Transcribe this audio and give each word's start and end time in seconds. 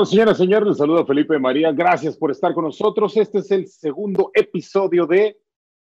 tal, 0.00 0.06
señoras 0.06 0.38
y 0.38 0.42
señores? 0.44 0.68
Les 0.68 0.78
saluda 0.78 1.04
Felipe 1.04 1.38
María. 1.38 1.72
Gracias 1.72 2.16
por 2.16 2.30
estar 2.30 2.54
con 2.54 2.64
nosotros. 2.64 3.16
Este 3.16 3.38
es 3.38 3.50
el 3.50 3.66
segundo 3.66 4.30
episodio 4.32 5.06
de 5.06 5.36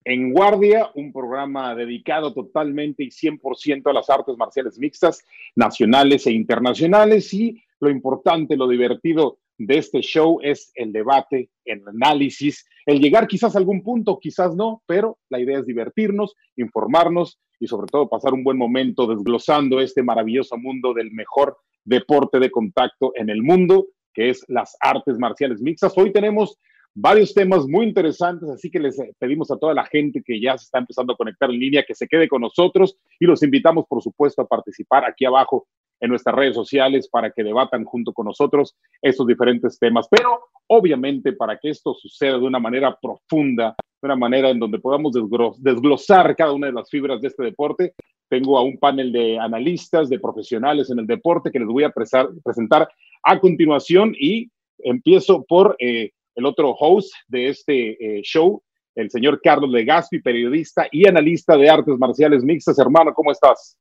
En 0.04 0.32
Guardia, 0.32 0.90
un 0.94 1.12
programa 1.12 1.74
dedicado 1.74 2.32
totalmente 2.32 3.02
y 3.02 3.08
100% 3.08 3.90
a 3.90 3.92
las 3.92 4.08
artes 4.10 4.36
marciales 4.36 4.78
mixtas, 4.78 5.24
nacionales 5.56 6.26
e 6.26 6.32
internacionales. 6.32 7.32
Y 7.34 7.60
lo 7.80 7.90
importante, 7.90 8.56
lo 8.56 8.68
divertido 8.68 9.38
de 9.58 9.78
este 9.78 10.00
show 10.00 10.38
es 10.42 10.70
el 10.74 10.92
debate, 10.92 11.50
el 11.64 11.82
análisis, 11.88 12.66
el 12.86 13.00
llegar 13.00 13.26
quizás 13.26 13.56
a 13.56 13.58
algún 13.58 13.82
punto, 13.82 14.18
quizás 14.20 14.54
no, 14.54 14.82
pero 14.86 15.18
la 15.28 15.40
idea 15.40 15.58
es 15.58 15.66
divertirnos, 15.66 16.36
informarnos 16.56 17.40
y 17.58 17.66
sobre 17.66 17.88
todo 17.88 18.08
pasar 18.08 18.32
un 18.32 18.44
buen 18.44 18.58
momento 18.58 19.06
desglosando 19.06 19.80
este 19.80 20.02
maravilloso 20.02 20.56
mundo 20.56 20.92
del 20.92 21.10
mejor 21.10 21.56
deporte 21.84 22.38
de 22.38 22.50
contacto 22.50 23.12
en 23.14 23.28
el 23.28 23.42
mundo, 23.42 23.88
que 24.14 24.30
es 24.30 24.44
las 24.48 24.76
artes 24.80 25.18
marciales 25.18 25.60
mixtas. 25.60 25.92
Hoy 25.96 26.12
tenemos 26.12 26.58
varios 26.94 27.34
temas 27.34 27.66
muy 27.66 27.86
interesantes, 27.86 28.48
así 28.48 28.70
que 28.70 28.78
les 28.78 28.96
pedimos 29.18 29.50
a 29.50 29.58
toda 29.58 29.74
la 29.74 29.84
gente 29.84 30.22
que 30.24 30.40
ya 30.40 30.56
se 30.56 30.64
está 30.64 30.78
empezando 30.78 31.12
a 31.12 31.16
conectar 31.16 31.50
en 31.50 31.58
línea 31.58 31.84
que 31.84 31.94
se 31.94 32.06
quede 32.06 32.28
con 32.28 32.40
nosotros 32.40 32.96
y 33.18 33.26
los 33.26 33.42
invitamos, 33.42 33.84
por 33.86 34.00
supuesto, 34.00 34.42
a 34.42 34.46
participar 34.46 35.04
aquí 35.04 35.24
abajo 35.24 35.66
en 36.00 36.10
nuestras 36.10 36.34
redes 36.34 36.54
sociales 36.54 37.08
para 37.08 37.30
que 37.30 37.42
debatan 37.42 37.84
junto 37.84 38.12
con 38.12 38.26
nosotros 38.26 38.76
estos 39.02 39.26
diferentes 39.26 39.78
temas. 39.78 40.06
Pero 40.08 40.38
obviamente 40.68 41.32
para 41.32 41.58
que 41.58 41.70
esto 41.70 41.94
suceda 41.94 42.38
de 42.38 42.44
una 42.44 42.58
manera 42.58 42.96
profunda, 43.00 43.74
de 44.02 44.06
una 44.06 44.16
manera 44.16 44.50
en 44.50 44.58
donde 44.58 44.78
podamos 44.78 45.12
desglosar 45.58 46.36
cada 46.36 46.52
una 46.52 46.68
de 46.68 46.74
las 46.74 46.90
fibras 46.90 47.20
de 47.20 47.28
este 47.28 47.44
deporte, 47.44 47.94
tengo 48.28 48.58
a 48.58 48.62
un 48.62 48.78
panel 48.78 49.12
de 49.12 49.38
analistas, 49.38 50.08
de 50.08 50.18
profesionales 50.18 50.90
en 50.90 50.98
el 50.98 51.06
deporte 51.06 51.50
que 51.50 51.58
les 51.58 51.68
voy 51.68 51.84
a 51.84 51.90
presentar 51.90 52.88
a 53.24 53.38
continuación 53.40 54.14
y 54.18 54.50
empiezo 54.78 55.44
por 55.44 55.76
eh, 55.78 56.10
el 56.34 56.46
otro 56.46 56.70
host 56.72 57.12
de 57.28 57.48
este 57.48 58.18
eh, 58.18 58.22
show, 58.22 58.62
el 58.94 59.10
señor 59.10 59.40
Carlos 59.42 59.70
Legaspi, 59.70 60.20
periodista 60.20 60.86
y 60.90 61.08
analista 61.08 61.56
de 61.56 61.68
artes 61.68 61.98
marciales 61.98 62.44
mixtas. 62.44 62.78
Hermano, 62.78 63.12
¿cómo 63.14 63.32
estás? 63.32 63.76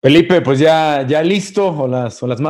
Felipe, 0.00 0.40
pues 0.40 0.60
ya, 0.60 1.04
ya 1.06 1.22
listo, 1.22 1.66
o 1.66 1.88
las, 1.88 2.22
o 2.22 2.26
las 2.26 2.40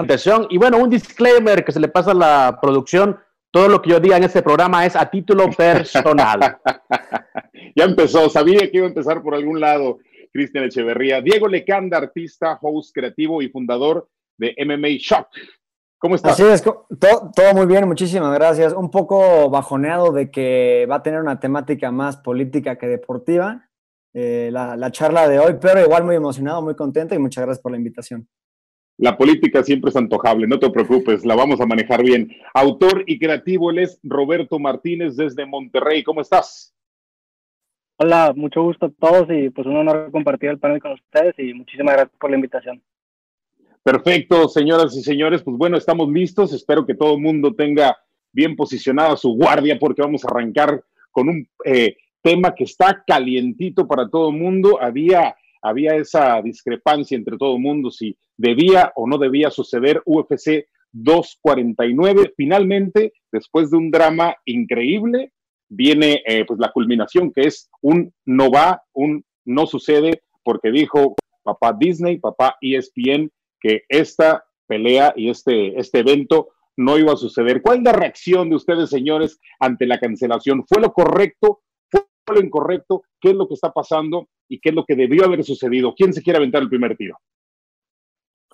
Y 0.51 0.59
bueno, 0.59 0.79
un 0.79 0.91
disclaimer 0.91 1.65
que 1.65 1.73
se 1.73 1.81
le 1.81 1.89
pasa 1.89 2.11
a 2.11 2.15
la 2.15 2.59
producción. 2.61 3.19
Todo 3.51 3.69
lo 3.69 3.81
que 3.81 3.91
yo 3.91 4.01
diga 4.01 4.19
en 4.19 4.25
este 4.25 4.43
programa 4.43 4.85
es 4.85 4.95
a 4.95 5.09
título 5.11 5.49
personal. 5.51 6.59
ya 7.77 7.85
empezó, 7.85 8.29
sabía 8.29 8.71
que 8.71 8.77
iba 8.77 8.87
a 8.87 8.91
empezar 8.91 9.23
por 9.23 9.35
algún 9.35 9.61
lado. 9.61 9.99
Cristian 10.31 10.65
Echeverría. 10.65 11.23
Diego 11.23 11.49
Lecanda, 11.49 11.97
artista, 11.97 12.59
host 12.61 12.95
creativo 12.95 13.41
y 13.41 13.49
fundador 13.49 14.09
de 14.37 14.55
MMA 14.65 14.99
Shock. 14.99 15.29
¿Cómo 15.99 16.15
estás? 16.15 16.35
Así 16.35 16.45
es, 16.45 16.63
todo, 16.63 16.87
todo, 17.35 17.55
muy 17.55 17.67
bien, 17.67 17.87
muchísimas 17.89 18.33
gracias. 18.33 18.73
Un 18.73 18.91
poco 18.91 19.51
bajoneado 19.51 20.13
de 20.13 20.31
que 20.31 20.87
va 20.89 20.97
a 20.97 21.03
tener 21.03 21.21
una 21.21 21.41
temática 21.41 21.91
más 21.91 22.17
política 22.17 22.79
que 22.79 22.87
deportiva, 22.87 23.69
eh, 24.15 24.51
la, 24.53 24.91
charla 24.93 25.29
de 25.29 25.39
hoy, 25.39 25.57
pero 25.61 25.81
igual 25.81 26.05
muy 26.05 26.15
emocionado, 26.15 26.63
muy 26.63 26.77
contento 26.77 27.15
y 27.15 27.19
muchas 27.19 27.45
gracias 27.45 27.63
por 27.63 27.73
la 27.73 27.79
invitación. 27.79 28.29
La 28.97 29.17
política 29.17 29.63
siempre 29.63 29.91
es 29.91 29.97
antojable, 29.97 30.47
no 30.47 30.59
te 30.59 30.71
preocupes, 30.71 31.25
la 31.25 31.35
vamos 31.37 31.61
a 31.61 31.67
manejar 31.67 32.03
bien. 32.03 32.31
Autor 32.55 33.05
y 33.07 33.19
creativo, 33.19 33.70
él 33.70 33.81
es 33.81 34.01
Roberto 34.03 34.58
Martínez 34.58 35.17
desde 35.17 35.47
Monterrey. 35.47 36.03
¿Cómo 36.03 36.20
estás? 36.20 36.75
Hola, 37.97 38.33
mucho 38.35 38.63
gusto 38.63 38.87
a 38.87 38.91
todos 38.91 39.29
y 39.31 39.51
pues 39.51 39.67
un 39.67 39.77
honor 39.77 40.11
compartir 40.13 40.51
el 40.51 40.58
panel 40.58 40.81
con 40.81 40.92
ustedes 40.92 41.35
y 41.39 41.55
muchísimas 41.55 41.95
gracias 41.95 42.19
por 42.19 42.31
la 42.31 42.37
invitación. 42.37 42.83
Perfecto, 43.91 44.51
señoras 44.51 44.95
y 44.99 45.03
señores, 45.03 45.43
pues 45.43 45.57
bueno, 45.57 45.79
estamos 45.79 46.11
listos. 46.13 46.53
Espero 46.53 46.85
que 46.85 46.95
todo 46.95 47.15
el 47.15 47.23
mundo 47.23 47.55
tenga 47.55 47.97
bien 48.35 48.55
posicionada 48.55 49.17
su 49.17 49.31
guardia 49.31 49.79
porque 49.79 50.03
vamos 50.03 50.23
a 50.23 50.29
arrancar 50.29 50.85
con 51.11 51.31
un 51.31 51.49
eh, 51.65 51.97
tema 52.21 52.55
que 52.55 52.65
está 52.65 53.03
calientito 53.07 53.89
para 53.89 54.07
todo 54.07 54.29
el 54.29 54.37
mundo. 54.37 54.79
Había, 54.79 55.35
había 55.63 55.95
esa 55.95 56.43
discrepancia 56.43 57.17
entre 57.17 57.39
todo 57.39 57.57
el 57.57 57.63
mundo 57.63 57.91
si 57.91 58.15
debía 58.37 58.93
o 58.95 59.09
no 59.09 59.17
debía 59.17 59.51
suceder 59.51 60.03
UFC 60.05 60.67
249. 60.93 62.35
Finalmente, 62.37 63.15
después 63.33 63.70
de 63.70 63.79
un 63.79 63.91
drama 63.91 64.37
increíble, 64.45 65.33
viene 65.70 66.23
eh, 66.27 66.45
pues 66.45 66.61
la 66.61 66.73
culminación 66.73 67.33
que 67.33 67.47
es 67.47 67.70
un 67.81 68.13
no 68.27 68.51
va, 68.51 68.83
un 68.93 69.25
no 69.47 69.67
sucede, 69.67 70.25
porque 70.45 70.70
dijo 70.70 71.15
papá 71.43 71.73
Disney, 71.73 72.19
papá 72.19 72.59
ESPN, 72.61 73.31
que 73.61 73.83
esta 73.89 74.45
pelea 74.67 75.13
y 75.17 75.30
este, 75.30 75.79
este 75.79 76.01
evento 76.01 76.48
no 76.77 76.98
iba 76.98 77.13
a 77.13 77.17
suceder. 77.17 77.63
¿Cuál 77.63 77.79
es 77.79 77.85
la 77.85 77.92
reacción 77.92 78.51
de 78.51 78.57
ustedes, 78.57 78.91
señores, 78.91 79.41
ante 79.58 79.86
la 79.86 79.98
cancelación? 79.98 80.64
¿Fue 80.67 80.80
lo 80.80 80.92
correcto 80.92 81.63
lo 82.33 82.41
incorrecto, 82.41 83.02
qué 83.20 83.30
es 83.30 83.35
lo 83.35 83.48
que 83.48 83.55
está 83.55 83.73
pasando 83.73 84.29
y 84.48 84.61
qué 84.61 84.70
es 84.70 84.74
lo 84.74 84.85
que 84.85 84.95
debió 84.95 85.24
haber 85.24 85.45
sucedido. 85.45 85.95
¿Quién 85.96 86.13
se 86.13 86.23
quiere 86.23 86.39
aventar 86.39 86.63
el 86.63 86.69
primer 86.69 86.96
tiro? 86.96 87.19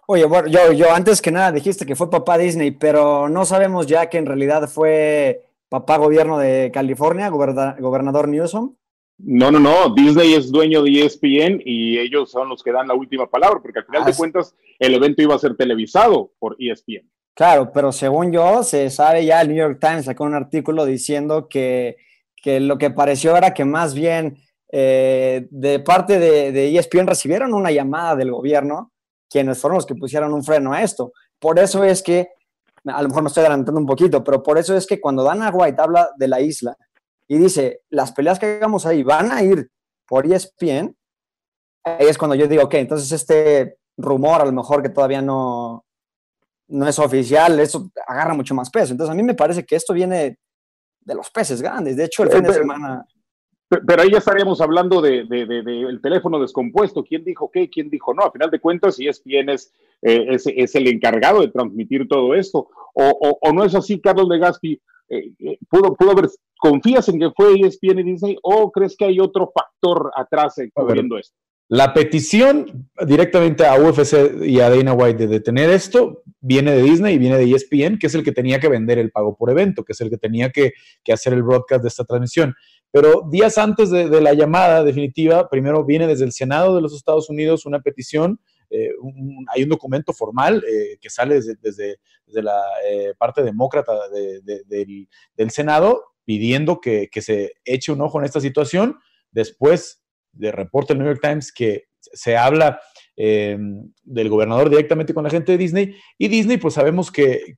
Oye, 0.06 0.26
bueno, 0.26 0.48
yo, 0.48 0.72
yo 0.72 0.92
antes 0.92 1.22
que 1.22 1.30
nada 1.30 1.50
dijiste 1.50 1.86
que 1.86 1.96
fue 1.96 2.10
papá 2.10 2.36
Disney, 2.36 2.72
pero 2.72 3.28
no 3.28 3.44
sabemos 3.44 3.86
ya 3.86 4.10
que 4.10 4.18
en 4.18 4.26
realidad 4.26 4.68
fue 4.68 5.46
papá 5.68 5.96
gobierno 5.96 6.38
de 6.38 6.70
California, 6.72 7.30
gobernador 7.30 8.28
Newsom. 8.28 8.74
No, 9.18 9.50
no, 9.50 9.60
no. 9.60 9.94
Disney 9.94 10.34
es 10.34 10.50
dueño 10.50 10.82
de 10.82 11.04
ESPN 11.04 11.62
y 11.64 11.98
ellos 11.98 12.30
son 12.30 12.48
los 12.48 12.62
que 12.62 12.72
dan 12.72 12.88
la 12.88 12.94
última 12.94 13.28
palabra, 13.28 13.60
porque 13.60 13.78
al 13.78 13.86
final 13.86 14.04
de 14.04 14.14
cuentas 14.14 14.54
el 14.78 14.94
evento 14.94 15.22
iba 15.22 15.34
a 15.34 15.38
ser 15.38 15.56
televisado 15.56 16.32
por 16.38 16.56
ESPN. 16.58 17.08
Claro, 17.34 17.70
pero 17.72 17.90
según 17.92 18.32
yo, 18.32 18.62
se 18.62 18.90
sabe 18.90 19.24
ya, 19.24 19.40
el 19.40 19.48
New 19.48 19.56
York 19.56 19.78
Times 19.80 20.04
sacó 20.04 20.24
un 20.24 20.34
artículo 20.34 20.84
diciendo 20.84 21.48
que 21.48 21.96
que 22.44 22.60
lo 22.60 22.76
que 22.76 22.90
pareció 22.90 23.34
era 23.34 23.54
que 23.54 23.64
más 23.64 23.94
bien 23.94 24.36
eh, 24.70 25.48
de 25.50 25.80
parte 25.80 26.18
de, 26.18 26.52
de, 26.52 26.76
ESPN 26.76 27.06
recibieron 27.06 27.54
una 27.54 27.70
llamada 27.70 28.16
del 28.16 28.30
gobierno, 28.30 28.92
quienes 29.30 29.58
fueron 29.58 29.76
los 29.76 29.86
que 29.86 29.94
pusieron 29.94 30.34
un 30.34 30.44
freno 30.44 30.74
a 30.74 30.82
esto. 30.82 31.14
Por 31.38 31.58
eso 31.58 31.82
es 31.84 32.02
que, 32.02 32.28
a 32.84 33.00
lo 33.00 33.08
mejor 33.08 33.22
me 33.22 33.28
estoy 33.28 33.40
adelantando 33.40 33.80
un 33.80 33.86
poquito, 33.86 34.22
pero 34.22 34.42
por 34.42 34.58
eso 34.58 34.76
es 34.76 34.86
que 34.86 35.00
cuando 35.00 35.24
Dana 35.24 35.48
White 35.48 35.80
habla 35.80 36.10
de 36.18 36.28
la 36.28 36.42
isla 36.42 36.76
y 37.28 37.38
dice, 37.38 37.82
las 37.90 38.12
peleas 38.12 38.38
que 38.38 38.46
hagamos 38.46 38.86
ahí 38.86 39.02
van 39.02 39.32
a 39.32 39.42
ir 39.42 39.70
por 40.06 40.26
ESPN, 40.26 40.96
ahí 41.84 42.06
es 42.06 42.18
cuando 42.18 42.34
yo 42.34 42.46
digo, 42.46 42.64
ok, 42.64 42.74
entonces 42.74 43.10
este 43.12 43.78
rumor 43.96 44.40
a 44.40 44.44
lo 44.44 44.52
mejor 44.52 44.82
que 44.82 44.88
todavía 44.88 45.22
no, 45.22 45.84
no 46.68 46.88
es 46.88 46.98
oficial, 46.98 47.58
eso 47.60 47.90
agarra 48.06 48.34
mucho 48.34 48.54
más 48.54 48.70
peso. 48.70 48.92
Entonces 48.92 49.12
a 49.12 49.16
mí 49.16 49.22
me 49.22 49.34
parece 49.34 49.64
que 49.64 49.76
esto 49.76 49.92
viene 49.92 50.38
de 51.00 51.14
los 51.14 51.30
peces 51.30 51.60
grandes. 51.62 51.96
De 51.96 52.04
hecho, 52.04 52.22
el 52.22 52.30
fin 52.30 52.42
de 52.42 52.52
semana. 52.52 53.06
Pero 53.68 54.02
ahí 54.02 54.10
ya 54.10 54.18
estaríamos 54.18 54.60
hablando 54.60 55.00
de, 55.00 55.20
el 55.20 56.00
teléfono 56.00 56.38
descompuesto. 56.38 57.02
¿Quién 57.02 57.24
dijo 57.24 57.50
qué? 57.52 57.68
¿Quién 57.68 57.90
dijo 57.90 58.14
no? 58.14 58.24
A 58.24 58.32
final 58.32 58.50
de 58.50 58.60
cuentas, 58.60 58.96
si 58.96 59.08
es 59.08 59.20
quien 59.20 59.48
es, 59.48 59.72
eh, 60.02 60.26
es, 60.30 60.74
el 60.74 60.86
encargado 60.86 61.40
de 61.40 61.48
transmitir 61.48 62.06
todo 62.06 62.34
esto. 62.34 62.68
O, 62.94 63.38
o, 63.40 63.52
no 63.52 63.64
es 63.64 63.74
así, 63.74 64.00
Carlos 64.00 64.28
Legaspi. 64.28 64.80
Eh, 65.08 65.32
eh, 65.38 65.58
pudo, 65.68 65.94
pudo 65.94 66.12
haber, 66.12 66.28
¿confías 66.64 67.06
en 67.10 67.18
que 67.18 67.30
fue 67.36 67.60
ESPN 67.60 67.98
y 67.98 68.02
Disney 68.04 68.38
o 68.42 68.72
crees 68.72 68.96
que 68.96 69.04
hay 69.04 69.20
otro 69.20 69.52
factor 69.52 70.10
atrás 70.16 70.54
cubriendo 70.72 71.18
esto? 71.18 71.36
La 71.68 71.92
petición 71.92 72.88
directamente 73.06 73.66
a 73.66 73.78
UFC 73.78 74.42
y 74.42 74.60
a 74.60 74.70
Dana 74.70 74.94
White 74.94 75.18
de 75.18 75.26
detener 75.26 75.68
esto 75.68 76.22
viene 76.40 76.72
de 76.72 76.82
Disney 76.82 77.16
y 77.16 77.18
viene 77.18 77.36
de 77.36 77.50
ESPN, 77.50 77.98
que 77.98 78.06
es 78.06 78.14
el 78.14 78.24
que 78.24 78.32
tenía 78.32 78.60
que 78.60 78.68
vender 78.68 78.98
el 78.98 79.10
pago 79.10 79.36
por 79.36 79.50
evento, 79.50 79.84
que 79.84 79.92
es 79.92 80.00
el 80.00 80.08
que 80.08 80.16
tenía 80.16 80.50
que, 80.50 80.72
hacer 81.12 81.34
el 81.34 81.42
broadcast 81.42 81.82
de 81.82 81.88
esta 81.88 82.04
transmisión. 82.04 82.54
Pero 82.90 83.28
días 83.30 83.58
antes 83.58 83.90
de, 83.90 84.20
la 84.20 84.32
llamada 84.32 84.84
definitiva, 84.84 85.48
primero 85.50 85.84
viene 85.84 86.06
desde 86.06 86.24
el 86.24 86.32
Senado 86.32 86.74
de 86.74 86.80
los 86.80 86.94
Estados 86.94 87.28
Unidos 87.28 87.66
una 87.66 87.80
petición, 87.80 88.40
eh, 88.70 88.90
hay 89.54 89.62
un 89.64 89.68
documento 89.68 90.14
formal 90.14 90.64
eh, 90.66 90.96
que 90.98 91.10
sale 91.10 91.40
desde, 91.60 91.98
la 92.26 92.62
eh, 92.88 93.14
parte 93.18 93.42
demócrata 93.42 93.92
del, 94.08 95.50
Senado 95.50 96.13
pidiendo 96.24 96.80
que, 96.80 97.08
que 97.10 97.22
se 97.22 97.54
eche 97.64 97.92
un 97.92 98.00
ojo 98.00 98.18
en 98.18 98.24
esta 98.24 98.40
situación. 98.40 98.98
Después 99.30 100.02
de 100.32 100.52
reporte 100.52 100.92
del 100.92 101.02
New 101.02 101.08
York 101.08 101.20
Times 101.22 101.52
que 101.52 101.84
se 102.00 102.36
habla 102.36 102.80
eh, 103.16 103.56
del 104.02 104.28
gobernador 104.28 104.68
directamente 104.68 105.14
con 105.14 105.24
la 105.24 105.30
gente 105.30 105.52
de 105.52 105.58
Disney. 105.58 105.94
Y 106.18 106.28
Disney, 106.28 106.56
pues 106.56 106.74
sabemos 106.74 107.10
que, 107.10 107.54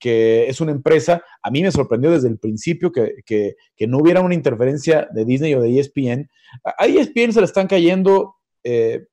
es 0.48 0.60
una 0.60 0.72
empresa, 0.72 1.22
a 1.42 1.50
mí 1.50 1.62
me 1.62 1.72
sorprendió 1.72 2.10
desde 2.10 2.28
el 2.28 2.38
principio 2.38 2.92
que, 2.92 3.56
no 3.86 3.98
hubiera 3.98 4.20
una 4.20 4.34
interferencia 4.34 5.08
de 5.12 5.24
Disney 5.24 5.54
o 5.54 5.62
de 5.62 5.78
ESPN. 5.78 6.28
A 6.64 6.86
ESPN 6.86 7.32
se 7.32 7.40
le 7.40 7.46
están 7.46 7.66
cayendo 7.66 8.36
eh, 8.64 9.06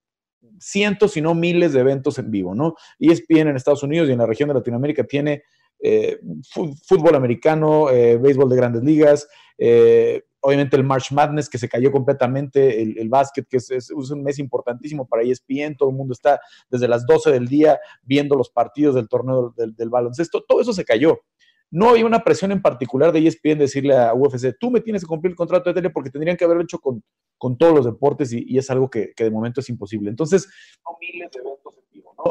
cientos, 0.59 1.13
si 1.13 1.21
no 1.21 1.33
miles 1.33 1.73
de 1.73 1.79
eventos 1.79 2.19
en 2.19 2.29
vivo, 2.29 2.53
¿no? 2.53 2.75
ESPN 2.99 3.49
en 3.49 3.56
Estados 3.56 3.83
Unidos 3.83 4.09
y 4.09 4.11
en 4.11 4.19
la 4.19 4.25
región 4.25 4.49
de 4.49 4.56
Latinoamérica 4.56 5.03
tiene 5.06 5.44
eh, 5.81 6.19
fútbol 6.88 7.15
americano, 7.15 7.85
béisbol 7.85 8.49
de 8.49 8.56
grandes 8.56 8.83
ligas, 8.83 9.27
obviamente 10.44 10.75
el 10.75 10.83
March 10.83 11.11
Madness 11.11 11.50
que 11.50 11.57
se 11.57 11.69
cayó 11.69 11.91
completamente, 11.91 12.81
el, 12.81 13.09
básquet 13.09 13.47
que 13.47 13.57
es, 13.57 13.89
un 13.91 14.23
mes 14.23 14.39
importantísimo 14.39 15.07
para 15.07 15.23
ESPN, 15.23 15.75
todo 15.77 15.89
el 15.89 15.95
mundo 15.95 16.13
está 16.13 16.39
desde 16.69 16.88
las 16.88 17.05
12 17.05 17.31
del 17.31 17.47
día 17.47 17.79
viendo 18.03 18.35
los 18.35 18.50
partidos 18.50 18.94
del 18.95 19.07
torneo 19.07 19.53
del, 19.55 19.89
baloncesto, 19.89 20.44
todo 20.45 20.61
eso 20.61 20.73
se 20.73 20.83
cayó. 20.83 21.21
no 21.71 21.89
había 21.89 22.05
una 22.05 22.23
presión 22.23 22.51
en 22.51 22.61
particular 22.61 23.13
de 23.13 23.25
ESPN 23.25 23.59
decirle 23.59 23.95
a 23.95 24.13
UFC, 24.13 24.53
tú 24.59 24.69
me 24.69 24.81
tienes 24.81 25.03
que 25.03 25.07
cumplir 25.07 25.31
el 25.31 25.38
contrato 25.38 25.69
de 25.69 25.75
tele 25.75 25.89
porque 25.89 26.09
tendrían 26.09 26.35
que 26.35 26.44
haberlo 26.44 26.63
hecho 26.63 26.79
con, 26.79 27.01
todos 27.57 27.73
los 27.73 27.85
deportes 27.85 28.33
y, 28.33 28.57
es 28.57 28.69
algo 28.69 28.89
que, 28.89 29.13
de 29.17 29.31
momento 29.31 29.61
es 29.61 29.69
imposible. 29.69 30.09
Entonces. 30.09 30.47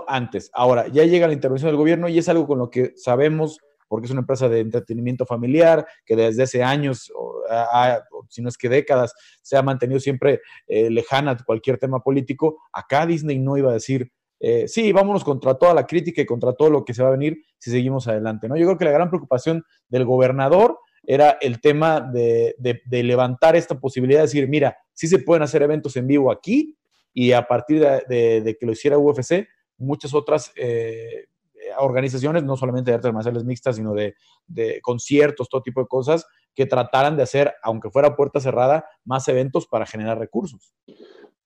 Antes. 0.07 0.51
Ahora, 0.55 0.89
ya 0.89 1.05
llega 1.05 1.27
la 1.27 1.35
intervención 1.35 1.69
del 1.69 1.77
gobierno 1.77 2.09
y 2.09 2.19
es 2.19 2.29
algo 2.31 2.47
con 2.47 2.59
lo 2.59 2.71
que 2.71 2.93
sabemos, 2.97 3.59
porque 3.93 4.07
es 4.07 4.11
una 4.11 4.21
empresa 4.21 4.49
de 4.49 4.61
entretenimiento 4.61 5.27
familiar, 5.27 5.87
que 6.07 6.17
desde 6.17 6.45
hace 6.45 6.63
años, 6.63 7.13
si 8.31 8.41
no 8.41 8.49
es 8.49 8.57
que 8.57 8.71
décadas, 8.71 9.13
se 9.43 9.55
ha 9.55 9.61
mantenido 9.61 10.01
siempre 10.01 10.41
eh, 10.67 10.89
lejana 10.89 11.33
a 11.33 11.45
cualquier 11.45 11.77
tema 11.77 12.01
político. 12.01 12.57
Acá 12.73 13.05
Disney 13.05 13.39
no 13.39 13.59
iba 13.59 13.69
a 13.69 13.75
decir 13.75 14.11
eh, 14.41 14.67
sí, 14.67 14.93
vámonos 14.93 15.25
contra 15.25 15.53
toda 15.57 15.75
la 15.75 15.87
crítica 15.87 16.23
y 16.23 16.27
contra 16.27 16.55
todo 16.55 16.71
lo 16.71 16.87
que 16.87 16.95
se 16.95 17.03
va 17.03 17.11
a 17.11 17.13
venir 17.13 17.45
si 17.59 17.71
seguimos 17.71 18.09
adelante. 18.09 18.49
¿no? 18.49 18.57
Yo 18.57 18.65
creo 18.65 18.79
que 18.79 18.87
la 18.87 18.93
gran 18.93 19.11
preocupación 19.11 19.63
del 19.91 20.07
gobernador 20.07 20.79
era 21.03 21.37
el 21.43 21.61
tema 21.61 22.01
de, 22.01 22.57
levantar 22.89 23.57
esta 23.57 23.79
posibilidad 23.79 24.21
de 24.21 24.27
decir, 24.29 24.49
mira, 24.49 24.79
sí 24.95 25.07
se 25.07 25.19
pueden 25.19 25.43
hacer 25.43 25.61
eventos 25.61 25.99
en 25.99 26.07
vivo 26.07 26.33
aquí 26.33 26.79
y 27.13 27.33
a 27.33 27.47
partir 27.47 27.87
de, 28.09 28.57
que 28.59 28.65
lo 28.65 28.73
hiciera 28.73 28.97
UFC, 28.97 29.47
muchas 29.77 30.15
otras 30.15 30.51
eh, 30.57 31.27
organizaciones, 31.79 32.45
no 32.45 32.57
solamente 32.57 32.91
de 32.91 32.97
artes 32.97 33.13
marciales 33.13 33.45
mixtas, 33.45 33.77
sino 33.77 33.95
de, 33.95 34.15
de, 34.47 34.81
conciertos, 34.81 35.49
todo 35.49 35.63
tipo 35.63 35.81
de 35.81 35.87
cosas, 35.87 36.27
que 36.55 36.67
trataran 36.67 37.17
de 37.17 37.23
hacer, 37.23 37.55
aunque 37.63 37.91
fuera 37.91 38.17
puerta 38.17 38.41
cerrada, 38.41 38.85
más 39.05 39.27
eventos 39.29 39.67
para 39.67 39.87
generar 39.87 40.19
recursos 40.19 40.75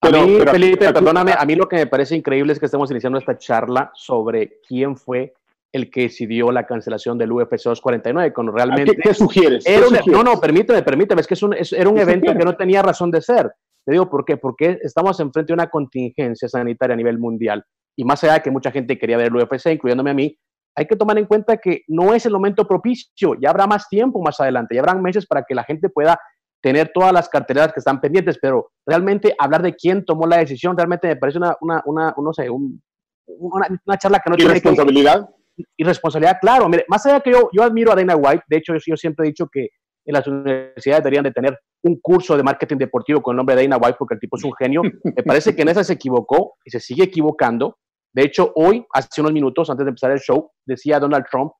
a 0.00 0.11
mí, 0.11 0.38
Felipe, 0.50 0.93
perdóname, 0.93 1.32
a 1.37 1.44
mí 1.44 1.55
lo 1.55 1.69
que 1.69 1.76
me 1.76 1.87
parece 1.87 2.17
increíble 2.17 2.52
es 2.52 2.58
que 2.58 2.67
estemos 2.67 2.90
iniciando 2.90 3.19
esta 3.19 3.38
charla 3.38 3.90
sobre 3.94 4.61
quién 4.67 4.96
fue 4.96 5.34
el 5.73 5.90
que 5.90 6.02
decidió 6.02 6.52
la 6.52 6.67
cancelación 6.67 7.19
del 7.19 7.32
UFC 7.32 7.64
249, 7.64 8.32
cuando 8.32 8.52
realmente... 8.52 8.96
¿Qué, 8.96 9.12
sugieres? 9.12 9.64
No, 10.06 10.22
no, 10.22 10.40
permíteme, 10.40 10.82
permíteme, 10.82 11.20
es 11.20 11.26
que 11.26 11.34
es 11.34 11.43
un, 11.43 11.55
era 11.55 11.90
un 11.90 11.99
evento 11.99 12.32
que 12.32 12.44
no 12.44 12.56
tenía 12.56 12.82
razón 12.82 13.11
de 13.11 13.20
ser. 13.20 13.50
Te 13.84 13.93
digo, 13.93 14.08
¿por 14.08 14.25
qué? 14.25 14.37
Porque 14.37 14.79
estamos 14.82 15.20
enfrente 15.20 15.49
de 15.49 15.55
una 15.55 15.69
contingencia 15.69 16.49
sanitaria 16.49 16.94
a 16.94 16.96
nivel 16.96 17.19
mundial. 17.19 17.64
Y 17.96 18.04
más 18.04 18.22
allá 18.22 18.34
de 18.34 18.43
que 18.43 18.50
mucha 18.50 18.70
gente 18.70 18.98
quería 18.98 19.16
ver 19.16 19.28
el 19.28 19.37
UFC, 19.37 19.66
incluyéndome 19.72 20.10
a 20.10 20.14
mí, 20.14 20.38
hay 20.76 20.87
que 20.87 20.96
tomar 20.96 21.19
en 21.19 21.25
cuenta 21.25 21.56
que 21.56 21.82
no 21.88 22.14
es 22.14 22.26
el 22.26 22.32
momento 22.32 22.69
propicio, 22.69 23.34
ya 23.40 23.50
habrá 23.50 23.66
más 23.66 23.88
tiempo 23.88 24.22
más 24.22 24.38
adelante, 24.40 24.75
ya 24.75 24.82
habrán 24.82 25.02
meses 25.02 25.26
para 25.26 25.43
que 25.43 25.54
la 25.54 25.64
gente 25.64 25.88
pueda 25.88 26.20
tener 26.62 26.90
todas 26.93 27.12
las 27.12 27.28
carteras 27.28 27.72
que 27.72 27.81
están 27.81 28.00
pendientes, 28.00 28.38
pero 28.40 28.72
realmente 28.84 29.34
hablar 29.38 29.62
de 29.62 29.75
quién 29.75 30.04
tomó 30.04 30.26
la 30.26 30.38
decisión 30.38 30.76
realmente 30.76 31.08
me 31.08 31.16
parece 31.16 31.38
una, 31.38 31.56
una, 31.60 31.82
una 31.87 32.14
no 32.16 32.32
sé, 32.32 32.48
una, 32.50 33.98
charla 33.98 34.20
que 34.20 34.31
no 34.31 34.37
tiene 34.37 34.54
responsabilidad? 34.54 35.28
Irresponsabilidad, 35.76 36.38
claro. 36.40 36.69
Mire, 36.69 36.84
más 36.88 37.04
allá 37.06 37.20
que 37.20 37.31
yo, 37.31 37.48
yo 37.52 37.62
admiro 37.62 37.93
a 37.93 37.96
Dana 37.96 38.16
White, 38.16 38.44
de 38.48 38.56
hecho 38.56 38.75
yo, 38.84 38.96
siempre 38.96 39.26
he 39.26 39.28
dicho 39.28 39.48
que 39.50 39.69
en 40.04 40.12
las 40.12 40.26
universidades 40.26 41.02
deberían 41.02 41.25
de 41.25 41.32
tener 41.32 41.58
un 41.82 41.98
curso 42.00 42.37
de 42.37 42.43
marketing 42.43 42.76
deportivo 42.76 43.22
con 43.22 43.34
el 43.34 43.38
nombre 43.38 43.56
de 43.56 43.62
Dana 43.62 43.78
White 43.78 43.96
porque 43.98 44.14
el 44.14 44.20
tipo 44.20 44.37
es 44.37 44.44
un 44.44 44.52
genio. 44.54 44.82
Me 44.82 45.22
parece 45.25 45.54
que 45.56 45.62
en 45.62 45.69
esa 45.69 45.82
se 45.82 45.94
equivocó 45.94 46.54
y 46.64 46.70
se 46.70 46.81
sigue 46.81 47.04
equivocando. 47.04 47.78
De 48.17 48.23
hecho, 48.23 48.51
hoy, 48.55 48.83
hace 48.95 49.21
unos 49.21 49.35
minutos 49.35 49.69
antes 49.69 49.85
de 49.85 49.91
empezar 49.91 50.11
el 50.11 50.21
show, 50.21 50.51
decía 50.65 50.99
Donald 50.99 51.27
Trump 51.31 51.53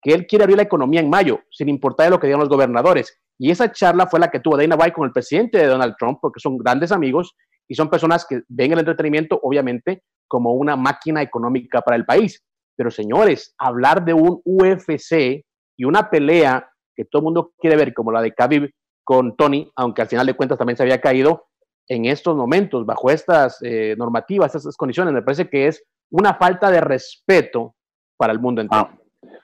que 0.00 0.14
él 0.14 0.28
quiere 0.28 0.44
abrir 0.44 0.56
la 0.56 0.62
economía 0.62 1.00
en 1.00 1.10
mayo, 1.10 1.40
sin 1.50 1.68
importar 1.68 2.06
de 2.06 2.10
lo 2.10 2.20
que 2.20 2.28
digan 2.28 2.38
los 2.38 2.48
gobernadores. 2.48 3.18
Y 3.36 3.50
esa 3.50 3.72
charla 3.72 4.06
fue 4.06 4.20
la 4.20 4.30
que 4.30 4.38
tuvo 4.38 4.56
Dana 4.56 4.76
White 4.76 4.92
con 4.92 5.06
el 5.06 5.12
presidente 5.12 5.58
de 5.58 5.66
Donald 5.66 5.96
Trump, 5.98 6.18
porque 6.22 6.38
son 6.38 6.56
grandes 6.56 6.92
amigos 6.92 7.34
y 7.66 7.74
son 7.74 7.90
personas 7.90 8.24
que 8.28 8.42
ven 8.46 8.70
el 8.70 8.78
entretenimiento, 8.78 9.40
obviamente, 9.42 10.04
como 10.28 10.52
una 10.52 10.76
máquina 10.76 11.20
económica 11.20 11.80
para 11.80 11.96
el 11.96 12.04
país. 12.04 12.44
Pero 12.76 12.92
señores, 12.92 13.52
hablar 13.58 14.04
de 14.04 14.14
un 14.14 14.40
UFC 14.44 15.44
y 15.76 15.84
una 15.84 16.10
pelea 16.10 16.70
que 16.94 17.06
todo 17.06 17.22
el 17.22 17.24
mundo 17.24 17.52
quiere 17.58 17.74
ver, 17.74 17.92
como 17.92 18.12
la 18.12 18.22
de 18.22 18.32
Khabib 18.32 18.70
con 19.02 19.34
Tony, 19.34 19.68
aunque 19.74 20.02
al 20.02 20.08
final 20.08 20.26
de 20.26 20.34
cuentas 20.34 20.58
también 20.58 20.76
se 20.76 20.84
había 20.84 21.00
caído, 21.00 21.46
en 21.88 22.04
estos 22.04 22.36
momentos, 22.36 22.86
bajo 22.86 23.10
estas 23.10 23.58
eh, 23.62 23.96
normativas, 23.98 24.54
estas 24.54 24.76
condiciones, 24.76 25.12
me 25.12 25.22
parece 25.22 25.48
que 25.48 25.66
es 25.66 25.82
una 26.14 26.34
falta 26.34 26.70
de 26.70 26.80
respeto 26.80 27.74
para 28.16 28.32
el 28.32 28.38
mundo 28.38 28.60
entero. 28.60 28.88
Ah, 28.88 28.98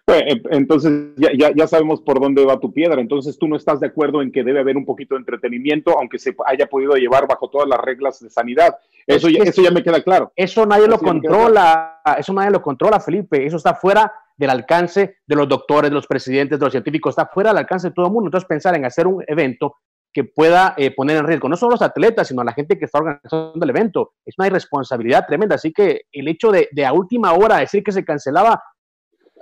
pues, 0.05 0.23
eh, 0.23 0.43
entonces 0.51 0.93
ya, 1.17 1.51
ya, 1.53 1.67
sabemos 1.67 2.01
por 2.01 2.21
dónde 2.21 2.45
va 2.45 2.61
tu 2.61 2.73
piedra. 2.73 3.01
Entonces 3.01 3.37
tú 3.39 3.49
no 3.49 3.57
estás 3.57 3.81
de 3.81 3.89
acuerdo 3.89 4.23
en 4.23 4.31
que 4.31 4.45
debe 4.45 4.61
haber 4.61 4.77
un 4.77 4.85
poquito 4.85 5.15
de 5.15 5.21
entretenimiento, 5.21 5.99
aunque 5.99 6.19
se 6.19 6.35
haya 6.47 6.67
podido 6.67 6.95
llevar 6.95 7.27
bajo 7.27 7.51
todas 7.51 7.69
las 7.69 7.81
reglas 7.81 8.21
de 8.21 8.31
sanidad. 8.31 8.77
Eso, 9.05 9.29
ya, 9.29 9.43
eso 9.43 9.63
ya 9.63 9.73
me 9.73 9.83
queda 9.83 10.01
claro. 10.01 10.33
Eso 10.37 10.65
nadie 10.65 10.87
lo 10.87 10.99
controla, 10.99 12.03
eso 12.17 12.33
nadie 12.33 12.53
lo 12.53 12.63
controla, 12.63 13.01
Felipe. 13.01 13.45
Eso 13.45 13.57
está 13.57 13.75
fuera 13.75 14.13
del 14.37 14.51
alcance 14.51 15.19
de 15.27 15.37
los 15.37 15.49
doctores, 15.49 15.91
de 15.91 15.95
los 15.97 16.07
presidentes, 16.07 16.61
de 16.61 16.65
los 16.65 16.73
científicos, 16.73 17.13
está 17.13 17.27
fuera 17.27 17.51
del 17.51 17.59
alcance 17.59 17.89
de 17.89 17.95
todo 17.95 18.07
el 18.07 18.13
mundo. 18.13 18.29
Entonces 18.29 18.49
pensar 18.49 18.77
en 18.77 18.85
hacer 18.85 19.09
un 19.09 19.25
evento 19.27 19.77
que 20.12 20.25
pueda 20.25 20.75
eh, 20.77 20.91
poner 20.95 21.17
en 21.17 21.27
riesgo 21.27 21.49
no 21.49 21.57
solo 21.57 21.73
los 21.73 21.83
atletas, 21.83 22.29
sino 22.29 22.43
a 22.43 22.45
la 22.45 22.53
gente 22.53 22.79
que 22.79 22.87
está 22.87 22.99
organizando 22.99 23.61
el 23.62 23.71
evento. 23.71 24.15
Es 24.25 24.35
una 24.39 24.49
irresponsabilidad 24.49 25.27
tremenda. 25.27 25.55
Así 25.55 25.73
que 25.73 26.03
el 26.11 26.29
hecho 26.29 26.51
de, 26.51 26.69
de 26.73 26.85
a 26.85 26.93
última 26.93 27.33
hora 27.33 27.59
decir 27.59 27.83
que 27.83 27.93
se 27.93 28.05
cancelaba 28.05 28.61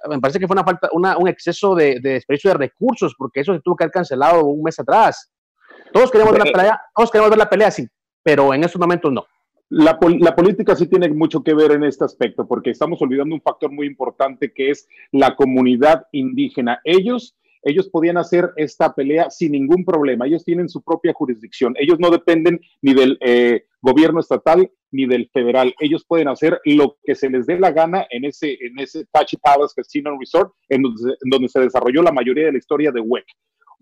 me 0.08 0.20
parece 0.20 0.38
que 0.38 0.46
fue 0.46 0.54
una 0.54 0.64
falta, 0.64 0.88
un 0.92 1.28
exceso 1.28 1.74
de, 1.74 2.00
de 2.00 2.10
desperdicio 2.10 2.50
de 2.50 2.58
recursos, 2.58 3.14
porque 3.16 3.40
eso 3.40 3.54
se 3.54 3.60
tuvo 3.60 3.76
que 3.76 3.84
haber 3.84 3.92
cancelado 3.92 4.44
un 4.44 4.62
mes 4.62 4.78
atrás. 4.78 5.32
Todos 5.92 6.10
queremos 6.10 6.32
ver 6.32 6.46
la 6.46 6.52
pelea, 6.52 6.80
todos 6.94 7.10
queremos 7.10 7.30
ver 7.30 7.38
la 7.38 7.50
pelea, 7.50 7.70
sí, 7.70 7.86
pero 8.22 8.52
en 8.54 8.64
estos 8.64 8.80
momentos 8.80 9.12
no. 9.12 9.24
La, 9.70 9.98
la, 10.20 10.34
política 10.34 10.74
sí 10.74 10.86
tiene 10.86 11.08
mucho 11.10 11.42
que 11.42 11.52
ver 11.52 11.72
en 11.72 11.84
este 11.84 12.04
aspecto, 12.04 12.46
porque 12.46 12.70
estamos 12.70 13.02
olvidando 13.02 13.34
un 13.34 13.42
factor 13.42 13.70
muy 13.70 13.86
importante 13.86 14.52
que 14.54 14.70
es 14.70 14.88
la 15.12 15.36
comunidad 15.36 16.06
indígena. 16.12 16.80
Ellos 16.84 17.36
ellos 17.62 17.88
podían 17.88 18.18
hacer 18.18 18.50
esta 18.56 18.94
pelea 18.94 19.30
sin 19.30 19.52
ningún 19.52 19.84
problema. 19.84 20.26
Ellos 20.26 20.44
tienen 20.44 20.68
su 20.68 20.82
propia 20.82 21.12
jurisdicción. 21.12 21.74
Ellos 21.78 21.98
no 21.98 22.10
dependen 22.10 22.60
ni 22.82 22.94
del 22.94 23.18
eh, 23.20 23.64
gobierno 23.80 24.20
estatal 24.20 24.70
ni 24.90 25.06
del 25.06 25.28
federal. 25.32 25.74
Ellos 25.80 26.04
pueden 26.06 26.28
hacer 26.28 26.60
lo 26.64 26.96
que 27.02 27.14
se 27.14 27.28
les 27.30 27.46
dé 27.46 27.58
la 27.58 27.72
gana 27.72 28.06
en 28.10 28.24
ese, 28.24 28.56
en 28.60 28.78
ese 28.78 29.06
Tachi 29.12 29.36
Palace 29.36 29.74
Casino 29.76 30.16
Resort, 30.18 30.52
en 30.68 30.82
donde, 30.82 31.48
se 31.48 31.60
desarrolló 31.60 32.02
la 32.02 32.12
mayoría 32.12 32.46
de 32.46 32.52
la 32.52 32.58
historia 32.58 32.90
de 32.90 33.00
WEC. 33.00 33.26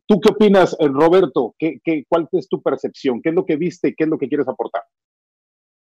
¿Tú 0.06 0.21
qué 0.21 0.30
opinas, 0.30 0.76
eh, 0.78 0.88
Roberto? 0.88 1.54
¿Qué, 1.59 1.80
qué, 1.83 2.04
cuál 2.09 2.28
es 2.33 2.49
tu 2.49 2.62
percepción? 2.62 3.21
¿Qué 3.21 3.30
es 3.30 3.35
lo 3.35 3.45
que 3.45 3.56
viste? 3.56 3.95
¿Qué 3.97 4.04
es 4.04 4.11
lo 4.11 4.18
que 4.18 4.28
quieres 4.28 4.49
aportar? 4.49 4.83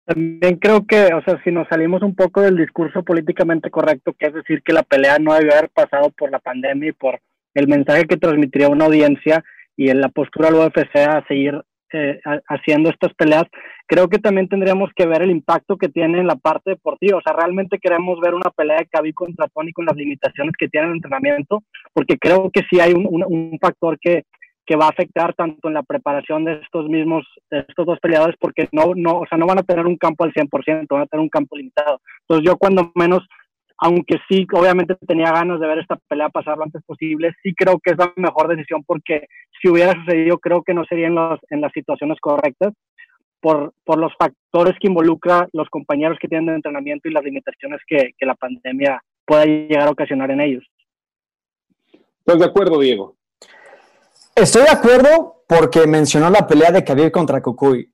También 0.05 0.57
creo 0.57 0.85
que, 0.85 1.13
o 1.13 1.23
sea, 1.23 1.41
si 1.43 1.51
nos 1.51 1.67
salimos 1.69 2.01
un 2.01 2.13
poco 2.13 2.41
del 2.41 2.57
discurso 2.57 3.03
políticamente 3.03 3.69
correcto, 3.69 4.13
que 4.13 4.27
es 4.27 4.33
decir 4.33 4.61
que 4.61 4.73
la 4.73 4.83
pelea 4.83 5.17
no 5.17 5.33
debe 5.33 5.53
haber 5.53 5.69
pasado 5.69 6.09
por 6.11 6.29
la 6.29 6.39
pandemia 6.39 6.89
y 6.89 6.93
por 6.93 7.21
el 7.53 7.67
mensaje 7.67 8.05
que 8.05 8.17
transmitiría 8.17 8.69
una 8.69 8.85
audiencia 8.85 9.43
y 9.75 9.89
en 9.89 10.01
la 10.01 10.09
postura 10.09 10.49
del 10.49 10.67
UFC 10.67 10.95
a 10.97 11.25
seguir 11.27 11.61
eh, 11.95 12.19
haciendo 12.47 12.89
estas 12.89 13.13
peleas, 13.13 13.43
creo 13.85 14.07
que 14.07 14.17
también 14.17 14.47
tendríamos 14.47 14.89
que 14.95 15.05
ver 15.05 15.21
el 15.21 15.29
impacto 15.29 15.77
que 15.77 15.89
tiene 15.89 16.19
en 16.19 16.27
la 16.27 16.35
parte 16.35 16.71
deportiva. 16.71 17.19
O 17.19 17.21
sea, 17.21 17.33
realmente 17.33 17.77
queremos 17.77 18.19
ver 18.19 18.33
una 18.33 18.49
pelea 18.49 18.77
de 18.77 18.87
Khabib 18.87 19.13
contra 19.13 19.47
Tony 19.49 19.71
con 19.71 19.85
las 19.85 19.95
limitaciones 19.95 20.53
que 20.57 20.69
tiene 20.69 20.87
el 20.87 20.93
entrenamiento, 20.93 21.63
porque 21.93 22.17
creo 22.17 22.49
que 22.51 22.61
sí 22.67 22.79
hay 22.79 22.93
un, 22.93 23.05
un, 23.05 23.59
factor 23.61 23.99
que, 23.99 24.23
que 24.65 24.75
va 24.75 24.87
a 24.87 24.89
afectar 24.89 25.35
tanto 25.35 25.67
en 25.67 25.75
la 25.75 25.83
preparación 25.83 26.45
de 26.45 26.53
estos 26.63 26.87
mismos, 26.89 27.27
de 27.51 27.59
estos 27.59 27.85
dos 27.85 27.99
peleadores, 27.99 28.35
porque 28.39 28.67
no, 28.71 28.93
no, 28.95 29.19
o 29.19 29.25
sea, 29.27 29.37
no 29.37 29.45
van 29.45 29.59
a 29.59 29.63
tener 29.63 29.85
un 29.85 29.97
campo 29.97 30.23
al 30.23 30.33
100%, 30.33 30.87
van 30.89 31.01
a 31.01 31.05
tener 31.05 31.21
un 31.21 31.29
campo 31.29 31.55
limitado. 31.55 32.01
Entonces 32.21 32.49
yo 32.49 32.57
cuando 32.57 32.91
menos 32.95 33.21
aunque 33.77 34.17
sí, 34.29 34.45
obviamente 34.53 34.95
tenía 35.07 35.31
ganas 35.31 35.59
de 35.59 35.67
ver 35.67 35.79
esta 35.79 35.97
pelea 36.07 36.29
pasar 36.29 36.57
lo 36.57 36.63
antes 36.63 36.81
posible, 36.85 37.33
sí 37.41 37.53
creo 37.55 37.79
que 37.83 37.91
es 37.91 37.97
la 37.97 38.13
mejor 38.15 38.47
decisión 38.47 38.83
porque 38.85 39.27
si 39.61 39.69
hubiera 39.69 39.93
sucedido, 39.93 40.37
creo 40.37 40.63
que 40.63 40.73
no 40.73 40.85
sería 40.85 41.07
en, 41.07 41.17
en 41.49 41.61
las 41.61 41.71
situaciones 41.73 42.17
correctas 42.19 42.73
por, 43.41 43.73
por, 43.83 43.97
los 43.97 44.13
factores 44.17 44.73
que 44.79 44.87
involucra 44.87 45.49
los 45.51 45.69
compañeros 45.69 46.17
que 46.21 46.29
tienen 46.29 46.47
de 46.47 46.55
entrenamiento 46.55 47.09
y 47.09 47.11
las 47.11 47.23
limitaciones 47.23 47.81
que, 47.85 48.11
que 48.17 48.25
la 48.25 48.35
pandemia 48.35 49.01
pueda 49.25 49.45
llegar 49.45 49.87
a 49.87 49.91
ocasionar 49.91 50.31
en 50.31 50.39
ellos. 50.39 50.63
¿Estás 52.19 52.39
de 52.39 52.45
acuerdo, 52.45 52.79
Diego? 52.79 53.17
Estoy 54.33 54.63
de 54.63 54.69
acuerdo 54.69 55.43
porque 55.47 55.85
mencionó 55.85 56.29
la 56.29 56.47
pelea 56.47 56.71
de 56.71 56.83
Khabib 56.83 57.11
contra 57.11 57.41
Cucuy. 57.41 57.91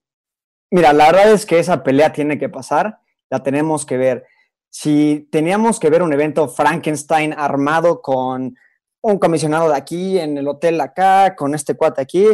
Mira, 0.69 0.93
la 0.93 1.07
verdad 1.07 1.31
es 1.31 1.48
que 1.48 1.57
esa 1.57 1.83
pelea 1.83 2.13
tiene 2.13 2.38
que 2.38 2.48
pasar, 2.48 3.00
la 3.31 3.41
tenemos 3.41 3.88
que 3.88 3.98
ver 3.98 4.25
si 4.70 5.28
teníamos 5.32 5.80
que 5.80 5.90
ver 5.90 6.04
un 6.04 6.14
evento 6.14 6.48
Frankenstein 6.48 7.34
armado 7.34 8.02
con 8.02 8.56
un 9.02 9.18
comisionado 9.18 9.70
de 9.70 9.76
aquí, 9.76 10.20
en 10.20 10.38
el 10.38 10.48
hotel 10.48 10.80
acá, 10.82 11.36
con 11.36 11.56
este 11.56 11.76
cuate 11.76 12.02
aquí, 12.02 12.28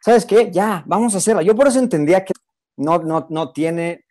¿sabes 0.00 0.26
qué? 0.26 0.50
Ya, 0.50 0.82
vamos 0.86 1.14
a 1.14 1.18
hacerlo. 1.18 1.42
Yo 1.42 1.54
por 1.54 1.68
eso 1.68 1.78
entendía 1.78 2.24
que 2.24 2.32
no, 2.76 2.98
no, 2.98 3.26
no 3.30 3.52
tiene 3.52 4.04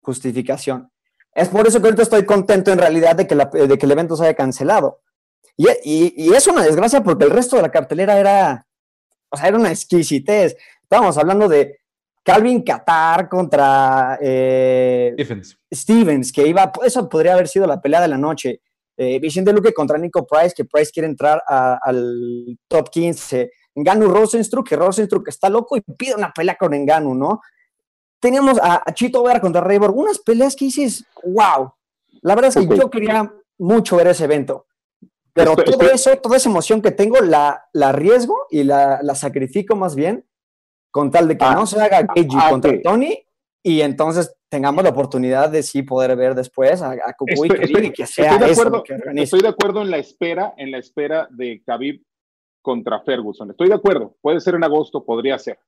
justificación. 0.00 0.90
Es 1.34 1.48
por 1.48 1.66
eso 1.66 1.80
que 1.80 1.86
ahorita 1.86 2.02
estoy 2.02 2.24
contento 2.24 2.72
en 2.72 2.78
realidad 2.78 3.16
de 3.16 3.26
que, 3.26 3.34
de 3.34 3.78
que 3.78 3.86
el 3.86 3.92
evento 3.92 4.16
se 4.16 4.24
haya 4.24 4.34
cancelado. 4.34 5.00
Y, 5.56 5.66
y, 5.84 6.14
y, 6.16 6.34
es 6.34 6.46
una 6.46 6.62
desgracia 6.62 7.02
porque 7.02 7.24
el 7.24 7.30
resto 7.30 7.56
de 7.56 7.62
la 7.62 7.70
cartelera 7.70 8.18
era, 8.18 8.66
o 9.30 9.36
sea, 9.36 9.48
era 9.48 9.58
una 9.58 9.70
exquisitez. 9.70 10.56
Estábamos 10.82 11.16
hablando 11.18 11.48
de 11.48 11.80
Calvin 12.22 12.62
Qatar 12.62 13.28
contra 13.28 14.18
eh, 14.20 15.14
Stevens. 15.74 16.32
que 16.32 16.46
iba, 16.46 16.70
eso 16.84 17.08
podría 17.08 17.34
haber 17.34 17.48
sido 17.48 17.66
la 17.66 17.80
pelea 17.80 18.00
de 18.00 18.08
la 18.08 18.18
noche. 18.18 18.60
Eh, 18.96 19.18
Vicente 19.18 19.52
Luque 19.52 19.72
contra 19.72 19.98
Nico 19.98 20.26
Price, 20.26 20.54
que 20.54 20.64
Price 20.64 20.92
quiere 20.92 21.08
entrar 21.08 21.42
al 21.46 22.56
top 22.68 22.90
15. 22.90 23.50
Enganu 23.74 24.08
Rosenstruck, 24.08 24.68
que 24.68 24.76
Rosenstruck 24.76 25.28
está 25.28 25.48
loco 25.48 25.76
y 25.76 25.80
pide 25.80 26.14
una 26.14 26.32
pelea 26.32 26.56
con 26.56 26.74
Enganu, 26.74 27.14
¿no? 27.14 27.40
Teníamos 28.20 28.58
a, 28.62 28.84
Chito 28.92 29.24
Vera 29.24 29.40
contra 29.40 29.62
Rayborg, 29.62 29.96
unas 29.96 30.18
peleas 30.20 30.54
que 30.54 30.66
dices, 30.66 31.04
wow. 31.24 31.72
La 32.20 32.36
verdad 32.36 32.56
es 32.56 32.68
que 32.68 32.76
yo 32.76 32.88
quería 32.88 33.32
mucho 33.58 33.96
ver 33.96 34.08
ese 34.08 34.24
evento. 34.24 34.66
Pero 35.32 35.56
todo 35.56 35.90
eso, 35.90 36.14
toda 36.18 36.36
esa 36.36 36.50
emoción 36.50 36.82
que 36.82 36.92
tengo, 36.92 37.20
la, 37.20 37.64
la 37.72 37.88
arriesgo 37.88 38.36
y 38.50 38.62
la, 38.64 39.00
la 39.02 39.14
sacrifico 39.14 39.74
más 39.74 39.96
bien 39.96 40.24
con 40.92 41.10
tal 41.10 41.26
de 41.26 41.36
que 41.36 41.44
ah, 41.44 41.54
no 41.54 41.66
se 41.66 41.80
haga 41.80 42.06
Keiji 42.06 42.36
ah, 42.38 42.50
contra 42.50 42.80
Tony 42.80 43.18
y 43.64 43.80
entonces 43.80 44.36
tengamos 44.48 44.84
la 44.84 44.90
oportunidad 44.90 45.50
de 45.50 45.62
sí 45.62 45.82
poder 45.82 46.14
ver 46.16 46.34
después 46.34 46.82
a, 46.82 46.92
a 46.92 47.14
estoy, 47.26 47.86
y 47.86 47.90
que 47.90 48.06
sea 48.06 48.34
estoy 48.34 48.46
de, 48.46 48.52
acuerdo, 48.52 48.84
estoy 49.16 49.40
de 49.40 49.48
acuerdo 49.48 49.82
en 49.82 49.90
la 49.90 49.96
espera, 49.96 50.54
en 50.56 50.70
la 50.70 50.78
espera 50.78 51.26
de 51.30 51.62
Khabib 51.64 52.04
contra 52.60 53.00
Ferguson. 53.00 53.50
Estoy 53.50 53.68
de 53.68 53.74
acuerdo, 53.74 54.16
puede 54.20 54.40
ser 54.40 54.54
en 54.54 54.64
agosto, 54.64 55.04
podría 55.04 55.38
ser. 55.38 55.58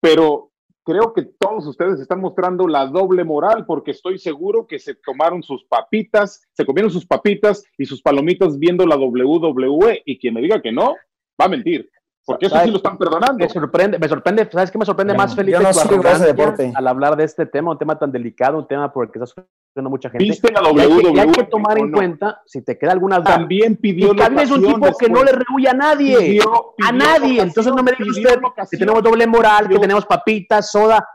Pero 0.00 0.52
creo 0.84 1.12
que 1.12 1.22
todos 1.22 1.66
ustedes 1.66 1.98
están 1.98 2.20
mostrando 2.20 2.68
la 2.68 2.86
doble 2.86 3.24
moral 3.24 3.66
porque 3.66 3.90
estoy 3.90 4.20
seguro 4.20 4.68
que 4.68 4.78
se 4.78 4.94
tomaron 4.94 5.42
sus 5.42 5.64
papitas, 5.64 6.46
se 6.52 6.64
comieron 6.64 6.92
sus 6.92 7.06
papitas 7.06 7.64
y 7.76 7.86
sus 7.86 8.00
palomitas 8.00 8.56
viendo 8.56 8.86
la 8.86 8.96
WWE 8.96 10.02
y 10.06 10.18
quien 10.18 10.34
me 10.34 10.42
diga 10.42 10.62
que 10.62 10.70
no, 10.70 10.94
va 11.40 11.46
a 11.46 11.48
mentir. 11.48 11.90
Porque 12.26 12.46
eso 12.46 12.58
sí 12.64 12.70
lo 12.72 12.78
están 12.78 12.98
perdonando. 12.98 13.38
Me 13.38 13.48
sorprende, 13.48 13.98
me 14.00 14.08
sorprende, 14.08 14.48
¿sabes 14.50 14.72
qué 14.72 14.78
me 14.78 14.84
sorprende 14.84 15.14
más, 15.14 15.34
Felipe? 15.34 15.58
deporte. 16.26 16.72
Al 16.74 16.88
hablar 16.88 17.16
de 17.16 17.22
este 17.22 17.46
tema, 17.46 17.70
un 17.70 17.78
tema 17.78 17.96
tan 17.96 18.10
delicado, 18.10 18.58
un 18.58 18.66
tema 18.66 18.92
por 18.92 19.06
el 19.06 19.12
que 19.12 19.20
está 19.20 19.26
sufriendo 19.26 19.90
mucha 19.90 20.10
gente. 20.10 20.24
¿Viste 20.24 20.52
la 20.52 20.62
WWE? 20.62 21.12
Y 21.14 21.18
hay, 21.20 21.30
que, 21.30 21.44
tomar 21.44 21.78
en 21.78 21.92
cuenta, 21.92 22.42
si 22.44 22.62
te 22.62 22.76
queda 22.76 22.92
alguna 22.92 23.20
duda. 23.20 23.36
También 23.36 23.76
pidió 23.76 24.12
y 24.12 24.40
es 24.40 24.50
un 24.50 24.66
tipo 24.66 24.96
que 24.98 25.08
no 25.08 25.22
le 25.22 25.32
rehuye 25.32 25.68
a 25.68 25.74
nadie. 25.74 26.40
a 26.84 26.92
nadie. 26.92 27.42
Entonces 27.42 27.72
no 27.72 27.82
me 27.84 27.92
diga 27.92 28.10
usted 28.10 28.40
que 28.70 28.76
tenemos 28.76 29.02
doble 29.04 29.26
moral, 29.28 29.68
que 29.68 29.78
tenemos 29.78 30.04
papitas, 30.04 30.70
soda. 30.70 31.08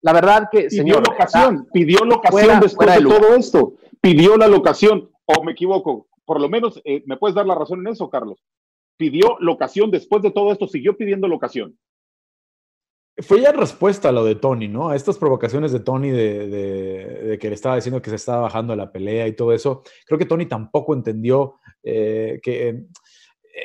La 0.00 0.12
verdad 0.12 0.48
que, 0.50 0.62
pidió 0.68 0.82
señor. 0.82 1.08
Locación, 1.08 1.68
pidió 1.72 2.04
locación 2.04 2.60
después 2.60 2.94
de, 2.94 3.02
todo 3.02 3.34
esto. 3.34 3.74
Pidió 4.00 4.36
la 4.36 4.46
locación. 4.46 5.10
O 5.24 5.42
me 5.42 5.52
equivoco. 5.52 6.06
Por 6.24 6.40
lo 6.40 6.48
menos, 6.48 6.80
eh, 6.84 7.02
¿me 7.06 7.16
puedes 7.16 7.34
dar 7.34 7.46
la 7.46 7.56
razón 7.56 7.80
en 7.80 7.92
eso, 7.92 8.08
Carlos? 8.08 8.38
Pidió 9.02 9.36
locación 9.40 9.90
después 9.90 10.22
de 10.22 10.30
todo 10.30 10.52
esto, 10.52 10.68
siguió 10.68 10.96
pidiendo 10.96 11.26
locación. 11.26 11.76
Fue 13.18 13.40
ya 13.40 13.50
respuesta 13.50 14.10
a 14.10 14.12
lo 14.12 14.24
de 14.24 14.36
Tony, 14.36 14.68
¿no? 14.68 14.90
A 14.90 14.94
estas 14.94 15.18
provocaciones 15.18 15.72
de 15.72 15.80
Tony 15.80 16.10
de, 16.10 17.36
que 17.40 17.48
le 17.48 17.54
estaba 17.56 17.74
diciendo 17.74 18.00
que 18.00 18.10
se 18.10 18.16
estaba 18.16 18.42
bajando 18.42 18.76
la 18.76 18.92
pelea 18.92 19.26
y 19.26 19.32
todo 19.32 19.52
eso. 19.52 19.82
Creo 20.06 20.20
que 20.20 20.24
Tony 20.24 20.46
tampoco 20.46 20.94
entendió 20.94 21.56
eh, 21.82 22.38
que... 22.44 22.84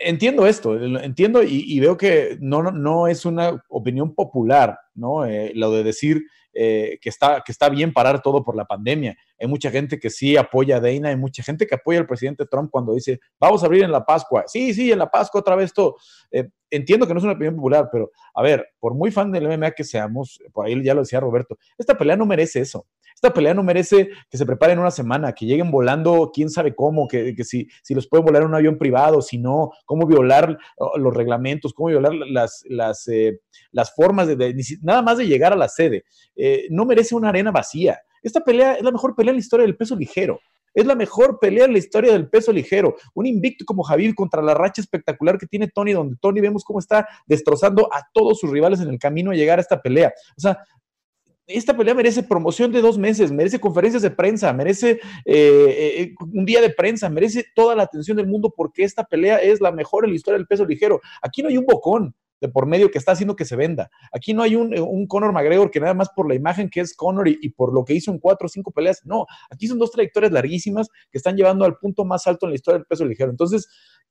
entiendo 0.01 0.47
esto, 0.47 0.75
entiendo 0.75 1.43
y, 1.43 1.79
veo 1.79 1.95
que 1.97 2.35
no, 2.41 2.63
no, 2.63 3.07
es 3.07 3.23
una 3.23 3.63
opinión 3.69 4.15
popular, 4.15 4.79
¿no? 4.95 5.23
Eh, 5.23 5.51
lo 5.53 5.71
de 5.71 5.83
decir 5.83 6.23
eh, 6.59 6.97
que, 6.99 7.09
está, 7.09 7.43
que 7.45 7.51
está 7.51 7.69
bien 7.69 7.93
parar 7.93 8.19
todo 8.19 8.43
por 8.43 8.55
la 8.55 8.65
pandemia. 8.65 9.15
Hay 9.39 9.47
mucha 9.47 9.69
gente 9.69 9.99
que 9.99 10.09
sí 10.09 10.35
apoya 10.35 10.77
a 10.77 10.79
Dana, 10.79 11.09
hay 11.09 11.15
mucha 11.15 11.43
gente 11.43 11.67
que 11.67 11.75
apoya 11.75 11.99
al 11.99 12.07
presidente 12.07 12.47
Trump 12.47 12.71
cuando 12.71 12.95
dice, 12.95 13.19
vamos 13.39 13.61
a 13.61 13.67
abrir 13.67 13.83
en 13.83 13.91
la 13.91 14.03
Pascua. 14.03 14.43
Sí, 14.47 14.73
sí, 14.73 14.91
en 14.91 14.97
la 14.97 15.11
Pascua 15.11 15.41
otra 15.41 15.55
vez 15.55 15.71
todo. 15.71 15.97
Eh, 16.31 16.49
entiendo 16.71 17.05
que 17.05 17.13
no 17.13 17.19
es 17.19 17.23
una 17.23 17.33
opinión 17.33 17.55
popular, 17.55 17.89
pero 17.91 18.09
a 18.33 18.41
ver, 18.41 18.65
por 18.79 18.95
muy 18.95 19.11
fan 19.11 19.31
del 19.31 19.47
MMA 19.47 19.71
que 19.71 19.83
seamos, 19.83 20.39
por 20.51 20.65
ahí 20.65 20.83
ya 20.83 20.95
lo 20.95 21.01
decía 21.01 21.19
Roberto, 21.19 21.59
esta 21.77 21.95
pelea 21.95 22.15
no 22.15 22.25
merece 22.25 22.61
eso. 22.61 22.87
Esta 23.17 23.33
pelea 23.33 23.55
no 23.55 23.63
merece 23.63 24.09
que 24.29 24.37
se 24.37 24.45
preparen 24.45 24.77
una 24.77 24.91
semana, 24.91 25.33
que 25.33 25.47
lleguen 25.47 25.71
volando 25.71 26.29
quién 26.31 26.51
sabe 26.51 26.75
cómo, 26.75 27.07
que, 27.07 27.33
si, 27.43 27.67
si 27.81 27.95
los 27.95 28.07
pueden 28.07 28.23
volar 28.23 28.43
en 28.43 28.49
un 28.49 28.53
avión 28.53 28.77
privado, 28.77 29.23
si 29.23 29.39
no, 29.39 29.71
cómo 29.85 30.05
violar 30.05 30.55
los 30.97 31.15
reglamentos, 31.15 31.73
cómo 31.73 31.89
violar 31.89 32.13
las, 32.13 32.63
las, 32.69 33.07
eh, 33.07 33.39
las 33.71 33.95
formas 33.95 34.27
de, 34.27 34.55
nada 34.83 35.01
más 35.01 35.17
de 35.17 35.25
llegar 35.25 35.51
a 35.51 35.55
la 35.55 35.67
sede. 35.67 36.05
Eh, 36.35 36.67
no 36.69 36.85
merece 36.85 37.15
una 37.15 37.29
arena 37.29 37.49
vacía. 37.49 37.99
Esta 38.21 38.41
pelea 38.41 38.75
es 38.75 38.83
la 38.83 38.91
mejor 38.91 39.15
pelea 39.15 39.31
en 39.31 39.37
la 39.37 39.41
historia 39.41 39.65
del 39.65 39.77
peso 39.77 39.95
ligero. 39.95 40.39
Es 40.75 40.85
la 40.85 40.93
mejor 40.93 41.39
pelea 41.39 41.65
en 41.65 41.71
la 41.71 41.79
historia 41.79 42.11
del 42.11 42.29
peso 42.29 42.51
ligero. 42.51 42.97
Un 43.15 43.25
invicto 43.25 43.65
como 43.65 43.81
Javier 43.81 44.13
contra 44.13 44.43
la 44.43 44.53
racha 44.53 44.79
espectacular 44.79 45.39
que 45.39 45.47
tiene 45.47 45.69
Tony, 45.69 45.93
donde 45.93 46.17
Tony 46.21 46.39
vemos 46.39 46.63
cómo 46.63 46.77
está 46.77 47.07
destrozando 47.25 47.91
a 47.91 48.03
todos 48.13 48.39
sus 48.39 48.51
rivales 48.51 48.79
en 48.79 48.89
el 48.89 48.99
camino 48.99 49.31
a 49.31 49.33
llegar 49.33 49.57
a 49.57 49.63
esta 49.63 49.81
pelea. 49.81 50.13
O 50.37 50.39
sea, 50.39 50.59
esta 51.47 51.75
pelea 51.75 51.93
merece 51.93 52.23
promoción 52.23 52.71
de 52.71 52.81
dos 52.81 52.97
meses, 52.97 53.31
merece 53.31 53.59
conferencias 53.59 54.03
de 54.03 54.11
prensa, 54.11 54.51
merece 54.53 54.99
eh, 55.25 55.25
eh, 55.25 56.15
un 56.33 56.45
día 56.45 56.61
de 56.61 56.69
prensa, 56.69 57.09
merece 57.09 57.45
toda 57.55 57.75
la 57.75 57.83
atención 57.83 58.17
del 58.17 58.27
mundo 58.27 58.53
porque 58.55 58.83
esta 58.83 59.05
pelea 59.05 59.37
es 59.37 59.61
la 59.61 59.71
mejor 59.71 60.05
en 60.05 60.11
la 60.11 60.17
historia 60.17 60.37
del 60.37 60.47
peso 60.47 60.65
ligero. 60.65 61.01
Aquí 61.21 61.41
no 61.41 61.49
hay 61.49 61.57
un 61.57 61.65
bocón 61.65 62.13
de 62.39 62.49
por 62.49 62.67
medio 62.67 62.91
que 62.91 62.97
está 62.97 63.13
haciendo 63.13 63.35
que 63.35 63.45
se 63.45 63.55
venda. 63.55 63.89
Aquí 64.11 64.33
no 64.33 64.43
hay 64.43 64.55
un, 64.55 64.77
un 64.77 65.07
Conor 65.07 65.33
McGregor 65.33 65.71
que 65.71 65.79
nada 65.79 65.93
más 65.93 66.09
por 66.09 66.27
la 66.27 66.35
imagen 66.35 66.69
que 66.69 66.81
es 66.81 66.95
Conor 66.95 67.27
y, 67.27 67.49
por 67.49 67.73
lo 67.73 67.83
que 67.83 67.93
hizo 67.93 68.11
en 68.11 68.19
cuatro 68.19 68.45
o 68.45 68.49
cinco 68.49 68.71
peleas. 68.71 69.01
No, 69.05 69.25
aquí 69.49 69.67
son 69.67 69.79
dos 69.79 69.91
trayectorias 69.91 70.31
larguísimas 70.31 70.89
que 71.11 71.17
están 71.17 71.35
llevando 71.35 71.65
al 71.65 71.77
punto 71.77 72.05
más 72.05 72.27
alto 72.27 72.45
en 72.45 72.51
la 72.51 72.55
historia 72.55 72.79
del 72.79 72.85
peso 72.85 73.05
ligero. 73.05 73.31
Entonces, 73.31 73.67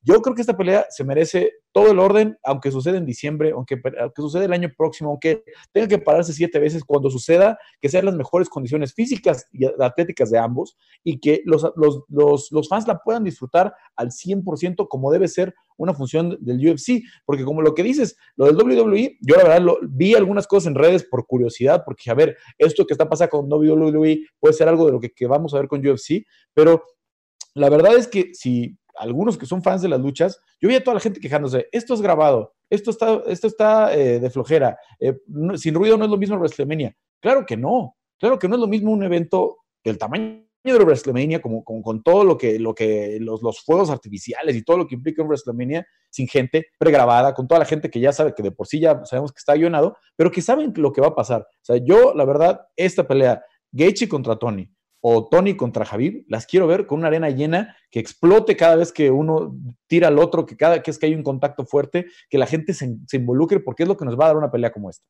yo 0.07 0.23
creo 0.23 0.37
que 0.37 0.41
esta 0.41 0.57
pelea 0.57 0.87
se 0.89 1.03
merece 1.03 1.53
todo 1.73 1.91
el 1.91 1.99
orden, 1.99 2.39
aunque 2.45 2.71
suceda 2.71 2.97
en 2.97 3.05
diciembre, 3.05 3.51
aunque, 3.51 3.83
aunque 4.01 4.23
suceda 4.23 4.45
el 4.45 4.53
año 4.53 4.71
próximo, 4.79 5.11
aunque 5.11 5.43
tenga 5.73 5.89
que 5.89 5.99
pararse 5.99 6.33
siete 6.33 6.61
veces 6.61 6.85
cuando 6.85 7.11
suceda, 7.11 7.59
que 7.81 7.89
sean 7.89 8.05
las 8.05 8.15
mejores 8.15 8.49
condiciones 8.49 8.95
físicas 8.95 9.47
y 9.53 9.65
atléticas 9.65 10.31
de 10.31 10.39
ambos 10.39 10.77
y 11.03 11.19
que 11.19 11.43
los, 11.45 11.67
los, 11.75 12.05
los, 12.09 12.53
los 12.53 12.69
fans 12.69 12.87
la 12.87 13.01
puedan 13.01 13.25
disfrutar 13.25 13.75
al 13.97 14.11
100% 14.11 14.87
como 14.89 15.11
debe 15.11 15.27
ser 15.27 15.53
una 15.77 15.93
función 15.93 16.39
del 16.41 16.65
UFC, 16.65 17.03
porque 17.25 17.45
como 17.45 17.61
lo 17.61 17.75
que 17.75 17.83
dices, 17.83 18.17
lo 18.37 18.47
del 18.47 18.57
WWE, 18.57 19.19
yo 19.21 19.35
la 19.35 19.43
verdad 19.43 19.73
vi 19.89 20.15
algunas 20.15 20.47
cosas 20.47 20.69
en 20.69 20.77
redes 20.77 21.03
por 21.03 21.27
curiosidad, 21.27 21.83
porque 21.85 22.13
a 22.13 22.15
ver, 22.15 22.37
esto 22.59 22.87
que 22.87 22.95
está 22.95 23.09
pasando 23.09 23.31
con 23.31 23.53
WWE 23.53 24.21
puede 24.39 24.55
ser 24.55 24.69
algo 24.69 24.87
de 24.87 24.93
lo 24.93 25.01
que, 25.01 25.11
que 25.11 25.27
vamos 25.27 25.53
a 25.53 25.59
ver 25.59 25.67
con 25.67 25.85
UFC, 25.85 26.25
pero 26.55 26.85
la 27.55 27.71
verdad 27.71 27.97
es 27.97 28.07
que 28.07 28.31
si 28.35 28.79
algunos 28.99 29.39
que 29.39 29.47
son 29.47 29.63
fans 29.63 29.83
de 29.83 29.89
las 29.89 30.01
luchas, 30.01 30.41
yo 30.61 30.69
vi 30.69 30.75
a 30.75 30.85
toda 30.85 30.95
la 30.95 31.01
gente 31.01 31.21
quejándose, 31.21 31.69
esto 31.73 31.95
es 31.95 32.01
grabado, 32.01 32.55
esto 32.71 32.91
está, 32.91 33.23
esto 33.27 33.47
está 33.47 33.95
eh, 33.95 34.21
de 34.21 34.31
flojera, 34.31 34.79
eh, 35.01 35.19
sin 35.57 35.75
ruido 35.75 35.97
no 35.97 36.05
es 36.05 36.11
lo 36.11 36.17
mismo 36.17 36.37
WrestleMania. 36.37 36.95
Claro 37.21 37.45
que 37.47 37.57
no, 37.57 37.97
claro 38.19 38.39
que 38.39 38.49
no 38.49 38.55
es 38.57 38.61
lo 38.61 38.67
mismo 38.67 38.93
un 38.93 39.03
evento 39.03 39.59
del 39.85 39.99
tamaño 39.99 40.47
de 40.65 40.85
WrestleMania, 40.85 41.41
como, 41.41 41.63
con 41.65 42.03
todo 42.03 42.25
lo 42.25 42.37
que, 42.37 42.59
lo 42.59 42.75
que 42.75 43.19
los, 43.21 43.43
los, 43.43 43.61
fuegos 43.61 43.91
artificiales 43.91 44.57
y 44.57 44.63
todo 44.63 44.79
lo 44.79 44.87
que 44.87 44.97
implica 44.97 45.23
un 45.23 45.29
WrestleMania, 45.29 45.87
sin 46.11 46.27
gente 46.27 46.67
pregrabada, 46.79 47.35
con 47.35 47.47
toda 47.47 47.61
la 47.61 47.67
gente 47.67 47.91
que 47.91 48.01
ya 48.01 48.13
sabe 48.13 48.35
que 48.35 48.43
de 48.43 48.51
por 48.51 48.67
sí 48.67 48.81
ya 48.81 49.05
sabemos 49.05 49.33
que 49.33 49.39
está 49.39 49.55
guionado, 49.55 49.97
pero 50.17 50.31
que 50.31 50.43
saben 50.43 50.73
lo 50.77 50.93
que 50.93 51.01
va 51.01 51.09
a 51.09 51.15
pasar. 51.15 51.43
O 51.43 51.65
sea, 51.65 51.77
yo, 51.77 52.15
la 52.15 52.25
verdad, 52.25 52.61
esta 52.75 53.07
pelea, 53.07 53.43
Gaethje 53.71 54.09
contra 54.09 54.37
Tony, 54.37 54.69
o 55.09 55.29
Tony 55.29 55.55
contra 55.55 55.85
Javier, 55.85 56.25
las 56.27 56.47
quiero 56.47 56.67
ver 56.67 56.85
con 56.85 56.99
una 56.99 57.07
arena 57.07 57.31
llena, 57.31 57.77
que 57.93 58.01
explote 58.01 58.57
cada 58.57 58.75
vez 58.75 58.93
que 58.93 59.09
uno 59.13 59.55
tira 59.87 60.09
al 60.09 60.19
otro, 60.19 60.45
que 60.47 60.57
cada 60.57 60.81
vez 60.81 60.99
que 60.99 61.07
hay 61.07 61.15
un 61.15 61.23
contacto 61.23 61.65
fuerte, 61.65 62.07
que 62.29 62.39
la 62.39 62.47
gente 62.49 62.75
se, 62.75 62.93
involucre, 63.13 63.61
porque 63.61 63.85
es 63.85 63.89
lo 63.89 63.97
que 63.97 64.05
nos 64.05 64.19
va 64.19 64.25
a 64.25 64.29
dar 64.29 64.37
una 64.37 64.51
pelea 64.51 64.73
como 64.73 64.91
esta. 64.91 65.07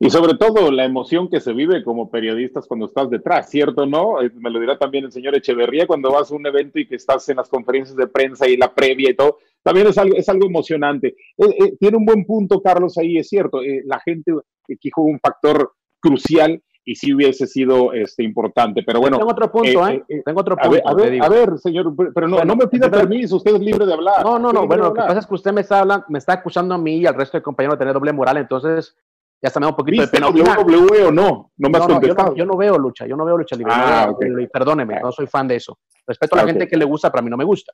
Y 0.00 0.10
sobre 0.10 0.36
todo 0.36 0.72
la 0.72 0.84
emoción 0.84 1.30
que 1.30 1.38
se 1.38 1.52
vive 1.52 1.84
como 1.84 2.10
periodistas 2.10 2.66
cuando 2.66 2.86
estás 2.86 3.10
detrás, 3.10 3.48
¿cierto? 3.48 3.86
¿No? 3.86 4.20
Eh, 4.20 4.32
me 4.34 4.50
lo 4.50 4.58
dirá 4.58 4.76
también 4.76 5.04
el 5.04 5.12
señor 5.12 5.36
Echeverría 5.36 5.86
cuando 5.86 6.10
vas 6.10 6.32
a 6.32 6.34
un 6.34 6.44
evento 6.44 6.80
y 6.80 6.88
que 6.88 6.96
estás 6.96 7.28
en 7.28 7.36
las 7.36 7.48
conferencias 7.48 7.96
de 7.96 8.08
prensa 8.08 8.48
y 8.48 8.56
la 8.56 8.74
previa 8.74 9.10
y 9.10 9.14
todo. 9.14 9.38
También 9.62 9.86
es 9.86 9.98
algo, 9.98 10.16
es 10.16 10.28
algo 10.28 10.46
emocionante. 10.46 11.14
Eh, 11.36 11.44
eh, 11.60 11.76
tiene 11.78 11.96
un 11.96 12.04
buen 12.04 12.24
punto, 12.24 12.60
Carlos, 12.60 12.98
ahí 12.98 13.18
es 13.18 13.28
cierto. 13.28 13.60
la 13.84 14.00
gente 14.00 14.32
aquí 14.68 14.90
juega 14.92 15.12
un 15.12 15.20
factor 15.20 15.74
crucial 16.00 16.60
y 16.88 16.94
sí 16.94 17.12
hubiese 17.12 17.46
sido 17.46 17.92
este, 17.92 18.22
importante. 18.22 18.82
Pero 18.82 18.98
bueno. 19.00 19.18
Tengo 19.18 19.30
otro 19.30 19.52
punto, 19.52 19.86
¿eh? 19.88 20.02
¿eh? 20.08 20.22
Tengo 20.24 20.40
otro 20.40 20.56
punto. 20.56 20.88
A 20.88 20.94
ver, 20.94 21.22
a 21.22 21.28
ver, 21.28 21.58
señor, 21.58 21.94
pero 22.14 22.26
no, 22.26 22.42
no 22.42 22.56
me 22.56 22.66
pida 22.66 22.90
permiso, 22.90 23.36
usted 23.36 23.56
es 23.56 23.60
libre 23.60 23.84
de 23.84 23.92
hablar. 23.92 24.24
No, 24.24 24.38
no, 24.38 24.54
no. 24.54 24.66
Bueno, 24.66 24.84
lo 24.84 24.94
que 24.94 25.02
pasa 25.02 25.18
es 25.18 25.26
que 25.26 25.34
usted 25.34 25.52
me 25.52 25.60
está, 25.60 25.80
hablando, 25.80 26.06
me 26.08 26.18
está 26.18 26.32
acusando 26.32 26.74
a 26.74 26.78
mí 26.78 26.96
y 26.96 27.06
al 27.06 27.14
resto 27.14 27.36
de 27.36 27.42
compañeros 27.42 27.74
de 27.74 27.80
tener 27.80 27.92
doble 27.92 28.14
moral, 28.14 28.38
entonces 28.38 28.96
ya 29.42 29.48
está 29.48 29.60
me 29.60 29.66
da 29.66 29.70
un 29.70 29.76
poquito 29.76 30.00
de 30.00 30.08
pena. 30.08 30.30
WWE 30.30 31.04
o 31.04 31.12
no? 31.12 31.52
No 31.58 31.68
me 31.68 31.76
has 31.76 31.86
contestado. 31.86 32.34
yo, 32.34 32.46
no, 32.46 32.56
veo 32.56 32.78
lucha, 32.78 33.06
yo 33.06 33.16
no 33.16 33.26
veo 33.26 33.36
lucha 33.36 33.54
libre. 33.54 33.74
Ah, 33.76 34.10
Perdóneme, 34.50 34.98
no 35.02 35.12
soy 35.12 35.26
fan 35.26 35.46
de 35.46 35.56
eso. 35.56 35.78
Respeto 36.06 36.36
a 36.36 36.38
la 36.38 36.46
gente 36.46 36.66
que 36.66 36.76
le 36.78 36.86
gusta, 36.86 37.12
pero 37.12 37.20
a 37.20 37.22
mí 37.22 37.28
no 37.28 37.36
me 37.36 37.44
gusta. 37.44 37.70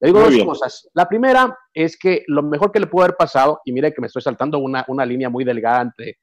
Le 0.00 0.08
digo 0.08 0.20
dos 0.20 0.44
cosas. 0.44 0.90
La 0.92 1.08
primera 1.08 1.58
es 1.72 1.98
que 1.98 2.24
lo 2.26 2.42
mejor 2.42 2.72
que 2.72 2.80
le 2.80 2.88
pudo 2.88 3.04
haber 3.04 3.16
pasado, 3.16 3.62
y 3.64 3.72
mire 3.72 3.94
que 3.94 4.02
me 4.02 4.08
estoy 4.08 4.20
saltando 4.20 4.58
una, 4.58 4.84
una 4.88 5.06
línea 5.06 5.30
muy 5.30 5.44
delgada 5.44 5.80
entre 5.80 6.18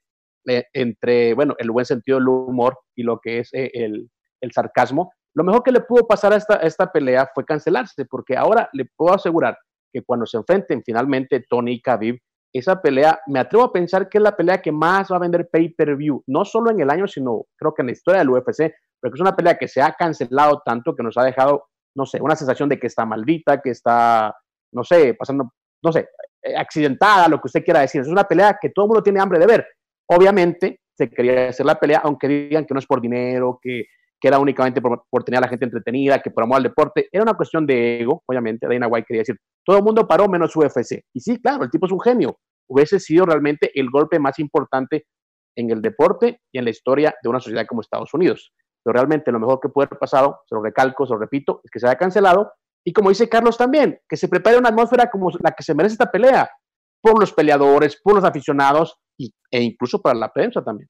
eh, 0.46 0.64
entre, 0.72 1.34
bueno, 1.34 1.54
el 1.58 1.70
buen 1.70 1.86
sentido 1.86 2.18
del 2.18 2.28
humor 2.28 2.78
y 2.94 3.02
lo 3.02 3.18
que 3.20 3.40
es 3.40 3.52
eh, 3.52 3.70
el, 3.74 4.10
el, 4.40 4.52
sarcasmo, 4.52 5.12
lo 5.34 5.44
mejor 5.44 5.62
que 5.62 5.72
le 5.72 5.80
pudo 5.80 6.06
pasar 6.06 6.32
a 6.32 6.36
esta, 6.36 6.56
esta 6.56 6.90
pelea 6.90 7.30
fue 7.34 7.44
cancelarse, 7.44 8.04
porque 8.06 8.36
ahora 8.36 8.68
le 8.72 8.86
puedo 8.96 9.14
asegurar 9.14 9.58
que 9.92 10.02
cuando 10.02 10.26
se 10.26 10.36
enfrenten 10.36 10.82
finalmente 10.84 11.44
Tony 11.48 11.72
y 11.72 11.82
Khabib, 11.82 12.18
esa 12.52 12.80
pelea, 12.80 13.20
me 13.26 13.40
atrevo 13.40 13.64
a 13.64 13.72
pensar 13.72 14.08
que 14.08 14.18
es 14.18 14.24
la 14.24 14.36
pelea 14.36 14.62
que 14.62 14.72
más 14.72 15.12
va 15.12 15.16
a 15.16 15.20
vender 15.20 15.48
pay-per-view, 15.50 16.24
no 16.26 16.44
solo 16.44 16.70
en 16.70 16.80
el 16.80 16.90
año, 16.90 17.06
sino 17.06 17.44
creo 17.56 17.74
que 17.74 17.82
en 17.82 17.86
la 17.86 17.92
historia 17.92 18.20
del 18.20 18.30
UFC, 18.30 18.72
porque 19.00 19.14
es 19.14 19.20
una 19.20 19.36
pelea 19.36 19.58
que 19.58 19.68
se 19.68 19.82
ha 19.82 19.92
cancelado 19.92 20.62
tanto 20.64 20.96
que 20.96 21.02
nos 21.02 21.16
ha 21.18 21.24
dejado 21.24 21.68
no 21.98 22.06
sé, 22.06 22.20
una 22.22 22.36
sensación 22.36 22.68
de 22.68 22.78
que 22.78 22.86
está 22.86 23.04
maldita, 23.04 23.60
que 23.60 23.70
está, 23.70 24.34
no 24.72 24.84
sé, 24.84 25.14
pasando, 25.14 25.52
no 25.82 25.92
sé, 25.92 26.08
accidentada, 26.56 27.28
lo 27.28 27.40
que 27.40 27.48
usted 27.48 27.64
quiera 27.64 27.80
decir. 27.80 28.00
Es 28.00 28.08
una 28.08 28.24
pelea 28.24 28.56
que 28.60 28.70
todo 28.70 28.84
el 28.84 28.88
mundo 28.88 29.02
tiene 29.02 29.20
hambre 29.20 29.38
de 29.38 29.46
ver. 29.46 29.66
Obviamente 30.10 30.80
se 30.96 31.08
quería 31.08 31.50
hacer 31.50 31.66
la 31.66 31.78
pelea, 31.78 32.00
aunque 32.02 32.28
digan 32.28 32.64
que 32.64 32.74
no 32.74 32.80
es 32.80 32.86
por 32.86 33.00
dinero, 33.00 33.58
que, 33.62 33.84
que 34.20 34.28
era 34.28 34.38
únicamente 34.38 34.80
por, 34.80 35.24
tener 35.24 35.38
a 35.38 35.42
la 35.42 35.48
gente 35.48 35.64
entretenida, 35.64 36.18
que 36.20 36.32
amor 36.36 36.56
al 36.56 36.64
deporte. 36.64 37.08
Era 37.12 37.22
una 37.22 37.34
cuestión 37.34 37.66
de 37.66 38.00
ego, 38.00 38.22
obviamente. 38.26 38.66
Dana 38.66 38.88
White 38.88 39.06
quería 39.06 39.20
decir, 39.20 39.36
todo 39.64 39.78
el 39.78 39.84
mundo 39.84 40.08
paró 40.08 40.28
menos 40.28 40.54
UFC. 40.56 41.02
Y 41.14 41.20
sí, 41.20 41.40
claro, 41.40 41.64
el 41.64 41.70
tipo 41.70 41.86
es 41.86 41.92
un 41.92 42.00
genio. 42.00 42.38
Hubiese 42.68 42.98
sido 42.98 43.26
realmente 43.26 43.70
el 43.78 43.90
golpe 43.90 44.18
más 44.18 44.38
importante 44.38 45.06
en 45.56 45.70
el 45.70 45.80
deporte 45.80 46.40
y 46.52 46.58
en 46.58 46.64
la 46.64 46.70
historia 46.70 47.14
de 47.22 47.28
una 47.28 47.40
sociedad 47.40 47.66
como 47.66 47.80
Estados 47.80 48.12
Unidos. 48.12 48.52
Pero 48.82 48.94
realmente 48.94 49.30
lo 49.32 49.40
mejor 49.40 49.60
que 49.60 49.68
puede 49.68 49.86
haber 49.86 49.98
pasado, 49.98 50.40
se 50.46 50.54
lo 50.54 50.62
recalco, 50.62 51.06
se 51.06 51.12
lo 51.12 51.18
repito, 51.18 51.60
es 51.64 51.70
que 51.70 51.78
se 51.78 51.86
haya 51.86 51.96
cancelado. 51.96 52.52
Y 52.84 52.92
como 52.92 53.08
dice 53.08 53.28
Carlos 53.28 53.56
también, 53.56 54.00
que 54.08 54.16
se 54.16 54.28
prepare 54.28 54.58
una 54.58 54.70
atmósfera 54.70 55.10
como 55.10 55.30
la 55.42 55.52
que 55.52 55.62
se 55.62 55.74
merece 55.74 55.94
esta 55.94 56.10
pelea, 56.10 56.48
por 57.00 57.20
los 57.20 57.32
peleadores, 57.32 58.00
por 58.02 58.14
los 58.14 58.24
aficionados 58.24 58.98
y, 59.16 59.32
e 59.50 59.62
incluso 59.62 60.00
para 60.00 60.18
la 60.18 60.32
prensa 60.32 60.62
también. 60.62 60.88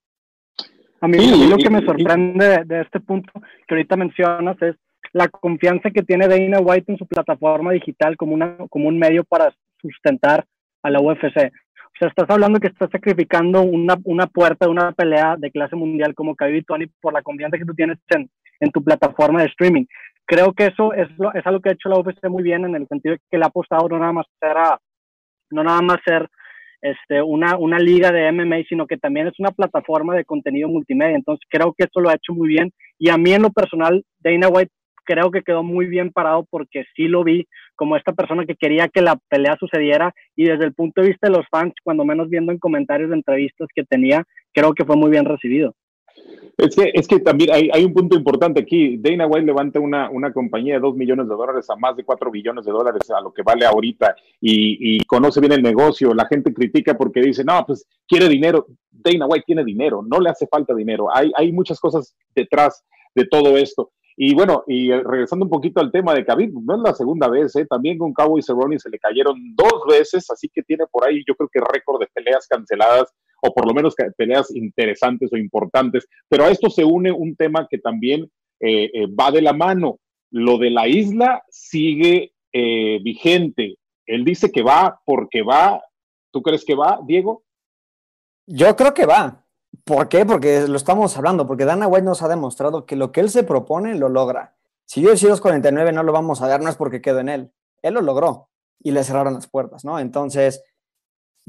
A 1.00 1.06
mí, 1.06 1.48
lo 1.48 1.56
que 1.56 1.70
me 1.70 1.84
sorprende 1.84 2.64
de, 2.64 2.80
este 2.80 2.98
punto 3.00 3.32
que 3.66 3.74
ahorita 3.74 3.96
mencionas 3.96 4.60
es 4.62 4.74
la 5.12 5.28
confianza 5.28 5.90
que 5.90 6.02
tiene 6.02 6.26
Dana 6.26 6.60
White 6.60 6.92
en 6.92 6.98
su 6.98 7.06
plataforma 7.06 7.72
digital 7.72 8.16
como, 8.16 8.34
una, 8.34 8.56
como 8.68 8.88
un 8.88 8.98
medio 8.98 9.24
para 9.24 9.54
sustentar 9.80 10.44
a 10.82 10.90
la 10.90 11.00
UFC. 11.00 11.52
O 11.98 11.98
sea, 11.98 12.08
estás 12.08 12.28
hablando 12.28 12.60
que 12.60 12.68
estás 12.68 12.90
sacrificando 12.90 13.62
una, 13.62 13.96
una 14.04 14.26
puerta 14.26 14.66
de 14.66 14.72
una 14.72 14.92
pelea 14.92 15.36
de 15.38 15.50
clase 15.50 15.76
mundial 15.76 16.14
como 16.14 16.34
Khabib 16.34 16.56
y 16.56 16.62
Tony 16.62 16.86
por 17.00 17.12
la 17.12 17.22
confianza 17.22 17.58
que 17.58 17.64
tú 17.64 17.74
tienes 17.74 17.98
en, 18.08 18.28
en 18.60 18.70
tu 18.70 18.82
plataforma 18.82 19.40
de 19.40 19.48
streaming. 19.48 19.84
Creo 20.26 20.52
que 20.52 20.66
eso 20.66 20.92
es, 20.92 21.08
lo, 21.16 21.32
es 21.32 21.46
algo 21.46 21.60
que 21.60 21.70
ha 21.70 21.72
hecho 21.72 21.88
la 21.88 21.98
UFC 21.98 22.28
muy 22.28 22.42
bien 22.42 22.64
en 22.64 22.74
el 22.74 22.86
sentido 22.86 23.14
de 23.14 23.20
que 23.30 23.38
le 23.38 23.44
ha 23.44 23.48
apostado 23.48 23.88
no 23.88 23.98
nada 23.98 24.12
más 24.12 24.26
ser, 24.38 24.56
no 25.50 25.62
nada 25.62 25.80
más 25.82 25.98
ser 26.04 26.28
este, 26.80 27.22
una, 27.22 27.56
una 27.56 27.78
liga 27.78 28.12
de 28.12 28.30
MMA, 28.30 28.62
sino 28.68 28.86
que 28.86 28.96
también 28.96 29.26
es 29.26 29.34
una 29.38 29.50
plataforma 29.50 30.14
de 30.14 30.24
contenido 30.24 30.68
multimedia. 30.68 31.16
Entonces 31.16 31.44
creo 31.50 31.74
que 31.76 31.84
esto 31.84 32.00
lo 32.00 32.10
ha 32.10 32.14
hecho 32.14 32.34
muy 32.34 32.48
bien. 32.48 32.72
Y 32.98 33.10
a 33.10 33.16
mí 33.16 33.32
en 33.32 33.42
lo 33.42 33.50
personal, 33.50 34.04
Dana 34.20 34.48
White 34.48 34.72
creo 35.04 35.30
que 35.30 35.42
quedó 35.42 35.62
muy 35.62 35.86
bien 35.86 36.12
parado 36.12 36.46
porque 36.50 36.84
sí 36.94 37.08
lo 37.08 37.24
vi 37.24 37.46
como 37.76 37.96
esta 37.96 38.12
persona 38.12 38.44
que 38.44 38.56
quería 38.56 38.88
que 38.88 39.00
la 39.00 39.16
pelea 39.30 39.56
sucediera 39.58 40.12
y 40.36 40.44
desde 40.44 40.66
el 40.66 40.74
punto 40.74 41.00
de 41.00 41.08
vista 41.08 41.28
de 41.28 41.36
los 41.36 41.46
fans, 41.50 41.72
cuando 41.82 42.04
menos 42.04 42.28
viendo 42.28 42.52
en 42.52 42.58
comentarios 42.58 43.08
de 43.08 43.16
entrevistas 43.16 43.68
que 43.74 43.84
tenía, 43.84 44.24
creo 44.52 44.74
que 44.74 44.84
fue 44.84 44.96
muy 44.96 45.10
bien 45.10 45.24
recibido. 45.24 45.74
Es 46.58 46.74
que, 46.74 46.90
es 46.92 47.06
que 47.06 47.20
también 47.20 47.52
hay, 47.52 47.70
hay, 47.72 47.84
un 47.84 47.94
punto 47.94 48.16
importante 48.16 48.60
aquí. 48.60 48.96
Dana 48.98 49.28
White 49.28 49.46
levanta 49.46 49.78
una, 49.78 50.10
una 50.10 50.32
compañía 50.32 50.74
de 50.74 50.80
2 50.80 50.96
millones 50.96 51.28
de 51.28 51.34
dólares 51.36 51.70
a 51.70 51.76
más 51.76 51.96
de 51.96 52.02
4 52.02 52.32
billones 52.32 52.64
de 52.64 52.72
dólares 52.72 53.08
a 53.10 53.20
lo 53.20 53.32
que 53.32 53.42
vale 53.42 53.64
ahorita 53.64 54.16
y, 54.40 54.98
conoce 55.04 55.38
bien 55.38 55.52
el 55.52 55.62
negocio. 55.62 56.12
La 56.14 56.26
gente 56.26 56.52
critica 56.52 56.98
porque 56.98 57.20
dice, 57.20 57.44
no, 57.44 57.64
pues 57.64 57.86
quiere 58.08 58.28
dinero. 58.28 58.66
Dana 58.90 59.26
White 59.26 59.44
tiene 59.46 59.64
dinero, 59.64 60.02
no 60.04 60.18
le 60.18 60.30
hace 60.30 60.48
falta 60.48 60.74
dinero. 60.74 61.06
Hay, 61.14 61.30
hay 61.36 61.52
muchas 61.52 61.78
cosas 61.78 62.16
detrás 62.34 62.84
de 63.14 63.24
todo 63.26 63.56
esto. 63.56 63.92
Y 64.20 64.34
bueno, 64.34 64.64
y 64.66 64.90
regresando 64.90 65.44
un 65.44 65.50
poquito 65.50 65.80
al 65.80 65.92
tema 65.92 66.12
de 66.12 66.24
Khabib, 66.24 66.52
no 66.64 66.74
es 66.74 66.80
la 66.80 66.92
segunda 66.92 67.28
vez, 67.28 67.54
¿eh? 67.54 67.66
también 67.66 67.96
con 67.98 68.12
Cabo 68.12 68.36
y 68.36 68.42
Cerrone 68.42 68.76
se 68.80 68.90
le 68.90 68.98
cayeron 68.98 69.36
dos 69.54 69.84
veces, 69.88 70.28
así 70.32 70.48
que 70.52 70.64
tiene 70.64 70.86
por 70.90 71.06
ahí 71.06 71.22
yo 71.24 71.36
creo 71.36 71.48
que 71.48 71.60
récord 71.60 72.00
de 72.00 72.08
peleas 72.12 72.48
canceladas 72.48 73.14
o 73.40 73.52
por 73.52 73.66
lo 73.66 73.74
menos 73.74 73.94
peleas 74.16 74.54
interesantes 74.54 75.32
o 75.32 75.36
importantes. 75.36 76.06
Pero 76.28 76.44
a 76.44 76.50
esto 76.50 76.70
se 76.70 76.84
une 76.84 77.12
un 77.12 77.36
tema 77.36 77.66
que 77.68 77.78
también 77.78 78.30
eh, 78.60 78.90
eh, 78.92 79.06
va 79.06 79.30
de 79.30 79.42
la 79.42 79.52
mano. 79.52 79.98
Lo 80.30 80.58
de 80.58 80.70
la 80.70 80.88
isla 80.88 81.42
sigue 81.48 82.32
eh, 82.52 82.98
vigente. 83.02 83.78
Él 84.06 84.24
dice 84.24 84.50
que 84.50 84.62
va 84.62 85.00
porque 85.04 85.42
va. 85.42 85.82
¿Tú 86.30 86.42
crees 86.42 86.64
que 86.64 86.74
va, 86.74 87.00
Diego? 87.06 87.42
Yo 88.46 88.74
creo 88.76 88.94
que 88.94 89.06
va. 89.06 89.44
¿Por 89.84 90.08
qué? 90.08 90.24
Porque 90.24 90.66
lo 90.66 90.76
estamos 90.76 91.16
hablando, 91.16 91.46
porque 91.46 91.64
Dana 91.64 91.86
White 91.86 92.04
nos 92.04 92.22
ha 92.22 92.28
demostrado 92.28 92.86
que 92.86 92.96
lo 92.96 93.12
que 93.12 93.20
él 93.20 93.30
se 93.30 93.42
propone 93.42 93.94
lo 93.94 94.08
logra. 94.08 94.54
Si 94.84 95.02
yo 95.02 95.10
decido 95.10 95.38
49 95.38 95.92
no 95.92 96.02
lo 96.02 96.12
vamos 96.12 96.40
a 96.40 96.48
dar, 96.48 96.62
no 96.62 96.70
es 96.70 96.76
porque 96.76 97.02
quedo 97.02 97.20
en 97.20 97.28
él. 97.28 97.52
Él 97.82 97.94
lo 97.94 98.00
logró 98.00 98.48
y 98.80 98.90
le 98.90 99.04
cerraron 99.04 99.34
las 99.34 99.48
puertas, 99.48 99.84
¿no? 99.84 99.98
Entonces, 99.98 100.62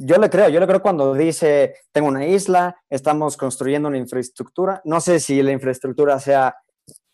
yo 0.01 0.17
le 0.17 0.29
creo, 0.29 0.47
yo 0.47 0.61
le 0.61 0.67
creo 0.67 0.81
cuando 0.81 1.13
dice, 1.13 1.75
tengo 1.91 2.07
una 2.07 2.25
isla, 2.25 2.77
estamos 2.89 3.35
construyendo 3.35 3.89
una 3.89 3.97
infraestructura, 3.97 4.81
no 4.85 5.01
sé 5.01 5.19
si 5.19 5.43
la 5.43 5.51
infraestructura 5.51 6.19
sea 6.19 6.55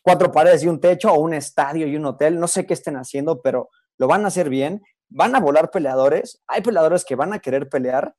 cuatro 0.04 0.32
paredes 0.32 0.64
y 0.64 0.68
un 0.68 0.80
techo 0.80 1.12
o 1.12 1.20
un 1.20 1.34
estadio 1.34 1.88
y 1.88 1.96
un 1.96 2.06
hotel, 2.06 2.40
no 2.40 2.48
sé 2.48 2.68
qué 2.68 2.76
estén 2.76 2.96
haciendo, 2.96 3.42
pero 3.42 3.70
lo 3.98 4.08
van 4.08 4.24
a 4.24 4.28
hacer 4.28 4.50
bien, 4.50 4.84
van 5.10 5.36
a 5.36 5.40
volar 5.40 5.72
peleadores, 5.72 6.44
hay 6.46 6.62
peleadores 6.62 7.04
que 7.04 7.16
van 7.16 7.34
a 7.34 7.40
querer 7.40 7.70
pelear 7.70 8.14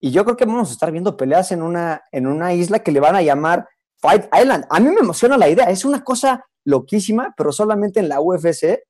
y 0.00 0.10
yo 0.10 0.24
creo 0.24 0.36
que 0.36 0.44
vamos 0.44 0.70
a 0.70 0.72
estar 0.72 0.90
viendo 0.90 1.16
peleas 1.16 1.52
en 1.52 1.62
una, 1.62 2.02
en 2.10 2.26
una 2.26 2.52
isla 2.52 2.80
que 2.80 2.90
le 2.90 2.98
van 2.98 3.14
a 3.14 3.22
llamar 3.22 3.68
Fight 4.00 4.24
Island. 4.34 4.64
A 4.70 4.80
mí 4.80 4.90
me 4.90 5.00
emociona 5.02 5.38
la 5.38 5.48
idea, 5.48 5.66
es 5.66 5.84
una 5.84 6.02
cosa 6.02 6.44
loquísima, 6.64 7.32
pero 7.36 7.52
solamente 7.52 8.00
en 8.00 8.08
la 8.08 8.20
UFC 8.20 8.80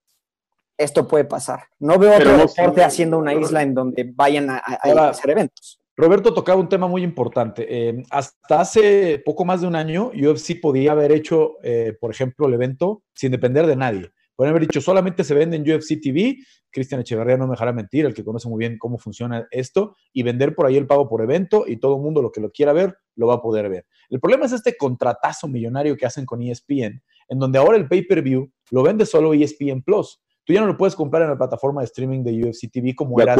esto 0.80 1.06
puede 1.06 1.24
pasar. 1.24 1.64
No 1.78 1.98
veo 1.98 2.16
otro 2.16 2.36
deporte 2.38 2.82
haciendo 2.82 3.18
una 3.18 3.34
isla 3.34 3.62
en 3.62 3.74
donde 3.74 4.10
vayan 4.14 4.50
a, 4.50 4.58
hacer 4.58 5.30
eventos. 5.30 5.78
Roberto 5.96 6.32
tocaba 6.32 6.58
un 6.58 6.68
tema 6.68 6.88
muy 6.88 7.02
importante. 7.02 7.66
Eh, 7.68 8.02
hasta 8.10 8.60
hace 8.60 9.22
poco 9.24 9.44
más 9.44 9.60
de 9.60 9.66
un 9.66 9.76
año, 9.76 10.10
UFC 10.14 10.58
podía 10.60 10.92
haber 10.92 11.12
hecho, 11.12 11.56
eh, 11.62 11.94
por 12.00 12.10
ejemplo, 12.10 12.46
el 12.46 12.54
evento 12.54 13.02
sin 13.14 13.30
depender 13.30 13.66
de 13.66 13.76
nadie. 13.76 14.10
Podrían 14.34 14.56
haber 14.56 14.66
dicho, 14.66 14.80
solamente 14.80 15.22
se 15.22 15.34
vende 15.34 15.58
en 15.58 15.70
UFC 15.70 16.00
TV. 16.00 16.38
Cristian 16.70 17.02
Echeverría 17.02 17.36
no 17.36 17.46
me 17.46 17.52
dejará 17.52 17.74
mentir, 17.74 18.06
el 18.06 18.14
que 18.14 18.24
conoce 18.24 18.48
muy 18.48 18.58
bien 18.58 18.78
cómo 18.78 18.96
funciona 18.96 19.46
esto, 19.50 19.96
y 20.14 20.22
vender 20.22 20.54
por 20.54 20.64
ahí 20.64 20.78
el 20.78 20.86
pago 20.86 21.06
por 21.06 21.20
evento 21.20 21.64
y 21.66 21.76
todo 21.76 21.96
el 21.96 22.02
mundo 22.02 22.22
lo 22.22 22.32
que 22.32 22.40
lo 22.40 22.50
quiera 22.50 22.72
ver, 22.72 22.96
lo 23.16 23.26
va 23.26 23.34
a 23.34 23.42
poder 23.42 23.68
ver. 23.68 23.84
El 24.08 24.20
problema 24.20 24.46
es 24.46 24.52
este 24.52 24.78
contratazo 24.78 25.48
millonario 25.48 25.94
que 25.96 26.06
hacen 26.06 26.24
con 26.24 26.40
ESPN, 26.40 27.02
en 27.28 27.38
donde 27.38 27.58
ahora 27.58 27.76
el 27.76 27.86
pay-per-view 27.86 28.50
lo 28.70 28.82
vende 28.82 29.04
solo 29.04 29.34
ESPN 29.34 29.82
Plus 29.82 30.22
tú 30.50 30.54
ya 30.54 30.60
no 30.62 30.66
lo 30.66 30.76
puedes 30.76 30.96
comprar 30.96 31.22
en 31.22 31.28
la 31.28 31.38
plataforma 31.38 31.80
de 31.80 31.84
streaming 31.84 32.24
de 32.24 32.44
UFC 32.44 32.68
TV 32.72 32.92
como 32.96 33.20
era 33.20 33.36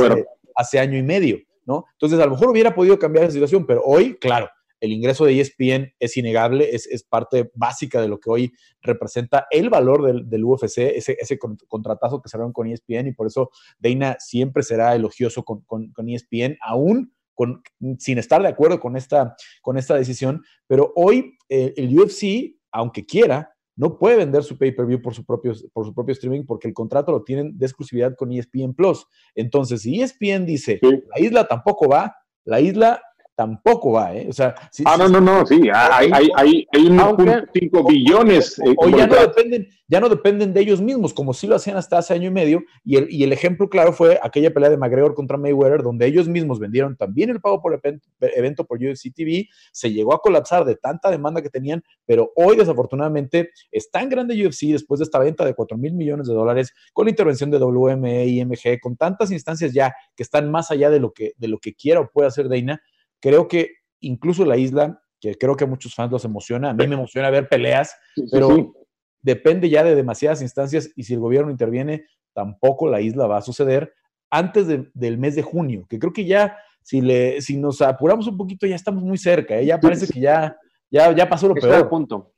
hace, 0.54 0.78
año 0.78 0.96
y 0.96 1.02
medio, 1.02 1.38
¿no? 1.66 1.84
Entonces, 1.94 2.20
a 2.20 2.24
lo 2.24 2.30
mejor 2.30 2.50
hubiera 2.50 2.72
podido 2.72 3.00
cambiar 3.00 3.24
esa 3.24 3.32
situación, 3.32 3.66
pero 3.66 3.82
hoy, 3.84 4.16
claro, 4.20 4.48
el 4.78 4.92
ingreso 4.92 5.24
de 5.24 5.40
ESPN 5.40 5.92
es 5.98 6.16
innegable, 6.16 6.70
es, 6.72 7.02
parte 7.02 7.50
básica 7.54 8.00
de 8.00 8.06
lo 8.06 8.20
que 8.20 8.30
hoy 8.30 8.52
representa 8.80 9.48
el 9.50 9.70
valor 9.70 10.24
del, 10.24 10.44
UFC, 10.44 10.78
ese, 10.78 11.16
ese, 11.20 11.36
contratazo 11.38 12.22
que 12.22 12.28
cerraron 12.28 12.52
con 12.52 12.68
ESPN 12.68 13.08
y 13.08 13.12
por 13.12 13.26
eso 13.26 13.50
Dana 13.80 14.16
siempre 14.20 14.62
será 14.62 14.94
elogioso 14.94 15.42
con, 15.42 15.62
con, 15.62 16.08
ESPN, 16.08 16.58
aún 16.64 17.12
con, 17.34 17.60
sin 17.98 18.18
estar 18.18 18.40
de 18.40 18.48
acuerdo 18.48 18.78
con 18.78 18.96
esta, 18.96 19.34
con 19.62 19.76
esta 19.76 19.96
decisión, 19.96 20.44
pero 20.68 20.92
hoy 20.94 21.36
eh, 21.48 21.74
el 21.76 21.98
UFC, 21.98 22.56
aunque 22.70 23.04
quiera, 23.04 23.52
no 23.80 23.96
puede 23.96 24.16
vender 24.16 24.44
su 24.44 24.58
pay-per-view 24.58 25.00
por, 25.00 25.14
su 25.14 25.24
propio, 25.24 25.54
por 25.72 25.86
su 25.86 25.94
propio 25.94 26.12
streaming 26.12 26.44
porque 26.44 26.68
el 26.68 26.74
contrato 26.74 27.12
lo 27.12 27.24
tienen 27.24 27.56
de 27.56 27.64
exclusividad 27.64 28.14
con 28.14 28.30
ESPN 28.30 28.74
Plus. 28.74 29.06
Entonces, 29.34 29.80
si 29.80 30.02
ESPN 30.02 30.44
dice, 30.44 30.78
la 30.82 31.18
isla 31.18 31.48
tampoco 31.48 31.88
va, 31.88 32.14
la 32.44 32.60
isla 32.60 33.00
tampoco 33.34 33.92
va, 33.92 34.14
¿eh? 34.14 34.26
O 34.28 34.32
sea, 34.32 34.54
ah, 34.84 34.96
no, 34.98 35.08
no, 35.08 35.20
no, 35.20 35.46
sí, 35.46 35.68
hay, 35.72 36.10
hay, 36.12 36.28
hay, 36.36 36.66
hay 36.72 36.88
1.5 36.88 37.88
billones. 37.88 38.60
O, 38.76 38.88
ya, 38.88 39.06
no 39.06 39.16
dependen, 39.16 39.66
ya 39.88 39.98
no 39.98 40.08
dependen 40.08 40.52
de 40.52 40.60
ellos 40.60 40.80
mismos, 40.80 41.14
como 41.14 41.32
sí 41.32 41.46
lo 41.46 41.56
hacían 41.56 41.76
hasta 41.76 41.98
hace 41.98 42.12
año 42.12 42.28
y 42.28 42.32
medio, 42.32 42.62
y 42.84 42.96
el, 42.96 43.10
y 43.10 43.24
el 43.24 43.32
ejemplo 43.32 43.68
claro 43.68 43.92
fue 43.92 44.20
aquella 44.22 44.52
pelea 44.52 44.70
de 44.70 44.76
McGregor 44.76 45.14
contra 45.14 45.38
Mayweather, 45.38 45.82
donde 45.82 46.06
ellos 46.06 46.28
mismos 46.28 46.58
vendieron 46.58 46.96
también 46.96 47.30
el 47.30 47.40
pago 47.40 47.62
por 47.62 47.80
evento, 48.20 48.64
por 48.66 48.78
UFC 48.78 49.12
TV, 49.14 49.48
se 49.72 49.90
llegó 49.90 50.14
a 50.14 50.20
colapsar 50.20 50.64
de 50.64 50.76
tanta 50.76 51.10
demanda 51.10 51.40
que 51.40 51.48
tenían, 51.48 51.82
pero 52.04 52.32
hoy 52.36 52.56
desafortunadamente 52.56 53.50
es 53.72 53.90
tan 53.90 54.08
grande 54.08 54.34
UFC 54.46 54.66
después 54.66 54.98
de 54.98 55.04
esta 55.04 55.18
venta 55.18 55.44
de 55.44 55.54
4 55.54 55.78
mil 55.78 55.94
millones 55.94 56.26
de 56.26 56.34
dólares, 56.34 56.72
con 56.92 57.06
la 57.06 57.10
intervención 57.10 57.50
de 57.50 57.58
WME 57.58 58.26
y 58.26 58.44
MG, 58.44 58.80
con 58.80 58.96
tantas 58.96 59.30
instancias 59.30 59.72
ya 59.72 59.94
que 60.14 60.22
están 60.22 60.50
más 60.50 60.70
allá 60.70 60.90
de 60.90 61.00
lo 61.00 61.12
que, 61.12 61.32
de 61.36 61.48
lo 61.48 61.58
que 61.58 61.74
quiera 61.74 62.00
o 62.00 62.10
puede 62.10 62.28
hacer 62.28 62.48
Dana, 62.48 62.80
Creo 63.20 63.48
que 63.48 63.76
incluso 64.00 64.44
la 64.44 64.56
isla, 64.56 65.02
que 65.20 65.34
creo 65.34 65.56
que 65.56 65.64
a 65.64 65.68
muchos 65.68 65.94
fans 65.94 66.10
los 66.10 66.24
emociona, 66.24 66.70
a 66.70 66.74
mí 66.74 66.86
me 66.86 66.94
emociona 66.94 67.30
ver 67.30 67.48
peleas, 67.48 67.94
pero 68.30 68.74
depende 69.22 69.68
ya 69.68 69.84
de 69.84 69.94
demasiadas 69.94 70.42
instancias 70.42 70.90
y 70.96 71.04
si 71.04 71.14
el 71.14 71.20
gobierno 71.20 71.50
interviene, 71.50 72.06
tampoco 72.32 72.88
la 72.88 73.00
isla 73.00 73.26
va 73.26 73.38
a 73.38 73.42
suceder 73.42 73.92
antes 74.30 74.66
del 74.94 75.18
mes 75.18 75.34
de 75.34 75.42
junio, 75.42 75.86
que 75.88 75.98
creo 75.98 76.12
que 76.12 76.24
ya, 76.24 76.56
si, 76.82 77.00
le, 77.00 77.40
si 77.40 77.56
nos 77.56 77.82
apuramos 77.82 78.26
un 78.28 78.36
poquito, 78.36 78.66
ya 78.66 78.76
estamos 78.76 79.02
muy 79.02 79.18
cerca, 79.18 79.58
¿eh? 79.58 79.66
ya 79.66 79.78
parece 79.78 80.06
que 80.06 80.20
ya, 80.20 80.56
ya, 80.88 81.14
ya 81.14 81.28
pasó 81.28 81.48
lo 81.48 81.54
peor. 81.54 81.88
punto. 81.88 82.32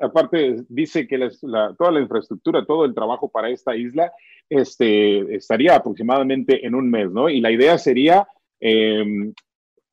Aparte, 0.00 0.64
dice 0.68 1.06
que 1.06 1.30
toda 1.76 1.90
la 1.90 2.00
infraestructura, 2.00 2.64
todo 2.64 2.84
el 2.84 2.94
trabajo 2.94 3.28
para 3.28 3.48
esta 3.48 3.74
isla 3.74 4.12
este, 4.48 5.34
estaría 5.34 5.74
aproximadamente 5.74 6.66
en 6.66 6.74
un 6.74 6.90
mes, 6.90 7.10
¿no? 7.10 7.28
Y 7.28 7.40
la 7.40 7.50
idea 7.50 7.78
sería 7.78 8.28
Em, 8.66 9.34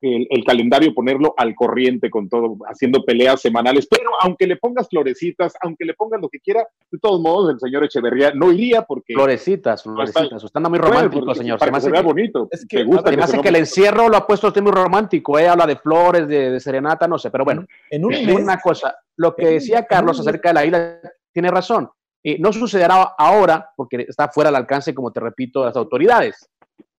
el, 0.00 0.44
calendario, 0.44 0.92
ponerlo 0.94 1.32
al 1.36 1.54
corriente 1.54 2.10
con 2.10 2.28
todo, 2.28 2.56
haciendo 2.66 3.04
peleas 3.04 3.40
semanales, 3.40 3.86
pero 3.86 4.10
aunque 4.20 4.48
le 4.48 4.56
pongas 4.56 4.88
florecitas, 4.88 5.52
aunque 5.62 5.84
le 5.84 5.94
pongas 5.94 6.20
lo 6.20 6.28
que 6.28 6.40
quiera, 6.40 6.66
de 6.90 6.98
todos 6.98 7.20
modos 7.20 7.52
el 7.52 7.60
señor 7.60 7.84
Echeverría 7.84 8.32
no 8.34 8.50
iría 8.50 8.82
porque... 8.82 9.14
Florecitas, 9.14 9.84
florecitas, 9.84 10.42
está, 10.42 10.58
muy 10.60 10.78
romántico, 10.78 11.32
señor. 11.34 11.58
Para 11.58 11.78
se, 11.80 11.92
que 11.92 12.00
bonito. 12.00 12.48
Es 12.50 12.66
que, 12.66 12.82
gusta 12.82 13.10
que, 13.10 13.40
que, 13.42 13.48
el 13.48 13.56
encierro 13.56 14.08
lo 14.08 14.16
ha 14.16 14.26
puesto 14.26 14.48
usted 14.48 14.62
muy 14.62 14.72
romántico, 14.72 15.38
¿eh? 15.38 15.46
habla 15.46 15.66
de 15.66 15.76
flores, 15.76 16.26
de, 16.26 16.58
serenata, 16.58 17.06
no 17.06 17.18
sé, 17.18 17.30
pero 17.30 17.44
bueno, 17.44 17.64
en 17.90 18.04
una 18.04 18.58
cosa, 18.58 18.96
lo 19.16 19.36
que 19.36 19.46
decía 19.46 19.86
Carlos 19.86 20.18
acerca 20.18 20.48
de 20.48 20.54
la 20.54 20.64
isla 20.64 21.00
tiene 21.32 21.50
razón. 21.50 21.88
Eh, 22.24 22.38
no 22.38 22.52
sucederá 22.52 23.14
ahora 23.18 23.70
porque 23.76 24.06
está 24.08 24.28
fuera 24.28 24.48
del 24.48 24.56
alcance, 24.56 24.94
como 24.94 25.12
te 25.12 25.20
repito, 25.20 25.60
de 25.60 25.66
las 25.66 25.76
autoridades, 25.76 26.48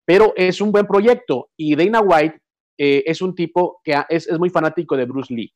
pero 0.06 0.34
es 0.36 0.62
un 0.62 0.72
buen 0.72 0.86
proyecto 0.86 1.50
y 1.58 1.76
Dana 1.76 2.02
White 2.02 2.39
eh, 2.78 3.04
es 3.06 3.22
un 3.22 3.36
tipo 3.36 3.80
que 3.84 3.96
es, 4.10 4.30
muy 4.39 4.50
fanático 4.50 4.98
de 4.98 5.06
Bruce 5.06 5.34
Lee 5.34 5.54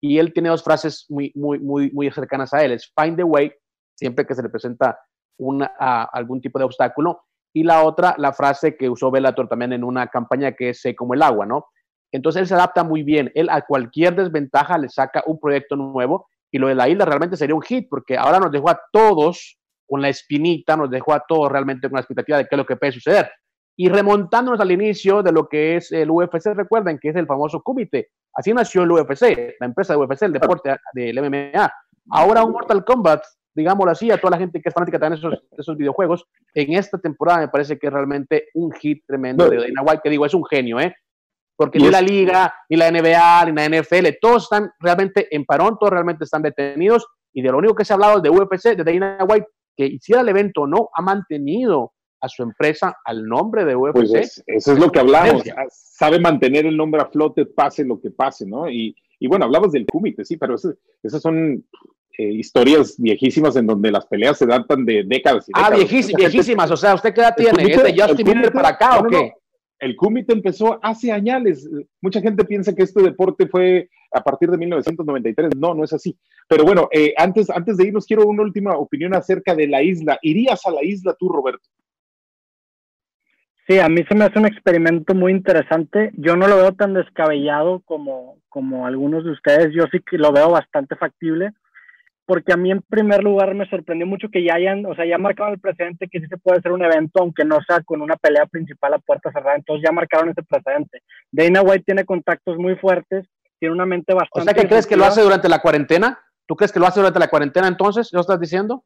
y 0.00 0.18
él 0.18 0.32
tiene 0.32 0.48
dos 0.48 0.62
frases 0.62 1.06
muy, 1.08 1.32
muy, 1.34 1.58
muy, 1.58 1.90
muy 1.92 2.10
cercanas 2.10 2.54
a 2.54 2.64
él. 2.64 2.72
Es 2.72 2.92
find 2.98 3.16
the 3.16 3.24
way, 3.24 3.52
siempre 3.94 4.26
que 4.26 4.34
se 4.34 4.42
le 4.42 4.48
presenta 4.48 4.98
algún 5.38 6.40
tipo 6.40 6.58
de 6.58 6.64
obstáculo. 6.64 7.22
Y 7.52 7.64
la 7.64 7.84
otra, 7.84 8.14
la 8.16 8.32
frase 8.32 8.76
que 8.76 8.88
usó 8.88 9.10
Bellator 9.10 9.48
también 9.48 9.72
en 9.72 9.84
una 9.84 10.06
campaña 10.06 10.52
que 10.52 10.70
es 10.70 10.82
como 10.96 11.14
el 11.14 11.22
agua, 11.22 11.46
¿no? 11.46 11.66
Entonces 12.12 12.42
él 12.42 12.48
se 12.48 12.54
adapta 12.54 12.84
muy 12.84 13.02
bien. 13.02 13.30
Él 13.34 13.48
a 13.50 13.62
cualquier 13.62 14.14
desventaja 14.14 14.78
le 14.78 14.88
saca 14.88 15.22
un 15.26 15.38
proyecto 15.38 15.76
nuevo 15.76 16.28
y 16.50 16.58
lo 16.58 16.68
de 16.68 16.74
la 16.74 16.88
isla 16.88 17.04
realmente 17.04 17.36
sería 17.36 17.54
un 17.54 17.62
hit 17.62 17.88
porque 17.88 18.16
ahora 18.16 18.38
nos 18.38 18.52
dejó 18.52 18.70
a 18.70 18.80
todos 18.92 19.58
con 19.86 20.00
la 20.00 20.08
espinita, 20.08 20.76
nos 20.76 20.90
dejó 20.90 21.12
a 21.12 21.24
todos 21.26 21.50
realmente 21.50 21.88
con 21.88 21.96
la 21.96 22.00
expectativa 22.00 22.38
de 22.38 22.44
qué 22.44 22.54
es 22.54 22.58
lo 22.58 22.66
que 22.66 22.76
puede 22.76 22.92
suceder. 22.92 23.30
Y 23.82 23.88
remontándonos 23.88 24.60
al 24.60 24.72
inicio 24.72 25.22
de 25.22 25.32
lo 25.32 25.48
que 25.48 25.76
es 25.76 25.90
el 25.90 26.10
UFC, 26.10 26.48
recuerden 26.54 26.98
que 26.98 27.08
es 27.08 27.16
el 27.16 27.26
famoso 27.26 27.62
Kumite. 27.62 28.10
Así 28.34 28.52
nació 28.52 28.82
el 28.82 28.90
UFC, 28.90 29.56
la 29.58 29.64
empresa 29.64 29.94
de 29.94 30.00
UFC, 30.00 30.24
el 30.24 30.34
deporte 30.34 30.76
del 30.92 31.18
MMA. 31.18 31.72
Ahora 32.10 32.44
un 32.44 32.52
Mortal 32.52 32.84
Kombat, 32.84 33.22
digámoslo 33.54 33.90
así, 33.90 34.10
a 34.10 34.18
toda 34.18 34.32
la 34.32 34.36
gente 34.36 34.60
que 34.60 34.68
es 34.68 34.74
fanática 34.74 34.98
de 34.98 35.14
esos, 35.14 35.42
esos 35.56 35.78
videojuegos, 35.78 36.26
en 36.52 36.74
esta 36.74 36.98
temporada 36.98 37.40
me 37.40 37.48
parece 37.48 37.78
que 37.78 37.86
es 37.86 37.92
realmente 37.94 38.48
un 38.52 38.70
hit 38.72 39.02
tremendo 39.06 39.48
de 39.48 39.56
Dana 39.56 39.80
White, 39.80 40.02
que 40.04 40.10
digo, 40.10 40.26
es 40.26 40.34
un 40.34 40.44
genio, 40.44 40.78
¿eh? 40.78 40.94
Porque 41.56 41.78
ni 41.78 41.88
la 41.88 42.02
liga, 42.02 42.52
ni 42.68 42.76
la 42.76 42.90
NBA, 42.90 43.46
ni 43.46 43.52
la 43.52 43.80
NFL, 43.80 44.08
todos 44.20 44.42
están 44.42 44.70
realmente 44.78 45.26
en 45.34 45.46
parón, 45.46 45.78
todos 45.80 45.94
realmente 45.94 46.24
están 46.24 46.42
detenidos, 46.42 47.06
y 47.32 47.40
de 47.40 47.50
lo 47.50 47.56
único 47.56 47.74
que 47.74 47.86
se 47.86 47.94
ha 47.94 47.96
hablado 47.96 48.20
de 48.20 48.28
UFC, 48.28 48.76
de 48.76 48.84
Dana 48.84 49.24
White, 49.26 49.46
que 49.74 49.86
hiciera 49.86 50.20
el 50.20 50.28
evento 50.28 50.66
no, 50.66 50.90
ha 50.94 51.00
mantenido 51.00 51.94
a 52.20 52.28
su 52.28 52.42
empresa 52.42 52.96
al 53.04 53.26
nombre 53.26 53.64
de 53.64 53.76
UFC. 53.76 53.92
Pues 53.92 54.42
eso 54.46 54.72
es 54.72 54.78
lo 54.78 54.90
que 54.90 55.00
hablamos. 55.00 55.42
Sabe 55.70 56.18
mantener 56.20 56.66
el 56.66 56.76
nombre 56.76 57.02
a 57.02 57.06
flote, 57.06 57.46
pase 57.46 57.84
lo 57.84 58.00
que 58.00 58.10
pase, 58.10 58.46
¿no? 58.46 58.70
Y, 58.70 58.94
y 59.18 59.26
bueno, 59.26 59.44
hablabas 59.44 59.72
del 59.72 59.86
Kumite, 59.86 60.24
sí, 60.24 60.36
pero 60.36 60.54
esas 60.54 61.22
son 61.22 61.64
eh, 62.18 62.32
historias 62.32 62.96
viejísimas 62.98 63.56
en 63.56 63.66
donde 63.66 63.90
las 63.90 64.06
peleas 64.06 64.38
se 64.38 64.46
datan 64.46 64.84
de 64.84 65.04
décadas 65.06 65.48
y 65.48 65.52
ah, 65.54 65.70
décadas. 65.70 66.10
Ah, 66.12 66.16
viejísimas, 66.16 66.70
o 66.70 66.76
sea, 66.76 66.94
¿usted 66.94 67.14
qué 67.14 67.20
edad 67.20 67.34
tiene? 67.36 67.62
¿Es 67.62 67.82
de 67.82 68.02
Justin 68.02 68.26
Bieber 68.26 68.52
para 68.52 68.68
acá 68.68 68.98
o 68.98 69.04
qué? 69.04 69.32
el 69.80 69.96
Kumite 69.96 70.32
empezó 70.32 70.78
hace 70.82 71.10
años. 71.10 71.66
Mucha 72.00 72.20
gente 72.20 72.44
piensa 72.44 72.74
que 72.74 72.82
este 72.82 73.02
deporte 73.02 73.48
fue 73.48 73.88
a 74.12 74.22
partir 74.22 74.50
de 74.50 74.58
1993. 74.58 75.52
No, 75.56 75.74
no 75.74 75.84
es 75.84 75.92
así. 75.92 76.16
Pero 76.46 76.64
bueno, 76.64 76.88
eh, 76.92 77.14
antes, 77.16 77.48
antes 77.50 77.76
de 77.76 77.86
irnos, 77.86 78.06
quiero 78.06 78.26
una 78.26 78.42
última 78.42 78.76
opinión 78.76 79.14
acerca 79.14 79.54
de 79.54 79.66
la 79.66 79.82
isla. 79.82 80.18
¿Irías 80.22 80.64
a 80.66 80.70
la 80.70 80.84
isla 80.84 81.16
tú, 81.18 81.28
Roberto? 81.28 81.66
Sí, 83.70 83.78
a 83.78 83.88
mí 83.88 84.02
se 84.08 84.16
me 84.16 84.24
hace 84.24 84.36
un 84.36 84.46
experimento 84.46 85.14
muy 85.14 85.30
interesante. 85.30 86.10
Yo 86.14 86.34
no 86.34 86.48
lo 86.48 86.56
veo 86.56 86.72
tan 86.72 86.92
descabellado 86.92 87.82
como, 87.84 88.38
como 88.48 88.84
algunos 88.84 89.22
de 89.22 89.30
ustedes. 89.30 89.68
Yo 89.72 89.84
sí 89.92 90.00
que 90.00 90.18
lo 90.18 90.32
veo 90.32 90.50
bastante 90.50 90.96
factible, 90.96 91.52
porque 92.26 92.52
a 92.52 92.56
mí 92.56 92.72
en 92.72 92.82
primer 92.82 93.22
lugar 93.22 93.54
me 93.54 93.70
sorprendió 93.70 94.08
mucho 94.08 94.28
que 94.28 94.42
ya 94.42 94.54
hayan, 94.54 94.84
o 94.86 94.96
sea, 94.96 95.06
ya 95.06 95.18
marcaron 95.18 95.52
el 95.52 95.60
precedente 95.60 96.08
que 96.08 96.18
sí 96.18 96.26
se 96.26 96.36
puede 96.36 96.58
hacer 96.58 96.72
un 96.72 96.84
evento, 96.84 97.22
aunque 97.22 97.44
no 97.44 97.60
sea 97.64 97.80
con 97.84 98.02
una 98.02 98.16
pelea 98.16 98.44
principal 98.46 98.94
a 98.94 98.98
puerta 98.98 99.30
cerrada. 99.30 99.54
Entonces 99.54 99.84
ya 99.86 99.92
marcaron 99.92 100.30
ese 100.30 100.42
precedente. 100.42 101.04
Dana 101.30 101.62
White 101.62 101.84
tiene 101.86 102.04
contactos 102.04 102.58
muy 102.58 102.74
fuertes, 102.74 103.24
tiene 103.60 103.72
una 103.72 103.86
mente 103.86 104.14
bastante. 104.14 104.50
O 104.50 104.52
sea, 104.52 104.62
¿qué 104.62 104.68
crees 104.68 104.88
que 104.88 104.96
lo 104.96 105.04
hace 105.04 105.22
durante 105.22 105.48
la 105.48 105.60
cuarentena? 105.60 106.18
¿Tú 106.44 106.56
crees 106.56 106.72
que 106.72 106.80
lo 106.80 106.86
hace 106.86 106.98
durante 106.98 107.20
la 107.20 107.28
cuarentena 107.28 107.68
entonces? 107.68 108.12
¿Lo 108.12 108.22
estás 108.22 108.40
diciendo? 108.40 108.82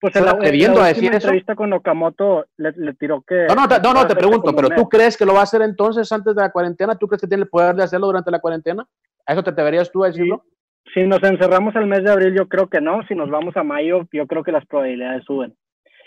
Pues 0.00 0.14
en 0.14 0.24
la, 0.24 0.30
en 0.40 0.78
a 0.78 0.86
decir 0.86 1.12
entrevista 1.12 1.56
con 1.56 1.72
Okamoto 1.72 2.46
le, 2.56 2.94
tiró 2.94 3.22
que... 3.22 3.46
No, 3.48 3.54
no, 3.56 3.66
no, 3.66 3.94
no 3.94 4.06
te 4.06 4.14
pregunto, 4.14 4.54
pero 4.54 4.68
¿tú 4.70 4.88
crees 4.88 5.16
que 5.16 5.24
lo 5.24 5.34
va 5.34 5.40
a 5.40 5.42
hacer 5.42 5.60
entonces 5.62 6.10
antes 6.12 6.36
de 6.36 6.40
la 6.40 6.52
cuarentena? 6.52 6.96
¿Tú 6.96 7.08
crees 7.08 7.20
que 7.20 7.26
tiene 7.26 7.42
el 7.42 7.48
poder 7.48 7.74
de 7.74 7.82
hacerlo 7.82 8.06
durante 8.06 8.30
la 8.30 8.38
cuarentena? 8.38 8.86
¿A 9.26 9.32
eso 9.32 9.42
te 9.42 9.50
deberías 9.50 9.90
tú 9.90 10.04
a 10.04 10.08
decirlo? 10.08 10.44
Si 10.94 11.02
nos 11.02 11.22
encerramos 11.22 11.74
el 11.74 11.86
mes 11.86 12.04
de 12.04 12.12
abril, 12.12 12.34
yo 12.34 12.46
creo 12.48 12.68
que 12.68 12.80
no. 12.80 13.02
Si 13.08 13.14
nos 13.14 13.28
vamos 13.28 13.56
a 13.56 13.64
mayo, 13.64 14.06
yo 14.12 14.26
creo 14.26 14.44
que 14.44 14.52
las 14.52 14.64
probabilidades 14.66 15.24
suben. 15.24 15.54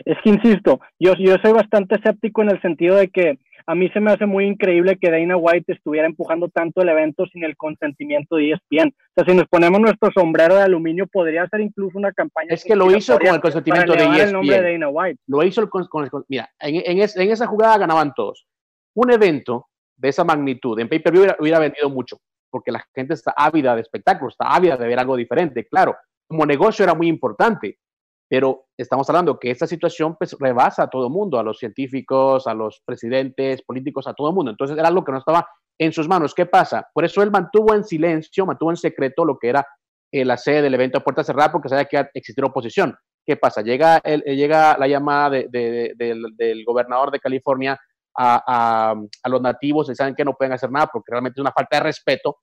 Es 0.05 0.17
que, 0.23 0.29
insisto, 0.29 0.79
yo, 0.99 1.13
yo 1.15 1.35
soy 1.41 1.53
bastante 1.53 1.95
escéptico 1.95 2.41
en 2.41 2.51
el 2.51 2.61
sentido 2.61 2.95
de 2.95 3.09
que 3.09 3.39
a 3.67 3.75
mí 3.75 3.89
se 3.89 3.99
me 3.99 4.11
hace 4.11 4.25
muy 4.25 4.45
increíble 4.45 4.97
que 4.99 5.11
Dana 5.11 5.37
White 5.37 5.73
estuviera 5.73 6.07
empujando 6.07 6.49
tanto 6.49 6.81
el 6.81 6.89
evento 6.89 7.25
sin 7.27 7.43
el 7.43 7.55
consentimiento 7.55 8.35
de 8.35 8.51
ESPN. 8.51 8.89
O 8.89 9.13
sea, 9.15 9.25
si 9.25 9.33
nos 9.33 9.47
ponemos 9.47 9.79
nuestro 9.79 10.11
sombrero 10.11 10.55
de 10.55 10.63
aluminio, 10.63 11.07
podría 11.07 11.47
ser 11.47 11.61
incluso 11.61 11.97
una 11.97 12.11
campaña. 12.11 12.47
Es 12.49 12.63
que 12.63 12.75
lo 12.75 12.95
hizo 12.95 13.17
con 13.17 13.35
el 13.35 13.41
consentimiento 13.41 13.93
de 13.93 14.03
ESPN. 14.03 14.19
El 14.21 14.33
nombre 14.33 14.61
de 14.61 14.71
Dana 14.73 14.89
White. 14.89 15.19
Lo 15.27 15.43
hizo 15.43 15.69
con, 15.69 16.03
el. 16.03 16.09
Mira, 16.27 16.49
en, 16.59 16.99
esa 16.99 17.47
jugada 17.47 17.77
ganaban 17.77 18.13
todos. 18.13 18.45
Un 18.93 19.11
evento 19.11 19.67
de 19.95 20.09
esa 20.09 20.23
magnitud 20.23 20.79
en 20.79 20.89
pay-per-view 20.89 21.21
hubiera, 21.23 21.37
hubiera 21.39 21.59
vendido 21.59 21.89
mucho, 21.89 22.17
porque 22.49 22.71
la 22.71 22.83
gente 22.93 23.13
está 23.13 23.33
ávida 23.37 23.75
de 23.75 23.81
espectáculos, 23.81 24.33
está 24.33 24.53
ávida 24.53 24.75
de 24.75 24.87
ver 24.87 24.99
algo 24.99 25.15
diferente. 25.15 25.67
Claro, 25.67 25.95
como 26.27 26.45
negocio 26.45 26.83
era 26.83 26.93
muy 26.93 27.07
importante, 27.07 27.77
pero 28.31 28.67
estamos 28.77 29.09
hablando 29.09 29.37
que 29.37 29.51
esta 29.51 29.67
situación 29.67 30.15
pues, 30.15 30.37
rebasa 30.39 30.83
a 30.83 30.89
todo 30.89 31.07
el 31.07 31.11
mundo, 31.11 31.37
a 31.37 31.43
los 31.43 31.59
científicos, 31.59 32.47
a 32.47 32.53
los 32.53 32.81
presidentes, 32.85 33.61
políticos, 33.61 34.07
a 34.07 34.13
todo 34.13 34.29
el 34.29 34.33
mundo. 34.33 34.51
Entonces 34.51 34.77
era 34.77 34.87
algo 34.87 35.03
que 35.03 35.11
no 35.11 35.17
estaba 35.17 35.45
en 35.77 35.91
sus 35.91 36.07
manos. 36.07 36.33
¿Qué 36.33 36.45
pasa? 36.45 36.87
Por 36.93 37.03
eso 37.03 37.21
él 37.21 37.29
mantuvo 37.29 37.73
en 37.73 37.83
silencio, 37.83 38.45
mantuvo 38.45 38.69
en 38.69 38.77
secreto 38.77 39.25
lo 39.25 39.37
que 39.37 39.49
era 39.49 39.67
eh, 40.13 40.23
la 40.23 40.37
sede 40.37 40.61
del 40.61 40.73
evento 40.73 40.97
a 40.97 41.03
puerta 41.03 41.25
cerrada 41.25 41.51
porque 41.51 41.67
sabía 41.67 41.83
que 41.83 42.07
existía 42.13 42.45
oposición. 42.45 42.95
¿Qué 43.25 43.35
pasa? 43.35 43.63
Llega, 43.63 43.97
el, 44.01 44.23
eh, 44.25 44.37
llega 44.37 44.77
la 44.77 44.87
llamada 44.87 45.31
del, 45.31 46.63
gobernador 46.65 47.11
de 47.11 47.19
California 47.19 47.77
a, 48.17 48.93
a, 49.23 49.29
los 49.29 49.41
nativos 49.41 49.89
y 49.89 49.95
saben 49.95 50.15
que 50.15 50.23
no 50.23 50.35
pueden 50.35 50.53
hacer 50.53 50.71
nada 50.71 50.87
porque 50.87 51.11
realmente 51.11 51.37
es 51.37 51.41
una 51.41 51.51
falta 51.51 51.75
de 51.75 51.83
respeto 51.83 52.37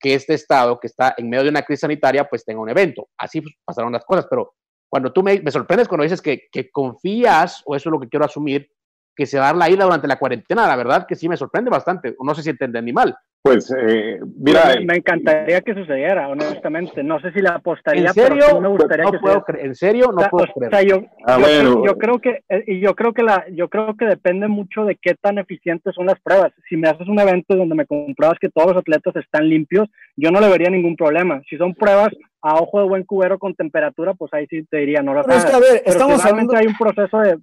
que 0.00 0.14
este 0.14 0.34
estado 0.34 0.80
que 0.80 0.88
está 0.88 1.14
en 1.16 1.30
medio 1.30 1.44
de 1.44 1.50
una 1.50 1.62
crisis 1.62 1.82
sanitaria 1.82 2.28
pues 2.28 2.44
tenga 2.44 2.60
un 2.60 2.70
evento. 2.70 3.10
Así 3.16 3.40
pasaron 3.64 3.92
las 3.92 4.04
cosas, 4.04 4.26
pero 4.28 4.54
cuando 4.88 5.12
tú 5.12 5.22
me, 5.22 5.40
me 5.40 5.50
sorprendes 5.50 5.88
cuando 5.88 6.04
dices 6.04 6.22
que, 6.22 6.48
que, 6.50 6.70
confías, 6.70 7.62
o 7.66 7.76
eso 7.76 7.88
es 7.88 7.92
lo 7.92 8.00
que 8.00 8.08
quiero 8.08 8.24
asumir, 8.24 8.70
que 9.14 9.26
se 9.26 9.38
va 9.38 9.44
a 9.44 9.46
dar 9.48 9.56
la 9.56 9.70
ida 9.70 9.84
durante 9.84 10.06
la 10.06 10.18
cuarentena, 10.18 10.66
la 10.66 10.76
verdad 10.76 11.06
que 11.06 11.16
sí 11.16 11.28
me 11.28 11.36
sorprende 11.36 11.70
bastante, 11.70 12.14
no 12.22 12.34
sé 12.34 12.42
si 12.42 12.50
entendí 12.50 12.92
mal. 12.92 13.16
Pues, 13.42 13.72
eh, 13.76 14.18
mira. 14.36 14.74
Me, 14.84 14.96
encantaría 14.96 15.60
que 15.60 15.72
sucediera, 15.72 16.28
honestamente. 16.28 17.02
No 17.02 17.20
sé 17.20 17.32
si 17.32 17.40
la 17.40 17.50
apostaría, 17.50 18.08
¿En 18.08 18.12
serio? 18.12 18.44
pero 18.46 18.60
me 18.60 18.68
gustaría 18.68 19.04
no 19.04 19.12
que 19.12 19.18
puedo 19.18 19.44
¿En 19.58 19.74
serio? 19.74 20.12
No 20.12 20.28
puedo 20.28 20.46
creer. 20.52 20.74
O 20.74 20.76
sea, 20.76 20.82
yo, 20.82 21.06
ah, 21.24 21.38
yo, 21.86 21.96
creo 21.96 22.18
que, 22.18 22.42
eh, 22.48 22.64
y 22.66 22.80
yo 22.80 22.94
creo 22.94 23.12
que 23.12 23.22
la, 23.22 23.46
yo 23.52 23.68
creo 23.68 23.96
que 23.96 24.06
depende 24.06 24.48
mucho 24.48 24.84
de 24.84 24.96
qué 24.96 25.14
tan 25.14 25.38
eficientes 25.38 25.94
son 25.94 26.06
las 26.06 26.20
pruebas. 26.20 26.52
Si 26.68 26.76
me 26.76 26.88
haces 26.88 27.08
un 27.08 27.18
evento 27.20 27.54
donde 27.54 27.74
me 27.74 27.86
compruebas 27.86 28.38
que 28.40 28.50
todos 28.50 28.68
los 28.68 28.78
atletas 28.78 29.16
están 29.16 29.48
limpios, 29.48 29.88
yo 30.16 30.30
no 30.30 30.40
le 30.40 30.48
vería 30.48 30.68
ningún 30.68 30.96
problema. 30.96 31.40
Si 31.48 31.56
son 31.56 31.74
pruebas 31.74 32.10
a 32.42 32.60
ojo 32.60 32.80
de 32.80 32.88
buen 32.88 33.04
cubero 33.04 33.38
con 33.38 33.54
temperatura, 33.54 34.14
pues 34.14 34.32
ahí 34.32 34.46
sí 34.48 34.64
te 34.64 34.78
diría, 34.78 35.02
no 35.02 35.14
las 35.14 35.26
hagas. 35.26 35.44
Es 35.44 35.50
que, 35.50 35.56
a 35.56 35.60
ver, 35.60 35.82
estamos 35.84 36.24
hablando... 36.24 36.56
hay 36.56 36.66
un 36.66 36.76
proceso 36.76 37.18
de... 37.18 37.38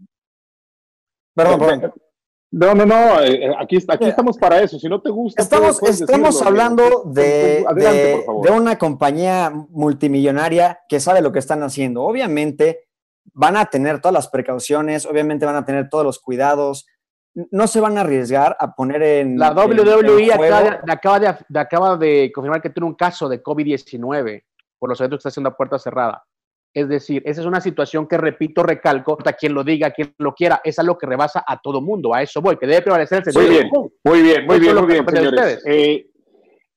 Perdón, 1.36 1.60
perdón. 1.60 1.94
No, 2.52 2.74
no, 2.74 2.86
no, 2.86 3.22
eh, 3.22 3.54
aquí, 3.60 3.80
aquí 3.86 4.06
estamos 4.06 4.38
para 4.38 4.62
eso. 4.62 4.80
Si 4.80 4.88
no 4.88 5.02
te 5.02 5.10
gusta. 5.10 5.42
Estamos, 5.42 5.84
estamos 5.84 6.42
hablando 6.42 7.04
de, 7.04 7.66
de, 7.76 8.52
una 8.52 8.78
compañía 8.78 9.52
multimillonaria 9.72 10.80
que 10.88 11.02
sabe 11.02 11.22
lo 11.22 11.34
que 11.34 11.40
están 11.40 11.64
haciendo. 11.64 12.04
Obviamente 12.04 12.88
van 13.34 13.58
a 13.58 13.66
tener 13.66 14.00
todas 14.00 14.14
las 14.14 14.30
precauciones, 14.30 15.06
obviamente 15.06 15.46
van 15.46 15.58
a 15.58 15.66
tener 15.66 15.90
todos 15.90 16.06
los 16.06 16.20
cuidados. 16.20 16.86
No 17.52 17.68
se 17.68 17.82
van 17.82 17.98
a 17.98 18.02
arriesgar 18.02 18.56
a 18.58 18.74
poner 18.74 19.04
en. 19.04 19.38
La 19.38 19.52
WWE 19.52 20.32
acaba, 20.32 20.80
acaba, 20.88 21.20
de, 21.20 21.60
acaba 21.60 21.98
de 21.98 22.32
confirmar 22.34 22.62
que 22.62 22.70
tiene 22.70 22.88
un 22.88 22.96
caso 22.96 23.28
de 23.28 23.44
COVID-19 23.44 24.44
por 24.86 24.92
los 24.92 25.00
eventos 25.00 25.18
que 25.18 25.20
está 25.22 25.30
haciendo 25.30 25.50
a 25.50 25.58
puerta 25.58 25.80
cerrada. 25.80 26.24
Es 26.72 26.88
decir, 26.88 27.24
esa 27.26 27.42
es 27.42 27.48
una 27.48 27.60
situación 27.60 28.08
que, 28.08 28.20
repito, 28.20 28.62
recalco, 28.62 29.18
a 29.26 29.34
quien 29.34 29.56
lo 29.56 29.64
diga, 29.64 29.88
a 29.88 29.92
quien 29.92 30.14
lo 30.20 30.36
quiera, 30.36 30.62
es 30.64 30.78
algo 30.78 30.96
que 30.96 31.08
rebasa 31.08 31.44
a 31.48 31.60
todo 31.60 31.82
mundo, 31.82 32.14
a 32.14 32.22
eso 32.22 32.40
voy, 32.40 32.56
que 32.56 32.68
debe 32.68 32.84
prevalecer 32.84 33.24
el 33.26 33.34
sentido 33.34 33.44
Muy 33.44 33.56
bien, 33.56 33.72
muy 34.04 34.22
bien, 34.22 34.46
muy 34.46 34.60
bien, 34.60 34.76
muy 34.76 34.86
bien, 34.86 35.08
señores. 35.10 35.64
Eh, 35.66 36.06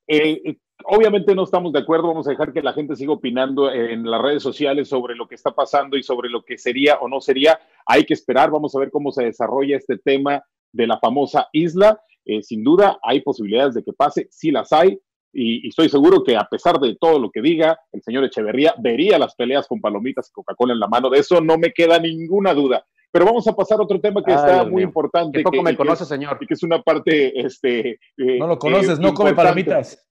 eh, 0.07 0.57
obviamente 0.85 1.35
no 1.35 1.43
estamos 1.43 1.71
de 1.75 1.81
acuerdo, 1.81 2.09
vamos 2.09 2.27
a 2.29 2.31
dejar 2.31 2.51
que 2.55 2.63
la 2.63 2.73
gente 2.73 2.97
siga 2.97 3.13
opinando 3.13 3.71
en 3.71 4.11
las 4.11 4.23
redes 4.23 4.43
sociales 4.43 4.89
sobre 4.89 5.15
lo 5.15 5.29
que 5.29 5.35
está 5.35 5.51
pasando 5.51 5.99
y 5.99 6.03
sobre 6.03 6.31
lo 6.31 6.43
que 6.43 6.57
sería 6.57 6.95
o 7.01 7.09
no 7.09 7.21
sería. 7.21 7.61
Hay 7.85 8.07
que 8.07 8.15
esperar, 8.15 8.51
vamos 8.51 8.75
a 8.75 8.79
ver 8.79 8.91
cómo 8.91 9.13
se 9.13 9.25
desarrolla 9.25 9.77
este 9.77 9.99
tema 9.99 10.43
de 10.73 10.87
la 10.87 10.99
famosa 10.99 11.49
isla. 11.53 12.01
eh, 12.25 12.43
sin 12.43 12.65
duda 12.65 12.99
hay 13.03 13.21
posibilidades 13.21 13.75
de 13.75 13.85
que 13.85 13.93
pase, 13.93 14.29
sí 14.31 14.51
las 14.51 14.73
hay, 14.73 14.99
y, 15.39 15.69
estoy 15.69 15.89
seguro 15.89 16.23
que 16.25 16.37
a 16.37 16.45
pesar 16.45 16.79
de 16.79 16.97
todo 17.01 17.19
lo 17.19 17.31
que 17.31 17.41
diga, 17.41 17.79
el 17.93 18.03
señor 18.03 18.25
Echeverría 18.25 18.75
vería 18.79 19.19
las 19.19 19.35
peleas 19.35 19.67
con 19.67 19.81
palomitas 19.81 20.29
y 20.29 20.33
Coca-Cola 20.33 20.73
en 20.73 20.81
la 20.81 20.89
mano, 20.89 21.11
de 21.11 21.19
eso 21.19 21.41
no 21.41 21.57
me 21.59 21.73
queda 21.73 21.99
ninguna 21.99 22.55
duda. 22.55 22.85
Pero 23.11 23.25
vamos 23.25 23.47
a 23.49 23.55
pasar 23.55 23.79
a 23.81 23.85
otro 23.85 24.01
tema 24.01 24.23
que 24.23 24.33
está 24.33 24.65
muy 24.65 24.83
importante. 24.83 25.39
Que 25.39 25.43
poco 25.43 25.63
me 25.63 25.75
conoce, 25.75 26.05
señor. 26.05 26.37
Y 26.41 26.47
que 26.47 26.53
es 26.53 26.63
una 26.63 26.83
parte, 26.83 27.41
este... 27.41 27.99
Eh, 28.19 28.39
no 28.39 28.47
lo 28.47 28.59
conoces, 28.59 28.99
no 28.99 29.15
come 29.15 29.33
palomitas. 29.33 30.07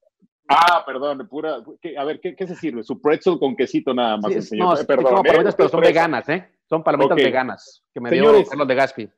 Ah, 0.48 0.82
perdón, 0.84 1.28
pura. 1.28 1.62
a 1.96 2.04
ver, 2.04 2.20
¿qué, 2.20 2.46
se 2.46 2.56
sirve? 2.56 2.82
Su 2.82 3.00
pretzel 3.00 3.38
con 3.38 3.54
quesito 3.54 3.94
nada 3.94 4.16
más, 4.16 4.32
señor. 4.48 4.78
No, 4.78 4.86
perdón. 4.86 5.22
palomitas, 5.22 5.54
pero 5.54 5.68
son 5.68 5.80
veganas, 5.80 6.28
¿eh? 6.28 6.48
Son 6.68 6.82
palomitas 6.82 7.16
veganas 7.16 7.84
que 7.94 8.00
me 8.00 8.10
dio 8.10 8.44
Carlos 8.46 8.66
de 8.66 8.74
Gaspi. 8.74 9.08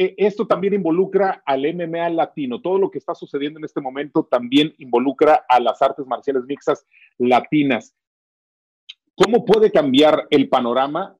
E, 0.00 0.14
esto 0.16 0.46
también 0.46 0.72
involucra 0.72 1.42
al 1.44 1.60
MMA 1.74 2.08
latino. 2.08 2.62
Todo 2.62 2.78
lo 2.78 2.90
que 2.90 2.96
está 2.96 3.14
sucediendo 3.14 3.58
en 3.58 3.66
este 3.66 3.82
momento 3.82 4.24
también 4.24 4.72
involucra 4.78 5.44
a 5.46 5.60
las 5.60 5.82
artes 5.82 6.06
marciales 6.06 6.44
mixtas 6.46 6.86
latinas. 7.18 7.94
¿Cómo 9.14 9.44
puede 9.44 9.70
cambiar 9.70 10.26
el 10.30 10.48
panorama 10.48 11.18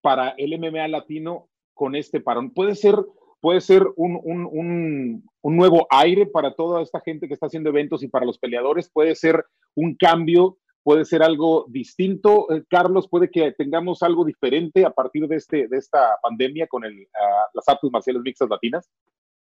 para 0.00 0.30
el 0.30 0.58
MMA 0.58 0.88
latino 0.88 1.48
con 1.74 1.94
este 1.94 2.20
parón? 2.20 2.50
Puede 2.50 2.74
ser, 2.74 2.96
puede 3.40 3.60
ser 3.60 3.86
un, 3.94 4.18
un, 4.24 5.22
un, 5.40 5.56
nuevo 5.56 5.86
aire 5.88 6.26
para 6.26 6.56
toda 6.56 6.82
esta 6.82 6.98
gente 6.98 7.28
que 7.28 7.34
está 7.34 7.46
haciendo 7.46 7.70
eventos 7.70 8.02
y 8.02 8.08
para 8.08 8.26
los 8.26 8.36
peleadores, 8.36 8.90
puede 8.90 9.14
ser 9.14 9.44
un 9.76 9.94
cambio 9.94 10.58
puede 10.82 11.04
ser 11.04 11.22
algo 11.22 11.66
distinto. 11.68 12.50
Eh, 12.50 12.64
Carlos, 12.68 13.08
puede 13.08 13.30
que 13.30 13.52
tengamos 13.52 14.02
algo 14.02 14.24
diferente 14.24 14.84
a 14.84 14.90
partir 14.90 15.26
de, 15.28 15.36
este, 15.36 15.68
de 15.68 15.76
esta 15.76 16.16
pandemia 16.22 16.66
con 16.66 16.84
el, 16.84 17.06
ah, 17.14 17.46
las 17.54 17.68
artes 17.68 17.90
marciales 17.90 18.22
mixtas 18.22 18.48
latinas. 18.48 18.88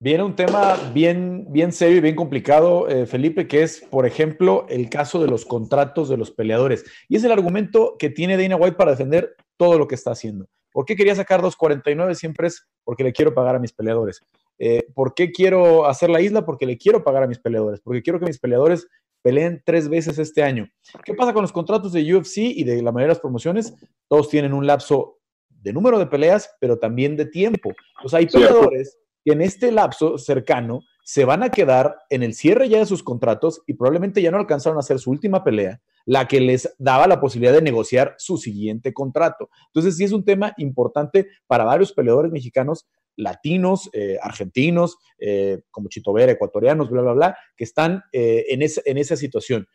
Viene 0.00 0.22
un 0.22 0.36
tema 0.36 0.76
bien, 0.94 1.46
bien 1.50 1.72
serio 1.72 1.96
y 1.96 2.00
bien 2.00 2.14
complicado, 2.14 2.88
eh, 2.88 3.04
Felipe, 3.06 3.48
que 3.48 3.64
es, 3.64 3.80
por 3.90 4.06
ejemplo, 4.06 4.64
el 4.68 4.88
caso 4.88 5.20
de 5.20 5.26
los 5.26 5.44
contratos 5.44 6.08
de 6.08 6.16
los 6.16 6.30
peleadores. 6.30 6.84
Y 7.08 7.16
es 7.16 7.24
el 7.24 7.32
argumento 7.32 7.96
que 7.98 8.08
tiene 8.08 8.36
Dana 8.36 8.54
White 8.54 8.76
para 8.76 8.92
defender 8.92 9.34
todo 9.56 9.76
lo 9.76 9.88
que 9.88 9.96
está 9.96 10.12
haciendo. 10.12 10.46
¿Por 10.72 10.84
qué 10.84 10.94
quería 10.94 11.16
sacar 11.16 11.42
2.49? 11.42 12.14
Siempre 12.14 12.46
es 12.46 12.68
porque 12.84 13.02
le 13.02 13.12
quiero 13.12 13.34
pagar 13.34 13.56
a 13.56 13.58
mis 13.58 13.72
peleadores. 13.72 14.20
Eh, 14.60 14.86
¿Por 14.94 15.14
qué 15.14 15.32
quiero 15.32 15.86
hacer 15.86 16.10
la 16.10 16.20
isla? 16.20 16.44
Porque 16.44 16.66
le 16.66 16.78
quiero 16.78 17.02
pagar 17.02 17.24
a 17.24 17.26
mis 17.26 17.40
peleadores. 17.40 17.80
Porque 17.80 18.02
quiero 18.02 18.20
que 18.20 18.26
mis 18.26 18.38
peleadores 18.38 18.86
peleen 19.28 19.62
tres 19.62 19.90
veces 19.90 20.18
este 20.18 20.42
año. 20.42 20.70
¿Qué 21.04 21.12
pasa 21.12 21.34
con 21.34 21.42
los 21.42 21.52
contratos 21.52 21.92
de 21.92 22.14
UFC 22.14 22.38
y 22.38 22.64
de 22.64 22.76
la 22.76 22.92
mayoría 22.92 23.08
de 23.08 23.14
las 23.14 23.20
promociones? 23.20 23.74
Todos 24.08 24.30
tienen 24.30 24.54
un 24.54 24.66
lapso 24.66 25.18
de 25.50 25.74
número 25.74 25.98
de 25.98 26.06
peleas, 26.06 26.50
pero 26.58 26.78
también 26.78 27.14
de 27.14 27.26
tiempo. 27.26 27.74
Sea, 28.06 28.20
hay 28.20 28.26
peleadores 28.26 28.96
que 29.22 29.32
en 29.32 29.42
este 29.42 29.70
lapso 29.70 30.16
cercano 30.16 30.80
se 31.04 31.26
van 31.26 31.42
a 31.42 31.50
quedar 31.50 31.98
en 32.08 32.22
el 32.22 32.32
cierre 32.32 32.70
ya 32.70 32.78
de 32.78 32.86
sus 32.86 33.02
contratos 33.02 33.60
y 33.66 33.74
probablemente 33.74 34.22
ya 34.22 34.30
no 34.30 34.38
alcanzaron 34.38 34.78
a 34.78 34.80
hacer 34.80 34.98
su 34.98 35.10
última 35.10 35.44
pelea, 35.44 35.78
la 36.06 36.26
que 36.26 36.40
les 36.40 36.74
daba 36.78 37.06
la 37.06 37.20
posibilidad 37.20 37.52
de 37.52 37.60
negociar 37.60 38.14
su 38.16 38.38
siguiente 38.38 38.94
contrato. 38.94 39.50
Entonces, 39.66 39.98
sí 39.98 40.04
es 40.04 40.12
un 40.12 40.24
tema 40.24 40.54
importante 40.56 41.28
para 41.46 41.64
varios 41.64 41.92
peleadores 41.92 42.32
mexicanos 42.32 42.88
latinos, 43.18 43.90
eh, 43.92 44.16
argentinos, 44.22 44.96
eh, 45.18 45.60
como 45.70 45.88
Chito 45.88 46.12
Vera, 46.12 46.32
ecuatorianos, 46.32 46.88
bla, 46.88 47.02
bla, 47.02 47.12
bla, 47.12 47.38
que 47.56 47.64
están 47.64 48.02
eh, 48.12 48.46
en, 48.48 48.62
en 48.62 48.98
esa 48.98 49.16
situación. 49.16 49.68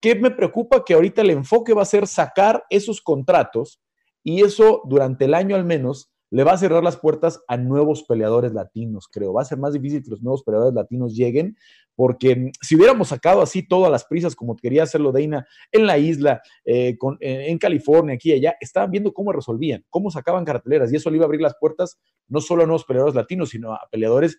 ¿Qué 0.00 0.14
me 0.14 0.30
preocupa? 0.30 0.84
Que 0.84 0.94
ahorita 0.94 1.22
el 1.22 1.30
enfoque 1.30 1.74
va 1.74 1.82
a 1.82 1.86
ser 1.86 2.06
sacar 2.06 2.64
esos 2.70 3.00
contratos 3.00 3.80
y 4.22 4.42
eso 4.42 4.82
durante 4.84 5.24
el 5.24 5.34
año 5.34 5.56
al 5.56 5.64
menos 5.64 6.11
le 6.32 6.44
va 6.44 6.52
a 6.52 6.56
cerrar 6.56 6.82
las 6.82 6.96
puertas 6.96 7.44
a 7.46 7.58
nuevos 7.58 8.04
peleadores 8.04 8.54
latinos, 8.54 9.06
creo. 9.06 9.34
Va 9.34 9.42
a 9.42 9.44
ser 9.44 9.58
más 9.58 9.74
difícil 9.74 10.02
que 10.02 10.08
los 10.08 10.22
nuevos 10.22 10.42
peleadores 10.42 10.72
latinos 10.72 11.14
lleguen, 11.14 11.58
porque 11.94 12.34
mm, 12.34 12.50
si 12.62 12.74
hubiéramos 12.74 13.08
sacado 13.08 13.42
así 13.42 13.68
todas 13.68 13.92
las 13.92 14.06
prisas 14.06 14.34
como 14.34 14.56
quería 14.56 14.84
hacerlo 14.84 15.12
Deina 15.12 15.46
en 15.70 15.86
la 15.86 15.98
isla, 15.98 16.40
eh, 16.64 16.96
en 17.20 17.58
California, 17.58 18.14
aquí 18.14 18.30
y 18.30 18.32
allá, 18.32 18.56
estaban 18.62 18.90
viendo 18.90 19.12
cómo 19.12 19.30
resolvían, 19.30 19.84
cómo 19.90 20.10
sacaban 20.10 20.46
carteleras, 20.46 20.90
y 20.90 20.96
eso 20.96 21.10
le 21.10 21.16
iba 21.16 21.24
a 21.24 21.26
abrir 21.26 21.42
las 21.42 21.54
puertas 21.60 22.00
no 22.28 22.40
solo 22.40 22.62
a 22.62 22.66
nuevos 22.66 22.86
peleadores 22.86 23.14
latinos, 23.14 23.50
sino 23.50 23.74
a 23.74 23.86
peleadores 23.90 24.38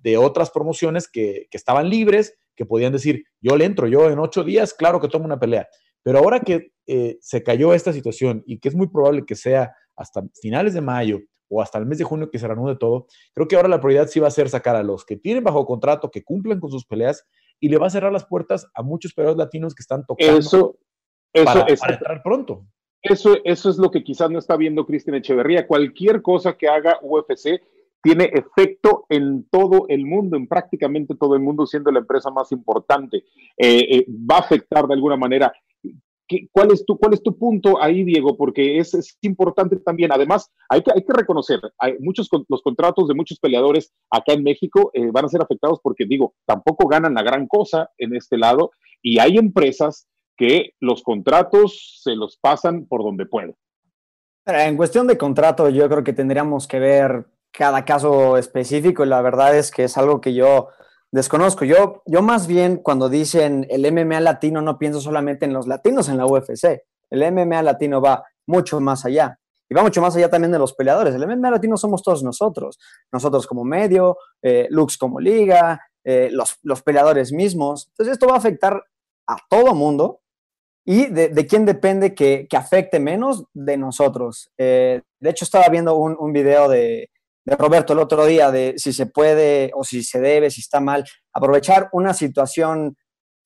de 0.00 0.18
otras 0.18 0.48
promociones 0.52 1.08
que, 1.10 1.48
estaban 1.50 1.90
libres, 1.90 2.38
que 2.54 2.66
podían 2.66 2.92
decir, 2.92 3.24
yo 3.40 3.56
le 3.56 3.64
entro, 3.64 3.88
yo 3.88 4.08
en 4.10 4.20
ocho 4.20 4.44
días, 4.44 4.74
claro 4.74 5.00
que 5.00 5.08
tomo 5.08 5.24
una 5.24 5.40
pelea. 5.40 5.66
Pero 6.04 6.18
ahora 6.18 6.38
que 6.38 6.70
eh, 6.86 7.18
se 7.20 7.42
cayó 7.42 7.74
esta 7.74 7.92
situación 7.92 8.44
y 8.46 8.60
que 8.60 8.68
es 8.68 8.76
muy 8.76 8.88
probable 8.88 9.24
que 9.26 9.34
sea 9.34 9.74
hasta 9.96 10.22
finales 10.40 10.74
de 10.74 10.80
mayo 10.80 11.20
o 11.52 11.60
hasta 11.60 11.78
el 11.78 11.86
mes 11.86 11.98
de 11.98 12.04
junio 12.04 12.30
que 12.30 12.38
se 12.38 12.46
reanude 12.46 12.76
todo, 12.76 13.06
creo 13.34 13.46
que 13.46 13.56
ahora 13.56 13.68
la 13.68 13.80
prioridad 13.80 14.08
sí 14.08 14.20
va 14.20 14.28
a 14.28 14.32
ser 14.32 14.48
sacar 14.48 14.74
a 14.74 14.82
los 14.82 15.04
que 15.04 15.16
tienen 15.16 15.44
bajo 15.44 15.66
contrato, 15.66 16.10
que 16.10 16.24
cumplan 16.24 16.60
con 16.60 16.70
sus 16.70 16.86
peleas 16.86 17.26
y 17.60 17.68
le 17.68 17.78
va 17.78 17.86
a 17.86 17.90
cerrar 17.90 18.12
las 18.12 18.24
puertas 18.24 18.68
a 18.74 18.82
muchos 18.82 19.12
peleadores 19.12 19.38
latinos 19.38 19.74
que 19.74 19.82
están 19.82 20.04
tocando 20.06 20.38
eso, 20.38 20.78
eso, 21.32 21.44
para, 21.44 21.68
entrar 21.68 22.22
pronto. 22.22 22.64
Eso, 23.02 23.36
eso 23.44 23.68
es 23.68 23.78
lo 23.78 23.90
que 23.90 24.02
quizás 24.02 24.30
no 24.30 24.38
está 24.38 24.56
viendo 24.56 24.86
Cristian 24.86 25.16
Echeverría. 25.16 25.66
Cualquier 25.66 26.22
cosa 26.22 26.56
que 26.56 26.68
haga 26.68 26.98
UFC 27.02 27.60
tiene 28.02 28.24
efecto 28.32 29.06
en 29.08 29.46
todo 29.48 29.86
el 29.88 30.04
mundo, 30.04 30.36
en 30.36 30.48
prácticamente 30.48 31.14
todo 31.14 31.34
el 31.34 31.40
mundo, 31.40 31.66
siendo 31.66 31.90
la 31.92 32.00
empresa 32.00 32.30
más 32.30 32.50
importante. 32.50 33.18
Eh, 33.56 33.96
eh, 33.96 34.06
va 34.08 34.36
a 34.36 34.40
afectar 34.40 34.86
de 34.86 34.94
alguna 34.94 35.16
manera 35.16 35.52
¿Cuál 36.50 36.72
es, 36.72 36.84
tu, 36.86 36.96
¿Cuál 36.96 37.14
es 37.14 37.22
tu 37.22 37.36
punto 37.36 37.82
ahí, 37.82 38.04
Diego? 38.04 38.36
Porque 38.36 38.78
es, 38.78 38.94
es 38.94 39.18
importante 39.20 39.76
también. 39.76 40.12
Además, 40.12 40.50
hay 40.68 40.82
que, 40.82 40.90
hay 40.94 41.04
que 41.04 41.12
reconocer, 41.12 41.60
hay 41.78 41.98
muchos 41.98 42.28
los 42.48 42.62
contratos 42.62 43.08
de 43.08 43.14
muchos 43.14 43.38
peleadores 43.38 43.92
acá 44.10 44.32
en 44.32 44.42
México 44.42 44.90
eh, 44.94 45.10
van 45.12 45.26
a 45.26 45.28
ser 45.28 45.42
afectados 45.42 45.80
porque, 45.82 46.06
digo, 46.06 46.34
tampoco 46.46 46.88
ganan 46.88 47.14
la 47.14 47.22
gran 47.22 47.46
cosa 47.46 47.90
en 47.98 48.14
este 48.14 48.38
lado 48.38 48.70
y 49.02 49.18
hay 49.18 49.36
empresas 49.36 50.08
que 50.36 50.72
los 50.80 51.02
contratos 51.02 52.00
se 52.02 52.16
los 52.16 52.38
pasan 52.38 52.86
por 52.86 53.02
donde 53.02 53.26
pueden. 53.26 53.54
En 54.46 54.76
cuestión 54.76 55.06
de 55.06 55.18
contrato, 55.18 55.68
yo 55.68 55.88
creo 55.88 56.02
que 56.02 56.12
tendríamos 56.12 56.66
que 56.66 56.80
ver 56.80 57.26
cada 57.52 57.84
caso 57.84 58.38
específico 58.38 59.04
la 59.04 59.20
verdad 59.20 59.56
es 59.56 59.70
que 59.70 59.84
es 59.84 59.98
algo 59.98 60.20
que 60.20 60.34
yo 60.34 60.68
Desconozco. 61.12 61.66
Yo, 61.66 62.02
yo 62.06 62.22
más 62.22 62.46
bien 62.46 62.78
cuando 62.78 63.10
dicen 63.10 63.66
el 63.68 63.90
MMA 63.92 64.20
latino 64.20 64.62
no 64.62 64.78
pienso 64.78 64.98
solamente 64.98 65.44
en 65.44 65.52
los 65.52 65.66
latinos 65.66 66.08
en 66.08 66.16
la 66.16 66.24
UFC. 66.24 66.84
El 67.10 67.30
MMA 67.30 67.62
latino 67.62 68.00
va 68.00 68.24
mucho 68.46 68.80
más 68.80 69.04
allá. 69.04 69.38
Y 69.68 69.74
va 69.74 69.82
mucho 69.82 70.00
más 70.00 70.16
allá 70.16 70.30
también 70.30 70.52
de 70.52 70.58
los 70.58 70.72
peleadores. 70.72 71.14
El 71.14 71.26
MMA 71.26 71.50
latino 71.50 71.76
somos 71.76 72.02
todos 72.02 72.22
nosotros. 72.22 72.78
Nosotros 73.12 73.46
como 73.46 73.62
medio, 73.62 74.16
eh, 74.40 74.66
Lux 74.70 74.96
como 74.96 75.20
liga, 75.20 75.80
eh, 76.02 76.30
los, 76.32 76.56
los, 76.62 76.82
peleadores 76.82 77.30
mismos. 77.30 77.88
Entonces 77.88 78.14
esto 78.14 78.26
va 78.26 78.34
a 78.34 78.38
afectar 78.38 78.82
a 79.26 79.36
todo 79.50 79.74
mundo. 79.74 80.20
¿Y 80.84 81.06
de, 81.06 81.46
quién 81.46 81.66
depende 81.66 82.14
que, 82.14 82.46
que, 82.48 82.56
afecte 82.56 82.98
menos? 82.98 83.44
De 83.52 83.76
nosotros. 83.76 84.50
Eh, 84.58 85.02
de 85.20 85.30
hecho, 85.30 85.44
estaba 85.44 85.68
viendo 85.68 85.94
un, 85.94 86.16
un 86.18 86.32
video 86.32 86.68
de, 86.68 87.08
de 87.44 87.56
Roberto 87.56 87.92
el 87.92 87.98
otro 87.98 88.24
día, 88.24 88.50
de 88.50 88.74
si 88.76 88.92
se 88.92 89.06
puede 89.06 89.70
o 89.74 89.84
si 89.84 90.02
se 90.02 90.20
debe, 90.20 90.50
si 90.50 90.60
está 90.60 90.80
mal, 90.80 91.04
aprovechar 91.32 91.88
una 91.92 92.14
situación 92.14 92.96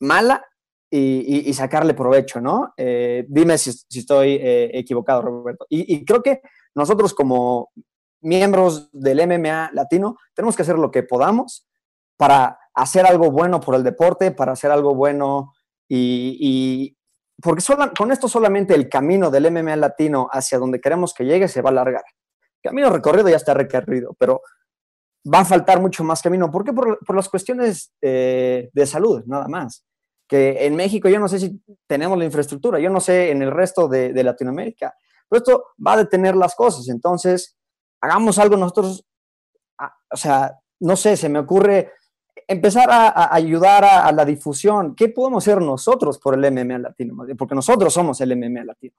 mala 0.01 0.45
y, 0.91 1.53
sacarle 1.53 1.95
provecho, 1.95 2.41
¿no? 2.41 2.73
Eh, 2.77 3.27
dime 3.29 3.59
si, 3.59 3.71
estoy 3.99 4.35
eh, 4.35 4.71
equivocado, 4.73 5.23
Roberto. 5.23 5.67
Y, 5.69 6.05
creo 6.05 6.23
que 6.23 6.41
nosotros 6.75 7.13
como 7.13 7.71
miembros 8.23 8.91
del 8.93 9.27
MMA 9.27 9.71
latino 9.73 10.17
tenemos 10.35 10.57
que 10.57 10.63
hacer 10.63 10.79
lo 10.79 10.91
que 10.91 11.03
podamos 11.03 11.67
para 12.17 12.59
hacer 12.75 13.07
algo 13.07 13.31
bueno 13.31 13.61
por 13.61 13.75
el 13.75 13.85
deporte, 13.85 14.31
para 14.31 14.53
hacer 14.53 14.71
algo 14.71 14.95
bueno 14.95 15.53
y, 15.89 16.97
porque 17.43 17.63
con 17.97 18.11
esto 18.11 18.29
solamente 18.29 18.75
el 18.75 18.89
camino 18.89 19.31
del 19.31 19.51
MMA 19.51 19.77
latino 19.77 20.29
hacia 20.33 20.59
donde 20.59 20.81
queremos 20.81 21.13
que 21.13 21.25
llegue 21.25 21.49
se 21.49 21.61
va 21.61 21.69
a 21.69 21.73
alargar 21.73 22.05
camino 22.67 22.91
recorrido 22.91 23.29
ya 23.29 23.37
está 23.37 23.55
recorrido, 23.55 24.15
pero 24.19 24.43
va 25.33 25.41
a 25.41 25.45
faltar 25.45 25.81
mucho 25.81 26.05
más 26.05 26.23
camino. 26.23 26.51
¿Por 26.51 26.65
qué? 26.65 26.73
Por, 26.73 27.15
las 27.15 27.29
cuestiones 27.29 27.93
eh, 28.01 28.71
de 28.73 28.87
salud, 28.87 29.23
nada 29.27 29.49
más. 29.49 29.85
Que 30.29 30.67
en 30.67 30.75
México 30.75 31.09
yo 31.09 31.21
no 31.21 31.29
sé 31.29 31.39
si 31.39 31.61
tenemos 31.87 32.19
la 32.19 32.25
infraestructura, 32.25 32.79
yo 32.79 32.91
no 32.91 33.01
sé 33.01 33.31
en 33.31 33.43
el 33.43 33.51
resto 33.51 33.89
de, 33.89 34.13
Latinoamérica, 34.25 34.95
pero 35.29 35.39
esto 35.39 35.65
va 35.85 35.95
a 35.95 35.99
detener 35.99 36.35
las 36.35 36.55
cosas. 36.55 36.89
Entonces, 36.89 37.57
hagamos 38.01 38.39
algo 38.39 38.57
nosotros, 38.57 39.05
o 39.79 40.17
sea, 40.17 40.59
no 40.81 40.97
sé, 40.97 41.17
se 41.17 41.29
me 41.29 41.39
ocurre 41.39 41.93
empezar 42.49 42.89
a, 42.91 43.35
ayudar 43.35 43.85
a, 43.85 44.11
la 44.13 44.25
difusión. 44.25 44.95
¿Qué 44.95 45.09
podemos 45.09 45.45
hacer 45.45 45.61
nosotros 45.61 46.19
por 46.19 46.35
el 46.35 46.53
MMA 46.53 46.79
latino? 46.79 47.25
Porque 47.39 47.55
nosotros 47.55 47.93
somos 47.93 48.21
el 48.21 48.37
MMA 48.37 48.65
latino. 48.65 48.97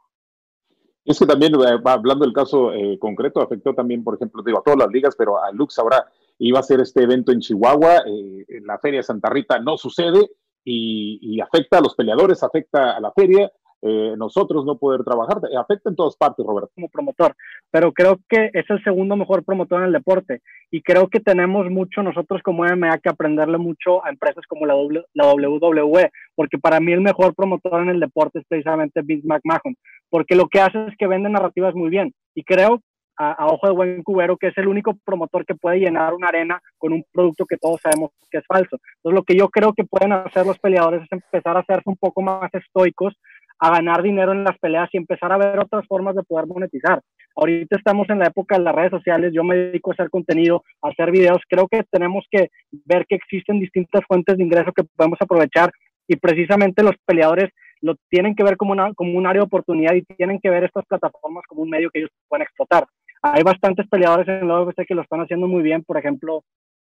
Es 1.07 1.19
que 1.19 1.25
también, 1.25 1.55
eh, 1.55 1.79
hablando 1.85 2.25
del 2.25 2.33
caso 2.33 2.73
eh, 2.73 2.99
concreto, 2.99 3.41
afectó 3.41 3.73
también, 3.73 4.03
por 4.03 4.15
ejemplo, 4.15 4.43
digo, 4.43 4.59
a 4.59 4.61
todas 4.61 4.77
las 4.77 4.91
ligas, 4.91 5.15
pero 5.17 5.41
a 5.41 5.49
Lux 5.53 5.79
ahora 5.79 6.05
iba 6.37 6.59
a 6.59 6.63
ser 6.63 6.81
este 6.81 7.01
evento 7.01 7.31
en 7.31 7.39
Chihuahua, 7.39 8.03
eh, 8.05 8.45
la 8.63 8.77
Feria 8.77 9.01
Santa 9.01 9.29
Rita 9.29 9.57
no 9.57 9.77
sucede 9.77 10.29
y, 10.65 11.39
afecta 11.39 11.77
a 11.77 11.81
los 11.81 11.95
peleadores, 11.95 12.43
afecta 12.43 12.97
a 12.97 12.99
la 12.99 13.13
feria, 13.13 13.49
eh, 13.81 14.15
nosotros 14.17 14.65
no 14.65 14.77
poder 14.77 15.03
trabajar. 15.03 15.39
Afecta 15.57 15.89
en 15.89 15.95
todas 15.95 16.15
partes, 16.15 16.45
Roberto. 16.45 16.71
Como 16.75 16.89
promotor, 16.89 17.35
pero 17.71 17.91
creo 17.91 18.19
que 18.27 18.49
es 18.53 18.65
el 18.69 18.83
segundo 18.83 19.15
mejor 19.15 19.43
promotor 19.43 19.81
en 19.81 19.87
el 19.87 19.93
deporte 19.93 20.41
y 20.71 20.81
creo 20.81 21.07
que 21.07 21.19
tenemos 21.19 21.69
mucho 21.69 22.03
nosotros 22.03 22.41
como 22.43 22.63
MMA 22.63 22.97
que 22.99 23.09
aprenderle 23.09 23.57
mucho 23.57 24.03
a 24.03 24.09
empresas 24.09 24.45
como 24.47 24.65
la, 24.65 24.75
la 25.13 25.33
WWE, 25.33 26.11
porque 26.35 26.57
para 26.57 26.79
mí 26.79 26.91
el 26.91 27.01
mejor 27.01 27.35
promotor 27.35 27.81
en 27.81 27.89
el 27.89 27.99
deporte 27.99 28.39
es 28.39 28.45
precisamente 28.47 29.01
Vince 29.01 29.27
McMahon, 29.27 29.75
porque 30.09 30.35
lo 30.35 30.47
que 30.47 30.59
hace 30.59 30.85
es 30.87 30.97
que 30.97 31.07
vende 31.07 31.29
narrativas 31.29 31.75
muy 31.75 31.89
bien 31.89 32.13
y 32.35 32.43
creo 32.43 32.81
a, 33.17 33.47
ojo 33.47 33.67
de 33.67 33.73
buen 33.73 34.03
cubero, 34.03 34.37
que 34.37 34.47
es 34.47 34.57
el 34.57 34.67
único 34.67 34.95
promotor 35.03 35.45
que 35.45 35.55
puede 35.55 35.79
llenar 35.79 36.13
una 36.13 36.27
arena 36.27 36.61
con 36.77 36.93
un 36.93 37.03
producto 37.11 37.45
que 37.45 37.57
todos 37.57 37.81
sabemos 37.81 38.11
que 38.29 38.37
es 38.37 38.45
falso. 38.47 38.77
Entonces, 38.97 39.15
lo 39.15 39.23
que 39.23 39.35
yo 39.35 39.49
creo 39.49 39.73
que 39.73 39.83
pueden 39.83 40.11
hacer 40.13 40.45
los 40.45 40.59
peleadores 40.59 41.01
es 41.03 41.11
empezar 41.11 41.57
a 41.57 41.61
hacerse 41.61 41.89
un 41.89 41.97
poco 41.97 42.21
más 42.21 42.53
estoicos, 42.53 43.15
a 43.59 43.71
ganar 43.71 44.03
dinero 44.03 44.31
en 44.31 44.43
las 44.43 44.57
peleas 44.59 44.89
y 44.93 44.97
empezar 44.97 45.31
a 45.31 45.37
ver 45.37 45.59
otras 45.59 45.85
formas 45.87 46.15
de 46.15 46.23
poder 46.23 46.47
monetizar. 46.47 47.01
Ahorita 47.35 47.77
estamos 47.77 48.09
en 48.09 48.19
la 48.19 48.27
época 48.27 48.57
de 48.57 48.63
las 48.63 48.75
redes 48.75 48.91
sociales, 48.91 49.31
yo 49.33 49.43
me 49.43 49.55
dedico 49.55 49.91
a 49.91 49.93
hacer 49.93 50.09
contenido, 50.09 50.63
a 50.81 50.89
hacer 50.89 51.11
videos, 51.11 51.39
creo 51.47 51.67
que 51.67 51.83
tenemos 51.91 52.25
que 52.31 52.49
ver 52.85 53.05
que 53.07 53.15
existen 53.15 53.59
distintas 53.59 54.01
fuentes 54.07 54.37
de 54.37 54.43
ingreso 54.43 54.71
que 54.71 54.83
podemos 54.83 55.17
aprovechar 55.21 55.71
y 56.07 56.15
precisamente 56.15 56.83
los 56.83 56.95
peleadores 57.05 57.51
lo 57.81 57.95
tienen 58.09 58.35
que 58.35 58.43
ver 58.43 58.57
como, 58.57 58.71
una, 58.71 58.93
como 58.93 59.17
un 59.17 59.27
área 59.27 59.41
de 59.41 59.45
oportunidad 59.45 59.93
y 59.93 60.01
tienen 60.15 60.39
que 60.39 60.49
ver 60.49 60.63
estas 60.63 60.85
plataformas 60.85 61.43
como 61.47 61.61
un 61.61 61.69
medio 61.69 61.89
que 61.91 61.99
ellos 61.99 62.11
pueden 62.27 62.43
explotar. 62.43 62.85
Hay 63.21 63.43
bastantes 63.43 63.87
peleadores 63.87 64.27
en 64.27 64.47
la 64.47 64.61
UFC 64.61 64.85
que 64.87 64.95
lo 64.95 65.01
están 65.01 65.21
haciendo 65.21 65.47
muy 65.47 65.61
bien, 65.61 65.83
por 65.83 65.97
ejemplo, 65.97 66.43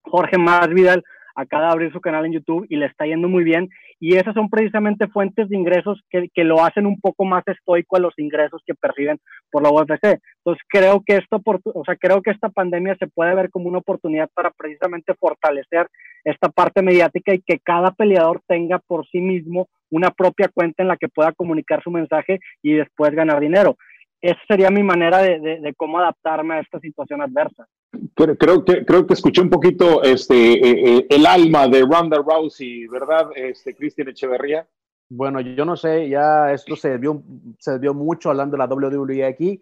Jorge 0.04 0.38
Masvidal 0.38 1.04
acaba 1.36 1.68
de 1.68 1.72
abrir 1.72 1.92
su 1.92 2.02
canal 2.02 2.26
en 2.26 2.34
YouTube 2.34 2.66
y 2.70 2.76
le 2.76 2.86
está 2.86 3.06
yendo 3.06 3.28
muy 3.28 3.44
bien. 3.44 3.70
Y 4.00 4.16
esas 4.16 4.34
son 4.34 4.50
precisamente 4.50 5.08
fuentes 5.08 5.50
de 5.50 5.56
ingresos 5.56 6.02
que, 6.10 6.30
que, 6.34 6.44
lo 6.44 6.64
hacen 6.64 6.86
un 6.86 7.00
poco 7.00 7.26
más 7.26 7.44
estoico 7.48 7.98
a 7.98 8.00
los 8.00 8.18
ingresos 8.18 8.62
que 8.66 8.74
perciben 8.74 9.20
por 9.52 9.64
la 9.64 9.70
UFC. 9.70 10.20
Entonces 10.38 10.64
creo 10.68 11.04
que 11.06 11.18
esto, 11.18 11.42
o 11.46 11.86
sea, 11.86 11.96
creo 11.96 12.22
que 12.22 12.32
esta 12.32 12.50
pandemia 12.50 12.96
se 13.00 13.08
puede 13.08 13.36
ver 13.36 13.50
como 13.50 13.70
una 13.70 13.80
oportunidad 13.80 14.30
para 14.34 14.52
precisamente 14.52 15.14
fortalecer 15.16 15.88
esta 16.24 16.50
parte 16.50 16.82
mediática 16.82 17.34
y 17.34 17.42
que 17.42 17.60
cada 17.60 17.92
peleador 17.92 18.42
tenga 18.48 18.80
por 18.80 19.08
sí 19.08 19.20
mismo 19.20 19.68
una 19.90 20.10
propia 20.12 20.50
cuenta 20.54 20.84
en 20.84 20.88
la 20.88 20.98
que 20.98 21.10
pueda 21.10 21.32
comunicar 21.34 21.82
su 21.84 21.92
mensaje 21.92 22.40
y 22.62 22.74
después 22.74 23.12
ganar 23.12 23.40
dinero 23.40 23.76
esa 24.22 24.40
sería 24.48 24.70
mi 24.70 24.84
manera 24.84 25.20
de, 25.20 25.74
cómo 25.76 26.00
adaptarme 26.00 26.56
a 26.56 26.60
esta 26.60 26.80
situación 26.80 27.22
adversa. 27.22 27.68
Creo, 28.16 28.64
que, 28.64 28.86
creo 28.86 29.06
que 29.06 29.14
escuché 29.14 29.42
un 29.42 29.50
poquito 29.50 30.02
este, 30.04 30.54
eh, 30.54 30.98
eh, 30.98 31.08
el 31.10 31.26
alma 31.26 31.68
de 31.68 31.82
Ronda 31.82 32.18
Rousey, 32.18 32.88
¿verdad, 32.88 33.30
este, 33.36 33.76
Cristian 33.76 34.08
Echeverría? 34.08 34.66
Bueno, 35.10 35.42
yo 35.42 35.66
no 35.66 35.76
sé, 35.76 36.08
ya 36.08 36.54
esto 36.54 36.78
se 36.78 36.98
vio, 36.98 37.22
se 37.60 37.78
vio 37.80 37.94
mucho 37.94 38.30
hablando 38.30 38.56
de 38.56 38.60
la 38.60 38.74
WWE 38.74 39.26
aquí. 39.26 39.62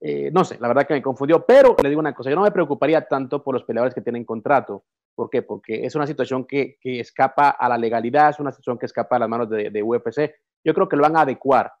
Eh, 0.00 0.30
no 0.32 0.44
sé, 0.44 0.58
la 0.60 0.68
verdad 0.68 0.86
que 0.86 0.94
me 0.94 1.02
confundió, 1.02 1.44
pero 1.46 1.76
le 1.80 1.88
digo 1.88 2.00
una 2.00 2.14
cosa, 2.14 2.30
yo 2.30 2.36
no 2.36 2.42
me 2.42 2.50
preocuparía 2.50 3.06
tanto 3.06 3.42
por 3.42 3.54
los 3.54 3.64
peleadores 3.64 3.94
que 3.94 4.00
tienen 4.00 4.24
contrato. 4.24 4.84
¿Por 5.14 5.30
qué? 5.30 5.42
Porque 5.42 5.84
es 5.84 5.94
una 5.94 6.06
situación 6.06 6.44
que, 6.44 6.78
que 6.80 6.98
escapa 6.98 7.50
a 7.50 7.68
la 7.68 7.78
legalidad, 7.78 8.30
es 8.30 8.40
una 8.40 8.50
situación 8.50 8.78
que 8.78 8.86
escapa 8.86 9.16
a 9.16 9.18
las 9.20 9.28
manos 9.28 9.50
de, 9.50 9.70
de 9.70 9.82
UFC. 9.82 10.34
Yo 10.64 10.74
creo 10.74 10.88
que 10.88 10.96
lo 10.96 11.02
van 11.02 11.16
a 11.16 11.22
adecuar. 11.22 11.72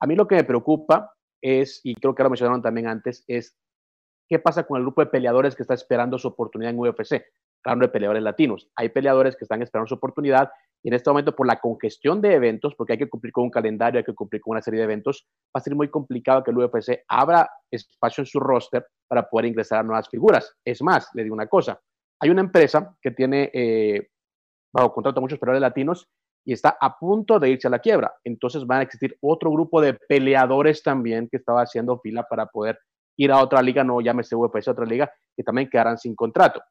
A 0.00 0.06
mí 0.06 0.14
lo 0.14 0.26
que 0.26 0.36
me 0.36 0.44
preocupa 0.44 1.14
es, 1.40 1.80
y 1.82 1.94
creo 1.94 2.14
que 2.14 2.22
lo 2.22 2.30
mencionaron 2.30 2.62
también 2.62 2.88
antes, 2.88 3.24
es 3.26 3.56
qué 4.28 4.38
pasa 4.38 4.64
con 4.64 4.78
el 4.78 4.84
grupo 4.84 5.02
de 5.02 5.08
peleadores 5.08 5.54
que 5.54 5.62
está 5.62 5.74
esperando 5.74 6.18
su 6.18 6.28
oportunidad 6.28 6.72
en 6.72 6.78
UFC, 6.78 7.24
hablando 7.64 7.86
de 7.86 7.92
peleadores 7.92 8.22
latinos. 8.22 8.68
Hay 8.76 8.90
peleadores 8.90 9.36
que 9.36 9.44
están 9.44 9.62
esperando 9.62 9.88
su 9.88 9.94
oportunidad 9.94 10.50
y 10.82 10.88
en 10.88 10.94
este 10.94 11.10
momento 11.10 11.34
por 11.34 11.46
la 11.46 11.58
congestión 11.58 12.20
de 12.20 12.34
eventos, 12.34 12.74
porque 12.74 12.92
hay 12.92 12.98
que 12.98 13.08
cumplir 13.08 13.32
con 13.32 13.44
un 13.44 13.50
calendario, 13.50 13.98
hay 13.98 14.04
que 14.04 14.14
cumplir 14.14 14.40
con 14.40 14.52
una 14.52 14.62
serie 14.62 14.78
de 14.78 14.84
eventos, 14.84 15.26
va 15.46 15.58
a 15.58 15.60
ser 15.60 15.74
muy 15.74 15.88
complicado 15.88 16.44
que 16.44 16.50
el 16.50 16.58
UFC 16.58 17.02
abra 17.08 17.50
espacio 17.70 18.22
en 18.22 18.26
su 18.26 18.38
roster 18.38 18.86
para 19.08 19.28
poder 19.28 19.46
ingresar 19.46 19.80
a 19.80 19.82
nuevas 19.82 20.08
figuras. 20.08 20.54
Es 20.64 20.82
más, 20.82 21.10
le 21.14 21.24
digo 21.24 21.34
una 21.34 21.48
cosa, 21.48 21.80
hay 22.20 22.30
una 22.30 22.40
empresa 22.40 22.96
que 23.00 23.10
tiene 23.10 23.50
eh, 23.52 24.08
bajo 24.72 24.92
contrato 24.92 25.18
a 25.18 25.22
muchos 25.22 25.38
peleadores 25.38 25.62
latinos 25.62 26.08
y 26.44 26.52
está 26.52 26.76
a 26.80 26.96
punto 26.96 27.40
de 27.40 27.50
irse 27.50 27.66
a 27.66 27.70
la 27.70 27.80
quiebra. 27.80 28.14
Entonces 28.22 28.64
van 28.64 28.78
a 28.78 28.82
existir 28.82 29.16
otro 29.20 29.50
grupo 29.50 29.80
de 29.80 29.94
peleadores 29.94 30.82
también 30.82 31.28
que 31.28 31.38
estaba 31.38 31.62
haciendo 31.62 31.98
fila 31.98 32.22
para 32.28 32.46
poder 32.46 32.78
ir 33.16 33.32
a 33.32 33.42
otra 33.42 33.62
liga, 33.62 33.82
no 33.82 34.00
llámese 34.00 34.36
UFC, 34.36 34.68
otra 34.68 34.84
liga, 34.84 35.10
que 35.34 35.42
también 35.42 35.68
quedarán 35.68 35.98
sin 35.98 36.14
contrato. 36.14 36.62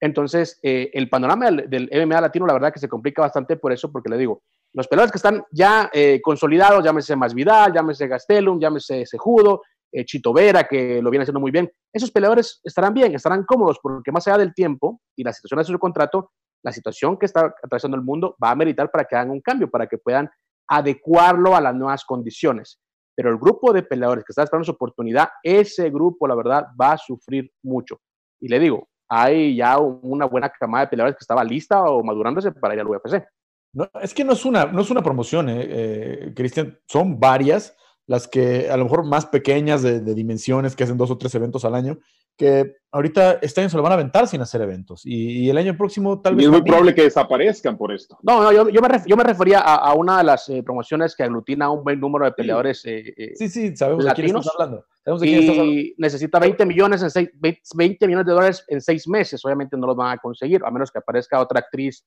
Entonces, 0.00 0.58
eh, 0.62 0.90
el 0.94 1.08
panorama 1.08 1.50
del, 1.50 1.90
MMA 1.92 2.20
latino, 2.20 2.46
la 2.46 2.52
verdad 2.52 2.72
que 2.72 2.78
se 2.78 2.88
complica 2.88 3.22
bastante 3.22 3.56
por 3.56 3.72
eso, 3.72 3.90
porque 3.90 4.08
le 4.08 4.16
digo, 4.16 4.42
los 4.72 4.86
peleadores 4.86 5.10
que 5.10 5.18
están 5.18 5.44
ya 5.50 5.90
eh, 5.92 6.20
consolidados, 6.22 6.84
llámese 6.84 7.16
Masvidal, 7.16 7.72
llámese 7.72 8.06
Gastelum, 8.06 8.60
llámese 8.60 9.04
Sejudo, 9.06 9.62
eh, 9.90 10.04
Chito 10.04 10.32
Vera, 10.32 10.64
que 10.64 11.02
lo 11.02 11.10
viene 11.10 11.22
haciendo 11.22 11.40
muy 11.40 11.50
bien, 11.50 11.70
esos 11.92 12.10
peleadores 12.10 12.60
estarán 12.62 12.94
bien, 12.94 13.14
estarán 13.14 13.44
cómodos, 13.44 13.78
porque 13.82 14.12
más 14.12 14.26
allá 14.28 14.38
del 14.38 14.54
tiempo 14.54 15.00
y 15.16 15.24
la 15.24 15.32
situación 15.32 15.58
de 15.58 15.64
su 15.64 15.78
contrato, 15.78 16.30
la 16.62 16.72
situación 16.72 17.16
que 17.18 17.26
está 17.26 17.54
atravesando 17.62 17.96
el 17.96 18.02
mundo 18.02 18.36
va 18.42 18.50
a 18.50 18.54
meritar 18.54 18.90
para 18.90 19.04
que 19.04 19.16
hagan 19.16 19.30
un 19.30 19.40
cambio, 19.40 19.70
para 19.70 19.86
que 19.86 19.98
puedan 19.98 20.30
adecuarlo 20.68 21.56
a 21.56 21.60
las 21.60 21.74
nuevas 21.74 22.04
condiciones. 22.04 22.78
Pero 23.18 23.30
el 23.30 23.36
grupo 23.38 23.72
de 23.72 23.82
peleadores 23.82 24.24
que 24.24 24.30
está 24.30 24.44
esperando 24.44 24.64
su 24.64 24.70
oportunidad, 24.70 25.28
ese 25.42 25.90
grupo, 25.90 26.28
la 26.28 26.36
verdad, 26.36 26.68
va 26.80 26.92
a 26.92 26.98
sufrir 26.98 27.50
mucho. 27.64 28.00
Y 28.40 28.46
le 28.46 28.60
digo, 28.60 28.86
hay 29.08 29.56
ya 29.56 29.76
una 29.80 30.26
buena 30.26 30.48
camada 30.48 30.84
de 30.84 30.90
peleadores 30.90 31.16
que 31.16 31.24
estaba 31.24 31.42
lista 31.42 31.82
o 31.82 32.04
madurándose 32.04 32.52
para 32.52 32.74
ir 32.74 32.80
al 32.80 32.86
UFC. 32.86 33.24
No, 33.72 33.90
es 34.00 34.14
que 34.14 34.22
no 34.22 34.34
es 34.34 34.44
una, 34.44 34.66
no 34.66 34.82
es 34.82 34.90
una 34.92 35.02
promoción, 35.02 35.48
eh, 35.48 35.66
eh, 35.68 36.32
Cristian, 36.32 36.78
son 36.86 37.18
varias 37.18 37.76
las 38.06 38.28
que 38.28 38.70
a 38.70 38.76
lo 38.76 38.84
mejor 38.84 39.04
más 39.04 39.26
pequeñas 39.26 39.82
de, 39.82 40.00
dimensiones, 40.14 40.76
que 40.76 40.84
hacen 40.84 40.96
dos 40.96 41.10
o 41.10 41.18
tres 41.18 41.34
eventos 41.34 41.64
al 41.64 41.74
año, 41.74 41.98
que 42.38 42.76
ahorita 42.92 43.40
este 43.42 43.60
año 43.60 43.68
se 43.68 43.76
lo 43.76 43.82
van 43.82 43.92
a 43.92 43.96
aventar 43.96 44.26
sin 44.28 44.40
hacer 44.40 44.62
eventos. 44.62 45.02
Y, 45.04 45.50
el 45.50 45.58
año 45.58 45.76
próximo 45.76 46.22
tal 46.22 46.36
vez... 46.36 46.44
Y 46.44 46.46
es 46.46 46.52
muy 46.52 46.62
probable 46.62 46.94
que 46.94 47.02
desaparezcan 47.02 47.76
por 47.76 47.92
esto. 47.92 48.16
No, 48.22 48.42
no 48.42 48.52
yo, 48.52 48.68
yo, 48.68 48.80
me, 48.80 48.88
yo 49.06 49.16
me 49.16 49.24
refería 49.24 49.58
a, 49.58 49.92
una 49.94 50.18
de 50.18 50.24
las 50.24 50.48
eh, 50.48 50.62
promociones 50.62 51.14
que 51.14 51.24
aglutina 51.24 51.66
a 51.66 51.70
un 51.70 51.84
buen 51.84 52.00
número 52.00 52.24
de 52.24 52.32
peleadores. 52.32 52.84
Eh, 52.86 53.12
eh, 53.16 53.32
sí, 53.34 53.48
sí, 53.48 53.76
sabemos 53.76 54.04
de 54.04 54.12
quién 54.12 54.28
estás 54.28 54.52
hablando. 54.54 54.86
Sabemos 55.04 55.20
de 55.20 55.26
quién 55.26 55.40
estás 55.40 55.58
hablando. 55.58 55.72
Y 55.80 55.94
necesita 55.98 56.38
20 56.38 56.64
millones, 56.64 57.02
en 57.02 57.10
seis, 57.10 57.28
20, 57.34 58.06
millones 58.06 58.26
de 58.26 58.32
dólares 58.32 58.64
en 58.68 58.80
seis 58.80 59.08
meses. 59.08 59.44
Obviamente 59.44 59.76
no 59.76 59.88
los 59.88 59.96
van 59.96 60.12
a 60.12 60.18
conseguir, 60.18 60.62
a 60.64 60.70
menos 60.70 60.90
que 60.90 60.98
aparezca 60.98 61.40
otra 61.40 61.60
actriz 61.60 62.06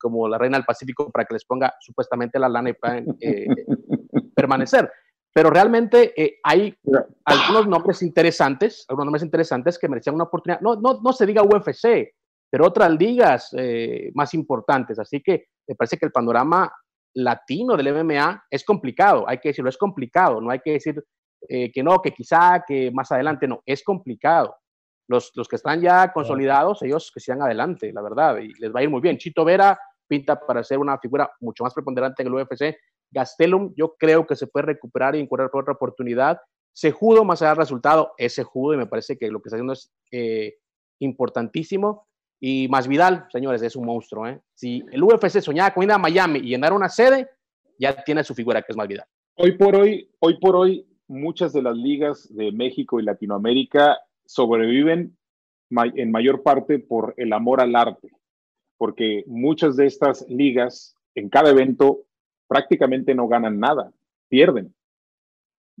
como 0.00 0.26
la 0.26 0.36
Reina 0.36 0.58
del 0.58 0.64
Pacífico 0.64 1.12
para 1.12 1.24
que 1.24 1.34
les 1.34 1.44
ponga 1.44 1.72
supuestamente 1.78 2.40
la 2.40 2.48
lana 2.48 2.70
y 2.70 2.72
puedan 2.72 3.06
permanecer. 4.34 4.90
Pero 5.32 5.50
realmente 5.50 6.12
eh, 6.20 6.38
hay 6.42 6.76
algunos 7.24 7.68
nombres 7.68 8.02
interesantes, 8.02 8.84
algunos 8.88 9.06
nombres 9.06 9.22
interesantes 9.22 9.78
que 9.78 9.88
merecían 9.88 10.16
una 10.16 10.24
oportunidad. 10.24 10.60
No, 10.60 10.74
no, 10.76 11.00
no 11.02 11.12
se 11.12 11.26
diga 11.26 11.42
UFC, 11.42 12.14
pero 12.50 12.66
otras 12.66 12.90
ligas 12.90 13.50
eh, 13.56 14.10
más 14.14 14.34
importantes. 14.34 14.98
Así 14.98 15.22
que 15.22 15.46
me 15.68 15.76
parece 15.76 15.96
que 15.96 16.06
el 16.06 16.12
panorama 16.12 16.72
latino 17.14 17.76
del 17.76 17.94
MMA 17.94 18.44
es 18.50 18.64
complicado, 18.64 19.24
hay 19.28 19.38
que 19.38 19.50
decirlo, 19.50 19.70
es 19.70 19.78
complicado, 19.78 20.40
no 20.40 20.50
hay 20.50 20.60
que 20.60 20.72
decir 20.72 21.02
eh, 21.48 21.70
que 21.72 21.82
no, 21.82 22.00
que 22.00 22.12
quizá, 22.12 22.64
que 22.66 22.90
más 22.90 23.10
adelante, 23.12 23.46
no, 23.46 23.62
es 23.66 23.82
complicado. 23.82 24.56
Los, 25.08 25.32
los 25.34 25.48
que 25.48 25.56
están 25.56 25.80
ya 25.80 26.12
consolidados, 26.12 26.82
ellos 26.82 27.10
que 27.12 27.18
sigan 27.18 27.42
adelante, 27.42 27.92
la 27.92 28.00
verdad, 28.00 28.38
y 28.38 28.52
les 28.60 28.72
va 28.72 28.78
a 28.78 28.82
ir 28.84 28.90
muy 28.90 29.00
bien. 29.00 29.18
Chito 29.18 29.44
Vera 29.44 29.76
pinta 30.06 30.38
para 30.38 30.62
ser 30.62 30.78
una 30.78 30.98
figura 30.98 31.28
mucho 31.40 31.64
más 31.64 31.74
preponderante 31.74 32.22
en 32.22 32.28
el 32.28 32.34
UFC 32.34 32.76
Gastelum 33.10 33.74
yo 33.76 33.96
creo 33.98 34.26
que 34.26 34.36
se 34.36 34.46
puede 34.46 34.66
recuperar 34.66 35.16
y 35.16 35.20
encontrar 35.20 35.50
otra 35.52 35.74
oportunidad. 35.74 36.40
Sejudo, 36.72 37.24
más 37.24 37.42
allá 37.42 37.50
del 37.50 37.58
resultado, 37.58 38.12
es 38.16 38.34
Sejudo 38.34 38.74
y 38.74 38.78
me 38.78 38.86
parece 38.86 39.18
que 39.18 39.28
lo 39.28 39.40
que 39.42 39.48
está 39.48 39.56
haciendo 39.56 39.72
es 39.72 39.92
eh, 40.12 40.56
importantísimo. 41.00 42.06
Y 42.40 42.68
más 42.68 42.88
Vidal, 42.88 43.26
señores, 43.30 43.60
es 43.62 43.76
un 43.76 43.84
monstruo. 43.84 44.26
¿eh? 44.26 44.40
Si 44.54 44.82
el 44.92 45.02
UFC 45.02 45.40
soñaba 45.40 45.74
con 45.74 45.84
ir 45.84 45.92
a 45.92 45.98
Miami 45.98 46.38
y 46.38 46.48
llenar 46.48 46.72
una 46.72 46.88
sede, 46.88 47.28
ya 47.78 48.02
tiene 48.02 48.24
su 48.24 48.34
figura 48.34 48.62
que 48.62 48.72
es 48.72 48.76
más 48.76 48.88
Vidal. 48.88 49.06
Hoy 49.36 49.56
por 49.56 49.76
hoy, 49.76 50.10
hoy 50.20 50.38
por 50.38 50.56
hoy, 50.56 50.86
muchas 51.06 51.52
de 51.52 51.62
las 51.62 51.76
ligas 51.76 52.34
de 52.34 52.52
México 52.52 53.00
y 53.00 53.02
Latinoamérica 53.02 53.98
sobreviven 54.24 55.16
en 55.70 56.10
mayor 56.10 56.42
parte 56.42 56.78
por 56.78 57.14
el 57.16 57.32
amor 57.32 57.60
al 57.60 57.76
arte, 57.76 58.10
porque 58.76 59.24
muchas 59.26 59.76
de 59.76 59.86
estas 59.86 60.26
ligas 60.28 60.94
en 61.14 61.28
cada 61.28 61.50
evento 61.50 62.04
prácticamente 62.50 63.14
no 63.14 63.28
ganan 63.28 63.60
nada, 63.60 63.92
pierden. 64.28 64.74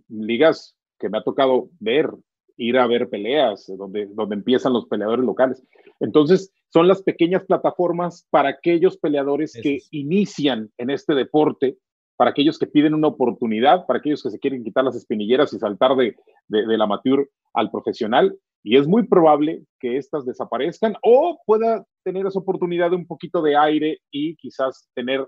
Ligas 0.08 0.76
que 1.00 1.08
me 1.08 1.18
ha 1.18 1.22
tocado 1.24 1.68
ver, 1.80 2.08
ir 2.56 2.78
a 2.78 2.86
ver 2.86 3.10
peleas, 3.10 3.66
donde, 3.76 4.06
donde 4.06 4.36
empiezan 4.36 4.72
los 4.72 4.86
peleadores 4.86 5.24
locales. 5.24 5.66
Entonces, 5.98 6.52
son 6.68 6.86
las 6.86 7.02
pequeñas 7.02 7.42
plataformas 7.44 8.24
para 8.30 8.50
aquellos 8.50 8.96
peleadores 8.98 9.52
que 9.60 9.80
inician 9.90 10.70
en 10.78 10.90
este 10.90 11.16
deporte, 11.16 11.76
para 12.16 12.30
aquellos 12.30 12.56
que 12.56 12.68
piden 12.68 12.94
una 12.94 13.08
oportunidad, 13.08 13.84
para 13.86 13.98
aquellos 13.98 14.22
que 14.22 14.30
se 14.30 14.38
quieren 14.38 14.62
quitar 14.62 14.84
las 14.84 14.94
espinilleras 14.94 15.52
y 15.52 15.58
saltar 15.58 15.96
de, 15.96 16.14
de, 16.46 16.66
del 16.68 16.82
amateur 16.82 17.28
al 17.52 17.72
profesional. 17.72 18.38
Y 18.62 18.76
es 18.76 18.86
muy 18.86 19.08
probable 19.08 19.64
que 19.80 19.96
estas 19.96 20.24
desaparezcan 20.24 20.94
o 21.02 21.40
pueda 21.46 21.84
tener 22.04 22.26
esa 22.26 22.38
oportunidad 22.38 22.90
de 22.90 22.96
un 22.96 23.08
poquito 23.08 23.42
de 23.42 23.56
aire 23.56 23.98
y 24.12 24.36
quizás 24.36 24.88
tener 24.94 25.26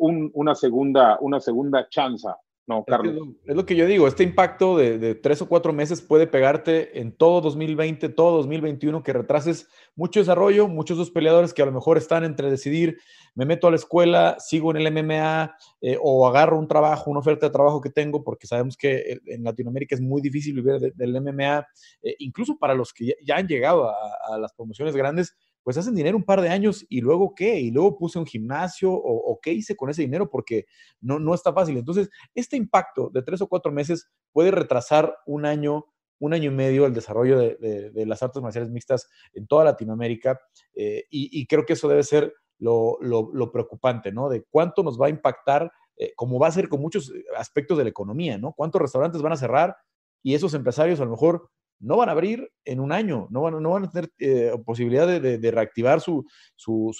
una, 0.00 0.54
segunda, 0.54 1.18
una 1.20 1.40
segunda 1.40 1.88
chance 1.88 2.26
No, 2.66 2.84
Carlos. 2.84 3.28
Es, 3.44 3.54
lo, 3.54 3.66
que 3.66 3.76
yo 3.76 3.86
digo, 3.86 4.06
este 4.06 4.22
impacto 4.22 4.76
de, 4.76 5.14
tres 5.16 5.42
o 5.42 5.48
cuatro 5.48 5.72
meses 5.72 6.00
puede 6.00 6.26
pegarte 6.26 7.00
en 7.00 7.12
todo 7.12 7.40
2020, 7.40 8.08
todo 8.10 8.38
2021, 8.38 9.02
que 9.02 9.12
retrases 9.12 9.68
mucho 9.94 10.20
desarrollo, 10.20 10.68
muchos 10.68 10.96
de 10.96 11.02
los 11.02 11.10
peleadores 11.10 11.52
que 11.52 11.62
a 11.62 11.66
lo 11.66 11.72
mejor 11.72 11.98
están 11.98 12.24
entre 12.24 12.50
decidir, 12.50 12.98
me 13.34 13.44
meto 13.44 13.66
a 13.66 13.70
la 13.70 13.76
escuela, 13.76 14.36
sigo 14.38 14.70
en 14.70 14.78
el 14.78 14.92
MMA 14.92 15.54
eh, 15.80 15.98
o 16.00 16.26
agarro 16.26 16.58
un 16.58 16.68
trabajo, 16.68 17.10
una 17.10 17.20
oferta 17.20 17.46
de 17.46 17.52
trabajo 17.52 17.80
que 17.80 17.90
tengo, 17.90 18.24
porque 18.24 18.46
sabemos 18.46 18.76
que 18.76 19.18
en 19.26 19.44
Latinoamérica 19.44 19.94
es 19.94 20.00
muy 20.00 20.22
difícil 20.22 20.54
vivir 20.54 20.94
del 20.94 21.20
MMA, 21.20 21.66
eh, 22.02 22.16
incluso 22.20 22.56
para 22.58 22.74
los 22.74 22.92
que 22.92 23.14
ya, 23.22 23.36
han 23.36 23.48
llegado 23.48 23.90
a 23.90 24.38
las 24.38 24.52
promociones 24.52 24.96
grandes, 24.96 25.36
pues 25.62 25.76
hacen 25.76 25.94
dinero 25.94 26.16
un 26.16 26.24
par 26.24 26.40
de 26.40 26.48
años 26.48 26.86
y 26.88 27.00
luego 27.00 27.34
qué, 27.34 27.60
y 27.60 27.70
luego 27.70 27.96
puse 27.98 28.18
un 28.18 28.26
gimnasio 28.26 28.92
o, 28.92 29.38
qué 29.42 29.52
hice 29.52 29.76
con 29.76 29.90
ese 29.90 30.02
dinero 30.02 30.30
porque 30.30 30.66
no, 31.00 31.18
no 31.18 31.34
está 31.34 31.52
fácil. 31.52 31.76
Entonces, 31.76 32.08
este 32.34 32.56
impacto 32.56 33.10
de 33.12 33.22
tres 33.22 33.40
o 33.40 33.48
cuatro 33.48 33.72
meses 33.72 34.08
puede 34.32 34.50
retrasar 34.50 35.14
un 35.26 35.44
año, 35.44 35.86
un 36.18 36.34
año 36.34 36.50
y 36.50 36.54
medio 36.54 36.86
el 36.86 36.94
desarrollo 36.94 37.38
de, 37.38 38.04
las 38.06 38.22
artes 38.22 38.42
marciales 38.42 38.70
mixtas 38.70 39.08
en 39.34 39.46
toda 39.46 39.64
Latinoamérica 39.64 40.40
eh, 40.74 41.04
y, 41.10 41.46
creo 41.46 41.64
que 41.64 41.74
eso 41.74 41.88
debe 41.88 42.02
ser 42.02 42.34
lo, 42.58 43.50
preocupante, 43.52 44.12
¿no? 44.12 44.28
De 44.28 44.44
cuánto 44.50 44.82
nos 44.82 45.00
va 45.00 45.06
a 45.06 45.10
impactar, 45.10 45.70
eh, 45.96 46.12
como 46.16 46.38
va 46.38 46.48
a 46.48 46.52
ser 46.52 46.68
con 46.68 46.80
muchos 46.80 47.12
aspectos 47.36 47.78
de 47.78 47.84
la 47.84 47.90
economía, 47.90 48.38
¿no? 48.38 48.52
¿Cuántos 48.52 48.80
restaurantes 48.80 49.22
van 49.22 49.32
a 49.32 49.36
cerrar? 49.36 49.76
Y 50.22 50.34
esos 50.34 50.54
empresarios 50.54 51.00
a 51.00 51.04
lo 51.04 51.12
mejor 51.12 51.50
no 51.80 51.96
van 51.96 52.10
a 52.10 52.12
abrir 52.12 52.52
en 52.64 52.78
un 52.78 52.92
año, 52.92 53.26
no 53.30 53.40
van, 53.40 53.60
no 53.60 53.70
van 53.70 53.84
a 53.84 53.90
tener 53.90 54.12
eh, 54.18 54.52
posibilidad 54.64 55.06
de, 55.06 55.50
reactivar 55.50 56.00
su, 56.00 56.26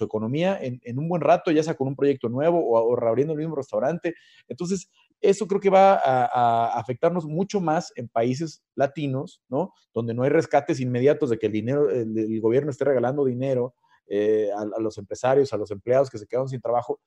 economía 0.01 0.59
en, 0.61 0.99
un 0.99 1.09
buen 1.09 1.21
rato, 1.21 1.51
ya 1.51 1.63
sea 1.63 1.75
con 1.75 1.89
un 1.89 1.97
proyecto 1.97 2.29
nuevo 2.29 2.67
o, 2.67 2.97
reabriendo 2.97 3.35
el 3.35 3.39
mismo 3.39 3.55
restaurante. 3.55 4.15
Entonces, 4.49 4.91
eso 5.21 5.47
creo 5.47 5.61
que 5.61 5.69
va 5.69 6.01
a, 6.03 6.79
afectarnos 6.79 7.27
mucho 7.27 7.61
más 7.61 7.93
en 7.95 8.09
países 8.09 8.65
latinos, 8.75 9.43
¿no? 9.49 9.75
Donde 9.93 10.15
no 10.15 10.23
hay 10.23 10.31
rescates 10.31 10.81
inmediatos 10.81 11.29
de 11.29 11.39
que 11.39 11.47
el 11.47 11.53
dinero, 11.53 11.91
el, 11.91 12.41
gobierno 12.41 12.71
esté 12.71 12.87
regalando 12.87 13.25
dinero 13.27 13.75
eh, 14.09 14.49
a, 14.57 14.81
los 14.81 14.97
empresarios, 14.97 15.53
a 15.53 15.59
los 15.59 15.71
empleados 15.71 16.09
que 16.09 16.19
se 16.19 16.27
quedan 16.27 16.49
sin 16.49 16.61
trabajo. 16.61 17.01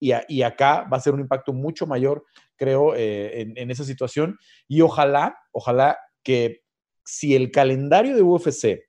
Y, 0.00 0.42
acá 0.42 0.88
va 0.90 0.96
a 0.96 1.00
ser 1.00 1.12
un 1.12 1.20
impacto 1.20 1.52
mucho 1.52 1.86
mayor, 1.86 2.24
creo, 2.56 2.94
eh, 2.96 3.42
en, 3.42 3.52
en 3.56 3.70
esa 3.70 3.84
situación. 3.84 4.38
Y 4.66 4.80
ojalá, 4.80 5.36
ojalá 5.52 5.98
que 6.22 6.62
si 7.04 7.34
el 7.34 7.50
calendario 7.50 8.14
de 8.14 8.22
UFC 8.22 8.80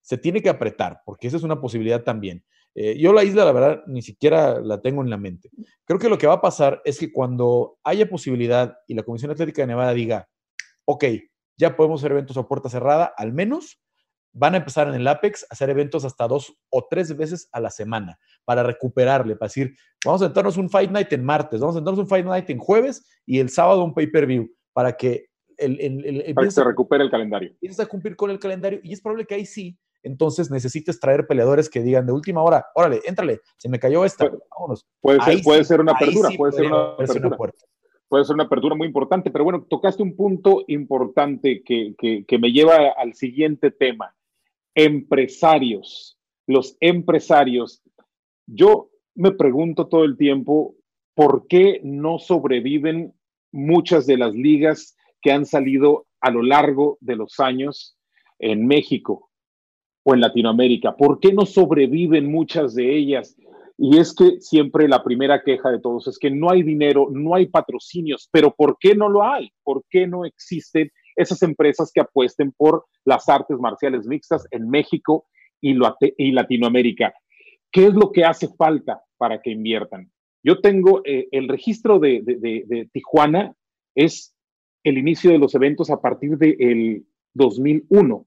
se 0.00 0.18
tiene 0.18 0.42
que 0.42 0.48
apretar, 0.48 1.00
porque 1.04 1.26
esa 1.26 1.36
es 1.36 1.42
una 1.42 1.60
posibilidad 1.60 2.02
también. 2.02 2.44
Eh, 2.74 2.98
yo 2.98 3.12
la 3.12 3.24
isla, 3.24 3.44
la 3.44 3.52
verdad, 3.52 3.82
ni 3.86 4.02
siquiera 4.02 4.60
la 4.60 4.82
tengo 4.82 5.02
en 5.02 5.10
la 5.10 5.16
mente. 5.16 5.50
Creo 5.84 5.98
que 5.98 6.08
lo 6.08 6.18
que 6.18 6.26
va 6.26 6.34
a 6.34 6.40
pasar 6.42 6.82
es 6.84 6.98
que 6.98 7.10
cuando 7.10 7.78
haya 7.82 8.08
posibilidad 8.08 8.76
y 8.86 8.94
la 8.94 9.02
Comisión 9.02 9.30
Atlética 9.30 9.62
de 9.62 9.68
Nevada 9.68 9.94
diga, 9.94 10.28
ok, 10.84 11.04
ya 11.56 11.74
podemos 11.74 12.00
hacer 12.00 12.12
eventos 12.12 12.36
a 12.36 12.46
puerta 12.46 12.68
cerrada, 12.68 13.12
al 13.16 13.32
menos 13.32 13.80
van 14.32 14.52
a 14.52 14.58
empezar 14.58 14.88
en 14.88 14.94
el 14.94 15.08
Apex 15.08 15.44
a 15.44 15.46
hacer 15.54 15.70
eventos 15.70 16.04
hasta 16.04 16.28
dos 16.28 16.54
o 16.68 16.86
tres 16.88 17.16
veces 17.16 17.48
a 17.52 17.60
la 17.60 17.70
semana 17.70 18.18
para 18.44 18.62
recuperarle, 18.62 19.36
para 19.36 19.48
decir, 19.48 19.74
vamos 20.04 20.20
a 20.20 20.26
entrarnos 20.26 20.58
un 20.58 20.68
Fight 20.68 20.90
Night 20.90 21.10
en 21.14 21.24
martes, 21.24 21.58
vamos 21.58 21.76
a 21.76 21.78
entrarnos 21.78 22.02
un 22.02 22.08
Fight 22.08 22.26
Night 22.26 22.50
en 22.50 22.58
jueves 22.58 23.06
y 23.24 23.38
el 23.38 23.48
sábado 23.48 23.82
un 23.82 23.94
pay-per-view, 23.94 24.50
para 24.74 24.94
que 24.94 25.30
el, 25.58 26.34
para 26.34 26.46
que 26.46 26.50
se 26.50 26.64
recupere 26.64 27.04
el 27.04 27.10
calendario. 27.10 27.50
Empiezas 27.50 27.86
a 27.86 27.88
cumplir 27.88 28.16
con 28.16 28.30
el 28.30 28.38
calendario 28.38 28.80
y 28.82 28.92
es 28.92 29.00
probable 29.00 29.26
que 29.26 29.34
ahí 29.34 29.46
sí, 29.46 29.78
entonces 30.02 30.50
necesites 30.50 31.00
traer 31.00 31.26
peleadores 31.26 31.68
que 31.68 31.82
digan 31.82 32.06
de 32.06 32.12
última 32.12 32.42
hora, 32.42 32.66
órale, 32.74 33.00
éntrale, 33.06 33.40
se 33.56 33.68
me 33.68 33.78
cayó 33.78 34.04
esta, 34.04 34.30
vámonos. 34.50 34.86
Puede 35.00 35.20
ser, 35.22 35.42
puede 35.42 35.64
ser 35.64 35.80
una 35.80 35.92
apertura, 35.92 36.30
puede 36.36 36.52
ser 36.52 36.66
una 36.66 36.92
apertura. 36.92 37.52
Puede 38.08 38.24
ser 38.24 38.34
una 38.34 38.44
apertura 38.44 38.76
muy 38.76 38.86
importante, 38.86 39.32
pero 39.32 39.42
bueno, 39.42 39.66
tocaste 39.68 40.02
un 40.02 40.14
punto 40.14 40.62
importante 40.68 41.64
que, 41.64 41.96
que, 41.98 42.24
que 42.24 42.38
me 42.38 42.52
lleva 42.52 42.92
al 42.96 43.14
siguiente 43.14 43.72
tema. 43.72 44.14
Empresarios, 44.76 46.16
los 46.46 46.76
empresarios. 46.78 47.82
Yo 48.46 48.90
me 49.16 49.32
pregunto 49.32 49.88
todo 49.88 50.04
el 50.04 50.16
tiempo, 50.16 50.76
¿por 51.14 51.48
qué 51.48 51.80
no 51.82 52.20
sobreviven 52.20 53.12
muchas 53.50 54.06
de 54.06 54.18
las 54.18 54.34
ligas 54.34 54.96
que 55.20 55.32
han 55.32 55.46
salido 55.46 56.06
a 56.20 56.30
lo 56.30 56.42
largo 56.42 56.98
de 57.00 57.16
los 57.16 57.40
años 57.40 57.96
en 58.38 58.66
México 58.66 59.30
o 60.04 60.14
en 60.14 60.20
Latinoamérica? 60.20 60.96
¿Por 60.96 61.20
qué 61.20 61.32
no 61.32 61.46
sobreviven 61.46 62.30
muchas 62.30 62.74
de 62.74 62.96
ellas? 62.96 63.36
Y 63.78 63.98
es 63.98 64.14
que 64.14 64.40
siempre 64.40 64.88
la 64.88 65.04
primera 65.04 65.42
queja 65.42 65.70
de 65.70 65.80
todos 65.80 66.08
es 66.08 66.18
que 66.18 66.30
no 66.30 66.50
hay 66.50 66.62
dinero, 66.62 67.08
no 67.10 67.34
hay 67.34 67.46
patrocinios, 67.46 68.28
pero 68.32 68.54
¿por 68.54 68.78
qué 68.80 68.94
no 68.94 69.08
lo 69.08 69.22
hay? 69.22 69.50
¿Por 69.62 69.84
qué 69.90 70.06
no 70.06 70.24
existen 70.24 70.90
esas 71.14 71.42
empresas 71.42 71.90
que 71.92 72.00
apuesten 72.00 72.52
por 72.52 72.86
las 73.04 73.28
artes 73.28 73.58
marciales 73.58 74.06
mixtas 74.06 74.46
en 74.50 74.70
México 74.70 75.26
y, 75.60 75.74
Latinoamérica? 75.74 77.14
¿Qué 77.70 77.86
es 77.86 77.94
lo 77.94 78.12
que 78.12 78.24
hace 78.24 78.48
falta 78.56 79.02
para 79.18 79.42
que 79.42 79.50
inviertan? 79.50 80.10
Yo 80.42 80.60
tengo 80.60 81.02
eh, 81.04 81.28
el 81.32 81.48
registro 81.48 81.98
de, 81.98 82.22
de 82.24 82.88
Tijuana, 82.92 83.52
es 83.94 84.35
el 84.86 84.98
inicio 84.98 85.32
de 85.32 85.38
los 85.38 85.52
eventos 85.56 85.90
a 85.90 86.00
partir 86.00 86.38
del 86.38 87.04
2001. 87.34 88.24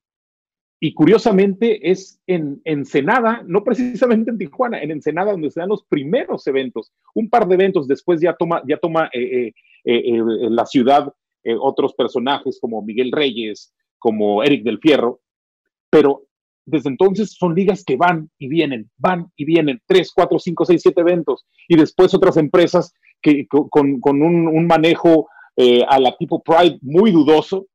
Y 0.82 0.94
curiosamente 0.94 1.90
es 1.90 2.22
en 2.28 2.62
Ensenada, 2.66 3.44
no 3.48 3.64
precisamente 3.64 4.32
en 4.32 4.38
Tijuana, 4.38 4.82
en 4.82 4.92
Ensenada 4.92 5.32
donde 5.32 5.52
se 5.52 5.62
dan 5.62 5.70
los 5.70 5.86
primeros 5.86 6.46
eventos. 6.48 6.92
Un 7.16 7.30
par 7.30 7.48
de 7.48 7.56
eventos 7.56 7.88
después 7.88 8.20
ya 8.20 8.34
toma, 8.34 8.62
ya 8.68 8.78
toma 8.78 9.10
eh, 9.14 9.48
eh, 9.48 9.54
eh, 9.86 10.22
la 10.50 10.66
ciudad 10.66 11.14
otros 11.62 11.94
personajes 11.94 12.60
como 12.60 12.82
Miguel 12.82 13.14
Reyes, 13.14 13.74
como 13.98 14.44
Eric 14.44 14.64
del 14.64 14.80
Fierro, 14.80 15.22
pero 15.90 16.26
desde 16.66 16.90
entonces 16.90 17.32
son 17.32 17.56
ligas 17.56 17.84
que 17.86 17.96
van 17.96 18.30
y 18.38 18.50
vienen, 18.50 18.92
van 18.98 19.32
y 19.38 19.46
vienen, 19.46 19.82
tres, 19.88 20.12
cuatro, 20.14 20.38
cinco, 20.38 20.66
seis, 20.66 20.82
siete 20.82 21.02
eventos, 21.02 21.48
y 21.68 21.78
después 21.78 22.14
otras 22.14 22.36
empresas 22.38 22.94
que 23.22 23.48
con, 23.48 24.00
un, 24.04 24.48
un, 24.48 24.68
manejo 24.68 25.30
eh, 25.62 25.84
a 25.86 26.00
la 26.00 26.16
tipo 26.16 26.42
Pride 26.42 26.80
muy 26.82 27.12
dudoso 27.12 27.68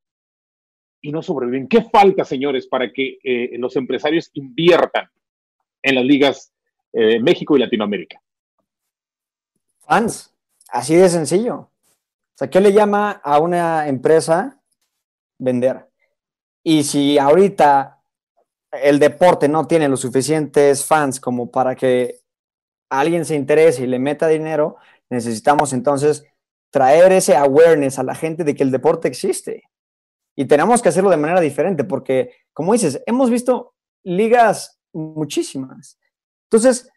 y 1.01 1.11
no 1.11 1.21
sobreviven. 1.21 1.67
¿Qué 1.67 1.83
falta, 1.83 2.25
señores, 2.25 2.65
para 2.65 2.91
que 2.91 3.19
eh, 3.23 3.51
los 3.59 3.75
empresarios 3.75 4.31
inviertan 4.33 5.07
en 5.83 5.93
las 5.93 6.03
ligas 6.03 6.51
eh, 6.93 7.19
México 7.19 7.55
y 7.55 7.59
Latinoamérica? 7.59 8.19
Fans, 9.81 10.35
así 10.69 10.95
de 10.95 11.07
sencillo. 11.09 11.57
O 11.57 11.69
sea, 12.33 12.49
¿qué 12.49 12.59
le 12.59 12.73
llama 12.73 13.21
a 13.23 13.37
una 13.39 13.87
empresa 13.87 14.59
vender? 15.37 15.85
Y 16.63 16.85
si 16.85 17.19
ahorita 17.19 18.01
el 18.71 18.97
deporte 18.97 19.47
no 19.47 19.67
tiene 19.67 19.87
los 19.89 19.99
suficientes 19.99 20.83
fans 20.83 21.19
como 21.19 21.51
para 21.51 21.75
que 21.75 22.15
alguien 22.89 23.25
se 23.25 23.35
interese 23.35 23.83
y 23.83 23.87
le 23.87 23.99
meta 23.99 24.27
dinero, 24.27 24.77
necesitamos 25.07 25.71
entonces 25.71 26.25
traer 26.75 27.13
ese 27.13 27.37
awareness 27.37 27.99
a 27.99 28.03
la 28.03 28.15
gente 28.15 28.43
de 28.43 28.53
que 28.53 28.61
el 28.61 28.69
deporte 28.69 29.07
existe. 29.07 29.63
Y 30.35 30.43
tenemos 30.43 30.81
que 30.81 30.89
hacerlo 30.89 31.09
de 31.09 31.15
manera 31.15 31.39
diferente 31.39 31.85
porque, 31.85 32.31
como 32.51 32.73
dices, 32.73 33.01
hemos 33.05 33.29
visto 33.29 33.75
ligas 34.03 34.77
muchísimas. 34.91 35.97
Entonces, 36.51 36.89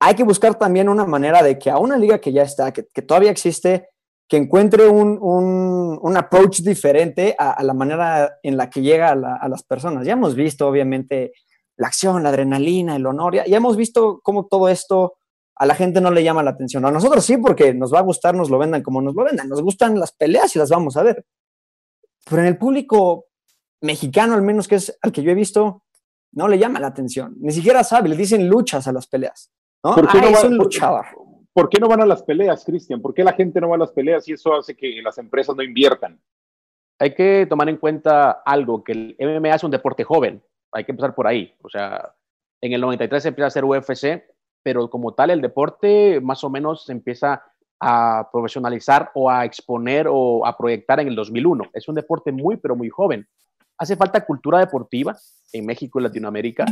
hay 0.00 0.16
que 0.16 0.24
buscar 0.24 0.56
también 0.56 0.88
una 0.88 1.06
manera 1.06 1.40
de 1.40 1.56
que 1.56 1.70
a 1.70 1.78
una 1.78 1.96
liga 1.96 2.20
que 2.20 2.32
ya 2.32 2.42
está, 2.42 2.72
que, 2.72 2.82
todavía 2.82 3.30
existe, 3.30 3.90
que 4.28 4.38
encuentre 4.38 4.88
un, 4.88 5.20
un, 5.22 6.16
approach 6.16 6.58
diferente 6.62 7.36
a, 7.38 7.62
la 7.62 7.74
manera 7.74 8.40
en 8.42 8.56
la 8.56 8.68
que 8.68 8.82
llega 8.82 9.10
a, 9.10 9.48
las 9.48 9.62
personas. 9.62 10.04
Ya 10.04 10.14
hemos 10.14 10.34
visto, 10.34 10.66
obviamente, 10.66 11.32
la 11.76 11.86
acción, 11.86 12.24
la 12.24 12.30
adrenalina, 12.30 12.96
el 12.96 13.06
honor, 13.06 13.36
ya, 13.36 13.46
ya 13.46 13.58
hemos 13.58 13.76
visto 13.76 14.18
cómo 14.20 14.46
todo 14.46 14.68
esto 14.68 15.14
a 15.54 15.66
la 15.66 15.74
gente 15.74 16.00
no 16.00 16.10
le 16.10 16.24
llama 16.24 16.42
la 16.42 16.50
atención. 16.50 16.84
A 16.84 16.90
nosotros 16.90 17.24
sí, 17.24 17.36
porque 17.36 17.74
nos 17.74 17.92
va 17.92 17.98
a 17.98 18.02
gustar, 18.02 18.34
nos 18.34 18.50
lo 18.50 18.58
vendan 18.58 18.82
como 18.82 19.00
nos 19.00 19.14
lo 19.14 19.24
vendan. 19.24 19.48
Nos 19.48 19.62
gustan 19.62 19.98
las 19.98 20.12
peleas 20.12 20.54
y 20.56 20.58
las 20.58 20.70
vamos 20.70 20.96
a 20.96 21.02
ver. 21.02 21.24
Pero 22.28 22.42
en 22.42 22.48
el 22.48 22.58
público 22.58 23.26
mexicano, 23.80 24.34
al 24.34 24.42
menos 24.42 24.68
que 24.68 24.76
es 24.76 24.98
al 25.02 25.12
que 25.12 25.22
yo 25.22 25.30
he 25.30 25.34
visto, 25.34 25.84
no 26.32 26.48
le 26.48 26.58
llama 26.58 26.80
la 26.80 26.88
atención. 26.88 27.34
Ni 27.40 27.52
siquiera 27.52 27.84
sabe, 27.84 28.08
le 28.08 28.16
dicen 28.16 28.48
luchas 28.48 28.86
a 28.88 28.92
las 28.92 29.06
peleas. 29.06 29.52
¿no? 29.84 29.94
¿Por 29.94 30.08
qué 30.08 30.20
no 30.20 30.28
es 30.28 30.44
un 30.44 30.56
luchador. 30.56 31.04
¿Por 31.52 31.68
qué 31.68 31.78
no 31.78 31.88
van 31.88 32.00
a 32.00 32.06
las 32.06 32.22
peleas, 32.22 32.64
Cristian? 32.64 33.02
¿Por 33.02 33.12
qué 33.12 33.22
la 33.22 33.34
gente 33.34 33.60
no 33.60 33.68
va 33.68 33.76
a 33.76 33.80
las 33.80 33.92
peleas 33.92 34.26
y 34.28 34.32
eso 34.32 34.54
hace 34.54 34.74
que 34.74 35.02
las 35.02 35.18
empresas 35.18 35.54
no 35.54 35.62
inviertan? 35.62 36.18
Hay 36.98 37.14
que 37.14 37.46
tomar 37.48 37.68
en 37.68 37.76
cuenta 37.76 38.30
algo, 38.30 38.82
que 38.82 38.92
el 38.92 39.16
MMA 39.18 39.54
es 39.54 39.64
un 39.64 39.70
deporte 39.70 40.04
joven. 40.04 40.42
Hay 40.72 40.84
que 40.84 40.92
empezar 40.92 41.14
por 41.14 41.26
ahí. 41.26 41.54
O 41.62 41.68
sea, 41.68 42.14
en 42.62 42.72
el 42.72 42.80
93 42.80 43.22
se 43.22 43.28
empieza 43.28 43.46
a 43.46 43.48
hacer 43.48 43.64
UFC 43.64 44.22
pero 44.62 44.88
como 44.90 45.14
tal 45.14 45.30
el 45.30 45.40
deporte 45.40 46.20
más 46.20 46.44
o 46.44 46.50
menos 46.50 46.84
se 46.84 46.92
empieza 46.92 47.42
a 47.80 48.28
profesionalizar 48.30 49.10
o 49.14 49.28
a 49.28 49.44
exponer 49.44 50.06
o 50.08 50.46
a 50.46 50.56
proyectar 50.56 51.00
en 51.00 51.08
el 51.08 51.16
2001. 51.16 51.64
Es 51.72 51.88
un 51.88 51.96
deporte 51.96 52.30
muy, 52.30 52.56
pero 52.56 52.76
muy 52.76 52.88
joven. 52.88 53.26
Hace 53.76 53.96
falta 53.96 54.24
cultura 54.24 54.60
deportiva 54.60 55.16
en 55.52 55.66
México 55.66 55.98
y 55.98 56.04
Latinoamérica 56.04 56.64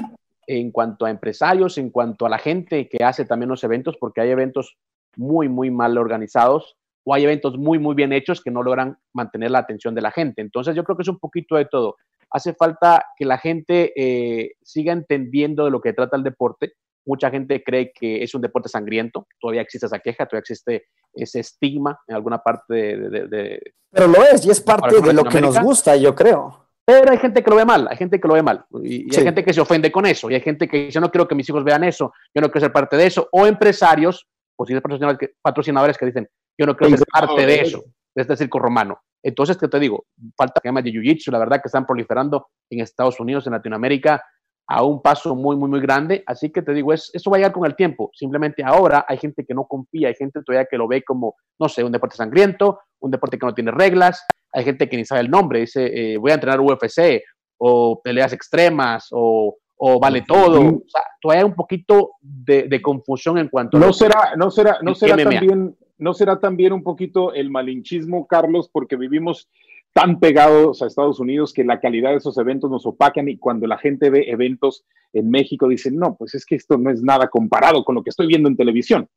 en 0.47 0.71
cuanto 0.71 1.05
a 1.05 1.11
empresarios, 1.11 1.79
en 1.79 1.91
cuanto 1.91 2.27
a 2.27 2.29
la 2.29 2.39
gente 2.39 2.89
que 2.89 3.05
hace 3.05 3.25
también 3.25 3.49
los 3.49 3.65
eventos, 3.65 3.97
porque 3.99 4.21
hay 4.21 4.31
eventos 4.31 4.77
muy, 5.17 5.49
muy 5.49 5.71
mal 5.71 5.99
organizados. 5.99 6.77
o 7.03 7.15
hay 7.15 7.25
eventos 7.25 7.57
muy, 7.57 7.79
muy 7.79 7.95
bien 7.95 8.13
hechos 8.13 8.43
que 8.43 8.51
no 8.51 8.63
logran 8.63 8.99
mantener 9.15 9.51
la 9.51 9.61
atención 9.61 9.95
de 9.95 10.03
la 10.03 10.11
gente. 10.11 10.43
Entonces 10.43 10.77
yo 10.77 10.85
creo 10.85 10.97
que 10.97 11.03
es 11.03 11.09
un 11.09 11.19
poquito 11.19 11.57
de 11.57 11.65
todo. 11.65 11.97
Hace 12.31 12.53
falta 12.53 13.05
que 13.17 13.25
la 13.25 13.39
gente 13.39 13.93
eh, 13.97 14.53
siga 14.63 14.93
entendiendo 14.93 15.65
de 15.65 15.71
lo 15.71 15.81
que 15.81 15.95
trata 15.95 16.17
el 16.17 16.23
deporte. 16.23 16.75
Mucha 17.07 17.31
gente 17.31 17.63
cree 17.63 17.93
que 17.93 18.23
es 18.23 18.35
un 18.35 18.43
deporte 18.43 18.69
sangriento, 18.69 19.27
todavía 19.41 19.63
existe 19.63 19.87
esa 19.87 19.99
queja, 19.99 20.27
todavía 20.27 20.41
existe 20.41 20.87
ese 21.13 21.41
estigma 21.41 21.99
en 22.07 22.15
alguna 22.15 22.39
parte 22.39 22.75
de... 22.75 23.61
Pero 23.91 24.07
lo 24.07 24.25
es, 24.25 24.45
y 24.47 24.51
es 24.51 24.61
parte 24.61 25.01
de 25.01 25.13
lo 25.13 25.25
que 25.25 25.41
nos 25.41 25.59
gusta, 25.61 25.97
yo 25.97 26.15
creo. 26.15 26.69
Pero 26.85 27.13
hay 27.13 27.19
gente 27.19 27.43
que 27.43 27.51
lo 27.51 27.57
ve 27.57 27.65
mal, 27.65 27.87
hay 27.89 27.97
gente 27.97 28.21
que 28.21 28.27
lo 28.27 28.35
ve 28.35 28.43
mal. 28.43 28.65
Y, 28.83 29.15
hay 29.17 29.23
gente 29.23 29.45
que 29.45 29.53
se 29.53 29.61
ofende 29.61 29.93
con 29.93 30.07
eso. 30.07 30.31
Y 30.31 30.35
hay 30.35 30.41
gente 30.41 30.67
que 30.67 30.87
dice, 30.87 31.01
no 31.01 31.11
quiero 31.11 31.29
que 31.29 31.35
mis 31.35 31.49
hijos 31.49 31.63
vean 31.63 31.85
eso, 31.85 32.13
yo 32.35 32.41
no 32.41 32.49
quiero 32.51 32.67
ser 32.67 32.73
parte 32.73 32.97
de 32.97 33.07
eso. 33.07 33.29
O 33.33 33.47
empresarios, 33.47 34.27
posibles 34.57 34.83
patrocinadores 34.83 35.19
que, 35.19 35.35
patrocinadores 35.41 35.99
que 35.99 36.07
dicen, 36.07 36.29
yo 36.59 36.67
no 36.67 36.77
quiero 36.77 36.97
ser 36.97 37.07
parte 37.07 37.47
de 37.47 37.61
eso, 37.61 37.85
de 38.15 38.23
este 38.23 38.37
circo 38.37 38.59
romano. 38.59 39.01
Entonces, 39.23 39.57
¿qué 39.57 39.69
te 39.69 39.79
digo? 39.79 40.07
Falta 40.37 40.61
temas 40.61 40.83
de 40.83 40.91
jiu-jitsu, 40.91 41.31
la 41.31 41.39
verdad 41.39 41.61
que 41.63 41.69
están 41.69 41.87
proliferando 41.87 42.49
en 42.71 42.81
Estados 42.81 43.21
Unidos, 43.21 43.47
en 43.47 43.53
Latinoamérica, 43.53 44.25
a 44.73 44.85
un 44.85 45.03
paso 45.03 45.35
muy, 45.35 45.57
muy, 45.57 45.69
muy 45.69 45.81
grande. 45.81 46.23
Así 46.27 46.51
que 46.51 46.63
te 46.63 46.73
digo, 46.73 46.93
es, 46.93 47.11
eso 47.13 47.29
va 47.29 47.37
a 47.37 47.41
llegar 47.41 47.53
con 47.53 47.67
el 47.67 47.75
tiempo. 47.75 48.13
Simplemente 48.15 48.63
ahora 48.65 49.05
hay 49.09 49.19
gente 49.19 49.45
que 49.45 49.53
no 49.53 49.65
confía, 49.65 50.09
hay 50.09 50.15
gente 50.15 50.43
todavía 50.45 50.69
que 50.71 50.79
lo 50.79 50.87
ve 50.87 51.03
como, 51.03 51.35
no 51.59 51.69
sé, 51.69 51.83
un 51.83 51.91
deporte 51.91 52.15
sangriento, 52.15 52.79
un 53.01 53.11
deporte 53.11 53.37
que 53.37 53.47
no 53.47 53.53
tiene 53.53 53.73
reglas, 53.73 54.25
hay 54.53 54.63
gente 54.63 54.89
que 54.89 54.97
ni 54.97 55.05
sabe 55.05 55.23
el 55.23 55.31
nombre, 55.31 55.59
dice, 55.59 56.13
eh, 56.13 56.17
voy 56.19 56.31
a 56.31 56.35
entrenar 56.35 56.61
UFC 56.61 57.21
o 57.59 58.01
peleas 58.01 58.33
extremas 58.33 59.09
o, 59.11 59.57
vale 60.01 60.23
todo. 60.23 60.61
O 60.61 60.83
sea, 60.87 61.03
todavía 61.21 61.43
hay 61.43 61.49
un 61.49 61.57
poquito 61.57 62.13
de, 62.21 62.81
confusión 62.81 63.39
en 63.39 63.49
cuanto 63.49 63.77
no 63.77 63.93
será, 63.93 64.37
no 64.37 64.53
será, 64.53 64.79
no 64.83 64.95
será 64.95 65.17
también, 65.17 65.77
no 65.99 66.15
será 66.15 66.39
también 66.39 66.73
un 66.73 66.85
poquito 66.85 67.35
el 67.35 67.51
malinchismo, 67.51 68.29
Carlos, 68.29 68.71
porque 68.73 68.95
vivimos 68.95 69.49
tan 69.93 70.21
pegados 70.21 70.83
a 70.83 70.87
Estados 70.87 71.19
Unidos 71.21 71.53
que 71.53 71.65
la 71.65 71.81
calidad 71.81 72.11
de 72.11 72.17
esos 72.17 72.39
eventos 72.39 72.71
nos 72.71 72.87
opacan 72.87 73.29
y 73.29 73.39
cuando 73.39 73.67
la 73.67 73.79
gente 73.79 74.11
ve 74.11 74.25
eventos 74.29 74.85
en 75.13 75.31
México 75.31 75.69
dicen, 75.69 75.97
no, 75.97 76.17
pues 76.17 76.35
es 76.35 76.47
que 76.47 76.55
esto 76.55 76.79
no 76.79 76.91
es 76.91 77.03
nada 77.03 77.29
comparado 77.29 77.85
con 77.85 77.97
lo 77.97 78.03
que 78.03 78.11
estoy 78.11 78.27
viendo 78.27 78.49
en 78.49 78.57
televisión. 78.57 79.09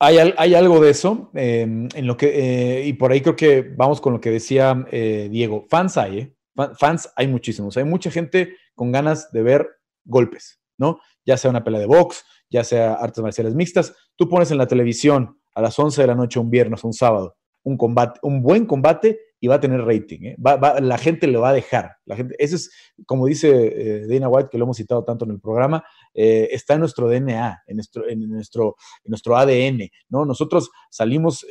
Hay, 0.00 0.54
algo 0.54 0.80
de 0.80 0.90
eso, 0.90 1.30
em, 1.34 1.88
en 1.94 2.06
lo 2.06 2.16
que, 2.16 2.26
eh, 2.26 2.86
y 2.86 2.92
por 2.92 3.10
ahí 3.10 3.22
creo 3.22 3.36
que 3.36 3.62
vamos 3.62 4.02
con 4.02 4.12
lo 4.12 4.20
que 4.20 4.30
decía 4.30 4.84
eh, 4.90 5.28
Diego. 5.30 5.64
Fans 5.70 5.96
hay, 5.96 6.18
¿eh? 6.18 6.34
Fans 6.78 7.10
hay 7.16 7.26
muchísimos. 7.26 7.76
Hay 7.78 7.84
mucha 7.84 8.10
gente 8.10 8.54
con 8.74 8.92
ganas 8.92 9.32
de 9.32 9.42
ver 9.42 9.66
golpes, 10.04 10.60
¿no? 10.76 11.00
Ya 11.24 11.38
sea 11.38 11.50
una 11.50 11.64
pelea 11.64 11.80
de 11.80 11.86
box, 11.86 12.24
ya 12.50 12.64
sea 12.64 12.94
artes 12.94 13.22
marciales 13.22 13.54
mixtas. 13.54 13.94
Tú 14.16 14.28
pones 14.28 14.50
en 14.50 14.58
la 14.58 14.66
televisión 14.66 15.38
a 15.54 15.62
las 15.62 15.78
11 15.78 16.02
de 16.02 16.06
la 16.06 16.14
noche 16.14 16.38
un 16.38 16.50
viernes, 16.50 16.84
un 16.84 16.92
sábado, 16.92 17.36
un 17.62 17.78
combate, 17.78 18.20
un 18.22 18.42
buen 18.42 18.66
combate 18.66 19.18
y 19.44 19.46
va 19.46 19.56
a 19.56 19.60
tener 19.60 19.84
rating. 19.84 20.20
¿eh? 20.22 20.36
la 20.80 20.96
gente 20.96 21.26
le 21.26 21.36
va 21.36 21.50
a 21.50 21.52
dejar. 21.52 21.98
La 22.06 22.16
gente, 22.16 22.34
eso 22.38 22.56
es, 22.56 22.70
como 23.04 23.26
dice 23.26 23.50
eh, 23.50 24.06
Dana 24.06 24.26
White, 24.26 24.48
que 24.50 24.56
lo 24.56 24.64
hemos 24.64 24.78
citado 24.78 25.04
tanto 25.04 25.26
en 25.26 25.32
el 25.32 25.38
programa, 25.38 25.84
eh, 26.14 26.48
está 26.50 26.72
en 26.72 26.80
nuestro 26.80 27.10
DNA, 27.10 27.64
en 27.66 27.76
nuestro, 27.76 28.08
en 28.08 28.26
nuestro, 28.26 28.76
nuestro 29.04 29.36
ADN. 29.36 29.90
¿no? 30.08 30.24
Nosotros 30.24 30.70
salimos 30.88 31.44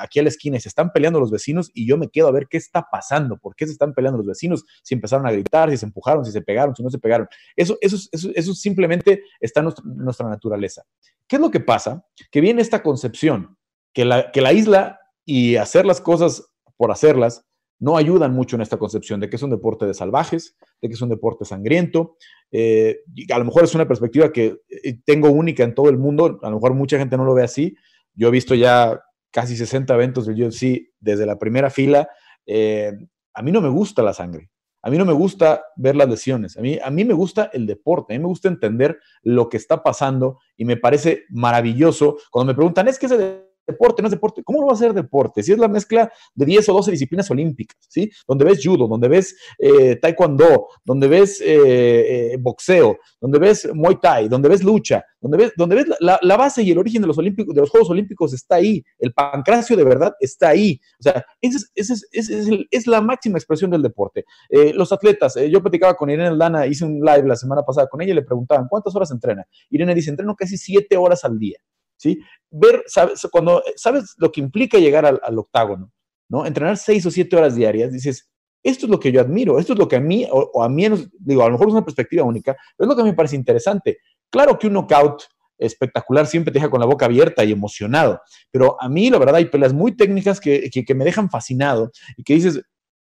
aquí 0.00 0.18
a 0.18 0.22
la 0.22 0.30
esquina 0.30 0.56
y 0.56 0.60
se 0.60 0.70
están 0.70 0.92
peleando 0.92 1.20
los 1.20 1.30
vecinos 1.30 1.70
y 1.74 1.86
yo 1.86 1.98
me 1.98 2.08
quedo 2.08 2.28
a 2.28 2.32
ver 2.32 2.46
qué 2.48 2.56
está 2.56 2.86
pasando, 2.90 3.36
por 3.36 3.54
qué 3.54 3.66
se 3.66 3.72
están 3.72 3.92
peleando 3.92 4.16
los 4.16 4.26
vecinos, 4.26 4.64
si 4.82 4.94
empezaron 4.94 5.26
a 5.26 5.32
gritar, 5.32 5.70
si 5.70 5.76
se 5.76 5.84
empujaron, 5.84 6.24
si 6.24 6.32
se 6.32 6.40
pegaron, 6.40 6.74
si 6.74 6.82
no 6.82 6.88
se 6.88 6.98
pegaron. 6.98 7.28
Eso, 7.54 7.76
eso, 7.82 7.96
eso, 8.12 8.30
eso 8.34 8.54
simplemente 8.54 9.24
está 9.40 9.60
en 9.60 9.74
nuestra, 9.84 10.26
naturaleza. 10.26 10.84
¿Qué 11.28 11.36
es 11.36 11.42
lo 11.42 11.50
que 11.50 11.60
pasa? 11.60 12.02
Que 12.30 12.40
viene 12.40 12.62
esta 12.62 12.82
concepción 12.82 13.58
que 13.92 14.06
la, 14.06 14.32
que 14.32 14.40
la 14.40 14.54
isla 14.54 15.00
y 15.26 15.56
hacer 15.56 15.84
las 15.84 16.00
cosas 16.00 16.55
por 16.76 16.90
hacerlas, 16.90 17.46
no 17.78 17.96
ayudan 17.96 18.32
mucho 18.32 18.56
en 18.56 18.62
esta 18.62 18.78
concepción 18.78 19.20
de 19.20 19.28
que 19.28 19.36
es 19.36 19.42
un 19.42 19.50
deporte 19.50 19.86
de 19.86 19.94
salvajes, 19.94 20.56
de 20.80 20.88
que 20.88 20.94
es 20.94 21.02
un 21.02 21.10
deporte 21.10 21.44
sangriento. 21.44 22.16
Eh, 22.50 23.00
a 23.32 23.38
lo 23.38 23.44
mejor 23.44 23.64
es 23.64 23.74
una 23.74 23.86
perspectiva 23.86 24.32
que 24.32 24.60
eh, 24.68 24.98
tengo 25.04 25.30
única 25.30 25.62
en 25.62 25.74
todo 25.74 25.88
el 25.90 25.98
mundo, 25.98 26.38
a 26.42 26.50
lo 26.50 26.56
mejor 26.56 26.74
mucha 26.74 26.98
gente 26.98 27.16
no 27.16 27.24
lo 27.24 27.34
ve 27.34 27.42
así. 27.42 27.76
Yo 28.14 28.28
he 28.28 28.30
visto 28.30 28.54
ya 28.54 29.00
casi 29.30 29.56
60 29.56 29.92
eventos 29.94 30.26
del 30.26 30.42
UFC 30.42 30.88
desde 30.98 31.26
la 31.26 31.38
primera 31.38 31.68
fila. 31.68 32.08
Eh, 32.46 32.92
a 33.34 33.42
mí 33.42 33.52
no 33.52 33.60
me 33.60 33.68
gusta 33.68 34.02
la 34.02 34.14
sangre. 34.14 34.50
A 34.80 34.88
mí 34.88 34.96
no 34.98 35.04
me 35.04 35.12
gusta 35.12 35.64
ver 35.76 35.96
las 35.96 36.08
lesiones. 36.08 36.56
A 36.56 36.60
mí, 36.60 36.78
a 36.82 36.90
mí 36.90 37.04
me 37.04 37.12
gusta 37.12 37.50
el 37.52 37.66
deporte. 37.66 38.14
A 38.14 38.16
mí 38.16 38.22
me 38.22 38.28
gusta 38.28 38.48
entender 38.48 38.98
lo 39.22 39.48
que 39.48 39.56
está 39.56 39.82
pasando 39.82 40.38
y 40.56 40.64
me 40.64 40.76
parece 40.76 41.24
maravilloso. 41.28 42.18
Cuando 42.30 42.52
me 42.52 42.56
preguntan, 42.56 42.88
¿es 42.88 42.98
que 42.98 43.06
ese 43.06 43.45
deporte, 43.66 44.02
no 44.02 44.08
es 44.08 44.12
deporte. 44.12 44.42
¿Cómo 44.42 44.60
lo 44.60 44.66
va 44.66 44.72
a 44.72 44.76
ser 44.76 44.92
deporte? 44.92 45.42
Si 45.42 45.52
es 45.52 45.58
la 45.58 45.68
mezcla 45.68 46.10
de 46.34 46.44
10 46.44 46.68
o 46.68 46.72
12 46.74 46.90
disciplinas 46.90 47.30
olímpicas, 47.30 47.76
¿sí? 47.88 48.10
Donde 48.26 48.44
ves 48.44 48.60
judo, 48.62 48.86
donde 48.86 49.08
ves 49.08 49.36
eh, 49.58 49.96
taekwondo, 49.96 50.68
donde 50.84 51.08
ves 51.08 51.40
eh, 51.40 52.32
eh, 52.32 52.36
boxeo, 52.38 52.98
donde 53.20 53.38
ves 53.38 53.68
muay 53.74 53.96
thai, 54.00 54.28
donde 54.28 54.48
ves 54.48 54.62
lucha, 54.62 55.04
donde 55.20 55.38
ves, 55.38 55.52
donde 55.56 55.76
ves 55.76 55.86
la, 56.00 56.36
base 56.36 56.62
y 56.62 56.70
el 56.70 56.78
origen 56.78 57.02
de 57.02 57.08
los, 57.08 57.18
olímpicos, 57.18 57.54
de 57.54 57.60
los 57.60 57.70
Juegos 57.70 57.90
Olímpicos 57.90 58.32
está 58.34 58.56
ahí. 58.56 58.82
El 58.98 59.12
pancracio 59.12 59.76
de 59.76 59.84
verdad 59.84 60.14
está 60.20 60.50
ahí. 60.50 60.80
O 61.00 61.02
sea, 61.02 61.24
esa 61.40 61.94
es, 62.12 62.86
la 62.86 63.00
máxima 63.00 63.38
expresión 63.38 63.70
del 63.70 63.82
deporte. 63.82 64.24
los 64.50 64.92
atletas, 64.92 65.34
yo 65.50 65.60
platicaba 65.60 65.94
con 65.94 66.10
Irene 66.10 66.28
Aldana, 66.28 66.66
hice 66.66 66.84
un 66.84 67.00
live 67.00 67.26
la 67.26 67.36
semana 67.36 67.62
pasada 67.62 67.88
con 67.88 68.00
ella 68.02 68.12
y 68.12 68.16
le 68.16 68.22
preguntaban, 68.22 68.66
¿cuántas 68.68 68.94
horas 68.94 69.10
entrena? 69.10 69.44
Irene 69.70 69.94
dice, 69.94 70.10
entreno 70.10 70.36
casi 70.36 70.56
7 70.56 70.96
horas 70.96 71.24
al 71.24 71.38
día. 71.38 71.58
¿Sí? 71.96 72.20
Ver, 72.50 72.82
sabes, 72.86 73.26
cuando 73.30 73.62
sabes 73.76 74.14
lo 74.18 74.30
que 74.32 74.40
implica 74.40 74.78
llegar 74.78 75.06
al, 75.06 75.38
octágono, 75.38 75.92
¿no? 76.28 76.46
Entrenar 76.46 76.76
seis 76.76 77.04
o 77.06 77.10
siete 77.10 77.36
horas 77.36 77.54
diarias, 77.54 77.92
dices, 77.92 78.30
esto 78.62 78.86
es 78.86 78.90
lo 78.90 78.98
que 78.98 79.12
yo 79.12 79.20
admiro, 79.20 79.58
esto 79.58 79.74
es 79.74 79.78
lo 79.78 79.86
que 79.86 79.96
a 79.96 80.00
mí, 80.00 80.26
o, 80.30 80.62
a 80.62 80.68
mí, 80.68 80.86
digo, 81.20 81.42
a 81.42 81.46
lo 81.46 81.52
mejor 81.52 81.68
es 81.68 81.74
una 81.74 81.84
perspectiva 81.84 82.24
única, 82.24 82.56
pero 82.76 82.90
es 82.90 82.96
lo 82.96 83.02
que 83.02 83.08
me 83.08 83.14
parece 83.14 83.36
interesante. 83.36 83.98
Claro 84.30 84.58
que 84.58 84.66
un 84.66 84.72
knockout 84.74 85.22
espectacular 85.58 86.26
siempre 86.26 86.52
te 86.52 86.58
deja 86.58 86.68
con 86.68 86.80
la 86.80 86.86
boca 86.86 87.06
abierta 87.06 87.44
y 87.44 87.52
emocionado, 87.52 88.20
pero 88.50 88.76
a 88.80 88.88
mí, 88.88 89.08
la 89.08 89.18
verdad, 89.18 89.36
hay 89.36 89.46
peleas 89.46 89.72
muy 89.72 89.96
técnicas 89.96 90.40
que, 90.40 90.68
que, 90.70 90.94
me 90.94 91.04
dejan 91.04 91.30
fascinado 91.30 91.90
y 92.16 92.24
que 92.24 92.34
dices, 92.34 92.60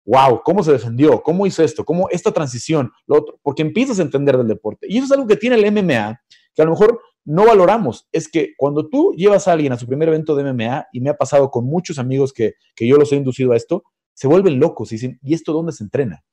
wow, 0.05 0.41
¿cómo 0.45 0.63
se 0.63 0.73
defendió? 0.73 1.23
¿Cómo 1.23 1.47
hizo 1.47 1.65
esto? 1.65 1.85
¿Cómo 1.85 2.09
esta 2.11 2.33
transición? 2.33 2.93
Lo 3.07 3.25
porque 3.43 3.63
empiezas 3.63 3.99
a 3.99 4.03
entender 4.03 4.37
del 4.37 4.47
deporte. 4.47 4.87
Y 4.89 4.99
eso 4.99 5.07
es 5.07 5.13
algo 5.13 5.27
que 5.27 5.37
tiene 5.37 5.57
el 5.57 5.73
MMA, 5.73 6.21
que 6.57 6.63
a 6.63 6.65
lo 6.65 6.73
mejor 6.73 7.01
no 7.25 7.45
valoramos. 7.45 8.09
Es 8.11 8.29
que 8.29 8.55
cuando 8.57 8.89
tú 8.89 9.13
llevas 9.17 9.47
a 9.47 9.53
alguien 9.53 9.73
a 9.73 9.79
su 9.79 9.87
primer 9.87 10.09
evento 10.09 10.35
de 10.35 10.53
MMA, 10.53 10.87
y 10.93 11.01
me 11.01 11.11
ha 11.11 11.15
pasado 11.15 11.51
con 11.51 11.67
muchos 11.67 11.99
amigos 11.99 12.33
que, 12.33 12.55
yo 12.81 12.97
los 12.97 13.13
he 13.13 13.17
inducido 13.17 13.53
a 13.53 13.57
esto, 13.57 13.85
se 14.15 14.27
vuelven 14.27 14.59
locos 14.59 14.91
y 14.91 14.95
dicen, 14.95 15.21
¿y 15.23 15.35
esto 15.35 15.53
dónde 15.53 15.73
se 15.73 15.85
entrena? 15.85 16.25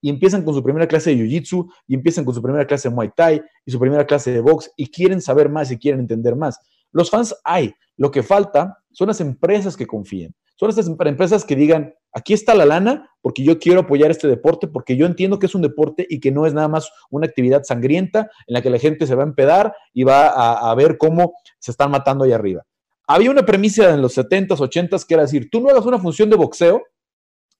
Y 0.00 0.10
empiezan 0.10 0.44
con 0.44 0.54
su 0.54 0.62
primera 0.62 0.86
clase 0.86 1.10
de 1.10 1.16
Jiu-Jitsu, 1.16 1.68
y 1.88 1.94
empiezan 1.94 2.24
con 2.24 2.34
su 2.34 2.40
primera 2.40 2.66
clase 2.66 2.88
de 2.88 2.94
Muay 2.94 3.10
Thai, 3.16 3.42
y 3.66 3.72
su 3.72 3.80
primera 3.80 4.06
clase 4.06 4.30
de 4.30 4.40
box, 4.40 4.70
y 4.76 4.86
quieren 4.86 5.20
saber 5.20 5.48
más 5.48 5.70
y 5.72 5.78
quieren 5.78 6.00
entender 6.00 6.36
más. 6.36 6.60
Los 6.92 7.10
fans 7.10 7.34
hay. 7.42 7.74
Lo 7.96 8.10
que 8.10 8.22
falta 8.22 8.78
son 8.92 9.08
las 9.08 9.20
empresas 9.20 9.76
que 9.76 9.86
confíen. 9.86 10.34
Son 10.56 10.70
estas 10.70 10.86
empresas 10.86 11.44
que 11.44 11.56
digan, 11.56 11.94
aquí 12.12 12.32
está 12.32 12.54
la 12.54 12.64
lana 12.64 13.10
porque 13.20 13.42
yo 13.42 13.58
quiero 13.58 13.80
apoyar 13.80 14.10
este 14.10 14.28
deporte, 14.28 14.68
porque 14.68 14.96
yo 14.96 15.06
entiendo 15.06 15.38
que 15.38 15.46
es 15.46 15.54
un 15.54 15.62
deporte 15.62 16.06
y 16.08 16.20
que 16.20 16.30
no 16.30 16.46
es 16.46 16.54
nada 16.54 16.68
más 16.68 16.90
una 17.10 17.26
actividad 17.26 17.64
sangrienta 17.64 18.30
en 18.46 18.54
la 18.54 18.62
que 18.62 18.70
la 18.70 18.78
gente 18.78 19.06
se 19.06 19.14
va 19.14 19.24
a 19.24 19.26
empedar 19.26 19.74
y 19.92 20.04
va 20.04 20.28
a, 20.28 20.74
ver 20.74 20.96
cómo 20.96 21.34
se 21.58 21.72
están 21.72 21.90
matando 21.90 22.24
ahí 22.24 22.32
arriba. 22.32 22.62
Había 23.06 23.30
una 23.30 23.44
premisa 23.44 23.92
en 23.92 24.00
los 24.00 24.16
70s, 24.16 24.58
80s 24.58 25.06
que 25.06 25.14
era 25.14 25.24
decir, 25.24 25.48
tú 25.50 25.60
no 25.60 25.70
hagas 25.70 25.86
una 25.86 25.98
función 25.98 26.30
de 26.30 26.36
boxeo 26.36 26.82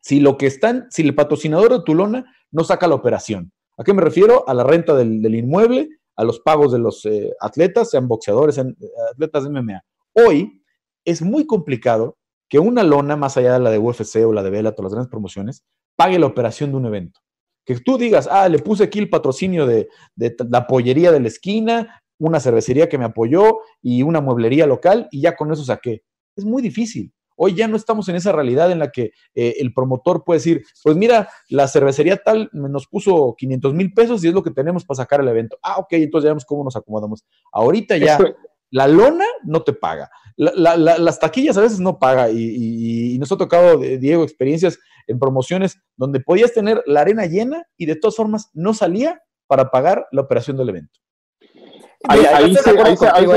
si 0.01 0.21
lo 0.21 0.37
que 0.37 0.47
están, 0.47 0.87
si 0.91 1.03
el 1.03 1.15
patrocinador 1.15 1.73
de 1.73 1.83
tu 1.83 1.95
lona 1.95 2.25
no 2.51 2.63
saca 2.63 2.87
la 2.87 2.95
operación. 2.95 3.53
¿A 3.77 3.83
qué 3.83 3.93
me 3.93 4.03
refiero? 4.03 4.49
A 4.49 4.55
la 4.55 4.63
renta 4.63 4.95
del, 4.95 5.35
inmueble, 5.35 5.89
a 6.15 6.25
los 6.25 6.41
pagos 6.41 6.73
de 6.73 6.79
los 6.79 7.05
eh, 7.07 7.33
atletas, 7.41 7.91
sean 7.91 8.07
boxeadores, 8.07 8.57
eh, 8.59 8.65
atletas 9.13 9.45
de 9.45 9.51
MMA. 9.51 9.83
Hoy 10.13 10.63
es 11.05 11.23
muy 11.23 11.47
complicado 11.47 12.17
que 12.55 12.61
una 12.61 12.85
lona, 12.85 13.17
más 13.17 13.37
allá 13.37 13.55
de 13.55 13.59
la 13.59 13.69
de 13.69 13.81
UFC 13.81 14.25
o 14.25 14.33
la 14.33 14.45
de 14.45 14.51
Bellator, 14.51 14.85
las 14.85 14.93
grandes 14.93 15.11
promociones, 15.11 15.65
pague 15.97 16.21
la 16.21 16.27
operación 16.27 16.71
de 16.71 16.77
un 16.77 16.87
evento. 16.87 17.19
Que 17.65 17.81
tú 17.81 17.99
digas, 17.99 18.29
ah, 18.31 18.49
le 18.49 18.61
puse 18.61 18.85
aquí 18.85 19.01
el 19.01 19.11
patrocinio 19.11 19.67
de, 19.67 19.89
la 20.49 20.65
pollería 20.69 21.11
de 21.11 21.19
la 21.19 21.27
esquina, 21.27 22.01
una 22.17 22.39
cervecería 22.39 22.89
que 22.89 22.97
me 22.97 23.07
apoyó 23.07 23.59
y 23.83 24.05
una 24.05 24.21
mueblería 24.21 24.69
local 24.69 25.09
y 25.11 25.23
ya 25.23 25.35
con 25.35 25.51
eso 25.51 25.65
saqué. 25.65 26.05
Es 26.37 26.45
muy 26.45 26.63
difícil. 26.63 27.13
Hoy 27.35 27.57
ya 27.57 27.67
no 27.67 27.77
estamos 27.77 28.09
en 28.09 28.15
esa 28.15 28.31
realidad 28.31 28.71
en 28.71 28.79
la 28.79 28.93
que 28.93 29.11
eh, 29.35 29.57
el 29.59 29.75
promotor 29.75 30.23
puede 30.23 30.39
decir, 30.39 30.63
pues 30.85 30.97
mira, 30.97 31.29
la 31.49 31.67
cervecería 31.67 32.19
tal 32.19 32.51
nos 32.53 32.87
puso 32.87 33.35
500 33.37 33.75
mil 33.75 33.93
pesos 33.93 34.23
y 34.23 34.29
es 34.29 34.33
lo 34.33 34.45
que 34.45 34.53
tenemos 34.53 34.85
para 34.85 34.99
sacar 34.99 35.23
el 35.23 35.27
evento. 35.27 35.59
Ah, 35.61 35.79
ok, 35.79 35.95
entonces 35.95 36.27
ya 36.27 36.31
vemos 36.31 36.45
cómo 36.45 36.63
nos 36.63 36.77
acomodamos. 36.77 37.25
Ahorita 37.51 37.97
ya 37.97 38.17
la 38.75 38.89
lona 38.89 39.25
no 39.45 39.63
te 39.63 39.73
paga. 39.73 40.11
las 40.37 41.21
taquillas 41.21 41.57
a 41.57 41.61
veces 41.61 41.79
no 41.79 42.01
paga 42.01 42.29
y, 42.29 43.17
nos 43.21 43.31
ha 43.31 43.37
tocado, 43.37 43.79
Diego, 43.79 44.25
experiencias 44.25 44.81
en 45.07 45.21
promociones 45.21 45.79
donde 45.97 46.19
podías 46.19 46.53
tener 46.53 46.83
la 46.85 47.03
arena 47.03 47.25
llena 47.27 47.63
y 47.77 47.87
de 47.87 47.95
todas 47.95 48.17
formas 48.17 48.51
no 48.53 48.75
salía 48.75 49.23
para 49.47 49.71
pagar 49.71 50.09
la 50.11 50.23
operación 50.23 50.57
del 50.57 50.71
evento. 50.71 50.99
Ahí, 52.09 52.57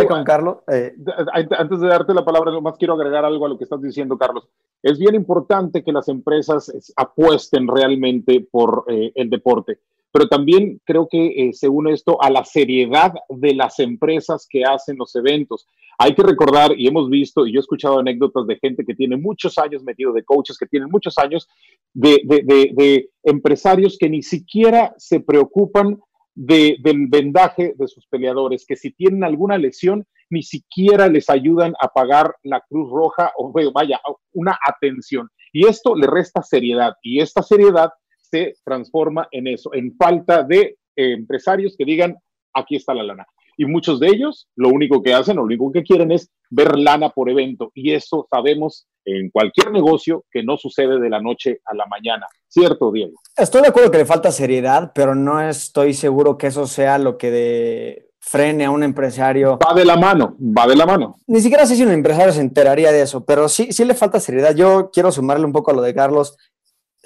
con 0.07 0.23
Carlos. 0.23 0.57
Eh. 0.71 0.95
Antes 1.31 1.79
de 1.79 1.88
darte 1.88 2.15
la 2.15 2.25
palabra, 2.25 2.59
más 2.59 2.75
quiero 2.77 2.95
agregar 2.95 3.23
algo 3.23 3.45
a 3.45 3.49
lo 3.49 3.59
que 3.59 3.63
estás 3.65 3.81
diciendo, 3.81 4.17
Carlos. 4.17 4.49
Es 4.81 4.97
bien 4.97 5.13
importante 5.13 5.83
que 5.83 5.91
las 5.91 6.07
empresas 6.09 6.93
apuesten 6.95 7.67
realmente 7.67 8.45
por 8.51 8.85
eh, 8.88 9.11
el 9.13 9.29
deporte, 9.29 9.79
pero 10.18 10.30
también 10.30 10.82
creo 10.84 11.07
que 11.07 11.28
eh, 11.28 11.53
se 11.53 11.70
une 11.70 11.93
esto 11.93 12.20
a 12.20 12.32
la 12.32 12.43
seriedad 12.43 13.13
de 13.30 13.53
las 13.53 13.78
empresas 13.78 14.47
que 14.49 14.63
hacen 14.65 14.97
los 14.97 15.15
eventos. 15.15 15.68
Hay 15.99 16.15
que 16.15 16.24
recordar, 16.24 16.72
y 16.76 16.88
hemos 16.88 17.07
visto, 17.07 17.45
y 17.45 17.53
yo 17.53 17.59
he 17.59 17.61
escuchado 17.61 17.99
anécdotas 17.99 18.47
de 18.47 18.57
gente 18.57 18.84
que 18.84 18.95
tiene 18.95 19.15
muchos 19.15 19.59
años 19.59 19.84
metido, 19.84 20.13
de 20.13 20.24
coaches 20.24 20.57
que 20.57 20.65
tienen 20.65 20.89
muchos 20.89 21.20
años, 21.20 21.47
de, 21.93 22.20
de 22.26 23.09
empresarios 23.22 23.95
que 23.99 24.09
ni 24.09 24.24
siquiera 24.24 24.95
se 24.97 25.20
preocupan 25.20 25.99
del 26.34 27.07
vendaje 27.09 27.76
de 27.78 27.88
sus 27.88 28.07
peleadores, 28.07 28.65
que 28.65 28.76
si 28.76 28.93
tienen 28.93 29.24
alguna 29.24 29.59
lesión, 29.59 30.03
ni 30.32 30.41
siquiera 30.41 31.09
les 31.09 31.30
ayudan 31.30 31.76
a 31.80 31.89
pagar 31.89 32.34
la 32.41 32.63
Cruz 32.68 32.89
Roja 32.89 33.34
o 33.38 33.53
vaya, 33.72 34.01
una 34.34 34.57
atención. 34.65 35.30
Y 35.53 35.68
esto 35.68 35.95
le 35.95 36.07
resta 36.07 36.41
seriedad 36.41 36.95
y 37.03 37.20
esta 37.20 37.43
seriedad 37.43 37.91
se 38.30 38.55
transforma 38.63 39.28
en 39.32 39.47
eso, 39.47 39.73
en 39.73 39.95
falta 39.95 40.43
de 40.43 40.78
eh, 40.95 41.13
empresarios 41.13 41.75
que 41.78 41.86
digan, 41.86 42.15
aquí 42.53 42.75
está 42.75 42.93
la 42.93 43.03
lana. 43.03 43.25
Y 43.59 43.65
muchos 43.65 43.99
de 43.99 44.07
ellos 44.07 44.47
lo 44.55 44.69
único 44.69 45.01
que 45.01 45.13
hacen, 45.13 45.38
lo 45.38 45.43
único 45.43 45.71
que 45.71 45.84
quieren 45.84 46.11
es 46.11 46.30
ver 46.49 46.78
lana 46.78 47.09
por 47.09 47.30
evento. 47.30 47.71
Y 47.73 47.91
eso 47.93 48.28
sabemos 48.30 48.88
en 49.03 49.30
cualquier 49.32 49.71
negocio 49.71 50.25
que 50.32 50.43
no 50.43 50.57
sucede 50.57 50.99
de 50.99 51.09
la 51.09 51.21
noche 51.21 51.61
a 51.65 51.73
la 51.73 51.86
mañana. 51.88 52.28
¿Cierto, 52.47 52.91
Diego? 52.91 53.13
Estoy 53.36 53.61
de 53.61 53.69
acuerdo 53.69 53.89
que 53.89 53.97
le 53.97 54.05
falta 54.05 54.32
seriedad, 54.32 54.91
pero 54.93 55.15
no 55.15 55.41
estoy 55.41 55.93
seguro 55.93 56.38
que 56.38 56.47
eso 56.47 56.67
sea 56.67 56.97
lo 56.99 57.17
que 57.17 57.32
de 57.32 58.07
frene 58.19 58.65
a 58.65 58.71
un 58.71 58.84
empresario. 58.84 59.57
Va 59.57 59.73
de 59.73 59.86
la 59.86 59.95
mano, 59.95 60.36
va 60.39 60.67
de 60.67 60.75
la 60.75 60.86
mano. 60.86 61.15
Ni 61.28 61.39
siquiera 61.39 61.65
sé 61.65 61.75
si 61.75 61.84
un 61.84 61.91
empresario 61.91 62.34
se 62.34 62.41
enteraría 62.41 62.91
de 62.91 63.01
eso, 63.01 63.25
pero 63.25 63.47
sí, 63.47 63.71
sí 63.71 63.86
le 63.86 63.95
falta 63.95 64.19
seriedad. 64.19 64.53
Yo 64.53 64.91
quiero 64.91 65.11
sumarle 65.11 65.45
un 65.45 65.53
poco 65.53 65.71
a 65.71 65.73
lo 65.73 65.82
de 65.82 65.95
Carlos. 65.95 66.38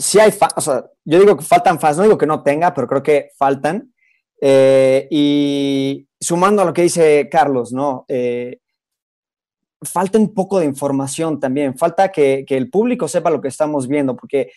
Sí 0.01 0.19
hay 0.19 0.31
fans, 0.31 0.53
yo 1.05 1.19
digo 1.19 1.37
que 1.37 1.45
faltan 1.45 1.79
fans, 1.79 1.97
no 1.97 2.03
digo 2.03 2.17
que 2.17 2.25
no 2.25 2.41
tenga, 2.41 2.73
pero 2.73 2.87
creo 2.87 3.03
que 3.03 3.29
faltan. 3.37 3.93
Eh, 4.41 5.07
y 5.11 6.07
sumando 6.19 6.63
a 6.63 6.65
lo 6.65 6.73
que 6.73 6.81
dice 6.81 7.29
Carlos, 7.29 7.71
¿no? 7.71 8.05
Eh, 8.07 8.57
falta 9.83 10.17
un 10.17 10.33
poco 10.33 10.59
de 10.59 10.65
información 10.65 11.39
también, 11.39 11.77
falta 11.77 12.11
que, 12.11 12.43
el 12.47 12.71
público 12.71 13.07
sepa 13.07 13.29
lo 13.29 13.41
que 13.41 13.49
estamos 13.49 13.87
viendo, 13.87 14.15
porque 14.15 14.51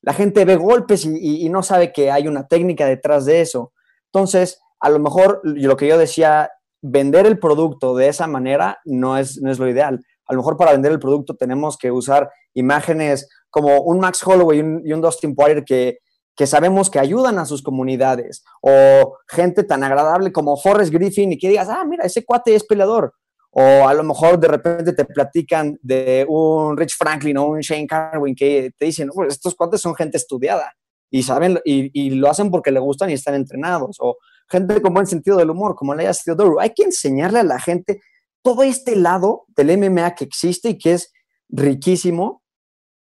la 0.00 0.12
gente 0.12 0.44
ve 0.44 0.54
golpes 0.54 1.04
y, 1.04 1.48
no 1.48 1.64
sabe 1.64 1.92
que 1.92 2.12
hay 2.12 2.28
una 2.28 2.46
técnica 2.46 2.86
detrás 2.86 3.24
de 3.24 3.40
eso. 3.40 3.72
Entonces, 4.12 4.60
a 4.78 4.90
lo 4.90 5.00
mejor 5.00 5.40
lo 5.42 5.76
que 5.76 5.88
yo 5.88 5.98
decía, 5.98 6.50
vender 6.80 7.26
el 7.26 7.40
producto 7.40 7.96
de 7.96 8.08
esa 8.08 8.28
manera 8.28 8.78
no 8.84 9.18
es, 9.18 9.42
no 9.42 9.50
es 9.50 9.58
lo 9.58 9.68
ideal. 9.68 10.04
A 10.26 10.34
lo 10.34 10.38
mejor 10.38 10.56
para 10.56 10.72
vender 10.72 10.92
el 10.92 11.00
producto 11.00 11.34
tenemos 11.34 11.76
que 11.76 11.90
usar 11.90 12.30
imágenes 12.54 13.28
como 13.54 13.82
un 13.82 14.00
Max 14.00 14.20
Holloway 14.26 14.58
y 14.58 14.92
un, 14.92 15.00
Dustin 15.00 15.36
Poirier 15.36 15.64
que, 15.64 15.98
que 16.34 16.44
sabemos 16.44 16.90
que 16.90 16.98
ayudan 16.98 17.38
a 17.38 17.46
sus 17.46 17.62
comunidades, 17.62 18.42
o 18.60 19.16
gente 19.28 19.62
tan 19.62 19.84
agradable 19.84 20.32
como 20.32 20.56
Forrest 20.56 20.92
Griffin 20.92 21.32
y 21.32 21.38
que 21.38 21.48
digas, 21.48 21.68
ah, 21.68 21.84
mira, 21.88 22.04
ese 22.04 22.24
cuate 22.24 22.52
es 22.56 22.64
peleador, 22.64 23.14
o 23.52 23.86
a 23.86 23.94
lo 23.94 24.02
mejor 24.02 24.40
de 24.40 24.48
repente 24.48 24.92
te 24.92 25.04
platican 25.04 25.78
de 25.82 26.26
un 26.28 26.76
Rich 26.76 26.96
Franklin 26.98 27.36
o 27.36 27.44
un 27.44 27.60
Shane 27.60 27.86
Carwin 27.86 28.34
que 28.34 28.72
te 28.76 28.86
dicen, 28.86 29.08
estos 29.28 29.54
cuates 29.54 29.80
son 29.80 29.94
gente 29.94 30.16
estudiada 30.16 30.72
y 31.08 31.22
saben 31.22 31.60
y, 31.64 32.10
lo 32.10 32.28
hacen 32.28 32.50
porque 32.50 32.72
le 32.72 32.80
gustan 32.80 33.10
y 33.10 33.12
están 33.12 33.36
entrenados, 33.36 33.98
o 34.00 34.16
gente 34.48 34.82
con 34.82 34.94
buen 34.94 35.06
sentido 35.06 35.36
del 35.36 35.50
humor, 35.50 35.76
como 35.76 35.94
Leia 35.94 36.10
Theodore. 36.12 36.56
Hay 36.58 36.70
que 36.74 36.82
enseñarle 36.82 37.38
a 37.38 37.44
la 37.44 37.60
gente 37.60 38.00
todo 38.42 38.64
este 38.64 38.96
lado 38.96 39.44
del 39.56 39.78
MMA 39.78 40.16
que 40.16 40.24
existe 40.24 40.70
y 40.70 40.78
que 40.78 40.94
es 40.94 41.12
riquísimo 41.48 42.42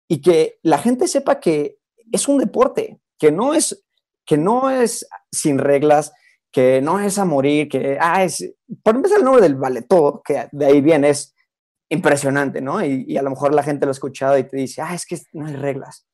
y 0.09 0.21
que 0.21 0.57
la 0.63 0.79
gente 0.79 1.07
sepa 1.07 1.39
que 1.39 1.77
es 2.11 2.27
un 2.27 2.39
deporte, 2.39 2.99
que 3.17 3.31
no 3.31 3.53
es, 3.53 3.85
que 4.25 4.37
no 4.37 4.69
es 4.69 5.07
sin 5.31 5.59
reglas, 5.59 6.11
que 6.51 6.81
no 6.81 6.99
es 6.99 7.19
a 7.19 7.25
morir, 7.25 7.69
que, 7.69 7.95
ah, 8.01 8.23
es, 8.23 8.55
por 8.83 8.95
empezar 8.95 9.19
el 9.19 9.25
nombre 9.25 9.43
del 9.43 9.55
vale 9.55 9.83
todo, 9.83 10.21
que 10.25 10.47
de 10.51 10.65
ahí 10.65 10.81
viene, 10.81 11.09
es 11.09 11.35
impresionante, 11.89 12.59
¿no? 12.59 12.83
Y, 12.83 13.15
a 13.17 13.21
lo 13.21 13.29
mejor 13.29 13.53
la 13.53 13.61
gente 13.61 13.85
lo 13.85 13.91
ha 13.91 13.93
escuchado 13.93 14.35
y 14.35 14.43
te 14.43 14.57
dice, 14.57 14.81
ah, 14.81 14.95
es 14.95 15.05
que 15.05 15.17
no 15.33 15.45
hay 15.45 15.55
reglas. 15.55 16.07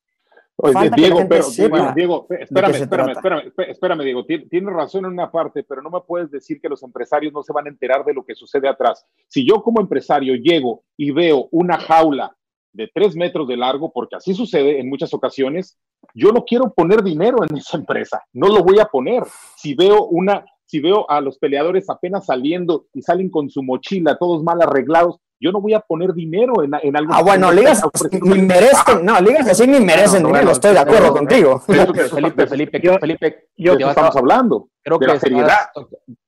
Oye, 0.57 0.89
Diego, 0.95 1.19
pero, 1.27 1.45
Diego, 1.93 2.27
espérame, 2.29 2.75
espérame, 2.75 3.11
espérame, 3.11 3.53
espérame, 3.69 4.03
Diego, 4.03 4.25
tienes 4.25 4.73
razón 4.73 5.05
en 5.05 5.11
una 5.11 5.29
parte, 5.29 5.63
pero 5.63 5.81
no 5.81 5.89
me 5.89 5.99
puedes 6.01 6.31
decir 6.31 6.61
que 6.61 6.69
los 6.69 6.81
empresarios 6.83 7.33
no 7.33 7.43
se 7.43 7.51
van 7.51 7.65
a 7.65 7.69
enterar 7.69 8.05
de 8.05 8.13
lo 8.13 8.25
que 8.25 8.35
sucede 8.35 8.67
atrás. 8.67 9.05
Si 9.27 9.45
yo 9.45 9.61
como 9.61 9.81
empresario 9.81 10.35
llego 10.35 10.83
y 10.97 11.11
veo 11.11 11.47
una 11.51 11.77
jaula 11.77 12.35
de 12.75 12.89
tres 12.93 13.15
metros 13.15 13.47
de 13.47 13.57
largo, 13.57 13.91
porque 13.91 14.17
así 14.17 14.33
sucede 14.33 14.79
en 14.79 14.89
muchas 14.89 15.13
ocasiones, 15.13 15.77
yo 16.13 16.31
no 16.31 16.43
quiero 16.43 16.73
poner 16.73 17.03
dinero 17.03 17.37
en 17.49 17.57
esa 17.57 17.77
empresa, 17.77 18.21
no 18.33 18.47
lo 18.47 18.63
voy 18.63 18.79
a 18.79 18.85
poner. 18.85 19.23
Si 19.55 19.73
veo 19.73 20.05
una, 20.05 20.45
si 20.65 20.79
veo 20.79 21.09
a 21.09 21.21
los 21.21 21.37
peleadores 21.37 21.89
apenas 21.89 22.25
saliendo 22.25 22.87
y 22.93 23.01
salen 23.01 23.29
con 23.29 23.49
su 23.49 23.63
mochila, 23.63 24.17
todos 24.17 24.43
mal 24.43 24.61
arreglados, 24.61 25.17
yo 25.39 25.51
no 25.51 25.61
voy 25.61 25.73
a 25.73 25.79
poner 25.79 26.13
dinero 26.13 26.63
en, 26.63 26.71
en 26.81 26.97
algo. 26.97 27.13
Ah, 27.13 27.21
bueno, 27.21 27.51
ligas 27.51 27.81
ni 28.11 28.41
merecen, 28.41 29.03
no, 29.03 29.19
ligas 29.19 29.47
así 29.47 29.67
ni 29.67 29.79
merecen 29.79 30.23
dinero, 30.23 30.51
estoy 30.51 30.73
de 30.73 30.79
acuerdo 30.79 31.13
contigo. 31.13 31.59
Felipe, 31.59 32.47
Felipe, 32.47 32.81
yo, 32.81 32.97
Felipe, 32.99 33.49
yo, 33.57 33.73
estamos 33.73 34.15
hablando 34.15 34.69
creo 34.81 34.97
de 34.97 35.05
que 35.05 35.13
la 35.13 35.19
seriedad. 35.19 35.57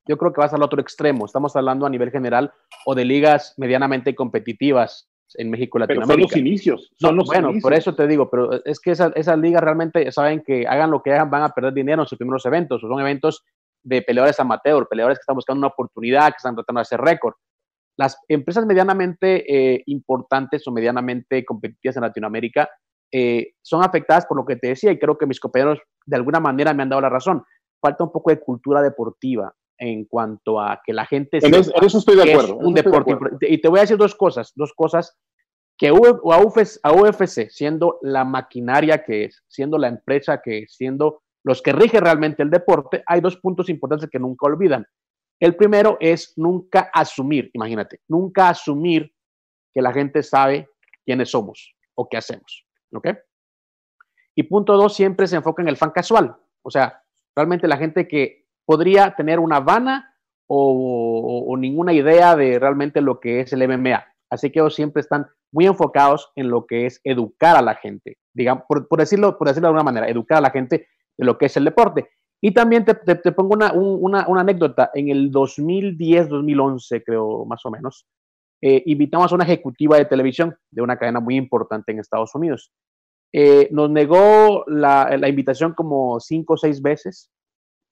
yo 0.07 0.17
creo 0.17 0.33
que 0.33 0.41
vas 0.41 0.53
al 0.53 0.63
otro 0.63 0.81
extremo, 0.81 1.25
estamos 1.25 1.55
hablando 1.55 1.85
a 1.85 1.89
nivel 1.89 2.11
general 2.11 2.51
o 2.85 2.95
de 2.95 3.05
ligas 3.05 3.53
medianamente 3.57 4.15
competitivas 4.15 5.09
en 5.35 5.49
México 5.49 5.79
Latinoamérica. 5.79 6.13
son 6.13 6.21
los 6.21 6.37
inicios. 6.37 6.91
Son 6.99 7.15
los 7.15 7.27
bueno, 7.27 7.51
por 7.61 7.73
eso 7.73 7.95
te 7.95 8.07
digo, 8.07 8.29
pero 8.29 8.63
es 8.63 8.79
que 8.79 8.91
esas 8.91 9.11
esa 9.15 9.35
ligas 9.35 9.61
realmente 9.61 10.11
saben 10.11 10.43
que 10.45 10.65
hagan 10.67 10.91
lo 10.91 11.01
que 11.01 11.13
hagan, 11.13 11.29
van 11.29 11.43
a 11.43 11.49
perder 11.49 11.73
dinero 11.73 12.03
en 12.03 12.07
sus 12.07 12.17
primeros 12.17 12.45
eventos. 12.45 12.81
Son 12.81 12.99
eventos 12.99 13.43
de 13.83 14.01
peleadores 14.01 14.39
amateur, 14.39 14.87
peleadores 14.89 15.17
que 15.17 15.21
están 15.21 15.35
buscando 15.35 15.59
una 15.59 15.67
oportunidad, 15.67 16.29
que 16.29 16.37
están 16.37 16.55
tratando 16.55 16.79
de 16.79 16.83
hacer 16.83 17.01
récord. 17.01 17.33
Las 17.97 18.17
empresas 18.27 18.65
medianamente 18.65 19.43
eh, 19.75 19.83
importantes 19.87 20.67
o 20.67 20.71
medianamente 20.71 21.43
competitivas 21.43 21.97
en 21.97 22.03
Latinoamérica 22.03 22.69
eh, 23.11 23.53
son 23.61 23.83
afectadas 23.83 24.25
por 24.25 24.37
lo 24.37 24.45
que 24.45 24.55
te 24.55 24.67
decía 24.67 24.91
y 24.91 24.99
creo 24.99 25.17
que 25.17 25.25
mis 25.25 25.39
compañeros 25.39 25.79
de 26.05 26.15
alguna 26.15 26.39
manera 26.39 26.73
me 26.73 26.83
han 26.83 26.89
dado 26.89 27.01
la 27.01 27.09
razón. 27.09 27.43
Falta 27.81 28.03
un 28.03 28.11
poco 28.11 28.29
de 28.29 28.39
cultura 28.39 28.81
deportiva 28.81 29.53
en 29.77 30.05
cuanto 30.05 30.59
a 30.59 30.81
que 30.83 30.93
la 30.93 31.05
gente... 31.05 31.39
En, 31.41 31.53
eso 31.53 31.97
estoy 31.97 32.15
de 32.15 32.31
acuerdo. 32.31 32.57
un 32.57 32.73
deporte. 32.73 33.17
Y 33.41 33.59
te 33.59 33.67
voy 33.67 33.79
a 33.79 33.81
decir 33.81 33.97
dos 33.97 34.15
cosas, 34.15 34.51
dos 34.55 34.73
cosas 34.73 35.17
que 35.77 35.89
a 35.89 35.93
UFC, 35.93 36.79
a 36.81 36.91
UFC, 36.91 37.49
siendo 37.49 37.99
la 38.01 38.25
maquinaria 38.25 39.03
que 39.03 39.25
es, 39.25 39.43
siendo 39.47 39.77
la 39.77 39.87
empresa 39.87 40.41
que 40.43 40.59
es, 40.59 40.73
siendo 40.75 41.21
los 41.43 41.61
que 41.61 41.71
rigen 41.71 42.01
realmente 42.01 42.41
el 42.41 42.49
deporte, 42.49 43.03
hay 43.05 43.21
dos 43.21 43.37
puntos 43.37 43.69
importantes 43.69 44.09
que 44.09 44.19
nunca 44.19 44.47
olvidan. 44.47 44.85
El 45.39 45.55
primero 45.55 45.97
es 45.99 46.33
nunca 46.35 46.89
asumir, 46.93 47.51
imagínate, 47.53 48.01
nunca 48.07 48.49
asumir 48.49 49.13
que 49.73 49.81
la 49.81 49.93
gente 49.93 50.23
sabe 50.23 50.67
quiénes 51.05 51.29
somos 51.29 51.75
o 51.93 52.09
qué 52.09 52.17
hacemos. 52.17 52.65
¿Ok? 52.91 53.09
Y 54.35 54.43
punto 54.43 54.73
dos, 54.73 54.95
siempre 54.95 55.27
se 55.27 55.35
enfoca 55.35 55.61
en 55.61 55.67
el 55.67 55.77
fan 55.77 55.91
casual. 55.91 56.35
O 56.63 56.71
sea, 56.71 57.03
realmente 57.35 57.67
la 57.67 57.77
gente 57.77 58.07
que 58.07 58.46
podría 58.67 59.15
tener 59.15 59.39
una 59.39 59.61
vana 59.61 60.13
o, 60.45 61.55
ninguna 61.57 61.93
idea 61.93 62.35
de 62.35 62.59
realmente 62.59 63.01
lo 63.01 63.19
que 63.19 63.39
es 63.39 63.53
el 63.53 63.67
MMA. 63.67 64.05
Así 64.29 64.51
que 64.51 64.59
ellos 64.59 64.75
siempre 64.75 64.99
están 64.99 65.25
muy 65.53 65.65
enfocados 65.65 66.31
en 66.35 66.49
lo 66.49 66.65
que 66.65 66.85
es 66.85 66.99
educar 67.05 67.55
a 67.55 67.61
la 67.61 67.75
gente, 67.75 68.17
digamos, 68.33 68.65
por, 68.67 68.85
decirlo, 68.99 69.37
por 69.37 69.47
decirlo 69.47 69.67
de 69.67 69.69
alguna 69.69 69.83
manera, 69.83 70.09
educar 70.09 70.39
a 70.39 70.41
la 70.41 70.51
gente 70.51 70.87
de 71.17 71.25
lo 71.25 71.37
que 71.37 71.45
es 71.45 71.55
el 71.55 71.63
deporte. 71.63 72.09
Y 72.41 72.51
también 72.51 72.85
te, 72.85 73.31
pongo 73.31 73.55
una, 73.55 74.25
anécdota. 74.37 74.91
En 74.93 75.09
el 75.09 75.31
2010, 75.31 76.29
2011, 76.29 77.03
creo, 77.03 77.45
más 77.45 77.65
o 77.65 77.71
menos, 77.71 78.05
eh, 78.61 78.83
invitamos 78.85 79.31
a 79.31 79.35
una 79.35 79.45
ejecutiva 79.45 79.97
de 79.97 80.05
televisión 80.05 80.55
de 80.69 80.81
una 80.81 80.97
cadena 80.97 81.21
muy 81.21 81.37
importante 81.37 81.93
en 81.93 81.99
Estados 81.99 82.35
Unidos. 82.35 82.71
Eh, 83.33 83.69
nos 83.71 83.89
negó 83.89 84.65
la, 84.67 85.17
invitación 85.27 85.73
como 85.73 86.19
cinco 86.19 86.53
o 86.53 86.57
seis 86.57 86.81
veces 86.81 87.31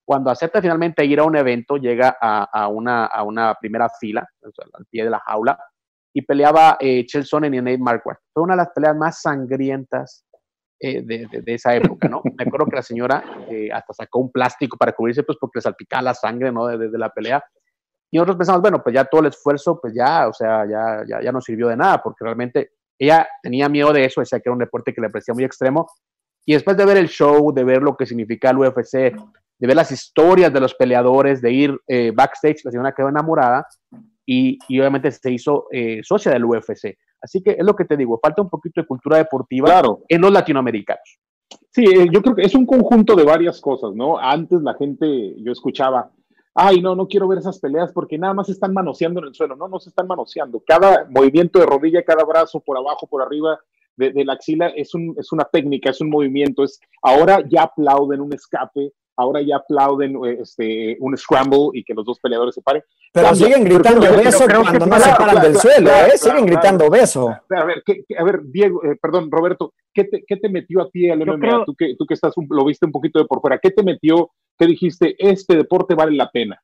cuando 0.06 0.30
acepta 0.30 0.62
finalmente 0.62 1.04
ir 1.04 1.20
a 1.20 1.24
un 1.24 1.36
evento, 1.36 1.78
llega 1.78 2.16
a, 2.22 2.68
una, 2.68 3.06
a 3.06 3.24
una, 3.24 3.56
primera 3.56 3.90
fila, 3.90 4.26
al 4.44 4.86
pie 4.86 5.04
de 5.04 5.10
la 5.10 5.20
jaula, 5.20 5.58
y 6.14 6.22
peleaba 6.22 6.78
eh, 6.80 7.06
Chelson 7.06 7.46
y 7.46 7.50
Nate 7.50 7.80
Marquardt. 7.80 8.20
Fue 8.32 8.44
una 8.44 8.54
de 8.54 8.58
las 8.58 8.70
peleas 8.70 8.96
más 8.96 9.22
sangrientas 9.22 10.24
eh, 10.80 11.02
de, 11.02 11.28
esa 11.48 11.76
época, 11.76 12.08
¿no? 12.08 12.22
Me 12.24 12.44
acuerdo 12.46 12.68
que 12.68 12.76
la 12.76 12.84
señora 12.84 13.24
eh, 13.50 13.70
hasta 13.74 13.94
sacó 13.94 14.20
un 14.20 14.32
plástico 14.32 14.78
para 14.78 14.94
cubrirse, 14.94 15.24
pues 15.24 15.38
porque 15.42 15.58
le 15.58 15.62
salpicaba 15.64 16.04
la 16.04 16.14
sangre, 16.14 16.52
¿no? 16.52 16.68
Desde 16.68 16.98
la 16.98 17.10
pelea. 17.10 17.44
Y 18.12 18.18
nosotros 18.18 18.38
pensamos, 18.38 18.62
bueno, 18.62 18.84
pues 18.84 18.94
ya 18.94 19.06
todo 19.06 19.22
el 19.22 19.28
esfuerzo, 19.28 19.80
pues 19.82 19.94
ya, 19.94 20.28
o 20.28 20.34
sea, 20.34 20.66
ya, 20.70 21.04
ya, 21.08 21.22
ya 21.22 21.32
no 21.32 21.42
sirvió 21.42 21.68
de 21.68 21.78
nada, 21.78 22.02
porque 22.02 22.24
realmente 22.24 22.72
ella 23.00 23.28
tenía 23.42 23.68
miedo 23.68 23.92
de 23.92 24.06
eso, 24.06 24.22
decía 24.22 24.40
que 24.40 24.50
era 24.50 24.54
un 24.54 24.60
deporte 24.60 24.94
que 24.94 25.02
le 25.02 25.10
parecía 25.10 25.34
muy 25.34 25.44
extremo. 25.44 25.90
Y 26.46 26.54
después 26.54 26.78
de 26.78 26.86
ver 26.86 26.98
el 26.98 27.10
show, 27.10 27.52
de 27.52 27.64
ver 27.64 27.82
lo 27.82 27.98
que 27.98 28.06
significa 28.06 28.52
el 28.52 28.60
UFC, 28.60 29.16
de 29.58 29.68
ver 29.68 29.76
las 29.76 29.92
historias 29.92 30.52
de 30.52 30.60
los 30.60 30.74
peleadores, 30.76 31.42
de 31.42 31.52
ir 31.52 31.80
eh, 31.88 32.12
backstage, 32.14 32.64
la 32.64 32.72
señora 32.72 32.94
quedó 32.94 33.10
enamorada 33.10 33.66
y, 34.26 34.58
obviamente 34.80 35.12
se 35.12 35.32
hizo 35.32 35.68
eh, 35.72 36.02
socia 36.04 36.32
del 36.32 36.46
UFC. 36.46 36.98
Así 37.22 37.42
que 37.42 37.52
es 37.52 37.66
lo 37.66 37.76
que 37.76 37.86
te 37.86 37.98
digo, 37.98 38.20
falta 38.22 38.42
un 38.42 38.50
poquito 38.50 38.82
de 38.82 38.88
cultura 38.88 39.18
deportiva 39.18 39.82
en 40.08 40.22
los 40.22 40.32
latinoamericanos. 40.32 41.20
Sí, 41.72 41.84
eh, 41.86 42.08
yo 42.12 42.22
creo 42.22 42.36
que 42.36 42.44
es 42.44 42.56
un 42.56 42.66
conjunto 42.66 43.16
de 43.16 43.24
varias 43.24 43.60
cosas, 43.62 43.94
¿no? 43.96 44.18
Antes 44.18 44.62
la 44.62 44.76
gente, 44.76 45.36
yo 45.42 45.52
escuchaba, 45.52 46.12
ay, 46.54 46.82
no, 46.82 46.96
no 46.96 47.08
quiero 47.08 47.28
ver 47.28 47.40
esas 47.40 47.60
peleas 47.60 47.92
porque 47.92 48.18
nada 48.18 48.34
más 48.34 48.50
están 48.50 48.74
manoseando 48.74 49.20
en 49.20 49.28
el 49.28 49.36
suelo. 49.36 49.56
No, 49.56 49.68
no 49.68 49.80
se 49.80 49.90
están 49.90 50.08
manoseando. 50.08 50.64
Cada 50.66 51.08
movimiento 51.10 51.60
de 51.60 51.66
rodilla, 51.66 52.04
cada 52.04 52.24
brazo 52.24 52.62
por 52.62 52.78
abajo, 52.78 53.08
por 53.08 53.22
arriba 53.22 53.60
de, 53.98 54.26
la 54.26 54.34
axila 54.34 54.68
es, 54.68 54.94
un, 54.94 55.16
es 55.18 55.32
una 55.32 55.46
técnica, 55.46 55.90
es 55.90 56.02
un 56.02 56.10
movimiento. 56.10 56.64
Es, 56.64 56.80
ahora 57.02 57.44
ya 57.48 57.64
aplauden 57.64 58.22
un 58.22 58.34
escape, 58.34 58.94
ahora 59.18 59.42
ya 59.42 59.58
aplauden 59.58 60.16
eh, 60.26 60.38
este, 60.42 60.98
un 61.00 61.18
scramble 61.18 61.70
y 61.74 61.84
que 61.84 61.94
los 61.94 62.06
dos 62.06 62.20
peleadores 62.20 62.56
se 62.56 62.62
paren. 62.62 62.84
Pero 63.12 63.36
siguen 63.36 63.64
gritando 63.64 64.02
beso 64.16 64.46
cuando 64.46 64.86
no 64.86 65.00
se 65.00 65.10
paran 65.16 65.42
del 65.42 65.56
suelo, 65.58 65.90
¿eh? 65.90 66.18
siguen 66.18 66.46
gritando 66.46 66.90
beso. 66.90 67.30
A 67.30 67.66
ver, 67.66 67.84
a 68.18 68.24
ver 68.24 68.42
Diego, 68.44 68.84
eh, 68.84 68.98
perdón, 69.02 69.30
Roberto, 69.32 69.74
¿qué 69.94 70.06
te, 70.06 70.24
¿qué 70.28 70.38
te, 70.38 70.50
metió 70.50 70.82
a 70.82 70.90
ti 70.90 71.10
al 71.10 71.20
MMA? 71.20 71.66
Tú, 71.66 71.76
que, 71.76 71.96
tú 71.98 72.06
que 72.06 72.14
estás 72.14 72.34
lo 72.50 72.66
viste 72.66 72.86
un 72.86 72.92
poquito 72.92 73.20
de 73.20 73.26
por 73.26 73.42
fuera, 73.42 73.60
¿qué 73.60 73.72
te 73.72 73.84
metió? 73.84 74.32
¿Qué 74.58 74.66
dijiste? 74.66 75.16
Este 75.18 75.56
deporte 75.56 75.96
vale 75.96 76.16
la 76.16 76.30
pena. 76.30 76.62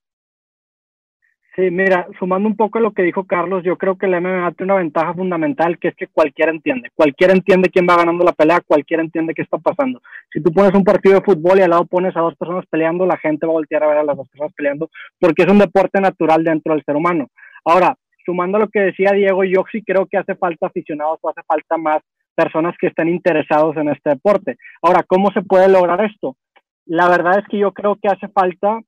Sí, 1.54 1.70
mira, 1.70 2.08
sumando 2.18 2.48
un 2.48 2.56
poco 2.56 2.78
a 2.78 2.82
lo 2.82 2.94
que 2.94 3.04
dijo 3.04 3.26
Carlos, 3.26 3.62
yo 3.66 3.78
creo 3.78 3.98
que 3.98 4.06
el 4.06 4.22
MMA 4.22 4.54
tiene 4.54 4.72
una 4.72 4.82
ventaja 4.82 5.14
fundamental 5.14 5.78
que 5.80 5.90
es 5.90 5.96
que 5.96 6.08
cualquiera 6.08 6.50
entiende. 6.50 6.90
Cualquiera 6.96 7.34
entiende 7.34 7.70
quién 7.70 7.86
va 7.90 7.98
ganando 7.98 8.24
la 8.24 8.32
pelea, 8.32 8.62
cualquiera 8.66 9.04
entiende 9.04 9.34
qué 9.34 9.42
está 9.42 9.58
pasando. 9.58 10.02
Si 10.32 10.42
tú 10.42 10.54
pones 10.54 10.74
un 10.74 10.86
partido 10.86 11.16
de 11.16 11.26
fútbol 11.26 11.60
y 11.60 11.64
al 11.64 11.72
lado 11.72 11.86
pones 11.86 12.16
a 12.16 12.22
dos 12.22 12.36
personas 12.38 12.66
peleando, 12.70 13.06
la 13.06 13.18
gente 13.18 13.46
va 13.46 13.52
a 13.52 13.56
voltear 13.56 13.84
a 13.84 13.88
ver 13.88 13.98
a 13.98 14.04
las 14.06 14.16
dos 14.16 14.30
personas 14.30 14.54
peleando 14.54 14.90
porque 15.20 15.44
es 15.44 15.52
un 15.52 15.60
deporte 15.60 16.00
natural 16.00 16.42
dentro 16.46 16.74
del 16.74 16.86
ser 16.86 16.96
humano. 16.96 17.28
Ahora, 17.66 17.98
sumando 18.26 18.56
a 18.56 18.62
lo 18.62 18.70
que 18.70 18.80
decía 18.80 19.12
Diego, 19.12 19.44
yo 19.44 19.66
sí 19.74 19.84
creo 19.84 20.06
que 20.06 20.18
hace 20.18 20.36
falta 20.36 20.68
aficionados 20.68 21.20
o 21.22 21.30
hace 21.30 21.42
falta 21.46 21.76
más 21.76 22.02
personas 22.34 22.76
que 22.80 22.88
estén 22.88 23.10
interesados 23.10 23.76
en 23.76 23.90
este 23.90 24.12
deporte. 24.12 24.56
Ahora, 24.82 25.04
¿cómo 25.04 25.32
se 25.32 25.42
puede 25.42 25.68
lograr 25.68 26.02
esto? 26.06 26.38
La 26.86 27.10
verdad 27.10 27.40
es 27.40 27.46
que 27.50 27.58
yo 27.58 27.74
creo 27.74 27.98
que 28.02 28.08
hace 28.08 28.30
falta 28.30 28.80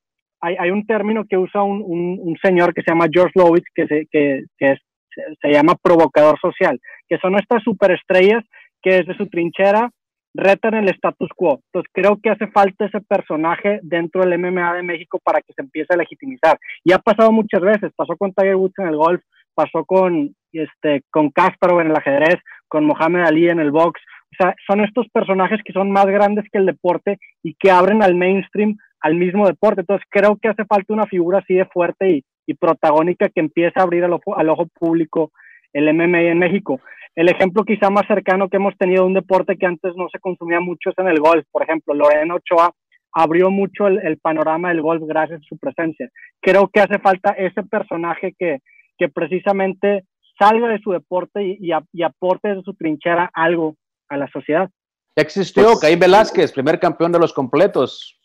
hay, 0.44 0.72
un 0.72 0.86
término 0.86 1.24
que 1.26 1.38
usa 1.38 1.64
un, 1.64 2.38
señor 2.44 2.74
que 2.74 2.82
se 2.82 2.92
llama 2.92 3.08
George 3.12 3.32
Lovitz, 3.36 3.66
que, 3.74 3.88
se, 3.88 4.08
que, 4.12 4.44
se, 4.60 5.50
llama 5.50 5.76
provocador 5.82 6.38
social, 6.40 6.80
que 7.08 7.18
son 7.20 7.36
estas 7.36 7.64
superestrellas 7.64 8.44
que 8.82 8.96
desde 8.96 9.16
su 9.16 9.28
trinchera 9.28 9.90
retan 10.34 10.74
el 10.74 10.90
status 10.90 11.30
quo. 11.36 11.62
Entonces 11.68 11.90
creo 11.94 12.20
que 12.22 12.32
hace 12.32 12.48
falta 12.48 12.86
ese 12.86 13.00
personaje 13.02 13.80
dentro 13.84 14.22
del 14.22 14.38
MMA 14.38 14.74
de 14.74 14.84
México 14.84 15.20
para 15.24 15.40
que 15.42 15.54
se 15.54 15.62
empiece 15.62 15.94
a 15.94 15.98
legitimizar. 15.98 16.58
Y 16.84 16.92
ha 16.92 16.98
pasado 16.98 17.32
muchas 17.32 17.62
veces, 17.62 17.92
pasó 17.96 18.18
con 18.18 18.34
Tiger 18.34 18.56
Woods 18.56 18.80
en 18.80 18.88
el 18.88 18.98
golf, 18.98 19.22
pasó 19.54 19.86
con, 19.86 20.36
este, 20.52 21.04
con 21.10 21.30
Kasparov 21.30 21.82
en 21.82 21.92
el 21.92 21.96
ajedrez, 21.96 22.36
con 22.68 22.86
Mohamed 22.86 23.22
Ali 23.22 23.48
en 23.48 23.60
el 23.60 23.72
box. 23.72 24.02
O 24.34 24.36
sea, 24.44 24.56
son 24.68 24.84
estos 24.84 25.08
personajes 25.14 25.62
que 25.64 25.74
son 25.74 25.92
más 25.92 26.08
grandes 26.08 26.46
que 26.52 26.58
el 26.58 26.66
deporte 26.66 27.20
y 27.44 27.54
que 27.54 27.70
abren 27.70 28.02
al 28.02 28.16
mainstream 28.16 28.76
al 29.04 29.16
mismo 29.16 29.46
deporte. 29.46 29.82
Entonces 29.82 30.08
creo 30.10 30.38
que 30.42 30.50
hace 30.50 30.66
falta 30.66 30.94
una 30.94 31.06
figura 31.06 31.40
así 31.40 31.54
de 31.54 31.66
fuerte 31.66 32.24
y, 32.46 32.54
protagónica 32.60 33.30
que 33.30 33.40
empiece 33.40 33.80
a 33.80 33.84
abrir 33.84 34.04
al 34.04 34.14
ojo, 34.14 34.38
al 34.38 34.50
ojo 34.50 34.68
público 34.68 35.32
el 35.72 35.92
MMA 35.94 36.22
en 36.24 36.40
México. 36.40 36.80
El 37.16 37.30
ejemplo 37.30 37.64
quizá 37.64 37.90
más 37.90 38.06
cercano 38.08 38.50
que 38.50 38.58
hemos 38.58 38.78
tenido 38.78 39.04
de 39.04 39.08
un 39.08 39.14
deporte 39.14 39.58
que 39.58 39.66
antes 39.66 39.94
no 39.96 40.08
se 40.12 40.20
consumía 40.20 40.60
mucho 40.60 40.90
es 40.90 40.98
en 40.98 41.08
el 41.08 41.20
golf. 41.20 41.46
Por 41.52 41.64
ejemplo, 41.64 41.94
Lorena 41.94 42.36
Ochoa 42.36 42.72
abrió 43.14 43.50
mucho 43.50 43.88
el, 43.88 44.18
panorama 44.18 44.70
del 44.70 44.82
golf 44.82 45.04
gracias 45.06 45.40
a 45.42 45.48
su 45.48 45.58
presencia. 45.58 46.10
Creo 46.42 46.68
que 46.68 46.82
hace 46.82 47.00
falta 47.00 47.32
ese 47.32 47.64
personaje 47.64 48.34
que, 48.38 48.60
que 48.98 49.10
precisamente 49.10 50.04
salga 50.38 50.68
de 50.68 50.80
su 50.80 50.92
deporte 50.92 51.44
y, 51.44 51.72
y, 51.92 52.04
aporte 52.04 52.56
de 52.56 52.62
su 52.62 52.74
trinchera 52.74 53.30
algo 53.34 53.76
a 54.10 54.18
la 54.18 54.28
sociedad. 54.28 54.70
Ya 55.16 55.24
existió 55.24 55.64
pues, 55.64 55.80
Caín 55.80 56.00
Velázquez, 56.00 56.52
primer 56.52 56.80
campeón 56.80 57.12
de 57.12 57.20
los 57.20 57.34
completos 57.34 58.20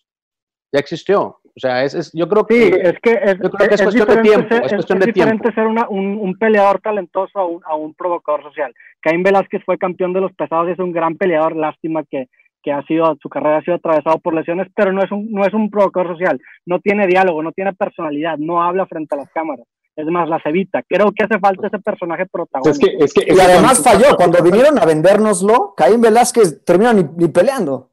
ya 0.73 0.81
existió. 0.81 1.39
O 1.59 1.61
sea, 1.61 1.83
es, 1.83 2.13
yo 2.15 2.29
creo 2.29 2.47
que, 2.47 2.69
es, 2.69 3.01
que 3.03 3.19
es, 3.21 3.83
cuestión 3.83 4.07
de 4.07 4.23
tiempo. 4.23 4.55
es, 4.55 4.73
cuestión 4.73 5.01
de 5.01 5.07
diferente 5.07 5.53
ser 5.53 5.67
un, 5.67 5.79
un, 5.89 6.39
peleador 6.39 6.81
talentoso 6.81 7.37
a 7.37 7.45
un, 7.45 7.61
a 7.65 7.75
un 7.75 7.95
provocador 7.95 8.45
social. 8.45 8.73
Caín 9.01 9.25
Velázquez 9.25 9.63
fue 9.65 9.77
campeón 9.77 10.13
de 10.13 10.21
los 10.21 10.33
pesados, 10.35 10.69
es 10.69 10.79
un 10.79 10.93
gran 10.93 11.17
peleador. 11.17 11.57
Lástima 11.57 12.05
que, 12.09 12.29
que 12.63 12.71
ha 12.71 12.83
sido, 12.83 13.17
su 13.21 13.29
carrera 13.29 13.59
ha 13.59 13.63
sido 13.63 13.77
atravesado 13.77 14.21
por 14.21 14.35
lesiones, 14.35 14.69
pero 14.77 14.93
no 14.93 15.03
es, 15.03 15.11
un, 15.11 15.33
no 15.33 15.45
es 15.45 15.53
un 15.53 15.69
provocador 15.69 16.13
social. 16.13 16.41
No 16.65 16.79
tiene 16.79 17.09
diálogo, 17.09 17.43
no 17.43 17.51
tiene 17.51 17.73
personalidad, 17.73 18.39
no 18.39 18.63
habla 18.63 18.87
frente 18.87 19.17
a 19.17 19.19
las 19.19 19.31
cámaras. 19.31 19.67
Es 19.97 20.07
más, 20.07 20.29
las 20.29 20.47
evita. 20.47 20.85
Creo 20.89 21.11
que 21.11 21.25
hace 21.25 21.41
falta 21.41 21.67
ese 21.67 21.81
personaje 21.81 22.27
protagonista. 22.27 22.87
Es 23.01 23.13
que, 23.13 23.35
y 23.35 23.41
además 23.41 23.83
falló. 23.83 24.15
Cuando 24.17 24.41
vinieron 24.45 24.79
a 24.79 24.85
vendérnoslo, 24.87 25.75
Caín 25.77 26.01
Velázquez 26.01 26.65
terminó 26.65 26.93
ni 26.93 27.27
peleando. 27.27 27.91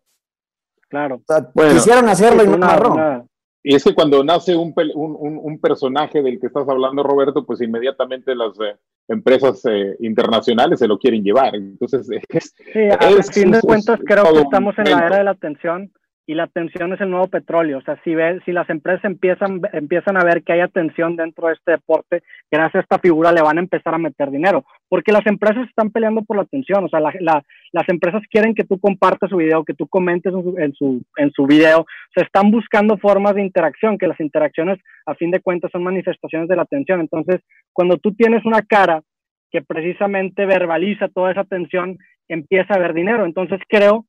Claro. 0.96 1.22
quisieron 1.74 2.08
hacerlo 2.08 2.43
y 2.43 2.48
no 2.48 2.58
marrón. 2.58 3.28
Y 3.68 3.74
es 3.74 3.84
que 3.84 3.96
cuando 3.96 4.24
nace 4.24 4.56
un, 4.56 4.74
un, 4.96 5.60
personaje 5.60 6.22
del 6.22 6.39
que 6.39 6.46
estás 6.46 6.70
hablando, 6.70 7.02
Roberto, 7.02 7.48
pues 7.48 7.62
inmediatamente 7.62 8.36
las 8.36 8.52
eh, 8.60 8.78
empresas 9.08 9.66
eh, 9.66 9.96
internacionales 10.02 10.78
se 10.78 10.88
lo 10.88 11.00
quieren 11.00 11.24
llevar. 11.24 11.56
Entonces, 11.56 12.08
sí, 12.74 12.80
a 12.91 13.24
fin 13.24 13.50
de 13.50 13.62
cuentas, 13.62 14.00
creo 14.06 14.32
que 14.32 14.41
estamos 14.41 14.78
en 14.78 14.91
la 14.91 15.08
era 15.08 15.18
de 15.18 15.24
la 15.24 15.32
atención 15.32 15.91
y 16.28 16.34
la 16.34 16.44
atención 16.44 16.92
es 16.94 17.02
el 17.02 17.12
nuevo 17.12 17.28
petróleo. 17.28 17.78
O 17.78 17.82
sea, 17.82 18.00
si, 18.04 18.16
ve, 18.16 18.42
si 18.46 18.52
las 18.52 18.68
empresas 18.70 19.06
empiezan, 19.06 19.62
empiezan 19.74 20.18
a 20.18 20.24
ver 20.24 20.44
que 20.44 20.54
hay 20.54 20.62
atención 20.62 21.16
dentro 21.16 21.48
de 21.48 21.54
este 21.54 21.74
deporte, 21.74 22.24
gracias 22.52 22.76
a 22.76 22.80
esta 22.80 23.00
figura 23.00 23.32
le 23.32 23.44
van 23.44 23.58
a 23.58 23.62
empezar 23.62 23.94
a 23.94 24.00
meter 24.00 24.32
dinero. 24.32 24.66
Porque 24.90 25.12
las 25.12 25.26
empresas 25.28 25.68
están 25.68 25.92
peleando 25.92 26.24
por 26.24 26.38
la 26.38 26.44
atención. 26.44 26.86
O 26.86 26.90
sea, 26.90 27.00
las 27.00 27.90
empresas 27.90 28.24
quieren 28.30 28.56
que 28.56 28.64
tú 28.64 28.80
compartas 28.80 29.30
su 29.30 29.38
video, 29.38 29.64
que 29.64 29.76
tú 29.76 29.88
comentes 29.88 30.34
en 30.34 30.74
su, 30.74 31.04
en 31.18 31.32
su, 31.32 31.46
video. 31.46 31.82
O 31.82 32.12
sea, 32.14 32.24
están 32.24 32.50
buscando 32.50 32.98
formas 32.98 33.36
de 33.36 33.44
interacción, 33.44 33.98
que 33.98 34.08
las 34.08 34.20
interacciones, 34.20 34.80
a 35.06 35.14
fin 35.14 35.30
de 35.30 35.42
cuentas, 35.42 35.72
son 35.72 35.84
manifestaciones 35.84 36.48
de 36.48 36.56
la 36.56 36.64
atención. 36.64 37.02
Entonces, 37.02 37.42
cuando 37.72 37.98
tú 37.98 38.14
tienes 38.16 38.44
una 38.46 38.64
cara 38.64 39.02
que 39.52 39.62
precisamente 39.62 40.46
verbaliza 40.46 41.08
toda 41.08 41.32
esa 41.32 41.42
atención, 41.42 41.98
empieza 42.28 42.74
a 42.74 42.78
haber 42.78 42.94
dinero. 42.94 43.26
Entonces, 43.26 43.60
creo 43.70 44.06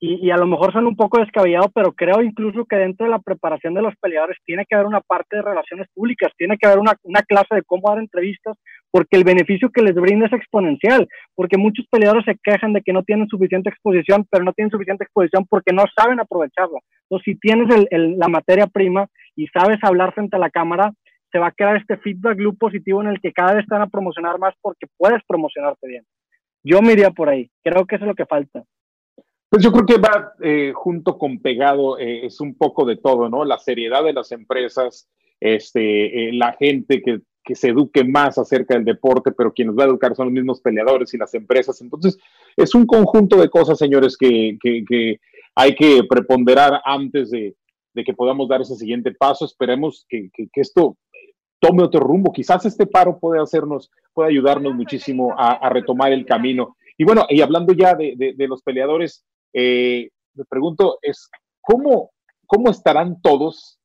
y, 0.00 0.30
a 0.30 0.36
lo 0.36 0.46
mejor 0.46 0.72
son 0.72 0.86
un 0.86 0.94
poco 0.94 1.18
descabellados, 1.18 1.72
pero 1.74 1.92
creo 1.92 2.22
incluso 2.22 2.64
que 2.66 2.76
dentro 2.76 3.04
de 3.04 3.10
la 3.10 3.18
preparación 3.18 3.74
de 3.74 3.82
los 3.82 3.94
peleadores 3.96 4.38
tiene 4.44 4.64
que 4.64 4.76
haber 4.76 4.86
una 4.86 5.00
parte 5.00 5.36
de 5.36 5.42
relaciones 5.42 5.88
públicas, 5.92 6.32
tiene 6.36 6.56
que 6.56 6.68
haber 6.68 6.78
una, 6.78 6.94
una, 7.02 7.22
clase 7.22 7.56
de 7.56 7.62
cómo 7.62 7.88
dar 7.88 7.98
entrevistas, 7.98 8.56
porque 8.92 9.16
el 9.16 9.24
beneficio 9.24 9.70
que 9.70 9.82
les 9.82 9.94
brinda 9.94 10.26
es 10.26 10.32
exponencial, 10.32 11.08
porque 11.34 11.58
muchos 11.58 11.84
peleadores 11.90 12.24
se 12.26 12.38
quejan 12.40 12.72
de 12.74 12.82
que 12.82 12.92
no 12.92 13.02
tienen 13.02 13.26
suficiente 13.26 13.70
exposición, 13.70 14.24
pero 14.30 14.44
no 14.44 14.52
tienen 14.52 14.70
suficiente 14.70 15.02
exposición 15.02 15.44
porque 15.50 15.72
no 15.72 15.82
saben 15.96 16.20
aprovecharla. 16.20 16.78
Entonces, 17.02 17.24
si 17.24 17.40
tienes 17.40 17.68
la 17.90 18.28
materia 18.28 18.68
prima 18.68 19.08
y 19.34 19.48
sabes 19.48 19.80
hablar 19.82 20.14
frente 20.14 20.36
a 20.36 20.40
la 20.40 20.50
cámara, 20.50 20.92
se 21.32 21.40
va 21.40 21.48
a 21.48 21.52
crear 21.52 21.76
este 21.76 21.96
feedback 21.96 22.38
loop 22.38 22.56
positivo 22.56 23.02
en 23.02 23.08
el 23.08 23.20
que 23.20 23.32
cada 23.32 23.54
vez 23.54 23.64
están 23.64 23.82
a 23.82 23.88
promocionar 23.88 24.38
más 24.38 24.54
porque 24.62 24.86
puedes 24.96 25.22
promocionarte 25.26 25.88
bien. 25.88 26.04
Yo 26.62 26.82
me 26.82 26.92
iría 26.92 27.10
por 27.10 27.28
ahí, 27.28 27.50
creo 27.64 27.84
que 27.84 27.96
eso 27.96 28.04
es 28.04 28.08
lo 28.08 28.14
que 28.14 28.26
falta. 28.26 28.62
Pues 29.48 29.64
yo 29.64 29.72
creo 29.72 29.86
que 29.86 29.96
va 29.96 30.34
eh, 30.42 30.72
junto 30.74 31.16
con 31.16 31.40
pegado, 31.40 31.98
eh, 31.98 32.26
es 32.26 32.40
un 32.40 32.54
poco 32.54 32.84
de 32.84 32.96
todo, 32.96 33.30
¿no? 33.30 33.46
La 33.46 33.58
seriedad 33.58 34.04
de 34.04 34.12
las 34.12 34.30
empresas, 34.30 35.08
este, 35.40 36.28
eh, 36.28 36.32
la 36.34 36.52
gente 36.52 37.00
que, 37.00 37.22
que, 37.42 37.54
se 37.54 37.68
eduque 37.70 38.04
más 38.04 38.36
acerca 38.36 38.74
del 38.74 38.84
deporte, 38.84 39.32
pero 39.32 39.54
quienes 39.54 39.74
va 39.74 39.84
a 39.84 39.86
educar 39.86 40.14
son 40.14 40.26
los 40.26 40.34
mismos 40.34 40.60
peleadores 40.60 41.14
y 41.14 41.18
las 41.18 41.32
empresas. 41.32 41.80
Entonces, 41.80 42.18
es 42.56 42.74
un 42.74 42.84
conjunto 42.84 43.36
de 43.40 43.48
cosas, 43.48 43.78
señores, 43.78 44.18
que, 44.18 44.58
que, 44.60 44.84
que 44.86 45.18
hay 45.54 45.74
que 45.74 46.02
preponderar 46.04 46.82
antes 46.84 47.30
de, 47.30 47.56
de, 47.94 48.04
que 48.04 48.12
podamos 48.12 48.50
dar 48.50 48.60
ese 48.60 48.76
siguiente 48.76 49.12
paso. 49.12 49.46
Esperemos 49.46 50.04
que, 50.10 50.28
esto 50.56 50.98
tome 51.58 51.82
otro 51.84 52.00
rumbo. 52.00 52.34
Quizás 52.34 52.66
este 52.66 52.86
paro 52.86 53.18
puede 53.18 53.40
hacernos, 53.40 53.90
puede 54.12 54.28
ayudarnos 54.28 54.74
muchísimo 54.74 55.32
a, 55.38 55.52
a 55.52 55.70
retomar 55.70 56.12
el 56.12 56.26
camino. 56.26 56.76
Y 56.98 57.04
bueno, 57.04 57.24
y 57.30 57.40
hablando 57.40 57.72
ya 57.72 57.94
de, 57.94 58.14
de, 58.14 58.34
de 58.34 58.46
los 58.46 58.62
peleadores, 58.62 59.24
eh, 59.52 60.10
me 60.34 60.44
pregunto 60.44 60.98
es, 61.02 61.30
¿cómo, 61.60 62.10
¿cómo 62.46 62.70
estarán 62.70 63.20
todos 63.20 63.78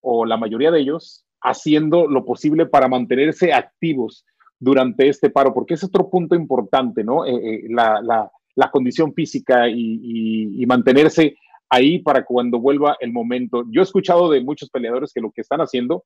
o 0.00 0.24
la 0.24 0.36
mayoría 0.36 0.70
de 0.70 0.80
ellos 0.80 1.24
haciendo 1.40 2.06
lo 2.06 2.24
posible 2.24 2.66
para 2.66 2.88
mantenerse 2.88 3.52
activos 3.52 4.24
durante 4.58 5.08
este 5.08 5.30
paro? 5.30 5.54
Porque 5.54 5.74
es 5.74 5.84
otro 5.84 6.08
punto 6.10 6.34
importante, 6.34 7.04
¿no? 7.04 7.26
Eh, 7.26 7.34
eh, 7.34 7.62
la, 7.68 8.00
la, 8.02 8.30
la, 8.54 8.70
condición 8.70 9.12
física 9.14 9.68
y, 9.68 10.64
mantenerse 10.66 11.36
ahí 11.68 11.98
para 11.98 12.24
cuando 12.24 12.58
vuelva 12.58 12.96
el 13.00 13.12
momento. 13.12 13.64
Yo 13.70 13.80
he 13.80 13.84
escuchado 13.84 14.30
de 14.30 14.42
muchos 14.42 14.70
peleadores 14.70 15.12
que 15.12 15.20
lo 15.20 15.30
que 15.30 15.40
están 15.40 15.60
haciendo, 15.60 16.04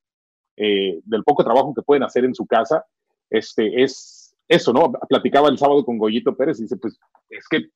del 0.57 1.23
poco 1.25 1.45
trabajo 1.45 1.75
que 1.75 1.83
pueden 1.83 2.03
hacer 2.03 2.25
en 2.25 2.35
su 2.35 2.47
casa, 2.47 2.85
este, 3.29 3.83
es 3.83 4.35
eso, 4.49 4.73
¿no? 4.73 4.93
Platicaba 5.09 5.49
el 5.49 5.59
sábado 5.59 5.85
con 5.85 5.99
Goyito 5.99 6.37
Pérez 6.37 6.59
y 6.59 6.63
dice, 6.63 6.77
pues 6.77 6.99
es 7.31 7.49
que 7.49 7.67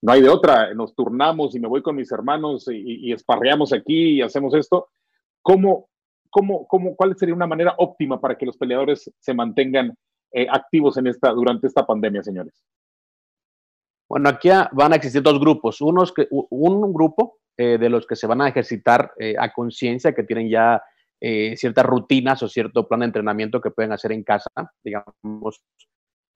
no 0.00 0.12
hay 0.12 0.22
de 0.22 0.28
otra, 0.28 0.72
nos 0.74 0.94
turnamos 0.94 1.54
y 1.54 1.60
me 1.60 1.68
voy 1.68 1.82
con 1.82 1.96
mis 1.96 2.10
hermanos 2.12 2.66
y, 2.70 3.12
esparreamos 3.12 3.72
aquí 3.72 4.16
y 4.16 4.22
hacemos 4.22 4.54
esto. 4.54 4.88
¿Cómo, 5.42 5.88
cómo, 6.30 6.66
cómo, 6.68 6.94
¿Cuál 6.94 7.16
sería 7.16 7.34
una 7.34 7.46
manera 7.46 7.74
óptima 7.78 8.20
para 8.20 8.36
que 8.36 8.46
los 8.46 8.56
peleadores 8.56 9.10
se 9.18 9.34
mantengan 9.34 9.94
eh, 10.32 10.46
activos 10.48 10.96
en 10.98 11.08
esta, 11.08 11.30
durante 11.32 11.66
esta 11.66 11.84
pandemia, 11.84 12.22
señores? 12.22 12.64
Bueno, 14.08 14.28
aquí 14.28 14.48
van 14.72 14.92
a 14.92 14.96
existir 14.96 15.22
dos 15.22 15.38
grupos. 15.40 15.80
Unos 15.80 16.14
un 16.30 16.92
grupo 16.92 17.40
eh, 17.56 17.76
de 17.76 17.90
los 17.90 18.06
que 18.06 18.16
se 18.16 18.26
van 18.26 18.40
a 18.40 18.48
ejercitar 18.48 19.12
eh, 19.18 19.34
a 19.38 19.52
conciencia, 19.52 20.14
que 20.14 20.22
tienen 20.24 20.48
ya 20.48 20.82
ciertas 21.20 21.84
rutinas 21.84 22.40
o 22.44 22.48
cierto 22.48 22.86
plan 22.86 23.00
de 23.00 23.06
entrenamiento 23.06 23.60
que 23.60 23.72
pueden 23.72 23.90
hacer 23.90 24.12
en 24.12 24.22
casa, 24.22 24.48
digamos, 24.84 25.64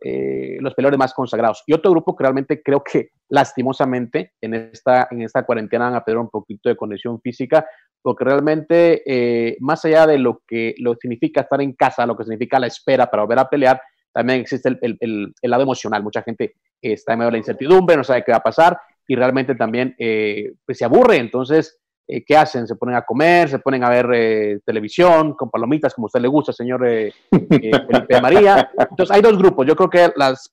los 0.04 0.74
peleadores 0.74 0.98
más 0.98 1.14
consagrados. 1.14 1.62
Y 1.66 1.74
otro 1.74 1.90
grupo 1.90 2.16
que 2.16 2.24
realmente 2.24 2.62
creo 2.62 2.82
que 2.82 3.10
lastimosamente 3.28 4.32
en 4.40 4.54
esta, 4.54 5.08
en 5.10 5.22
esta 5.22 5.44
cuarentena 5.44 5.86
van 5.86 5.94
a 5.96 6.04
perder 6.04 6.18
un 6.18 6.30
poquito 6.30 6.68
de 6.68 6.76
condición 6.76 7.20
física, 7.20 7.66
porque 8.00 8.24
realmente 8.24 9.56
más 9.60 9.84
allá 9.84 10.06
de 10.06 10.18
lo 10.18 10.42
que 10.46 10.74
lo 10.78 10.94
significa 10.94 11.42
estar 11.42 11.60
en 11.60 11.72
casa, 11.72 12.06
lo 12.06 12.16
que 12.16 12.24
significa 12.24 12.58
la 12.58 12.66
espera 12.66 13.10
para 13.10 13.22
volver 13.22 13.38
a 13.38 13.48
pelear, 13.48 13.80
también 14.12 14.40
existe 14.40 14.68
el, 14.68 14.98
el, 15.00 15.32
lado 15.50 15.62
emocional. 15.62 16.02
Mucha 16.02 16.22
gente 16.22 16.54
está 16.80 17.12
en 17.12 17.18
medio 17.18 17.28
de 17.28 17.32
la 17.32 17.38
incertidumbre, 17.38 17.96
no 17.96 18.04
sabe 18.04 18.24
qué 18.24 18.32
va 18.32 18.38
a 18.38 18.42
pasar 18.42 18.78
y 19.06 19.16
realmente 19.16 19.54
también 19.54 19.94
eh, 19.98 20.52
pues 20.64 20.78
se 20.78 20.84
aburre. 20.84 21.16
Entonces, 21.16 21.80
eh, 22.06 22.24
¿qué 22.24 22.36
hacen? 22.36 22.66
Se 22.66 22.76
ponen 22.76 22.96
a 22.96 23.02
comer, 23.02 23.48
se 23.48 23.58
ponen 23.58 23.84
a 23.84 23.90
ver 23.90 24.08
eh, 24.14 24.60
televisión 24.64 25.34
con 25.34 25.50
palomitas, 25.50 25.94
como 25.94 26.06
a 26.06 26.08
usted 26.08 26.20
le 26.20 26.28
gusta, 26.28 26.52
señor 26.52 26.86
Felipe 27.30 28.20
María. 28.20 28.70
Entonces, 28.78 29.14
hay 29.14 29.22
dos 29.22 29.38
grupos. 29.38 29.66
Yo 29.66 29.76
creo 29.76 29.90
que 29.90 30.12
las, 30.16 30.52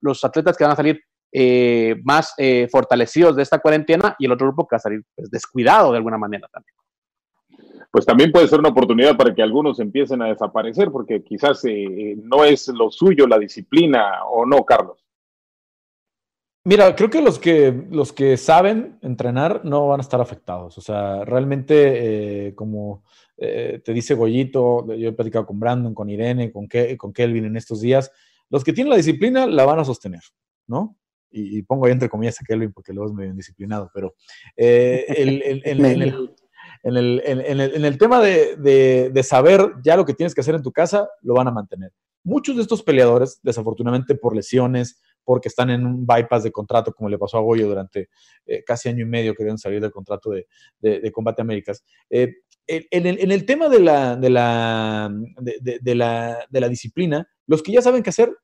los, 0.00 0.24
atletas 0.24 0.56
que 0.56 0.64
van 0.64 0.72
a 0.72 0.76
salir 0.76 1.00
más 2.04 2.34
fortalecidos 2.70 3.36
de 3.36 3.42
esta 3.42 3.58
cuarentena 3.58 4.16
y 4.18 4.24
el 4.24 4.32
otro 4.32 4.46
grupo 4.46 4.66
que 4.66 4.74
va 4.74 4.78
a 4.78 4.80
salir 4.80 5.02
pues, 5.14 5.30
descuidado 5.30 5.92
de 5.92 5.98
alguna 5.98 6.16
manera 6.16 6.48
también 6.50 6.74
pues 7.96 8.04
también 8.04 8.30
puede 8.30 8.46
ser 8.46 8.58
una 8.58 8.68
oportunidad 8.68 9.16
para 9.16 9.34
que 9.34 9.42
algunos 9.42 9.80
empiecen 9.80 10.20
a 10.20 10.26
desaparecer, 10.26 10.90
porque 10.90 11.22
quizás 11.22 11.64
eh, 11.64 12.14
no 12.22 12.44
es 12.44 12.68
lo 12.68 12.90
suyo 12.90 13.26
la 13.26 13.38
disciplina 13.38 14.22
o 14.26 14.44
no, 14.44 14.66
Carlos. 14.66 15.05
Mira, 16.66 16.96
creo 16.96 17.08
que 17.08 17.22
los 17.22 17.38
que 17.38 17.86
los 17.92 18.12
que 18.12 18.36
saben 18.36 18.98
entrenar 19.00 19.64
no 19.64 19.86
van 19.86 20.00
a 20.00 20.02
estar 20.02 20.20
afectados. 20.20 20.76
O 20.76 20.80
sea, 20.80 21.24
realmente, 21.24 22.48
eh, 22.48 22.54
como 22.56 23.04
eh, 23.36 23.80
te 23.84 23.92
dice 23.92 24.14
Goyito, 24.14 24.92
yo 24.96 25.10
he 25.10 25.12
platicado 25.12 25.46
con 25.46 25.60
Brandon, 25.60 25.94
con 25.94 26.10
Irene, 26.10 26.50
con, 26.50 26.66
con 26.98 27.12
Kelvin 27.12 27.44
en 27.44 27.56
estos 27.56 27.80
días, 27.80 28.10
los 28.50 28.64
que 28.64 28.72
tienen 28.72 28.90
la 28.90 28.96
disciplina 28.96 29.46
la 29.46 29.64
van 29.64 29.78
a 29.78 29.84
sostener, 29.84 30.22
¿no? 30.66 30.96
Y, 31.30 31.62
pongo 31.62 31.86
ahí 31.86 31.92
entre 31.92 32.08
comillas 32.08 32.40
a 32.40 32.44
Kelvin 32.44 32.72
porque 32.72 32.92
luego 32.92 33.10
es 33.10 33.14
medio 33.14 33.30
indisciplinado, 33.30 33.88
pero 33.94 34.16
en 34.56 35.28
el, 36.82 37.96
tema 37.96 38.20
de, 38.20 38.56
de, 39.12 39.22
saber 39.22 39.74
ya 39.84 39.96
lo 39.96 40.04
que 40.04 40.14
tienes 40.14 40.34
que 40.34 40.40
hacer 40.40 40.56
en 40.56 40.62
tu 40.62 40.72
casa, 40.72 41.08
lo 41.22 41.34
van 41.34 41.46
a 41.46 41.52
mantener. 41.52 41.92
Muchos 42.24 42.56
de 42.56 42.62
estos 42.62 42.82
peleadores, 42.82 43.38
desafortunadamente 43.44 44.16
por 44.16 44.34
lesiones, 44.34 45.00
porque 45.26 45.48
están 45.48 45.70
en 45.70 45.84
un 45.84 46.06
bypass 46.06 46.44
de 46.44 46.52
contrato, 46.52 46.94
como 46.94 47.10
le 47.10 47.18
pasó 47.18 47.36
a 47.36 47.42
Goyo 47.42 47.66
durante 47.66 48.08
eh, 48.46 48.62
casi 48.64 48.88
año 48.88 49.02
y 49.02 49.08
medio 49.08 49.34
que 49.34 49.42
deben 49.42 49.58
salir 49.58 49.80
del 49.80 49.90
contrato 49.90 50.30
de, 50.30 50.46
de, 50.78 51.12
Combate 51.12 51.42
Américas. 51.42 51.84
Eh, 52.08 52.36
en, 52.66 53.06
el, 53.32 53.44
tema 53.44 53.68
de 53.68 53.80
de, 53.80 55.60
de, 55.60 55.78
de 55.82 56.60
la 56.60 56.68
disciplina, 56.68 57.28
los 57.46 57.62
que 57.62 57.72
ya 57.72 57.82
saben 57.82 58.02
qué 58.02 58.10
hacer, 58.10 58.34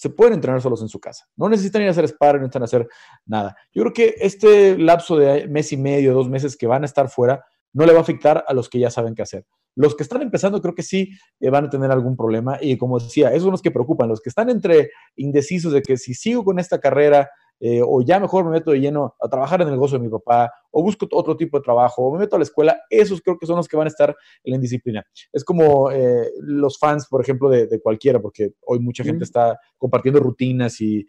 se 0.00 0.08
pueden 0.08 0.32
entrenar 0.32 0.62
solos 0.62 0.80
en 0.80 0.88
su 0.88 0.98
casa. 0.98 1.26
No 1.36 1.48
necesitan 1.48 1.82
ir 1.82 1.88
a 1.88 1.90
hacer 1.90 2.08
sparring, 2.08 2.40
no 2.40 2.46
necesitan 2.46 2.62
hacer 2.62 2.88
nada. 3.26 3.54
Yo 3.70 3.82
creo 3.82 3.92
que 3.92 4.14
este 4.18 4.78
lapso 4.78 5.18
de 5.18 5.46
mes 5.46 5.72
y 5.72 5.76
medio, 5.76 6.14
dos 6.14 6.30
meses 6.30 6.56
que 6.56 6.66
van 6.66 6.84
a 6.84 6.86
estar 6.86 7.10
fuera, 7.10 7.44
no 7.74 7.84
le 7.84 7.92
va 7.92 7.98
a 7.98 8.02
afectar 8.02 8.42
a 8.48 8.54
los 8.54 8.70
que 8.70 8.78
ya 8.78 8.88
saben 8.88 9.14
qué 9.14 9.22
hacer. 9.22 9.44
Los 9.76 9.94
que 9.94 10.02
están 10.02 10.22
empezando 10.22 10.60
creo 10.60 10.74
que 10.74 10.82
sí 10.82 11.10
eh, 11.40 11.50
van 11.50 11.66
a 11.66 11.70
tener 11.70 11.90
algún 11.90 12.16
problema 12.16 12.58
y 12.60 12.76
como 12.76 12.98
decía, 12.98 13.30
esos 13.30 13.42
son 13.44 13.52
los 13.52 13.62
que 13.62 13.70
preocupan, 13.70 14.08
los 14.08 14.20
que 14.20 14.28
están 14.28 14.50
entre 14.50 14.90
indecisos 15.16 15.72
de 15.72 15.82
que 15.82 15.96
si 15.96 16.14
sigo 16.14 16.44
con 16.44 16.58
esta 16.58 16.80
carrera 16.80 17.28
eh, 17.62 17.82
o 17.86 18.00
ya 18.00 18.18
mejor 18.18 18.46
me 18.46 18.52
meto 18.52 18.70
de 18.70 18.80
lleno 18.80 19.14
a 19.20 19.28
trabajar 19.28 19.60
en 19.60 19.68
el 19.68 19.74
negocio 19.74 19.98
de 19.98 20.04
mi 20.04 20.10
papá 20.10 20.50
o 20.70 20.82
busco 20.82 21.06
otro 21.12 21.36
tipo 21.36 21.58
de 21.58 21.62
trabajo 21.62 22.02
o 22.02 22.12
me 22.12 22.20
meto 22.20 22.36
a 22.36 22.38
la 22.38 22.44
escuela, 22.44 22.80
esos 22.88 23.20
creo 23.20 23.36
que 23.38 23.44
son 23.44 23.56
los 23.56 23.68
que 23.68 23.76
van 23.76 23.86
a 23.86 23.90
estar 23.90 24.16
en 24.42 24.50
la 24.50 24.56
indisciplina. 24.56 25.04
Es 25.30 25.44
como 25.44 25.90
eh, 25.90 26.30
los 26.40 26.78
fans, 26.78 27.06
por 27.06 27.20
ejemplo, 27.20 27.50
de, 27.50 27.68
cualquiera, 27.82 28.18
porque 28.18 28.52
hoy 28.64 28.78
mucha 28.78 29.04
gente 29.04 29.24
está 29.24 29.58
compartiendo 29.76 30.20
rutinas 30.20 30.80
y, 30.80 31.06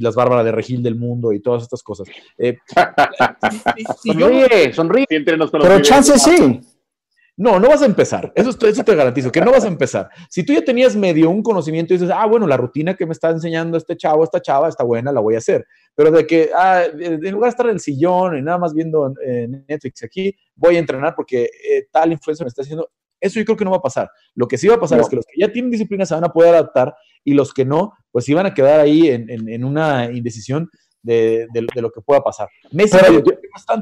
las 0.00 0.14
bárbaras 0.14 0.44
de 0.44 0.52
Regil 0.52 0.82
del 0.82 0.96
mundo 0.96 1.32
y 1.32 1.40
todas 1.40 1.62
estas 1.62 1.82
cosas. 1.82 2.06
sonríe, 4.04 4.72
sonríe. 4.74 5.06
Pero 5.08 5.80
chance 5.80 6.18
sí. 6.18 6.60
No, 7.36 7.58
no 7.58 7.68
vas 7.68 7.80
a 7.80 7.86
empezar. 7.86 8.30
Eso, 8.34 8.50
eso 8.50 8.84
te 8.84 8.94
garantizo, 8.94 9.32
que 9.32 9.40
no 9.40 9.52
vas 9.52 9.64
a 9.64 9.68
empezar. 9.68 10.10
Si 10.28 10.44
tú 10.44 10.52
ya 10.52 10.62
tenías 10.62 10.94
medio 10.94 11.30
un 11.30 11.42
conocimiento 11.42 11.94
y 11.94 11.96
dices, 11.96 12.14
ah, 12.14 12.26
bueno, 12.26 12.46
la 12.46 12.58
rutina 12.58 12.94
que 12.94 13.06
me 13.06 13.12
está 13.12 13.30
enseñando 13.30 13.78
este 13.78 13.96
chavo, 13.96 14.22
esta 14.22 14.40
chava, 14.40 14.68
está 14.68 14.84
buena, 14.84 15.12
la 15.12 15.20
voy 15.20 15.34
a 15.34 15.38
hacer. 15.38 15.66
Pero 15.94 16.10
de 16.10 16.26
que, 16.26 16.50
ah, 16.54 16.84
en 16.84 17.32
lugar 17.32 17.48
de 17.48 17.48
estar 17.48 17.66
en 17.66 17.72
el 17.72 17.80
sillón 17.80 18.36
y 18.36 18.42
nada 18.42 18.58
más 18.58 18.74
viendo 18.74 19.14
Netflix 19.68 20.02
aquí, 20.02 20.34
voy 20.54 20.76
a 20.76 20.78
entrenar 20.78 21.14
porque 21.14 21.44
eh, 21.44 21.86
tal 21.90 22.12
influencia 22.12 22.44
me 22.44 22.48
está 22.48 22.62
haciendo, 22.62 22.90
eso 23.18 23.38
yo 23.38 23.46
creo 23.46 23.56
que 23.56 23.64
no 23.64 23.70
va 23.70 23.78
a 23.78 23.82
pasar. 23.82 24.10
Lo 24.34 24.46
que 24.46 24.58
sí 24.58 24.68
va 24.68 24.74
a 24.74 24.80
pasar 24.80 25.00
es 25.00 25.08
que 25.08 25.16
los 25.16 25.24
que 25.24 25.40
ya 25.40 25.50
tienen 25.50 25.70
disciplina 25.70 26.04
se 26.04 26.14
van 26.14 26.24
a 26.24 26.32
poder 26.32 26.54
adaptar 26.54 26.94
y 27.24 27.32
los 27.32 27.54
que 27.54 27.64
no, 27.64 27.92
pues 28.10 28.28
iban 28.28 28.44
a 28.44 28.52
quedar 28.52 28.80
ahí 28.80 29.08
en, 29.08 29.30
en 29.30 29.64
una 29.64 30.10
indecisión 30.12 30.68
de, 31.02 31.48
lo 31.74 31.90
que 31.90 32.00
pueda 32.00 32.22
pasar. 32.22 32.48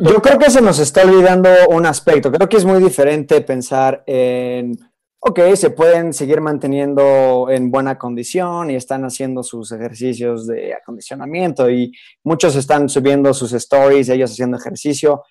yo, 0.01 0.23
creo 0.23 0.39
que 0.39 0.51
se 0.51 0.61
nos 0.61 0.79
está 0.79 1.03
olvidando 1.03 1.49
un 1.69 1.87
aspecto. 1.87 2.31
Creo 2.31 2.49
que 2.49 2.57
es 2.57 2.65
muy 2.65 2.83
diferente 2.83 3.41
pensar 3.43 4.03
en, 4.07 4.77
ok, 5.21 5.41
se 5.55 5.71
pueden 5.71 6.13
seguir 6.13 6.41
manteniendo 6.41 7.49
en 7.51 7.71
buena 7.71 7.99
condición 7.99 8.71
y 8.71 8.77
están 8.77 9.05
haciendo 9.05 9.43
sus 9.43 9.71
ejercicios 9.73 10.47
de 10.47 10.75
acondicionamiento 10.75 11.71
y 11.71 11.93
muchos 12.25 12.57
están 12.57 12.89
subiendo 12.89 13.35
sus 13.35 13.53
stories, 13.53 14.09
ellos 14.09 14.33
haciendo 14.33 14.57
ejercicio. 14.57 15.23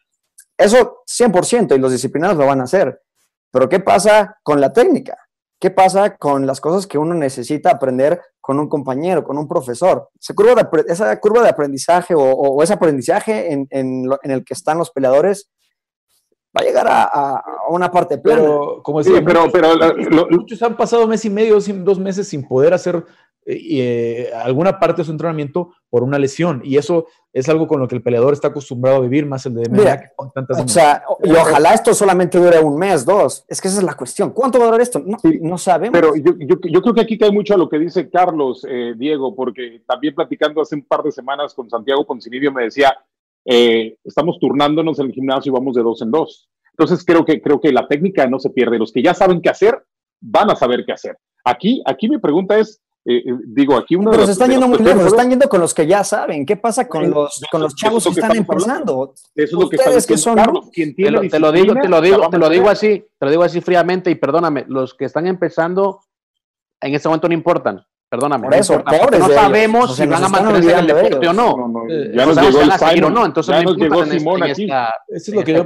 Eso 0.57 1.03
100% 1.07 1.75
y 1.75 1.79
los 1.79 1.91
disciplinados 1.91 2.37
lo 2.37 2.45
van 2.45 2.61
a 2.61 2.65
hacer. 2.65 3.01
Pero 3.51 3.67
¿qué 3.67 3.79
pasa 3.79 4.37
con 4.43 4.61
la 4.61 4.71
técnica? 4.71 5.17
¿Qué 5.59 5.71
pasa 5.71 6.15
con 6.15 6.47
las 6.47 6.61
cosas 6.61 6.87
que 6.87 6.97
uno 6.97 7.13
necesita 7.13 7.71
aprender 7.71 8.21
con 8.39 8.59
un 8.59 8.69
compañero, 8.69 9.25
con 9.25 9.37
un 9.37 9.47
profesor? 9.47 10.09
Esa 10.17 10.33
curva 10.33 10.55
de, 10.55 10.85
esa 10.87 11.19
curva 11.19 11.43
de 11.43 11.49
aprendizaje 11.49 12.13
o, 12.15 12.63
ese 12.63 12.73
aprendizaje 12.73 13.51
en, 13.51 13.67
el 14.23 14.45
que 14.45 14.53
están 14.53 14.77
los 14.77 14.91
peleadores 14.91 15.49
va 16.59 16.65
a 16.65 16.67
llegar 16.67 16.87
a, 16.89 17.43
una 17.69 17.91
parte 17.91 18.17
plana. 18.17 18.41
Pero, 18.41 18.81
como 18.83 18.99
decía, 18.99 19.21
pero, 19.23 19.51
pero, 19.51 19.69
muchos 20.29 20.61
han 20.61 20.75
pasado 20.75 21.07
mes 21.07 21.23
y 21.25 21.29
medio, 21.29 21.57
dos 21.59 21.99
meses 21.99 22.27
sin 22.27 22.47
poder 22.47 22.73
hacer 22.73 23.03
eh, 23.45 24.29
alguna 24.43 24.79
parte 24.79 25.01
de 25.01 25.05
su 25.05 25.11
entrenamiento 25.11 25.71
por 25.89 26.03
una 26.03 26.19
lesión. 26.19 26.61
Y 26.63 26.77
eso 26.77 27.07
es 27.33 27.49
algo 27.49 27.67
con 27.67 27.79
lo 27.79 27.87
que 27.87 27.95
el 27.95 28.03
peleador 28.03 28.33
está 28.33 28.49
acostumbrado 28.49 28.97
a 28.97 29.01
vivir, 29.01 29.25
más 29.25 29.45
el 29.45 29.55
de 29.55 29.69
MMA. 29.69 30.11
o 30.17 30.67
sea, 30.67 31.03
y 31.23 31.31
ojalá 31.31 31.73
esto 31.73 31.93
solamente 31.93 32.37
dure 32.37 32.59
un 32.59 32.77
mes, 32.77 33.05
dos. 33.05 33.45
Es 33.47 33.59
que 33.59 33.67
esa 33.67 33.77
es 33.79 33.83
la 33.83 33.95
cuestión. 33.95 34.31
¿Cuánto 34.31 34.59
va 34.59 34.65
a 34.65 34.67
durar 34.67 34.81
esto? 34.81 35.01
No, 35.03 35.17
no 35.41 35.57
sabemos. 35.57 35.99
Pero 35.99 36.15
yo, 36.15 36.33
yo, 36.37 36.81
creo 36.81 36.93
que 36.93 37.01
aquí 37.01 37.17
cae 37.17 37.31
mucho 37.31 37.55
a 37.55 37.57
lo 37.57 37.69
que 37.69 37.79
dice 37.79 38.09
Carlos, 38.09 38.65
eh, 38.69 38.93
Diego, 38.95 39.35
porque 39.35 39.81
también 39.87 40.13
platicando 40.13 40.61
hace 40.61 40.75
un 40.75 40.83
par 40.83 41.01
de 41.01 41.11
semanas 41.11 41.53
con 41.53 41.69
Santiago 41.69 42.05
Poncinibio 42.05 42.51
me 42.51 42.63
decía, 42.63 42.95
eh, 43.45 43.97
estamos 44.03 44.37
turnándonos 44.39 44.99
en 44.99 45.07
el 45.07 45.13
gimnasio 45.13 45.51
y 45.51 45.53
vamos 45.53 45.75
de 45.75 45.83
dos 45.83 46.01
en 46.01 46.11
dos. 46.11 46.49
Entonces 46.71 47.03
creo 47.05 47.25
que, 47.25 47.41
creo 47.41 47.59
que 47.59 47.71
la 47.71 47.87
técnica 47.87 48.27
no 48.27 48.39
se 48.39 48.49
pierde. 48.49 48.79
Los 48.79 48.91
que 48.91 49.03
ya 49.03 49.13
saben 49.13 49.41
qué 49.41 49.49
hacer, 49.49 49.83
van 50.21 50.49
a 50.49 50.55
saber 50.55 50.83
qué 50.85 50.93
hacer. 50.93 51.17
Aquí, 51.43 51.81
aquí 51.85 52.09
mi 52.09 52.19
pregunta 52.19 52.57
es, 52.57 52.81
eh, 53.05 53.17
eh, 53.17 53.33
digo, 53.47 53.75
aquí 53.77 53.95
uno 53.95 54.11
Pero 54.11 54.25
se 54.25 54.33
están 54.33 54.51
yendo 54.51 54.67
muy 54.67 54.77
lejos, 54.77 55.07
están 55.07 55.29
yendo 55.29 55.47
con 55.47 55.61
los 55.61 55.73
que 55.73 55.87
ya 55.87 56.03
saben. 56.03 56.45
¿Qué 56.45 56.57
pasa 56.57 56.87
con 56.87 57.09
los, 57.09 57.41
con 57.51 57.61
los 57.61 57.75
chavos 57.75 58.03
que, 58.03 58.09
están 58.11 58.35
empezando? 58.35 59.13
Eso 59.15 59.25
es 59.35 59.51
lo 59.51 59.69
que 59.69 59.77
Ustedes 59.77 60.05
que 60.05 60.17
son. 60.17 60.35
te, 60.35 61.11
lo, 61.11 61.21
te, 61.21 61.39
lo, 61.39 61.51
digo, 61.51 61.73
te 61.73 61.87
lo 61.87 62.01
digo, 62.01 62.29
te 62.29 62.37
lo 62.37 62.49
digo 62.49 62.69
así, 62.69 63.05
te 63.17 63.25
lo 63.25 63.31
digo 63.31 63.43
así 63.43 63.61
fríamente 63.61 64.11
y 64.11 64.15
perdóname, 64.15 64.65
los 64.67 64.93
que 64.93 65.05
están 65.05 65.27
empezando 65.27 66.01
en 66.81 66.93
este 66.93 67.07
momento 67.07 67.27
no 67.27 67.33
importan. 67.33 67.85
Perdóname. 68.09 68.45
Por 68.45 68.55
eso, 68.55 68.81
no, 68.83 69.29
sabemos 69.29 69.95
si 69.95 70.07
van 70.07 70.23
a 70.23 70.29
mantenerse 70.29 70.71
en 70.71 70.79
el 70.79 70.87
deporte 70.87 71.27
o 71.27 71.33
no. 71.33 71.85
ya 72.11 72.25
nos 72.25 72.41
llegó 72.41 72.61
el 72.61 72.71
Simon, 72.71 73.13
no. 73.13 73.25
Entonces 73.25 73.55
ya 73.55 73.61
nos 73.61 73.77
llegó 73.77 74.05
Simón 74.05 74.43
aquí. 74.43 74.63
Eso 74.63 74.91
es 75.07 75.29
lo 75.29 75.43
que 75.43 75.53
yo, 75.53 75.65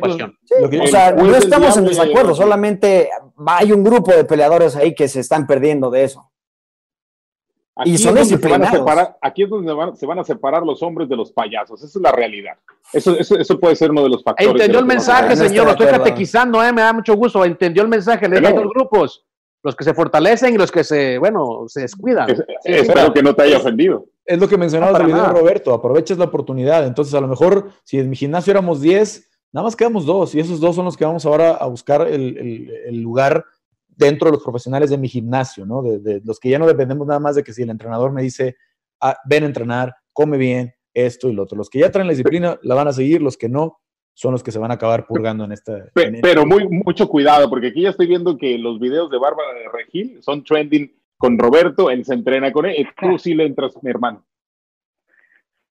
o 0.83 0.87
sea, 0.87 1.13
no 1.13 1.35
estamos 1.35 1.77
en 1.77 1.85
desacuerdo, 1.85 2.35
solamente 2.35 3.09
hay 3.45 3.71
un 3.71 3.83
grupo 3.83 4.11
de 4.11 4.25
peleadores 4.25 4.75
ahí 4.75 4.93
que 4.93 5.07
se 5.07 5.21
están 5.21 5.47
perdiendo 5.47 5.89
de 5.89 6.03
eso. 6.03 6.29
Aquí 7.75 7.91
y 7.91 7.97
son 7.97 8.13
se 8.23 8.35
a 8.35 8.71
separar, 8.71 9.17
aquí 9.19 9.43
es 9.43 9.49
donde 9.49 9.97
se 9.97 10.05
van 10.05 10.19
a 10.19 10.23
separar 10.23 10.63
los 10.63 10.83
hombres 10.83 11.09
de 11.09 11.15
los 11.15 11.31
payasos. 11.31 11.81
Esa 11.81 11.97
es 11.97 12.03
la 12.03 12.11
realidad. 12.11 12.53
Eso, 12.91 13.17
eso, 13.17 13.35
eso 13.35 13.59
puede 13.59 13.75
ser 13.75 13.89
uno 13.89 14.03
de 14.03 14.09
los 14.09 14.23
factores. 14.23 14.51
Entendió 14.51 14.79
el 14.79 14.85
mensaje, 14.85 15.35
señor. 15.35 15.65
Lo 15.65 15.71
estoy 15.71 15.87
catequizando, 15.87 16.63
eh, 16.63 16.71
me 16.71 16.81
da 16.81 16.93
mucho 16.93 17.15
gusto. 17.15 17.43
Entendió 17.43 17.81
el 17.81 17.89
mensaje. 17.89 18.29
Le 18.29 18.41
dos 18.41 18.69
grupos. 18.69 19.25
Los 19.63 19.75
que 19.75 19.85
se 19.85 19.93
fortalecen 19.93 20.53
y 20.53 20.57
los 20.57 20.71
que 20.71 20.83
se, 20.83 21.17
bueno, 21.17 21.63
se 21.67 21.81
descuidan. 21.81 22.27
espero 22.63 23.13
que 23.13 23.23
no 23.23 23.33
te 23.33 23.43
haya 23.43 23.57
ofendido. 23.57 24.05
Es 24.25 24.39
lo 24.39 24.47
que 24.47 24.57
mencionaba 24.57 24.97
el 24.99 25.05
video 25.07 25.29
Roberto, 25.29 25.73
aproveches 25.73 26.17
la 26.17 26.25
oportunidad. 26.25 26.85
Entonces, 26.85 27.13
a 27.13 27.21
lo 27.21 27.27
mejor, 27.27 27.69
si 27.83 27.97
en 27.97 28.09
mi 28.09 28.15
gimnasio 28.15 28.51
éramos 28.51 28.81
10, 28.81 29.29
nada 29.53 29.63
más 29.63 29.75
quedamos 29.75 30.05
dos, 30.05 30.35
y 30.35 30.41
esos 30.41 30.59
dos 30.59 30.75
son 30.75 30.85
los 30.85 30.97
que 30.97 31.05
vamos 31.05 31.25
ahora 31.25 31.51
a 31.51 31.67
buscar 31.67 32.07
el, 32.07 32.69
el, 32.85 33.01
lugar 33.01 33.45
dentro 33.87 34.27
de 34.27 34.33
los 34.33 34.43
profesionales 34.43 34.89
de 34.89 34.97
mi 34.97 35.07
gimnasio, 35.07 35.65
¿no? 35.65 35.81
De, 35.81 36.21
los 36.25 36.39
que 36.39 36.49
ya 36.49 36.59
no 36.59 36.67
dependemos 36.67 37.07
nada 37.07 37.19
más 37.19 37.35
de 37.35 37.43
que 37.43 37.53
si 37.53 37.63
el 37.63 37.69
entrenador 37.69 38.11
me 38.11 38.21
dice, 38.21 38.57
ah, 38.99 39.17
ven 39.25 39.43
a 39.43 39.47
entrenar, 39.47 39.95
come 40.11 40.37
bien, 40.37 40.73
esto 40.93 41.29
y 41.29 41.33
lo 41.33 41.43
otro. 41.43 41.57
Los 41.57 41.69
que 41.69 41.79
ya 41.79 41.91
traen 41.91 42.07
la 42.07 42.13
disciplina 42.13 42.59
la 42.63 42.75
van 42.75 42.89
a 42.89 42.93
seguir, 42.93 43.21
los 43.21 43.37
que 43.37 43.47
no, 43.47 43.79
son 44.13 44.31
los 44.31 44.43
que 44.43 44.51
se 44.51 44.59
van 44.59 44.71
a 44.71 44.75
acabar 44.75 45.05
purgando 45.05 45.43
en 45.43 45.51
esta. 45.51 45.85
Pero, 45.93 46.45
muy, 46.45 46.67
mucho 46.67 47.07
cuidado, 47.07 47.49
porque 47.49 47.67
aquí 47.67 47.81
ya 47.81 47.89
estoy 47.89 48.07
viendo 48.07 48.37
que 48.37 48.57
los 48.57 48.79
videos 48.79 49.09
de 49.09 49.17
Bárbara 49.17 49.53
de 49.53 49.69
Regil 49.69 50.21
son 50.21 50.43
trending 50.43 50.91
con 51.17 51.37
Roberto, 51.39 51.89
él 51.89 52.05
se 52.05 52.13
entrena 52.13 52.51
con 52.51 52.65
él, 52.65 52.87
tú 52.99 53.17
sí 53.17 53.33
le 53.33 53.45
entras, 53.45 53.81
mi 53.81 53.89
hermano. 53.89 54.23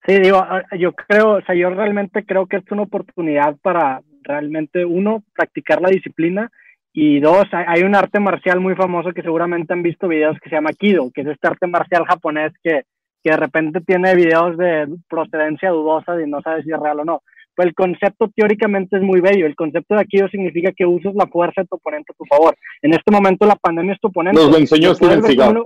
Sí, 0.05 0.19
digo, 0.19 0.37
ah, 0.37 0.63
yo 0.77 0.93
creo, 0.93 1.37
o 1.37 1.41
sea, 1.41 1.55
yo 1.55 1.69
realmente 1.69 2.25
creo 2.25 2.45
que 2.47 2.57
es 2.57 2.63
una 2.71 2.81
oportunidad 2.83 3.55
para 3.61 4.01
realmente, 4.23 4.83
uno, 4.83 5.23
practicar 5.33 5.81
la 5.81 5.89
disciplina 5.89 6.51
y 6.91 7.19
dos, 7.19 7.45
hay 7.51 7.83
un 7.83 7.95
arte 7.95 8.19
marcial 8.19 8.59
muy 8.59 8.75
famoso 8.75 9.13
que 9.13 9.23
seguramente 9.23 9.73
han 9.73 9.81
visto 9.81 10.07
videos 10.07 10.37
que 10.39 10.49
se 10.49 10.55
llama 10.55 10.73
Kido, 10.73 11.09
que 11.11 11.21
es 11.21 11.27
este 11.27 11.47
arte 11.47 11.67
marcial 11.67 12.05
japonés 12.05 12.53
que, 12.61 12.83
que 13.23 13.31
de 13.31 13.37
repente 13.37 13.81
tiene 13.81 14.15
videos 14.15 14.57
de 14.57 14.87
procedencia 15.09 15.71
dudosa 15.71 16.21
y 16.21 16.29
no 16.29 16.41
sabes 16.41 16.65
si 16.65 16.71
es 16.71 16.79
real 16.79 16.99
o 16.99 17.05
no. 17.05 17.23
Pues 17.55 17.67
el 17.67 17.75
concepto 17.75 18.29
teóricamente 18.35 18.97
es 18.97 19.03
muy 19.03 19.21
bello. 19.21 19.45
El 19.45 19.55
concepto 19.55 19.95
de 19.95 20.05
Kido 20.05 20.27
significa 20.29 20.71
que 20.71 20.85
usas 20.85 21.13
la 21.15 21.27
fuerza 21.27 21.61
de 21.61 21.67
tu 21.67 21.75
oponente 21.75 22.11
a 22.11 22.15
tu 22.15 22.25
favor. 22.25 22.55
En 22.81 22.93
este 22.93 23.11
momento 23.11 23.45
la 23.45 23.55
pandemia 23.55 23.93
es 23.93 23.99
tu 23.99 24.07
oponente. 24.07 24.41
Nos 24.41 24.51
lo 24.51 24.57
enseñó 24.57 24.95
Steven 24.95 25.23
Seagal. 25.23 25.63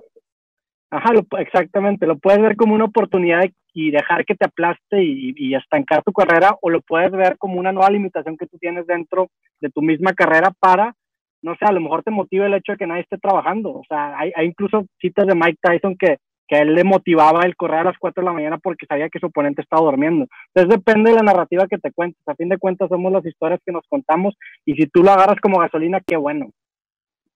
Ajá, 0.89 1.11
exactamente. 1.39 2.07
Lo 2.07 2.17
puedes 2.17 2.41
ver 2.41 2.55
como 2.55 2.73
una 2.73 2.85
oportunidad 2.85 3.43
y 3.73 3.91
dejar 3.91 4.25
que 4.25 4.35
te 4.35 4.45
aplaste 4.45 5.03
y, 5.03 5.53
estancar 5.53 6.01
tu 6.03 6.11
carrera, 6.11 6.57
o 6.61 6.69
lo 6.69 6.81
puedes 6.81 7.11
ver 7.11 7.37
como 7.37 7.59
una 7.59 7.71
nueva 7.71 7.91
limitación 7.91 8.37
que 8.37 8.47
tú 8.47 8.57
tienes 8.57 8.87
dentro 8.87 9.29
de 9.61 9.69
tu 9.69 9.81
misma 9.81 10.13
carrera 10.13 10.51
para, 10.59 10.95
no 11.43 11.55
sé, 11.55 11.65
a 11.65 11.71
lo 11.71 11.81
mejor 11.81 12.01
te 12.03 12.09
motiva 12.09 12.47
el 12.47 12.55
hecho 12.55 12.71
de 12.71 12.77
que 12.79 12.87
nadie 12.87 13.01
esté 13.01 13.17
trabajando. 13.17 13.71
O 13.71 13.83
sea, 13.87 14.17
hay, 14.17 14.31
hay 14.35 14.47
incluso 14.47 14.85
citas 14.99 15.27
de 15.27 15.35
Mike 15.35 15.59
Tyson 15.61 15.95
que, 15.95 16.17
que 16.47 16.55
a 16.55 16.61
él 16.61 16.73
le 16.73 16.83
motivaba 16.83 17.43
el 17.43 17.55
correr 17.55 17.79
a 17.79 17.83
las 17.85 17.97
4 17.99 18.21
de 18.21 18.25
la 18.25 18.33
mañana 18.33 18.57
porque 18.57 18.85
sabía 18.85 19.09
que 19.09 19.19
su 19.19 19.27
oponente 19.27 19.61
estaba 19.61 19.83
durmiendo. 19.83 20.27
Entonces 20.53 20.77
depende 20.77 21.11
de 21.11 21.17
la 21.17 21.23
narrativa 21.23 21.67
que 21.67 21.77
te 21.77 21.91
cuentes. 21.91 22.21
A 22.27 22.35
fin 22.35 22.49
de 22.49 22.57
cuentas 22.57 22.89
somos 22.89 23.11
las 23.11 23.25
historias 23.25 23.59
que 23.65 23.71
nos 23.71 23.85
contamos 23.89 24.35
y 24.65 24.73
si 24.75 24.87
tú 24.87 25.03
lo 25.03 25.11
agarras 25.11 25.39
como 25.41 25.59
gasolina, 25.59 26.01
qué 26.05 26.15
bueno. 26.15 26.49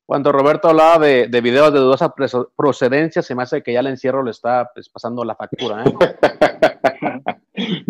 Cuando 0.05 0.31
Roberto 0.31 0.67
hablaba 0.67 0.99
de, 0.99 1.27
de, 1.27 1.41
videos 1.41 1.71
de 1.71 1.79
dudosa 1.79 2.13
procedencia, 2.57 3.21
se 3.21 3.33
me 3.33 3.43
hace 3.43 3.63
que 3.63 3.71
ya 3.71 3.79
el 3.79 3.87
encierro 3.87 4.23
le 4.23 4.31
está 4.31 4.69
pues, 4.73 4.89
pasando 4.89 5.23
la 5.23 5.35
factura. 5.35 5.83
¿eh? 5.85 5.93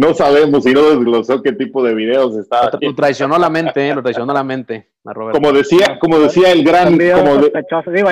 no 0.02 0.16
sabemos 0.16 0.64
si 0.64 0.74
no 0.74 0.82
desglosó 0.90 1.44
qué 1.44 1.52
tipo 1.52 1.84
de 1.84 1.94
videos 1.94 2.36
está. 2.36 2.72
Lo 2.82 2.96
traicionó 2.96 3.38
la 3.38 3.52
mente, 3.52 3.88
¿eh? 3.88 3.94
lo 3.94 4.02
traicionó 4.02 4.34
la 4.34 4.44
mente 4.44 4.90
a 5.06 5.14
Roberto. 5.14 5.40
Como 5.40 5.54
decía, 5.54 6.00
como 6.00 6.18
decía 6.18 6.52
el 6.52 6.64
gran. 6.64 6.98
Como 6.98 7.40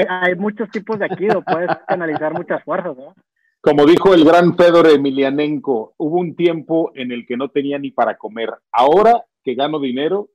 hay, 0.07 0.35
muchos 0.35 0.69
tipos 0.69 0.99
de 0.99 1.05
aquí, 1.05 1.25
lo 1.25 1.41
puedes 1.41 1.71
analizar 1.87 2.31
muchas 2.33 2.63
fuerzas. 2.63 2.95
¿no? 2.95 3.15
Como 3.59 3.87
dijo 3.87 4.13
el 4.13 4.23
gran 4.23 4.55
Fedor 4.55 4.87
Emilianenko, 4.87 5.95
hubo 5.97 6.19
un 6.19 6.35
tiempo 6.35 6.91
en 6.93 7.11
el 7.11 7.25
que 7.25 7.37
no 7.37 7.49
tenía 7.49 7.79
ni 7.79 7.89
para 7.89 8.17
comer. 8.17 8.51
Ahora 8.71 9.25
que 9.43 9.55
gano 9.55 9.79
dinero, 9.79 10.29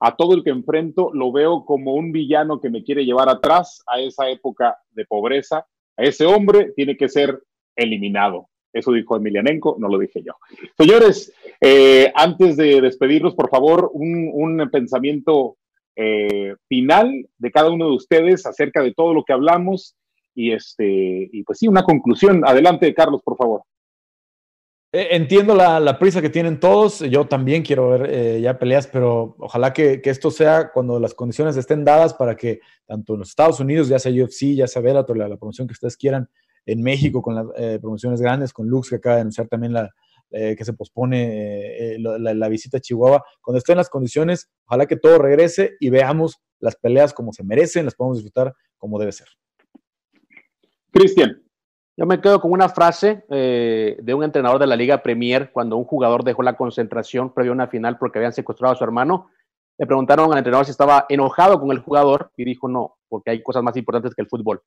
a 0.00 0.16
todo 0.16 0.34
el 0.34 0.42
que 0.42 0.50
enfrento 0.50 1.10
lo 1.12 1.32
veo 1.32 1.66
como 1.66 1.94
un 1.94 2.12
villano 2.12 2.62
que 2.62 2.70
me 2.70 2.82
quiere 2.82 3.04
llevar 3.04 3.28
atrás 3.28 3.82
a 3.86 4.00
esa 4.00 4.30
época 4.30 4.78
de 4.92 5.04
pobreza. 5.04 5.66
A 5.98 6.02
ese 6.02 6.24
hombre 6.24 6.72
tiene 6.74 6.96
que 6.96 7.10
ser 7.10 7.42
eliminado. 7.76 8.48
Eso 8.74 8.90
dijo 8.90 9.16
Emilianenko, 9.16 9.76
no 9.78 9.88
lo 9.88 9.98
dije 9.98 10.20
yo. 10.22 10.32
Señores, 10.76 11.32
eh, 11.60 12.12
antes 12.16 12.56
de 12.56 12.80
despedirnos, 12.80 13.34
por 13.34 13.48
favor, 13.48 13.88
un, 13.94 14.68
pensamiento 14.72 15.56
eh, 15.94 16.56
final 16.68 17.28
de 17.38 17.50
cada 17.52 17.70
uno 17.70 17.86
de 17.86 17.94
ustedes 17.94 18.44
acerca 18.46 18.82
de 18.82 18.92
todo 18.92 19.14
lo 19.14 19.24
que 19.24 19.32
hablamos 19.32 19.94
y 20.34 20.50
este 20.50 21.30
pues 21.46 21.60
sí, 21.60 21.68
una 21.68 21.84
conclusión. 21.84 22.42
Adelante, 22.44 22.92
Carlos, 22.92 23.20
por 23.24 23.36
favor. 23.36 23.62
Eh, 24.90 25.08
entiendo 25.12 25.54
la, 25.54 25.96
prisa 26.00 26.20
que 26.20 26.30
tienen 26.30 26.58
todos. 26.58 26.98
Yo 26.98 27.26
también 27.26 27.62
quiero 27.62 27.90
ver 27.90 28.40
ya 28.40 28.58
peleas, 28.58 28.88
pero 28.88 29.36
ojalá 29.38 29.72
que, 29.72 30.02
esto 30.04 30.32
sea 30.32 30.72
cuando 30.72 30.98
las 30.98 31.14
condiciones 31.14 31.56
estén 31.56 31.84
dadas 31.84 32.12
para 32.12 32.34
que 32.34 32.58
tanto 32.86 33.12
en 33.12 33.20
los 33.20 33.28
Estados 33.28 33.60
Unidos, 33.60 33.86
ya 33.86 34.00
sea 34.00 34.10
UFC, 34.10 34.56
ya 34.56 34.66
sea 34.66 34.82
Bellator, 34.82 35.16
la, 35.16 35.28
la 35.28 35.36
promoción 35.36 35.68
que 35.68 35.74
ustedes 35.74 35.96
quieran, 35.96 36.28
en 36.66 36.82
México 36.82 37.22
con 37.22 37.34
las 37.34 37.46
eh, 37.56 37.78
promociones 37.80 38.20
grandes, 38.20 38.52
con 38.52 38.68
Lux, 38.68 38.90
que 38.90 38.96
acaba 38.96 39.16
de 39.16 39.20
anunciar 39.22 39.48
también 39.48 39.72
la, 39.72 39.90
que 40.30 40.64
se 40.64 40.72
pospone 40.72 41.96
la, 41.98 42.48
visita 42.48 42.78
a 42.78 42.80
Chihuahua. 42.80 43.22
Cuando 43.40 43.58
estén 43.58 43.76
las 43.76 43.88
condiciones, 43.88 44.50
ojalá 44.66 44.86
que 44.86 44.96
todo 44.96 45.18
regrese 45.18 45.76
y 45.78 45.90
veamos 45.90 46.40
las 46.58 46.74
peleas 46.74 47.12
como 47.12 47.32
se 47.32 47.44
merecen, 47.44 47.84
las 47.84 47.94
podemos 47.94 48.18
disfrutar 48.18 48.52
como 48.76 48.98
debe 48.98 49.12
ser. 49.12 49.28
Cristian. 50.90 51.44
Yo 51.96 52.06
me 52.06 52.20
quedo 52.20 52.40
con 52.40 52.50
una 52.50 52.68
frase 52.68 53.24
eh, 53.30 53.96
de 54.02 54.14
un 54.14 54.24
entrenador 54.24 54.58
de 54.58 54.66
la 54.66 54.74
Liga 54.74 55.02
Premier 55.02 55.52
cuando 55.52 55.76
un 55.76 55.84
jugador 55.84 56.24
dejó 56.24 56.42
la 56.42 56.56
concentración 56.56 57.32
previo 57.32 57.52
a 57.52 57.54
una 57.54 57.68
final 57.68 57.98
porque 57.98 58.18
habían 58.18 58.32
secuestrado 58.32 58.74
a 58.74 58.76
su 58.76 58.82
hermano. 58.82 59.30
Le 59.78 59.86
preguntaron 59.86 60.32
al 60.32 60.38
entrenador 60.38 60.64
si 60.64 60.72
estaba 60.72 61.06
enojado 61.08 61.60
con 61.60 61.70
el 61.70 61.78
jugador 61.78 62.32
y 62.36 62.44
dijo 62.44 62.68
no, 62.68 62.96
porque 63.08 63.30
hay 63.30 63.42
cosas 63.42 63.62
más 63.62 63.76
importantes 63.76 64.12
que 64.14 64.22
el 64.22 64.28
fútbol. 64.28 64.62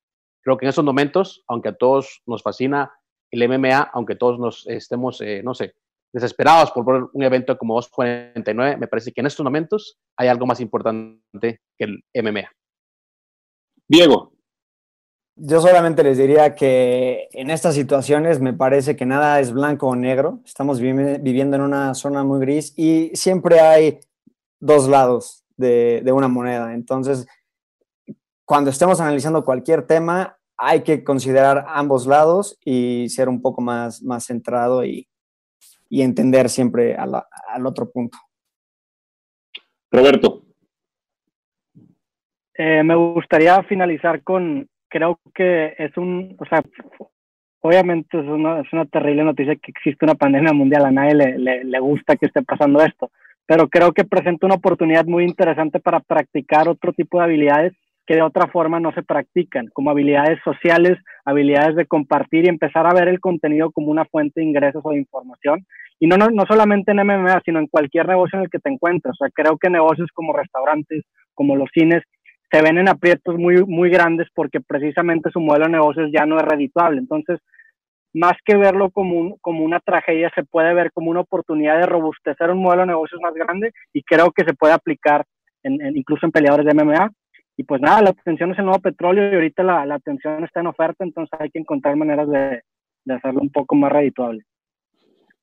Creo 0.48 0.58
que 0.58 0.64
en 0.64 0.70
esos 0.70 0.86
momentos, 0.86 1.44
aunque 1.46 1.68
a 1.68 1.76
todos 1.76 2.22
nos 2.26 2.42
fascina 2.42 2.90
el 3.32 3.50
MMA, 3.50 3.82
aunque 3.92 4.16
todos 4.16 4.40
nos 4.40 4.66
estemos, 4.66 5.20
eh, 5.20 5.42
no 5.44 5.54
sé, 5.54 5.76
desesperados 6.14 6.72
por 6.72 6.86
ver 6.86 7.04
un 7.12 7.22
evento 7.22 7.58
como 7.58 7.74
249, 7.74 8.78
me 8.78 8.88
parece 8.88 9.12
que 9.12 9.20
en 9.20 9.28
estos 9.28 9.44
momentos 9.44 10.00
hay 10.16 10.30
algo 10.30 10.46
más 10.46 10.62
importante 10.62 11.20
que 11.78 11.84
el 11.84 12.02
MMA. 12.14 12.50
Diego. 13.90 14.32
Yo 15.36 15.60
solamente 15.60 16.02
les 16.02 16.18
diría 16.18 16.56
que 16.56 17.28
en 17.34 17.50
estas 17.50 17.76
situaciones 17.76 18.40
me 18.40 18.54
parece 18.54 18.96
que 18.96 19.06
nada 19.06 19.42
es 19.42 19.52
blanco 19.52 19.88
o 19.88 19.98
negro. 19.98 20.40
Estamos 20.46 20.80
viviendo 20.80 21.58
en 21.58 21.62
una 21.62 21.94
zona 21.94 22.24
muy 22.24 22.40
gris 22.40 22.74
y 22.78 23.12
siempre 23.16 23.60
hay 23.60 24.00
dos 24.62 24.88
lados 24.88 25.44
de, 25.58 26.10
una 26.10 26.30
moneda. 26.30 26.74
Entonces, 26.74 27.28
cuando 28.48 28.70
estemos 28.70 29.02
analizando 29.02 29.44
cualquier 29.44 29.86
tema, 29.86 30.37
hay 30.58 30.82
que 30.84 31.04
considerar 31.04 31.66
ambos 31.68 32.08
lados 32.08 32.60
y 32.66 33.10
ser 33.10 33.30
un 33.30 33.42
poco 33.42 33.62
más, 33.62 34.02
más 34.04 34.26
centrado 34.26 34.84
y, 34.84 35.08
entender 35.90 36.50
siempre 36.50 36.96
al 36.96 37.66
otro 37.66 37.90
punto. 37.90 38.18
Roberto. 39.90 40.44
Eh, 42.58 42.84
me 42.84 42.96
gustaría 42.96 43.62
finalizar 43.64 44.24
con, 44.24 44.68
creo 44.90 45.20
que 45.34 45.76
es 45.78 45.96
un, 45.96 46.36
o 46.40 46.46
sea, 46.46 46.64
obviamente 47.62 48.20
es 48.20 48.26
una, 48.26 48.62
es 48.62 48.74
una 48.74 48.86
terrible 48.86 49.24
noticia 49.24 49.56
que 49.56 49.72
existe 49.72 50.06
una 50.06 50.16
pandemia 50.16 50.54
mundial, 50.54 50.86
a 50.86 50.92
nadie 50.92 51.14
le, 51.14 51.64
le, 51.64 51.80
gusta 51.80 52.16
que 52.16 52.26
esté 52.26 52.42
pasando 52.42 52.82
esto, 52.82 53.12
pero 53.46 53.70
creo 53.70 53.94
que 53.94 54.06
presenta 54.06 54.48
una 54.48 54.56
oportunidad 54.56 55.06
muy 55.06 55.24
interesante 55.24 55.80
para 55.80 56.00
practicar 56.00 56.68
otro 56.68 56.94
tipo 56.94 57.20
de 57.20 57.26
habilidades 57.26 57.74
que 58.08 58.16
de 58.16 58.22
otra 58.22 58.48
forma 58.48 58.80
no 58.80 58.94
se 58.94 59.04
practican, 59.04 59.68
como 59.74 59.92
habilidades 59.92 60.40
sociales, 60.44 60.98
habilidades 61.26 61.76
de 61.76 61.86
compartir 61.86 62.46
y 62.46 62.50
empezar 62.50 62.88
a 62.88 62.94
ver 62.94 63.10
el 63.10 63.20
contenido 63.20 63.70
como 63.72 63.92
una 63.92 64.06
fuente 64.06 64.40
de 64.40 64.48
ingresos 64.48 64.82
o 64.84 64.92
de 64.92 64.98
información. 64.98 65.66
Y 66.00 66.08
no, 66.08 66.16
no, 66.16 66.30
no 66.30 66.46
solamente 66.48 66.92
en 66.92 67.06
MMA, 67.06 67.42
sino 67.44 67.60
en 67.60 67.68
cualquier 67.68 68.08
negocio 68.08 68.38
en 68.38 68.46
el 68.46 68.50
que 68.50 68.60
te 68.60 68.70
encuentres. 68.70 69.14
O 69.14 69.18
sea, 69.18 69.30
creo 69.34 69.58
que 69.58 69.70
negocios 69.70 70.10
como 70.14 70.32
restaurantes, 70.32 71.04
como 71.34 71.58
los 71.58 71.70
cines, 71.74 72.02
se 72.50 72.62
ven 72.62 72.78
en 72.78 72.88
aprietos 72.88 73.38
muy, 73.38 73.66
muy 73.66 73.90
grandes 73.90 74.28
porque 74.34 74.62
precisamente 74.62 75.30
su 75.32 75.42
modelo 75.42 75.66
de 75.66 75.72
negocios 75.72 76.10
ya 76.14 76.26
no 76.26 76.38
es 76.38 76.44
redituable. 76.44 77.00
Entonces, 77.00 77.40
más 78.14 78.34
que 78.46 78.56
verlo 78.56 78.90
como, 78.90 79.38
como 79.42 79.66
una 79.66 79.82
tragedia, 79.82 80.32
se 80.34 80.44
puede 80.46 80.74
ver 80.74 80.92
como 80.94 81.12
una 81.12 81.20
oportunidad 81.20 81.78
de 81.78 81.86
robustecer 81.86 82.52
un 82.52 82.62
modelo 82.62 82.84
de 82.84 82.88
negocios 82.88 83.20
más 83.22 83.34
grande 83.34 83.72
y 83.92 84.02
creo 84.04 84.32
que 84.32 84.46
se 84.46 84.54
puede 84.54 84.74
aplicar 84.74 85.26
incluso 85.94 86.26
en 86.26 86.32
peleadores 86.32 86.66
de 86.66 86.74
MMA. 86.74 87.12
Y 87.58 87.64
pues 87.64 87.82
nada, 87.82 88.04
la 88.04 88.10
atención 88.12 88.52
es 88.52 88.60
el 88.60 88.66
nuevo 88.66 88.80
petróleo 88.80 89.32
y 89.32 89.36
ahorita 89.36 89.64
la, 89.64 89.86
la 89.86 89.96
atención 89.96 90.44
está 90.44 90.60
en 90.60 90.68
oferta, 90.68 91.04
entonces 91.04 91.38
hay 91.40 91.50
que 91.50 91.58
encontrar 91.58 91.96
maneras 91.96 92.30
de, 92.30 92.62
de 93.04 93.14
hacerlo 93.14 93.42
un 93.42 93.50
poco 93.50 93.76
más 93.76 93.92
redituable. 93.92 94.44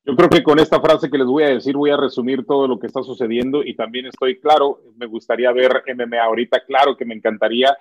Yo 0.06 0.14
creo 0.14 0.28
que 0.28 0.42
con 0.42 0.58
esta 0.60 0.80
frase 0.80 1.10
que 1.10 1.18
les 1.18 1.26
voy 1.26 1.44
a 1.44 1.48
decir 1.48 1.76
voy 1.76 1.90
a 1.90 1.96
resumir 1.96 2.44
todo 2.44 2.68
lo 2.68 2.78
que 2.78 2.86
está 2.86 3.02
sucediendo 3.02 3.64
y 3.64 3.74
también 3.74 4.06
estoy 4.06 4.38
claro, 4.38 4.80
me 4.96 5.06
gustaría 5.06 5.50
ver 5.50 5.82
MMA 5.96 6.22
ahorita, 6.22 6.60
claro 6.64 6.96
que 6.96 7.06
me 7.06 7.14
encantaría, 7.14 7.76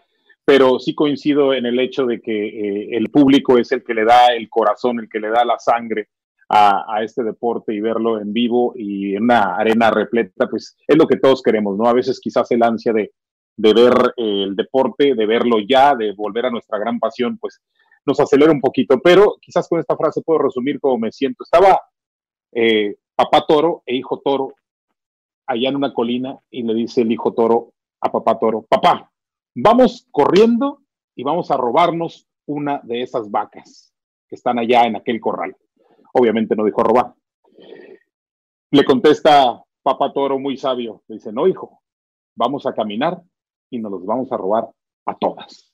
pero 0.45 0.79
sí 0.79 0.95
coincido 0.95 1.53
en 1.53 1.65
el 1.65 1.79
hecho 1.79 2.05
de 2.05 2.21
que 2.21 2.47
eh, 2.47 2.97
el 2.97 3.09
público 3.09 3.57
es 3.57 3.71
el 3.71 3.83
que 3.83 3.93
le 3.93 4.05
da 4.05 4.33
el 4.33 4.49
corazón, 4.49 4.99
el 4.99 5.09
que 5.09 5.19
le 5.19 5.29
da 5.29 5.45
la 5.45 5.59
sangre 5.59 6.07
a, 6.49 7.03
este 7.03 7.23
deporte 7.23 7.73
y 7.73 7.81
verlo 7.81 8.19
en 8.21 8.31
vivo 8.31 8.73
y 8.75 9.15
en 9.15 9.23
una 9.23 9.55
arena 9.55 9.89
repleta, 9.89 10.47
pues 10.47 10.77
es 10.87 10.97
lo 10.97 11.07
que 11.07 11.17
todos 11.17 11.41
queremos, 11.41 11.77
¿no? 11.77 11.87
A 11.87 11.93
veces 11.93 12.19
quizás 12.19 12.51
el 12.51 12.61
ansia 12.61 12.93
de, 12.93 13.11
de 13.55 13.73
ver 13.73 13.93
eh, 14.17 14.43
el 14.43 14.55
deporte, 14.55 15.15
de 15.15 15.25
verlo 15.25 15.57
ya, 15.67 15.95
de 15.95 16.13
volver 16.13 16.47
a 16.47 16.49
nuestra 16.49 16.77
gran 16.79 16.99
pasión, 16.99 17.37
pues 17.37 17.61
nos 18.05 18.19
acelera 18.19 18.51
un 18.51 18.61
poquito. 18.61 18.99
Pero 18.99 19.37
quizás 19.41 19.67
con 19.67 19.79
esta 19.79 19.95
frase 19.95 20.21
puedo 20.21 20.39
resumir 20.39 20.79
cómo 20.79 20.97
me 20.97 21.11
siento. 21.11 21.43
Estaba 21.43 21.79
eh, 22.51 22.95
papá 23.15 23.45
toro 23.47 23.83
e 23.85 23.95
hijo 23.95 24.19
toro 24.19 24.53
allá 25.47 25.69
en 25.69 25.75
una 25.75 25.93
colina 25.93 26.37
y 26.49 26.63
le 26.63 26.73
dice 26.73 27.01
el 27.01 27.11
hijo 27.11 27.33
toro 27.33 27.73
a 28.01 28.11
papá 28.11 28.37
toro, 28.37 28.63
papá, 28.63 29.11
vamos 29.55 30.07
corriendo 30.11 30.81
y 31.15 31.23
vamos 31.23 31.51
a 31.51 31.57
robarnos 31.57 32.27
una 32.45 32.81
de 32.83 33.01
esas 33.01 33.31
vacas 33.31 33.93
que 34.27 34.35
están 34.35 34.59
allá 34.59 34.85
en 34.85 34.97
aquel 34.97 35.21
corral. 35.21 35.55
Obviamente 36.13 36.55
no 36.55 36.65
dijo 36.65 36.83
robar. 36.83 37.13
Le 38.71 38.83
contesta 38.83 39.63
papá 39.81 40.11
toro 40.11 40.39
muy 40.39 40.57
sabio, 40.57 41.03
le 41.07 41.15
dice, 41.15 41.31
no 41.31 41.47
hijo, 41.47 41.81
vamos 42.35 42.65
a 42.65 42.73
caminar 42.73 43.21
y 43.73 43.79
nos 43.79 43.91
los 43.91 44.05
vamos 44.05 44.31
a 44.31 44.37
robar 44.37 44.69
a 45.05 45.15
todas. 45.15 45.73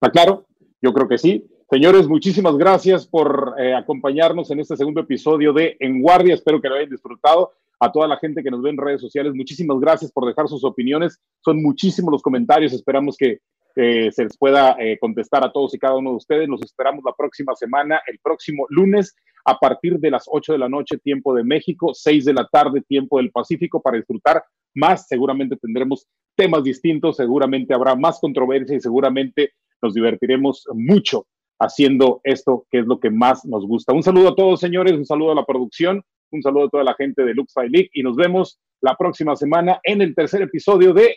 ¿Está 0.00 0.10
claro? 0.12 0.46
Yo 0.80 0.92
creo 0.92 1.08
que 1.08 1.18
sí. 1.18 1.44
Señores, 1.70 2.08
muchísimas 2.08 2.56
gracias 2.56 3.06
por 3.06 3.54
eh, 3.58 3.74
acompañarnos 3.74 4.50
en 4.50 4.60
este 4.60 4.76
segundo 4.76 5.00
episodio 5.00 5.52
de 5.52 5.76
En 5.80 6.00
Guardia. 6.00 6.34
Espero 6.34 6.60
que 6.60 6.68
lo 6.68 6.76
hayan 6.76 6.90
disfrutado. 6.90 7.52
A 7.80 7.92
toda 7.92 8.08
la 8.08 8.16
gente 8.16 8.42
que 8.42 8.50
nos 8.50 8.60
ve 8.60 8.70
en 8.70 8.76
redes 8.76 9.00
sociales, 9.00 9.34
muchísimas 9.34 9.78
gracias 9.78 10.10
por 10.10 10.26
dejar 10.26 10.48
sus 10.48 10.64
opiniones. 10.64 11.20
Son 11.44 11.62
muchísimos 11.62 12.10
los 12.10 12.22
comentarios. 12.22 12.72
Esperamos 12.72 13.16
que 13.16 13.38
eh, 13.76 14.10
se 14.10 14.24
les 14.24 14.36
pueda 14.36 14.76
eh, 14.80 14.98
contestar 14.98 15.44
a 15.44 15.52
todos 15.52 15.74
y 15.74 15.78
cada 15.78 15.96
uno 15.96 16.10
de 16.10 16.16
ustedes. 16.16 16.48
Nos 16.48 16.62
esperamos 16.62 17.04
la 17.04 17.12
próxima 17.16 17.54
semana, 17.54 18.00
el 18.06 18.18
próximo 18.18 18.66
lunes, 18.68 19.14
a 19.44 19.56
partir 19.58 19.98
de 19.98 20.10
las 20.10 20.24
8 20.26 20.52
de 20.52 20.58
la 20.58 20.68
noche, 20.68 20.98
tiempo 20.98 21.34
de 21.34 21.44
México, 21.44 21.92
6 21.94 22.24
de 22.24 22.34
la 22.34 22.46
tarde, 22.50 22.82
tiempo 22.82 23.18
del 23.18 23.30
Pacífico, 23.30 23.80
para 23.80 23.96
disfrutar 23.96 24.42
más. 24.74 25.06
Seguramente 25.06 25.56
tendremos 25.56 26.06
temas 26.38 26.62
distintos, 26.62 27.16
seguramente 27.16 27.74
habrá 27.74 27.96
más 27.96 28.20
controversia 28.20 28.76
y 28.76 28.80
seguramente 28.80 29.50
nos 29.82 29.92
divertiremos 29.92 30.64
mucho 30.72 31.26
haciendo 31.58 32.20
esto 32.22 32.64
que 32.70 32.78
es 32.78 32.86
lo 32.86 33.00
que 33.00 33.10
más 33.10 33.44
nos 33.44 33.66
gusta. 33.66 33.92
Un 33.92 34.04
saludo 34.04 34.28
a 34.28 34.36
todos, 34.36 34.60
señores, 34.60 34.92
un 34.92 35.04
saludo 35.04 35.32
a 35.32 35.34
la 35.34 35.44
producción, 35.44 36.00
un 36.30 36.42
saludo 36.42 36.66
a 36.66 36.70
toda 36.70 36.84
la 36.84 36.94
gente 36.94 37.24
de 37.24 37.34
Lux 37.34 37.52
League 37.56 37.90
y 37.92 38.04
nos 38.04 38.14
vemos 38.14 38.60
la 38.80 38.94
próxima 38.94 39.34
semana 39.34 39.80
en 39.82 40.00
el 40.00 40.14
tercer 40.14 40.42
episodio 40.42 40.94
de 40.94 41.16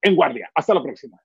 En 0.00 0.16
Guardia. 0.16 0.50
Hasta 0.54 0.72
la 0.72 0.82
próxima. 0.82 1.20